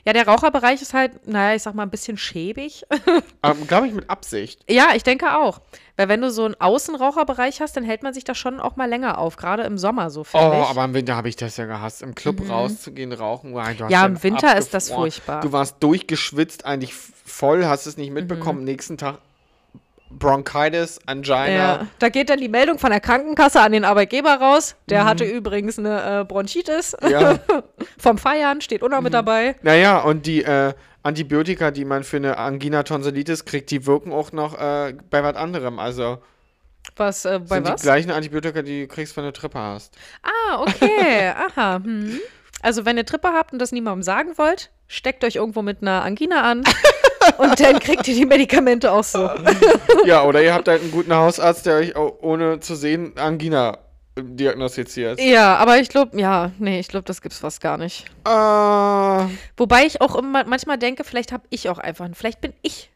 Ja, 0.05 0.13
der 0.13 0.27
Raucherbereich 0.27 0.81
ist 0.83 0.95
halt, 0.95 1.27
naja, 1.27 1.55
ich 1.57 1.63
sag 1.63 1.75
mal, 1.75 1.83
ein 1.85 1.91
bisschen 1.91 2.17
schäbig. 2.17 2.85
Ähm, 3.45 3.67
Glaube 3.67 3.89
ich 3.89 3.93
mit 3.93 4.09
Absicht. 4.09 4.61
ja, 4.71 4.91
ich 4.95 5.03
denke 5.03 5.37
auch. 5.37 5.61
Weil 5.97 6.09
wenn 6.09 6.21
du 6.21 6.31
so 6.31 6.45
einen 6.45 6.55
Außenraucherbereich 6.61 7.61
hast, 7.61 7.77
dann 7.77 7.83
hält 7.83 8.05
man 8.05 8.15
sich 8.15 8.23
da 8.23 8.35
schon 8.37 8.61
auch 8.61 8.77
mal 8.77 8.89
länger 8.89 9.19
auf, 9.19 9.37
gerade 9.37 9.65
im 9.65 9.79
Sommer 9.79 10.11
so, 10.11 10.23
finde 10.23 10.47
Oh, 10.47 10.63
ich. 10.63 10.69
aber 10.69 10.85
im 10.85 10.95
Winter 10.95 11.17
habe 11.17 11.29
ich 11.29 11.35
das 11.35 11.57
ja 11.57 11.67
gehasst. 11.67 12.03
Im 12.03 12.15
Club 12.15 12.49
rauszugehen, 12.49 13.13
rauchen. 13.13 13.53
Nein, 13.53 13.77
Mhm. 13.81 13.89
Ja, 13.89 14.07
im 14.07 14.23
Winter 14.23 14.57
ist 14.57 14.73
das 14.75 14.85
abgefroren. 14.91 15.11
furchtbar. 15.11 15.41
Du 15.41 15.51
warst 15.53 15.77
durchgeschwitzt, 15.81 16.65
eigentlich 16.65 16.95
voll, 16.95 17.67
hast 17.67 17.87
es 17.87 17.97
nicht 17.97 18.09
Mhm. 18.11 18.15
mitbekommen. 18.15 18.65
Nächsten 18.65 18.97
Tag 18.99 19.19
Bronchitis, 20.19 20.99
Angina. 21.07 21.49
Ja, 21.49 21.87
da 21.99 22.09
geht 22.09 22.31
dann 22.31 22.39
die 22.39 22.49
Meldung 22.49 22.79
von 22.79 22.91
der 22.91 23.01
Krankenkasse 23.01 23.61
an 23.61 23.73
den 23.73 23.85
Arbeitgeber 23.85 24.35
raus. 24.35 24.75
Mhm. 24.75 24.87
Der 24.91 25.05
hatte 25.05 25.25
übrigens 25.25 25.79
eine 25.79 26.21
äh, 26.21 26.25
Bronchitis 26.25 26.97
Ja. 27.09 27.39
vom 27.99 28.19
Feiern, 28.19 28.61
steht 28.61 28.83
auch 28.83 28.89
noch 28.89 28.99
Mhm. 28.99 29.05
mit 29.05 29.15
dabei. 29.15 29.57
Naja, 29.63 29.99
und 30.01 30.27
die 30.27 30.43
äh, 30.45 30.75
Antibiotika, 31.03 31.71
die 31.71 31.85
man 31.85 32.05
für 32.05 32.19
eine 32.19 32.39
Angina 32.39 32.83
Tonsillitis 32.85 33.45
kriegt, 33.45 33.71
die 33.71 33.87
wirken 33.87 34.13
auch 34.13 34.31
noch 34.33 34.55
äh, 34.59 34.95
bei 35.11 35.23
was 35.25 35.35
anderem. 35.37 35.79
Also 35.81 36.19
Was, 36.97 37.25
äh, 37.25 37.41
bei 37.41 37.57
sind 37.57 37.69
was? 37.69 37.81
die 37.81 37.87
gleichen 37.87 38.11
Antibiotika, 38.11 38.63
die 38.63 38.83
du 38.83 38.89
kriegst, 38.89 39.17
wenn 39.17 39.25
du 39.25 39.33
Trippe 39.33 39.59
hast. 39.59 39.97
Ah, 40.23 40.61
okay. 40.63 41.33
Aha. 41.57 41.81
Hm. 41.83 42.21
Also, 42.65 42.85
wenn 42.85 42.97
ihr 42.97 43.05
Trippe 43.05 43.29
habt 43.33 43.53
und 43.53 43.59
das 43.59 43.73
niemandem 43.73 44.05
sagen 44.05 44.39
wollt, 44.39 44.71
steckt 44.87 45.25
euch 45.25 45.35
irgendwo 45.35 45.63
mit 45.63 45.83
einer 45.83 46.03
Angina 46.05 46.43
an 46.43 46.63
und 47.39 47.61
dann 47.61 47.79
kriegt 47.79 48.07
ihr 48.09 48.15
die 48.15 48.27
Medikamente 48.27 48.91
auch 48.91 49.05
so. 49.05 49.31
ja, 50.05 50.25
oder 50.25 50.43
ihr 50.43 50.55
habt 50.55 50.69
halt 50.69 50.83
einen 50.83 50.91
guten 50.91 51.15
Hausarzt, 51.15 51.67
der 51.67 51.77
euch 51.77 51.97
ohne 51.97 52.61
zu 52.61 52.75
sehen 52.75 53.13
Angina 53.17 53.79
äh, 54.17 54.23
diagnostiziert. 54.23 55.21
Ja, 55.21 55.57
aber 55.57 55.79
ich 55.79 55.89
glaube, 55.89 56.19
ja, 56.21 56.53
nee, 56.59 56.81
ich 56.81 56.89
glaube, 56.89 57.05
das 57.05 57.23
gibt's 57.23 57.39
fast 57.39 57.61
gar 57.61 57.79
nicht. 57.79 58.07
Äh, 58.27 58.31
Wobei 59.57 59.87
ich 59.87 60.01
auch 60.01 60.17
immer 60.17 60.45
manchmal 60.45 60.79
denke, 60.79 61.05
vielleicht 61.05 61.33
habe 61.33 61.45
ich 61.51 61.69
auch 61.69 61.79
einfach, 61.79 62.09
vielleicht 62.15 62.41
bin 62.41 62.53
ich, 62.63 62.91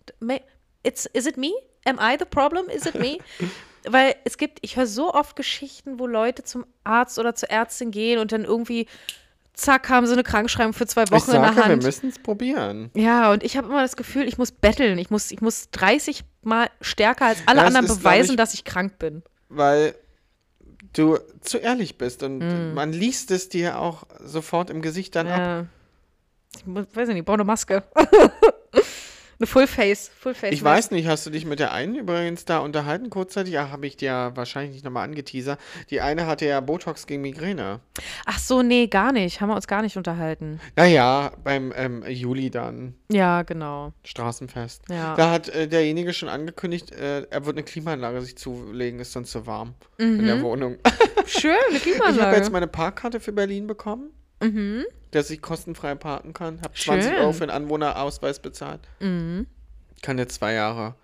it's, 0.83 1.07
is 1.07 1.27
it 1.27 1.37
me? 1.37 1.53
Am 1.85 1.99
I 2.01 2.17
the 2.19 2.25
problem? 2.25 2.69
Is 2.69 2.87
it 2.87 2.95
me? 2.97 3.19
Weil 3.89 4.17
es 4.25 4.37
gibt, 4.37 4.59
ich 4.63 4.77
höre 4.77 4.87
so 4.87 5.15
oft 5.15 5.37
Geschichten, 5.37 6.01
wo 6.01 6.09
Leute 6.09 6.43
zum 6.43 6.67
Arzt 6.83 7.21
oder 7.21 7.37
zur 7.37 7.51
Ärztin 7.51 7.93
gehen 7.93 8.19
und 8.19 8.33
dann 8.33 8.45
irgendwie, 8.45 8.87
zack, 9.57 9.89
haben 9.89 10.07
sie 10.07 10.13
eine 10.13 10.23
Krankschreibung 10.23 10.73
für 10.75 10.87
zwei 10.87 11.05
ich 11.05 11.11
Wochen 11.11 11.31
in 11.33 11.41
der 11.43 11.45
sage, 11.53 11.57
wir 11.57 11.65
Hand. 11.65 11.83
müssen 11.83 12.09
es 12.11 12.19
probieren. 12.19 12.91
Ja, 12.95 13.33
und 13.33 13.43
ich 13.43 13.57
habe 13.57 13.67
immer 13.69 13.83
das 13.83 13.97
Gefühl, 13.97 14.29
ich 14.29 14.39
muss 14.39 14.53
betteln. 14.53 14.99
Ich 14.99 15.11
muss, 15.11 15.31
ich 15.33 15.41
muss 15.41 15.71
30 15.71 16.23
Mal 16.43 16.69
stärker 16.81 17.27
als 17.27 17.39
alle 17.47 17.59
Ja, 17.63 17.63
es 17.69 17.75
anderen 17.75 17.87
ist, 17.87 17.99
beweisen, 17.99 18.31
ich- 18.33 18.37
dass 18.37 18.55
ich 18.55 18.65
krank 18.65 18.99
bin. 18.99 19.23
Weil 19.49 19.95
du 20.93 21.19
zu 21.41 21.59
ehrlich 21.59 21.99
bist 21.99 22.23
und 22.23 22.39
Mm. 22.39 22.75
man 22.75 22.93
liest 22.93 23.31
es 23.31 23.49
dir 23.49 23.79
auch 23.79 24.05
sofort 24.25 24.71
im 24.71 24.83
Gesicht 24.83 25.17
dann 25.17 25.27
ab. 25.27 25.39
Ja. 25.39 25.67
Ich 26.57 26.67
muss, 26.67 26.87
weiß 26.95 27.09
nicht, 27.09 27.19
ich 27.19 27.25
brauche 27.25 27.35
eine 27.35 27.45
Maske. 27.45 27.83
eine 29.39 29.47
Fullface. 29.47 30.11
Fullface 30.19 30.53
Ich 30.53 30.63
weiß 30.65 30.91
nicht, 30.93 31.07
hast 31.09 31.27
du 31.27 31.31
dich 31.31 31.45
mit 31.45 31.59
der 31.59 31.73
einen 31.73 31.95
übrigens 31.97 32.45
da 32.45 32.59
unterhalten 32.61 33.11
kurzzeitig? 33.11 33.53
Ja, 33.55 33.71
habe 33.71 33.87
ich 33.87 33.97
dir 33.97 34.07
ja 34.07 34.37
wahrscheinlich 34.37 34.73
nicht 34.73 34.85
nochmal 34.85 35.05
angeteasert. 35.05 35.61
Die 35.91 36.01
eine 36.01 36.27
hatte 36.27 36.47
ja 36.47 36.61
Botox 36.61 37.07
gegen 37.07 37.23
Migräne. 37.23 37.81
Ach 38.25 38.39
so, 38.39 38.63
nee, 38.63 38.87
gar 38.87 39.13
nicht. 39.13 39.41
Haben 39.41 39.51
wir 39.51 39.57
uns 39.57 39.67
gar 39.67 39.83
nicht 39.83 39.97
unterhalten. 39.97 40.61
Naja, 40.77 41.33
beim 41.45 41.73
ähm, 41.77 42.05
Juli 42.09 42.51
dann, 42.51 42.95
Ja, 43.11 43.43
genau. 43.43 43.93
Straßenfest. 44.05 44.85
Ja. 44.91 45.15
Da 45.17 45.31
hat 45.31 45.49
äh, 45.49 45.69
derjenige 45.69 46.13
schon 46.13 46.29
angekündigt, 46.29 46.93
äh, 46.93 47.23
er 47.29 47.45
wird 47.45 47.57
eine 47.57 47.65
Klimaanlage 47.65 48.21
sich 48.23 48.37
zulegen, 48.39 49.01
ist 49.01 49.13
sonst 49.13 49.31
zu 49.33 49.47
warm 49.47 49.75
in 49.99 50.25
der 50.25 50.43
Wohnung. 50.43 50.77
Schön, 51.27 51.51
eine 51.69 51.77
Ich 51.77 51.85
habe 51.87 51.91
Klimaanlage. 51.99 52.37
jetzt 52.37 52.53
meine 52.53 52.67
Parkkarte 52.67 53.21
für 53.21 53.33
Berlin 53.33 53.67
bekommen, 53.67 54.11
mhm. 54.43 54.85
Dass 55.17 55.31
ich 55.31 55.43
kostenfrei 55.43 55.95
parken 55.95 56.33
kann. 56.33 56.61
Habe 56.63 56.75
20 56.75 57.11
Schön. 57.11 57.21
Euro 57.21 57.33
für 57.33 57.45
einen 57.45 57.51
Anwohnerausweis 57.51 58.41
bezahlt. 58.41 58.81
Mhm. 59.01 59.47
Kann 60.03 60.19
jetzt 60.19 60.35
zwei 60.35 60.53
Jahre. 60.53 60.95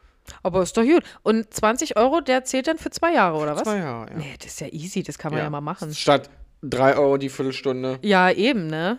Aber 0.42 0.62
ist 0.62 0.76
doch 0.76 0.84
gut. 0.84 1.02
Und 1.22 1.52
20 1.52 1.96
Euro, 1.96 2.20
der 2.20 2.44
zählt 2.44 2.66
dann 2.68 2.78
für 2.78 2.90
zwei 2.90 3.12
Jahre, 3.14 3.38
oder 3.38 3.56
was? 3.56 3.64
Zwei 3.64 3.78
Jahre, 3.78 4.10
ja. 4.10 4.16
Nee, 4.16 4.34
das 4.38 4.52
ist 4.52 4.60
ja 4.60 4.68
easy, 4.68 5.02
das 5.02 5.18
kann 5.18 5.32
man 5.32 5.42
ja, 5.42 5.50
mal 5.50 5.60
machen. 5.60 5.92
Statt 5.94 6.30
drei 6.62 6.96
Euro 6.96 7.16
die 7.16 7.28
Viertelstunde. 7.28 7.98
Ja, 8.02 8.30
eben, 8.30 8.68
ne? 8.68 8.98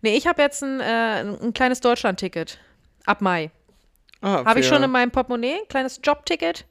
Nee, 0.00 0.16
ich 0.16 0.26
habe 0.26 0.40
jetzt 0.40 0.62
ein, 0.62 0.80
äh, 0.80 1.20
ein 1.20 1.52
kleines 1.52 1.80
Deutschland-Ticket. 1.80 2.58
Ab 3.04 3.20
Mai. 3.20 3.50
Ah, 4.22 4.44
Habe 4.44 4.60
ich 4.60 4.66
schon 4.66 4.82
in 4.82 4.90
meinem 4.90 5.10
Portemonnaie, 5.10 5.60
ein 5.60 5.68
kleines 5.68 6.00
Jobticket. 6.02 6.64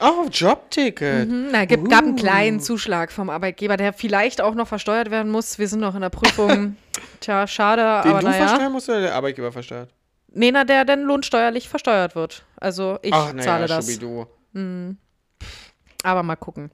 Oh, 0.00 0.26
Jobticket. 0.30 1.28
Hm, 1.28 1.48
na, 1.52 1.64
gibt, 1.64 1.88
gab 1.88 2.02
einen 2.02 2.12
Uh. 2.12 2.16
kleinen 2.16 2.60
Zuschlag 2.60 3.10
vom 3.10 3.30
Arbeitgeber, 3.30 3.76
der 3.76 3.92
vielleicht 3.92 4.40
auch 4.40 4.54
noch 4.54 4.68
versteuert 4.68 5.10
werden 5.10 5.32
muss. 5.32 5.58
Wir 5.58 5.68
sind 5.68 5.80
noch 5.80 5.94
in 5.94 6.02
der 6.02 6.10
Prüfung. 6.10 6.76
Tja, 7.20 7.46
schade, 7.46 7.82
Den 8.04 8.10
aber 8.12 8.20
du 8.20 8.26
naja. 8.28 8.46
versteuern 8.46 8.72
musst 8.72 8.88
oder 8.88 9.00
der 9.00 9.14
Arbeitgeber 9.14 9.52
versteuert? 9.52 9.90
Nee, 10.32 10.50
na, 10.52 10.64
der 10.64 10.84
dann 10.84 11.02
lohnsteuerlich 11.02 11.68
versteuert 11.68 12.14
wird. 12.14 12.44
Also 12.58 12.98
ich 13.00 13.12
Ach, 13.14 13.34
zahle 13.38 13.66
das. 13.66 13.86
Schubidu. 13.86 14.26
Aber 16.02 16.22
mal 16.22 16.36
gucken. 16.36 16.70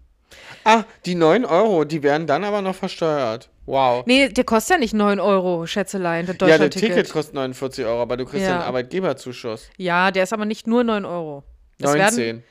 Ah, 0.64 0.84
die 1.06 1.14
9 1.14 1.44
Euro, 1.44 1.84
die 1.84 2.02
werden 2.02 2.26
dann 2.26 2.42
aber 2.44 2.62
noch 2.62 2.74
versteuert. 2.74 3.50
Wow. 3.66 4.04
Nee, 4.06 4.28
der 4.30 4.44
kostet 4.44 4.72
ja 4.76 4.78
nicht 4.78 4.94
9 4.94 5.20
Euro, 5.20 5.66
Schätzelein, 5.66 6.26
das 6.26 6.36
ja, 6.48 6.58
der. 6.58 6.70
Ticket 6.70 7.08
kostet 7.10 7.34
49 7.34 7.84
Euro, 7.84 8.02
aber 8.02 8.16
du 8.16 8.24
kriegst 8.24 8.42
ja 8.42 8.48
Ja. 8.50 8.54
einen 8.56 8.64
Arbeitgeberzuschuss. 8.64 9.68
Ja, 9.76 10.10
der 10.10 10.24
ist 10.24 10.32
aber 10.32 10.44
nicht 10.44 10.66
nur 10.66 10.82
9 10.82 11.04
Euro. 11.04 11.44
Es 11.78 11.92
werden 11.92 12.00
19. 12.16 12.44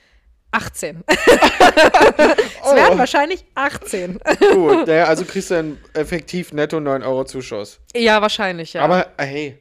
18. 0.51 1.03
es 1.07 2.75
werden 2.75 2.97
wahrscheinlich 2.99 3.45
18. 3.55 4.19
Gut, 4.53 4.87
naja, 4.87 5.05
also 5.05 5.25
kriegst 5.25 5.51
du 5.51 5.55
dann 5.55 5.77
effektiv 5.93 6.53
netto 6.53 6.79
9 6.79 7.03
Euro 7.03 7.23
Zuschuss. 7.25 7.79
ja, 7.95 8.21
wahrscheinlich, 8.21 8.73
ja. 8.73 8.83
Aber 8.83 9.07
äh, 9.17 9.25
hey, 9.25 9.57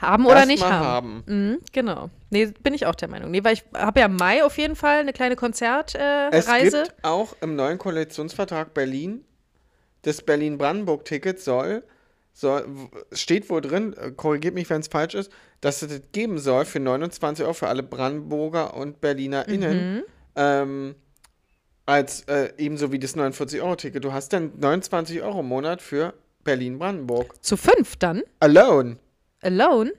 haben 0.00 0.26
oder 0.26 0.44
nicht 0.44 0.62
haben. 0.62 0.84
haben. 0.84 1.24
Mhm, 1.26 1.58
genau. 1.72 2.10
Nee, 2.30 2.46
bin 2.62 2.74
ich 2.74 2.84
auch 2.86 2.94
der 2.94 3.08
Meinung. 3.08 3.30
Nee, 3.30 3.42
weil 3.44 3.54
ich 3.54 3.64
habe 3.74 4.00
ja 4.00 4.06
im 4.06 4.16
Mai 4.16 4.44
auf 4.44 4.58
jeden 4.58 4.76
Fall 4.76 4.98
eine 4.98 5.12
kleine 5.14 5.36
Konzertreise. 5.36 5.98
Äh, 6.32 6.36
Es 6.36 6.48
Reise. 6.48 6.82
gibt 6.84 6.96
auch 7.04 7.34
im 7.40 7.56
neuen 7.56 7.78
Koalitionsvertrag 7.78 8.74
Berlin, 8.74 9.24
das 10.02 10.20
Berlin-Brandenburg-Ticket 10.22 11.40
soll, 11.40 11.82
soll, 12.34 12.66
steht 13.12 13.48
wo 13.48 13.60
drin, 13.60 13.94
äh, 13.94 14.10
korrigiert 14.10 14.54
mich, 14.54 14.68
wenn 14.68 14.80
es 14.82 14.88
falsch 14.88 15.14
ist, 15.14 15.32
dass 15.62 15.80
es 15.80 15.88
das 15.88 16.00
geben 16.12 16.38
soll 16.38 16.66
für 16.66 16.78
29 16.80 17.44
Euro 17.44 17.54
für 17.54 17.68
alle 17.68 17.82
Brandenburger 17.82 18.74
und 18.74 19.00
BerlinerInnen. 19.00 19.94
Mhm. 19.96 20.02
Ähm, 20.36 20.94
als 21.86 22.22
äh, 22.22 22.52
ebenso 22.58 22.90
wie 22.92 22.98
das 22.98 23.16
49-Euro-Ticket. 23.16 24.04
Du 24.04 24.12
hast 24.12 24.32
dann 24.32 24.52
29 24.58 25.22
Euro 25.22 25.40
im 25.40 25.46
Monat 25.46 25.80
für 25.80 26.14
Berlin-Brandenburg. 26.44 27.44
Zu 27.44 27.56
fünf 27.56 27.96
dann? 27.96 28.22
Alone. 28.40 28.96
Alone? 29.42 29.92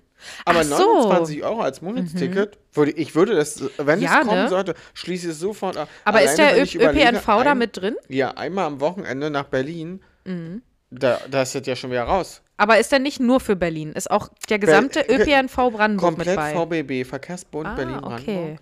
Aber 0.46 0.60
Ach 0.62 0.64
so. 0.64 0.78
29 1.04 1.44
Euro 1.44 1.62
als 1.62 1.82
Monatsticket, 1.82 2.58
würde, 2.74 2.92
ich 2.92 3.14
würde 3.16 3.36
das, 3.36 3.64
wenn 3.78 4.02
Ja, 4.02 4.20
es 4.22 4.28
kommen 4.28 4.44
ne? 4.44 4.50
sollte, 4.50 4.74
schließe 4.96 5.28
ich 5.28 5.32
es 5.34 5.40
sofort 5.40 5.78
ab. 5.78 5.88
Aber 6.06 6.22
ist 6.24 6.40
Alleine, 6.40 6.56
der 6.56 6.68
wenn 6.74 6.82
Ö 6.82 6.84
überlege, 6.84 7.10
ÖPNV 7.18 7.26
da 7.44 7.52
ein- 7.52 7.58
mit 7.60 7.78
drin? 7.78 7.96
Ja, 8.10 8.32
einmal 8.32 8.66
am 8.66 8.80
Wochenende 8.82 9.30
nach 9.30 9.46
Berlin. 9.46 10.02
Mhm. 10.26 10.64
Da, 10.90 11.20
da 11.30 11.44
ist 11.44 11.54
das 11.54 11.66
ja 11.68 11.76
schon 11.76 11.92
wieder 11.92 12.04
raus. 12.04 12.42
Aber 12.58 12.80
ist 12.80 12.92
der 12.92 13.00
nicht 13.00 13.20
nur 13.20 13.40
für 13.40 13.56
Berlin? 13.56 13.92
Ist 13.94 14.10
auch 14.10 14.30
der 14.50 14.58
gesamte 14.58 15.04
Be- 15.04 15.14
ÖPNV 15.22 15.56
Brandenburg 15.72 16.18
mit 16.18 16.28
Komplett? 16.28 16.56
VBB, 16.56 17.04
Verkehrsbund 17.08 17.68
ah, 17.68 17.76
Berlin-Brandenburg. 17.76 18.22
okay. 18.22 18.56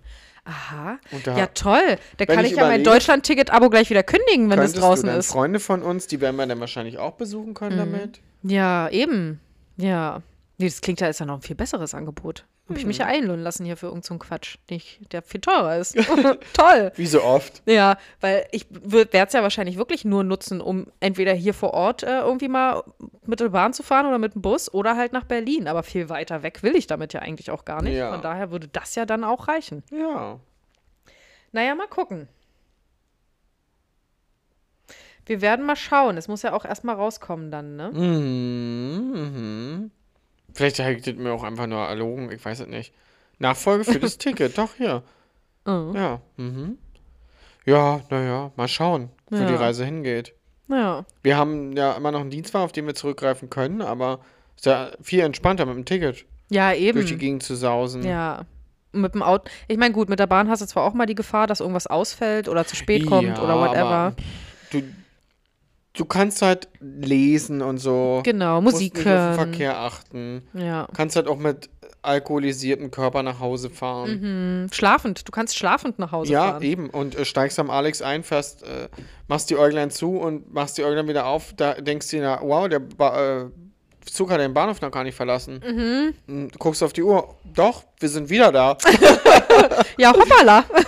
Aha. 0.46 1.00
Ja, 1.26 1.48
toll. 1.48 1.98
Da 2.18 2.26
kann 2.28 2.46
ich 2.46 2.52
ich, 2.52 2.58
ja 2.58 2.66
mein 2.66 2.84
Deutschland-Ticket-Abo 2.84 3.70
gleich 3.72 3.89
wieder 3.89 4.04
kündigen, 4.04 4.50
wenn 4.50 4.60
es 4.60 4.74
draußen 4.74 5.10
ist. 5.10 5.28
Freunde 5.28 5.60
von 5.60 5.82
uns, 5.82 6.06
die 6.06 6.22
werden 6.22 6.36
wir 6.36 6.46
dann 6.46 6.60
wahrscheinlich 6.60 7.00
auch 7.00 7.14
besuchen 7.14 7.56
können 7.56 7.78
damit. 7.78 8.22
Ja, 8.43 8.88
eben. 8.89 9.39
Ja. 9.78 10.22
Nee, 10.58 10.68
das 10.68 10.80
klingt 10.82 11.01
ja, 11.01 11.08
ist 11.08 11.20
ja 11.20 11.26
noch 11.26 11.36
ein 11.36 11.41
viel 11.41 11.56
besseres 11.56 11.93
Angebot. 11.93 12.45
Habe 12.70 12.80
ich 12.80 12.86
mich 12.86 12.97
Hm. 12.99 13.08
ja 13.08 13.14
einlohnen 13.14 13.43
lassen 13.43 13.66
hier 13.66 13.78
für 13.78 13.88
irgendeinen 13.88 14.20
so 14.20 14.26
Quatsch, 14.26 14.58
nicht, 14.70 15.12
der 15.12 15.22
viel 15.22 15.41
teurer 15.41 15.78
ist. 15.78 15.95
Toll. 16.53 16.91
Wie 16.95 17.06
so 17.06 17.22
oft. 17.22 17.62
Ja, 17.68 17.97
weil 18.22 18.47
ich 18.51 18.66
werde 18.72 19.18
es 19.28 19.34
ja 19.34 19.43
wahrscheinlich 19.43 19.78
wirklich 19.78 20.03
nur 20.06 20.24
nutzen, 20.24 20.62
um 20.62 20.88
entweder 20.99 21.34
hier 21.34 21.53
vor 21.53 21.74
Ort 21.74 22.03
äh, 22.03 22.22
irgendwie 22.22 22.47
mal 22.47 22.84
mit 23.26 23.39
der 23.39 23.49
Bahn 23.49 23.74
zu 23.74 23.84
fahren 23.84 24.08
oder 24.08 24.18
mit 24.18 24.34
dem 24.34 24.41
Bus 24.41 24.74
oder 24.74 24.95
halt 24.95 25.14
nach 25.14 25.26
Berlin. 25.26 25.68
Aber 25.68 25.84
viel 25.84 26.10
weiter 26.10 26.41
weg 26.41 26.64
will 26.64 26.76
ich 26.76 26.88
damit 26.88 27.14
ja 27.14 27.20
eigentlich 27.20 27.51
auch 27.51 27.66
gar 27.66 27.84
nicht. 27.84 27.95
Ja. 27.97 28.12
Von 28.14 28.22
daher 28.22 28.49
würde 28.49 28.68
das 28.68 28.95
ja 28.95 29.06
dann 29.06 29.24
auch 29.24 29.47
reichen. 29.47 29.84
Ja. 29.91 30.39
Naja, 31.51 31.76
mal 31.76 31.88
gucken. 31.88 32.28
Wir 35.26 35.41
werden 35.41 35.66
mal 35.66 35.76
schauen. 35.76 36.18
Es 36.18 36.28
muss 36.28 36.41
ja 36.41 36.53
auch 36.53 36.66
erstmal 36.66 36.95
rauskommen 36.95 37.51
dann, 37.51 37.76
ne? 37.76 37.91
Mhm. 37.91 39.12
mhm. 39.14 39.91
Vielleicht 40.56 40.80
das 40.80 41.16
mir 41.16 41.32
auch 41.34 41.43
einfach 41.43 41.68
nur 41.68 41.82
erlogen, 41.86 42.32
ich 42.32 42.43
weiß 42.43 42.62
es 42.62 42.68
nicht. 42.68 42.93
Nachfolge 43.39 43.84
für 43.84 43.99
das 43.99 44.18
Ticket, 44.20 44.58
doch 44.58 44.70
hier. 44.78 45.03
Mhm. 45.66 45.91
Ja. 45.95 46.22
Mhm. 46.38 46.78
Ja, 47.66 48.01
naja, 48.10 48.51
mal 48.56 48.68
schauen, 48.68 49.10
wo 49.30 49.38
Ja. 49.38 49.47
die 49.47 49.56
Reise 49.56 49.86
hingeht. 49.86 50.34
Ja. 50.68 51.06
Wir 51.24 51.38
haben 51.38 51.76
ja 51.76 51.93
immer 51.93 52.12
noch 52.12 52.22
einen 52.22 52.30
Dienstwagen, 52.30 52.66
auf 52.66 52.72
den 52.72 52.88
wir 52.88 52.95
zurückgreifen 52.95 53.49
können, 53.49 53.82
aber 53.82 54.20
ist 54.56 54.66
ja 54.66 54.91
viel 55.01 55.20
entspannter 55.20 55.66
mit 55.66 55.76
dem 55.76 55.86
Ticket 55.86 56.26
Ja, 56.49 56.70
durch 56.72 56.80
die 57.06 57.12
eben. 57.14 57.20
Gegend 57.20 57.43
zu 57.43 57.56
sausen. 57.56 58.03
Ja. 58.03 58.45
Mit 58.93 59.14
dem 59.14 59.22
Auto. 59.24 59.49
Ich 59.68 59.78
meine, 59.78 59.93
gut, 59.93 60.08
mit 60.08 60.20
der 60.20 60.28
Bahn 60.28 60.49
hast 60.49 60.62
du 60.62 60.66
zwar 60.68 60.84
auch 60.86 60.93
mal 60.93 61.06
die 61.06 61.16
Gefahr, 61.16 61.47
dass 61.47 61.60
irgendwas 61.60 61.86
ausfällt 61.88 62.47
oder 62.47 62.66
zu 62.66 62.78
spät 62.78 63.06
kommt 63.06 63.28
Ja, 63.38 63.43
oder 63.43 63.60
whatever. 63.60 63.86
aber 63.86 64.16
Du, 64.72 64.82
du 65.98 66.06
kannst 66.06 66.41
halt 66.41 66.68
lesen 66.80 67.62
und 67.62 67.78
so. 67.78 68.22
Genau, 68.24 68.62
Musst 68.62 68.76
Musik 68.76 68.96
nicht 68.96 69.08
auf 69.08 69.12
den 69.12 69.14
hören. 69.14 69.36
Verkehr 69.36 69.80
achten. 69.80 70.41
Ja. 70.54 70.88
Kannst 70.93 71.16
halt 71.16 71.28
auch 71.28 71.38
mit 71.38 71.70
alkoholisiertem 72.02 72.91
Körper 72.91 73.24
nach 73.24 73.39
Hause 73.39 73.70
fahren. 73.72 74.10
Hm, 74.22 74.68
Schlafend. 74.72 75.28
Du 75.28 75.32
kannst 75.32 75.58
schlafend 75.58 75.98
nach 75.98 76.12
Hause 76.12 76.32
Ja, 76.34 76.52
fahren. 76.52 76.62
eben. 76.64 76.89
Und 76.91 77.16
äh, 77.18 77.26
steigst 77.26 77.58
am 77.60 77.70
Alex 77.72 78.02
ein, 78.04 78.24
fährst, 78.24 78.62
äh, 78.64 78.89
machst 79.28 79.50
die 79.50 79.58
Äuglein 79.58 79.89
zu 79.89 80.18
und 80.18 80.54
machst 80.54 80.78
die 80.78 80.84
Äuglein 80.84 81.08
wieder 81.08 81.26
auf. 81.26 81.54
Da 81.58 81.74
denkst 81.74 82.10
du 82.12 82.18
dir, 82.18 82.39
wow, 82.43 82.68
der 82.70 82.80
ba 82.80 83.41
äh, 83.41 83.46
Zug 84.06 84.30
hat 84.30 84.39
den 84.39 84.54
Bahnhof 84.54 84.82
noch 84.82 84.91
gar 84.91 85.04
nicht 85.04 85.16
verlassen. 85.16 86.14
Mhm. 86.28 86.50
Guckst 86.60 86.84
auf 86.84 86.93
die 86.93 87.02
Uhr. 87.02 87.36
Doch, 87.56 87.84
wir 88.00 88.10
sind 88.10 88.30
wieder 88.30 88.52
da. 88.52 88.78
Ja, 89.98 90.14
hoppala. 90.14 90.64
Na, 90.74 90.82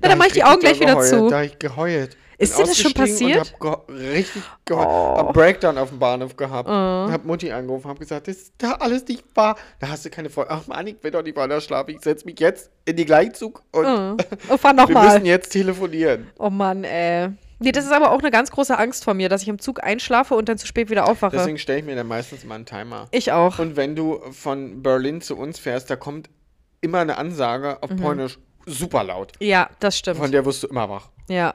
Da 0.00 0.08
dann 0.08 0.18
mach 0.18 0.26
ich 0.26 0.32
die 0.32 0.42
Augen 0.42 0.58
gleich 0.60 0.80
wieder 0.80 0.94
geheult. 0.94 1.08
zu. 1.08 1.28
Da 1.28 1.36
hab 1.38 1.44
ich 1.44 1.58
geheult. 1.58 2.16
Ist 2.38 2.58
dir 2.58 2.64
das 2.64 2.76
schon 2.78 2.92
passiert? 2.94 3.54
Und 3.60 3.70
hab 3.70 3.86
ge 3.88 3.96
richtig 4.10 4.42
geheult. 4.64 4.86
Oh. 4.88 5.16
Hab 5.18 5.32
Breakdown 5.32 5.78
auf 5.78 5.90
dem 5.90 5.98
Bahnhof 5.98 6.36
gehabt. 6.36 6.68
Hab 6.68 7.24
Mutti 7.24 7.50
angerufen, 7.52 7.88
hab 7.88 7.98
gesagt, 7.98 8.28
das 8.28 8.36
ist 8.36 8.52
da 8.58 8.72
alles 8.72 9.06
nicht 9.06 9.24
wahr. 9.34 9.56
Da 9.80 9.88
hast 9.88 10.04
du 10.04 10.10
keine 10.10 10.30
Freude. 10.30 10.50
Ach 10.50 10.66
Mann, 10.66 10.86
ich 10.86 10.96
will 11.02 11.10
doch 11.10 11.22
nicht 11.22 11.36
weiter 11.36 11.60
schlafen. 11.60 11.90
Ich 11.90 12.00
setz 12.00 12.24
mich 12.24 12.38
jetzt 12.40 12.70
in 12.84 12.96
die 12.96 13.04
Gleichzug 13.04 13.62
und 13.72 13.86
Oh, 13.86 14.16
oh 14.50 14.56
fahr 14.56 14.72
wir 14.76 14.82
nochmal. 14.82 15.06
müssen 15.14 15.26
jetzt 15.26 15.50
telefonieren. 15.50 16.28
Oh 16.38 16.50
Mann, 16.50 16.84
ey. 16.84 17.30
Nee, 17.60 17.70
das 17.72 17.84
ist 17.84 17.92
aber 17.92 18.10
auch 18.10 18.18
eine 18.18 18.30
ganz 18.32 18.50
große 18.50 18.76
Angst 18.76 19.04
von 19.04 19.16
mir, 19.16 19.28
dass 19.28 19.42
ich 19.42 19.48
im 19.48 19.58
Zug 19.60 19.82
einschlafe 19.82 20.34
und 20.34 20.48
dann 20.48 20.58
zu 20.58 20.66
spät 20.66 20.90
wieder 20.90 21.08
aufwache. 21.08 21.36
Deswegen 21.36 21.56
stelle 21.56 21.78
ich 21.78 21.84
mir 21.84 21.94
dann 21.94 22.08
meistens 22.08 22.44
mal 22.44 22.56
einen 22.56 22.66
Timer. 22.66 23.06
ich 23.12 23.30
auch. 23.32 23.58
Und 23.60 23.76
wenn 23.76 23.94
du 23.94 24.20
von 24.32 24.82
Berlin 24.82 25.20
zu 25.20 25.36
uns 25.36 25.58
fährst, 25.60 25.88
da 25.88 25.96
kommt 25.96 26.28
immer 26.80 26.98
eine 26.98 27.16
Ansage 27.16 27.78
auf 27.82 27.90
Polnisch 27.96 28.38
super 28.66 29.04
laut. 29.04 29.32
ja, 29.40 29.70
das 29.80 29.96
stimmt. 29.96 30.18
Von 30.18 30.32
der 30.32 30.44
wirst 30.44 30.62
du 30.64 30.66
immer 30.66 30.90
wach. 30.90 31.08
ja. 31.28 31.54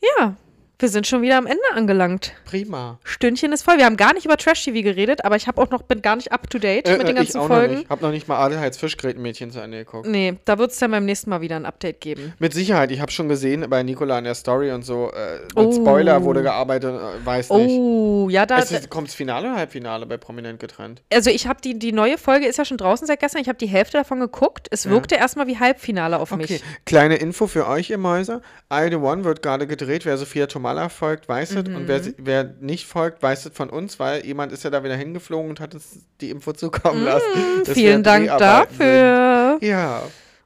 Ja, 0.00 0.36
wir 0.80 0.88
sind 0.88 1.06
schon 1.06 1.22
wieder 1.22 1.36
am 1.38 1.46
Ende 1.46 1.60
angelangt. 1.74 2.32
Prima. 2.44 2.98
Stündchen 3.02 3.52
ist 3.52 3.62
voll. 3.62 3.78
Wir 3.78 3.84
haben 3.84 3.96
gar 3.96 4.14
nicht 4.14 4.24
über 4.26 4.36
Trash-TV 4.36 4.82
geredet, 4.82 5.24
aber 5.24 5.34
ich 5.36 5.48
habe 5.48 5.60
auch 5.60 5.70
noch, 5.70 5.82
bin 5.82 6.02
gar 6.02 6.14
nicht 6.16 6.30
up 6.32 6.48
to 6.48 6.58
date 6.58 6.86
Äh, 6.88 6.98
mit 6.98 7.08
den 7.08 7.16
äh, 7.16 7.22
ich 7.22 7.26
ganzen 7.32 7.38
auch 7.40 7.48
noch 7.48 7.56
Folgen. 7.56 7.74
nicht. 7.78 7.90
Hab 7.90 8.00
noch 8.00 8.10
nicht 8.12 8.28
mal 8.28 8.36
Adelheids 8.38 8.78
Fischgrätenmädchen 8.78 9.50
zu 9.50 9.60
Ende 9.60 9.78
geguckt. 9.78 10.06
Nee, 10.06 10.34
da 10.44 10.58
wird 10.58 10.70
es 10.70 10.78
dann 10.78 10.90
beim 10.92 11.04
nächsten 11.04 11.30
Mal 11.30 11.40
wieder 11.40 11.56
ein 11.56 11.66
Update 11.66 12.00
geben. 12.00 12.32
Mit 12.38 12.54
Sicherheit, 12.54 12.90
ich 12.92 13.00
habe 13.00 13.10
schon 13.10 13.28
gesehen 13.28 13.66
bei 13.68 13.82
Nikola 13.82 14.18
in 14.18 14.24
der 14.24 14.34
Story 14.34 14.70
und 14.70 14.82
so, 14.82 15.10
äh, 15.10 15.40
mit 15.40 15.48
Oh. 15.56 15.72
Spoiler 15.72 16.22
wurde 16.22 16.42
gearbeitet, 16.42 16.94
äh, 16.94 17.26
weiß 17.26 17.50
nicht. 17.50 17.70
Oh, 17.70 18.28
ja, 18.30 18.46
da. 18.46 18.58
Es 18.58 18.70
ist, 18.70 18.88
kommt's 18.88 19.14
Finale 19.14 19.48
oder 19.48 19.56
Halbfinale 19.56 20.06
bei 20.06 20.16
Prominent 20.16 20.60
getrennt? 20.60 21.02
Also 21.12 21.30
ich 21.30 21.46
habe 21.48 21.60
die, 21.60 21.78
die 21.78 21.92
neue 21.92 22.18
Folge 22.18 22.46
ist 22.46 22.56
ja 22.56 22.64
schon 22.64 22.76
draußen 22.76 23.06
seit 23.06 23.18
gestern. 23.20 23.40
Ich 23.42 23.48
habe 23.48 23.58
die 23.58 23.66
Hälfte 23.66 23.96
davon 23.98 24.20
geguckt. 24.20 24.68
Es 24.70 24.88
wirkte 24.88 25.16
erstmal 25.16 25.46
wie 25.48 25.58
Halbfinale 25.58 26.18
auf 26.18 26.30
Okay, 26.32 26.42
mich. 26.52 26.62
kleine 26.86 27.16
Info 27.16 27.46
für 27.48 27.66
euch, 27.66 27.90
ihr 27.90 27.98
Mäuse. 27.98 28.42
I 28.72 28.86
The 28.90 28.96
One 28.96 29.24
wird 29.24 29.42
gerade 29.42 29.66
gedreht. 29.66 30.04
Wer 30.06 30.16
Sophia 30.18 30.46
Tomala 30.68 30.88
folgt, 30.90 31.28
weiß 31.28 31.50
es. 31.52 31.56
Und 31.56 31.68
Mhm. 31.68 31.82
wer, 31.88 32.00
sie- 32.02 32.14
wer 32.18 32.44
nicht 32.60 32.86
folgt, 32.86 33.22
weiß 33.22 33.46
es 33.46 33.52
von 33.54 33.70
uns, 33.70 33.98
weil 33.98 34.24
jemand 34.26 34.52
ist 34.52 34.64
ja 34.64 34.70
da 34.70 34.84
wieder 34.84 34.96
hingeflogen 34.96 35.48
und 35.50 35.60
hat 35.60 35.72
uns 35.74 36.00
die 36.20 36.28
Info 36.30 36.52
zukommen 36.52 37.04
lassen. 37.04 37.24
dass 37.64 37.68
wir 37.68 37.72
Mhm. 37.72 37.74
Vielen 37.74 38.02
Dank 38.02 38.26
dafür. 38.38 39.56
Sind. 39.60 39.68
Ja, 39.68 40.02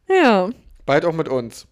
Ja. 0.09 0.51
bald 0.87 1.05
auch 1.05 1.13
mit 1.13 1.29
uns. 1.29 1.67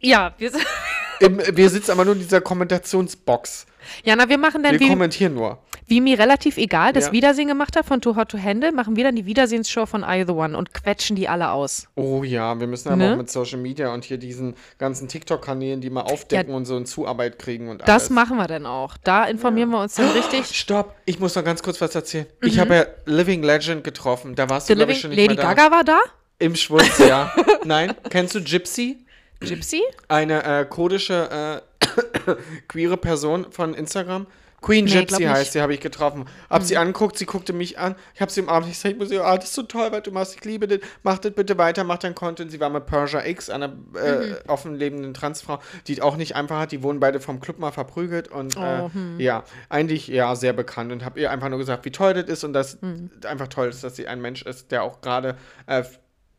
Ja, 0.00 0.34
wir, 0.36 0.50
sind- 0.50 0.66
Im, 1.20 1.40
wir 1.52 1.70
sitzen 1.70 1.90
aber 1.92 2.04
nur 2.04 2.14
in 2.14 2.20
dieser 2.20 2.40
Kommentationsbox. 2.40 3.66
ja, 4.04 4.16
na, 4.16 4.28
wir 4.28 4.38
machen 4.38 4.62
dann, 4.62 4.72
Wir 4.72 4.80
wie, 4.80 4.88
kommentieren 4.88 5.34
nur. 5.34 5.58
wie 5.86 6.00
mir 6.00 6.18
relativ 6.18 6.56
egal, 6.56 6.92
das 6.92 7.06
Ja. 7.06 7.12
Wiedersehen 7.12 7.48
gemacht 7.48 7.76
hat 7.76 7.86
von 7.86 8.00
Too 8.00 8.16
Hot 8.16 8.30
to 8.30 8.38
Handle, 8.38 8.72
machen 8.72 8.96
wir 8.96 9.04
dann 9.04 9.14
die 9.16 9.26
Wiedersehensshow 9.26 9.86
von 9.86 10.02
I 10.06 10.24
The 10.26 10.32
One 10.32 10.56
und 10.58 10.74
quetschen 10.74 11.14
die 11.16 11.28
alle 11.28 11.50
aus. 11.50 11.86
Oh 11.94 12.22
ja, 12.24 12.58
wir 12.58 12.66
müssen 12.66 12.88
aber 12.88 12.96
Ne? 12.96 13.12
auch 13.12 13.16
mit 13.16 13.30
Social 13.30 13.58
Media 13.58 13.92
und 13.94 14.04
hier 14.04 14.18
diesen 14.18 14.54
ganzen 14.78 15.08
TikTok-Kanälen, 15.08 15.80
die 15.80 15.90
mal 15.90 16.02
aufdecken 16.02 16.52
und 16.54 16.64
so 16.64 16.76
in 16.76 16.86
Zuarbeit 16.86 17.38
kriegen 17.38 17.68
und 17.68 17.82
Das 17.82 17.88
alles. 17.88 18.10
machen 18.10 18.36
wir 18.36 18.46
dann 18.48 18.66
auch. 18.66 18.96
Da 19.04 19.24
informieren 19.26 19.70
wir 19.70 19.80
uns 19.80 19.94
dann 19.94 20.10
richtig. 20.10 20.46
Stopp, 20.56 20.94
ich 21.04 21.20
muss 21.20 21.34
noch 21.36 21.44
ganz 21.44 21.62
kurz 21.62 21.80
was 21.80 21.94
erzählen. 21.94 22.26
Ich 22.42 22.58
habe 22.58 22.74
ja 22.74 22.86
Living 23.04 23.42
Legend 23.42 23.84
getroffen. 23.84 24.34
Da 24.34 24.48
warst 24.50 24.68
Mhm. 24.68 24.72
The 24.72 24.74
du, 24.74 24.78
glaube 24.78 24.92
ich, 24.92 25.00
schon 25.00 25.10
nicht 25.10 25.18
Lady 25.20 25.34
mehr 25.36 25.44
da. 25.44 25.54
Gaga 25.54 25.70
war 25.74 25.84
da? 25.84 25.98
Im 26.38 26.54
Schwutz, 26.54 26.98
ja. 26.98 27.32
Nein, 27.64 27.94
kennst 28.10 28.34
du 28.34 28.42
Gypsy? 28.42 29.05
Gypsy? 29.40 29.82
Eine 30.08 30.44
äh, 30.44 30.64
kurdische 30.64 31.62
äh, 31.80 31.84
queere 32.68 32.96
Person 32.96 33.46
von 33.50 33.74
Instagram. 33.74 34.26
Queen 34.62 34.86
Nee, 34.86 34.92
Gypsy. 35.04 35.24
Mhm. 35.24 35.28
heißt 35.30 35.52
sie, 35.52 35.60
habe 35.60 35.74
ich 35.74 35.80
getroffen. 35.80 36.24
Hab 36.50 36.62
sie 36.62 36.76
angeguckt, 36.78 37.16
sie 37.18 37.26
guckte 37.26 37.52
mich 37.52 37.78
an. 37.78 37.94
Ich 38.14 38.20
habe 38.22 38.32
sie 38.32 38.40
im 38.40 38.48
Abend, 38.48 38.68
ich 38.70 38.78
sag, 38.78 38.92
ich 38.92 38.96
muss 38.96 39.10
ihr, 39.12 39.24
ah, 39.24 39.36
das 39.36 39.44
ist 39.50 39.54
so 39.54 39.62
toll, 39.62 39.88
was 39.92 40.02
du 40.02 40.10
machst. 40.10 40.34
Ich 40.34 40.44
liebe 40.44 40.66
das. 40.66 40.80
Mach 41.04 41.18
das 41.18 41.32
bitte 41.34 41.56
weiter, 41.58 41.84
mach 41.84 41.98
dein 41.98 42.14
Content. 42.14 42.50
Sie 42.50 42.58
war 42.58 42.70
mit 42.70 42.86
Persia 42.86 43.24
X, 43.24 43.50
einer 43.50 43.66
äh, 43.94 44.16
Mhm. 44.16 44.34
offen 44.48 44.74
lebenden 44.74 45.14
Transfrau, 45.14 45.60
die 45.86 46.00
auch 46.02 46.16
nicht 46.16 46.34
einfach 46.34 46.58
hat. 46.58 46.72
Die 46.72 46.82
wurden 46.82 46.98
beide 46.98 47.20
vom 47.20 47.38
Club 47.38 47.58
mal 47.58 47.70
verprügelt 47.70 48.28
und 48.28 48.56
äh, 48.56 48.80
Oh, 48.82 48.90
hm. 48.92 49.20
ja, 49.20 49.44
eigentlich 49.68 50.08
ja 50.08 50.34
sehr 50.34 50.54
bekannt 50.54 50.90
und 50.90 51.04
habe 51.04 51.20
ihr 51.20 51.30
einfach 51.30 51.50
nur 51.50 51.58
gesagt, 51.58 51.84
wie 51.84 51.92
toll 51.92 52.14
das 52.14 52.24
ist 52.24 52.42
und 52.42 52.52
dass 52.54 52.80
Mhm. 52.80 53.10
einfach 53.26 53.48
toll 53.48 53.68
ist, 53.68 53.84
dass 53.84 53.94
sie 53.94 54.08
ein 54.08 54.20
Mensch 54.22 54.42
ist, 54.42 54.72
der 54.72 54.82
auch 54.82 55.00
gerade 55.02 55.36
äh, 55.66 55.84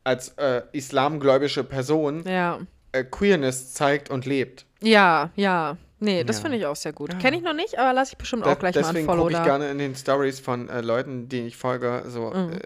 als 0.04 0.30
äh, 0.38 0.64
islamgläubische 0.72 1.64
Person 1.64 2.24
Ja. 2.28 2.60
Äh, 2.92 3.04
Queerness 3.04 3.74
zeigt 3.74 4.10
und 4.10 4.26
lebt. 4.26 4.66
Ja, 4.82 5.30
ja. 5.36 5.78
Nee, 6.00 6.24
das 6.24 6.38
Ja. 6.38 6.42
finde 6.44 6.58
ich 6.60 6.66
auch 6.68 6.76
sehr 6.76 6.94
gut. 6.94 7.18
Kenne 7.20 7.38
ich 7.38 7.44
noch 7.44 7.54
nicht, 7.54 7.80
aber 7.80 7.92
lasse 7.94 8.12
ich 8.14 8.18
bestimmt 8.18 8.46
Da, 8.46 8.54
auch 8.54 8.60
gleich 8.60 8.76
mal 8.76 8.82
ein 8.82 8.88
deswegen 8.88 9.06
Follow 9.08 9.24
gucke 9.24 9.34
ich 9.38 9.44
gerne 9.44 9.70
in 9.72 9.80
den 9.80 9.96
Stories 9.96 10.40
von 10.40 10.70
äh, 10.70 10.82
Leuten, 10.82 11.28
denen 11.28 11.48
ich 11.48 11.58
folge, 11.58 12.04
so 12.08 12.30
Mhm. 12.30 12.54
äh, 12.54 12.60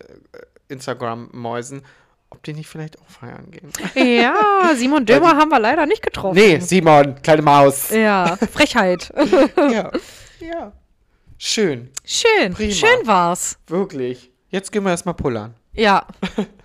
Instagram-Mäusen, 0.67 1.83
ob 2.29 2.43
die 2.43 2.53
nicht 2.53 2.67
vielleicht 2.67 2.99
auch 2.99 3.07
feiern 3.07 3.49
gehen. 3.51 3.71
Ja, 3.95 4.71
Simon 4.75 5.05
Dömer 5.05 5.37
haben 5.37 5.49
wir 5.49 5.59
leider 5.59 5.85
nicht 5.85 6.01
getroffen. 6.01 6.35
nee, 6.37 6.59
Simon, 6.59 7.15
kleine 7.21 7.41
Maus. 7.41 7.89
Ja, 7.91 8.37
Frechheit. 8.51 9.11
ja. 9.57 9.91
ja. 10.39 10.71
Schön, 11.37 11.89
Schön, 12.05 12.53
Prima. 12.53 12.71
schön 12.73 13.07
war's. 13.07 13.57
wirklich. 13.67 14.31
Jetzt 14.49 14.71
gehen 14.71 14.83
wir 14.83 14.91
erstmal 14.91 15.15
pullern. 15.15 15.55
Ja, 15.73 16.05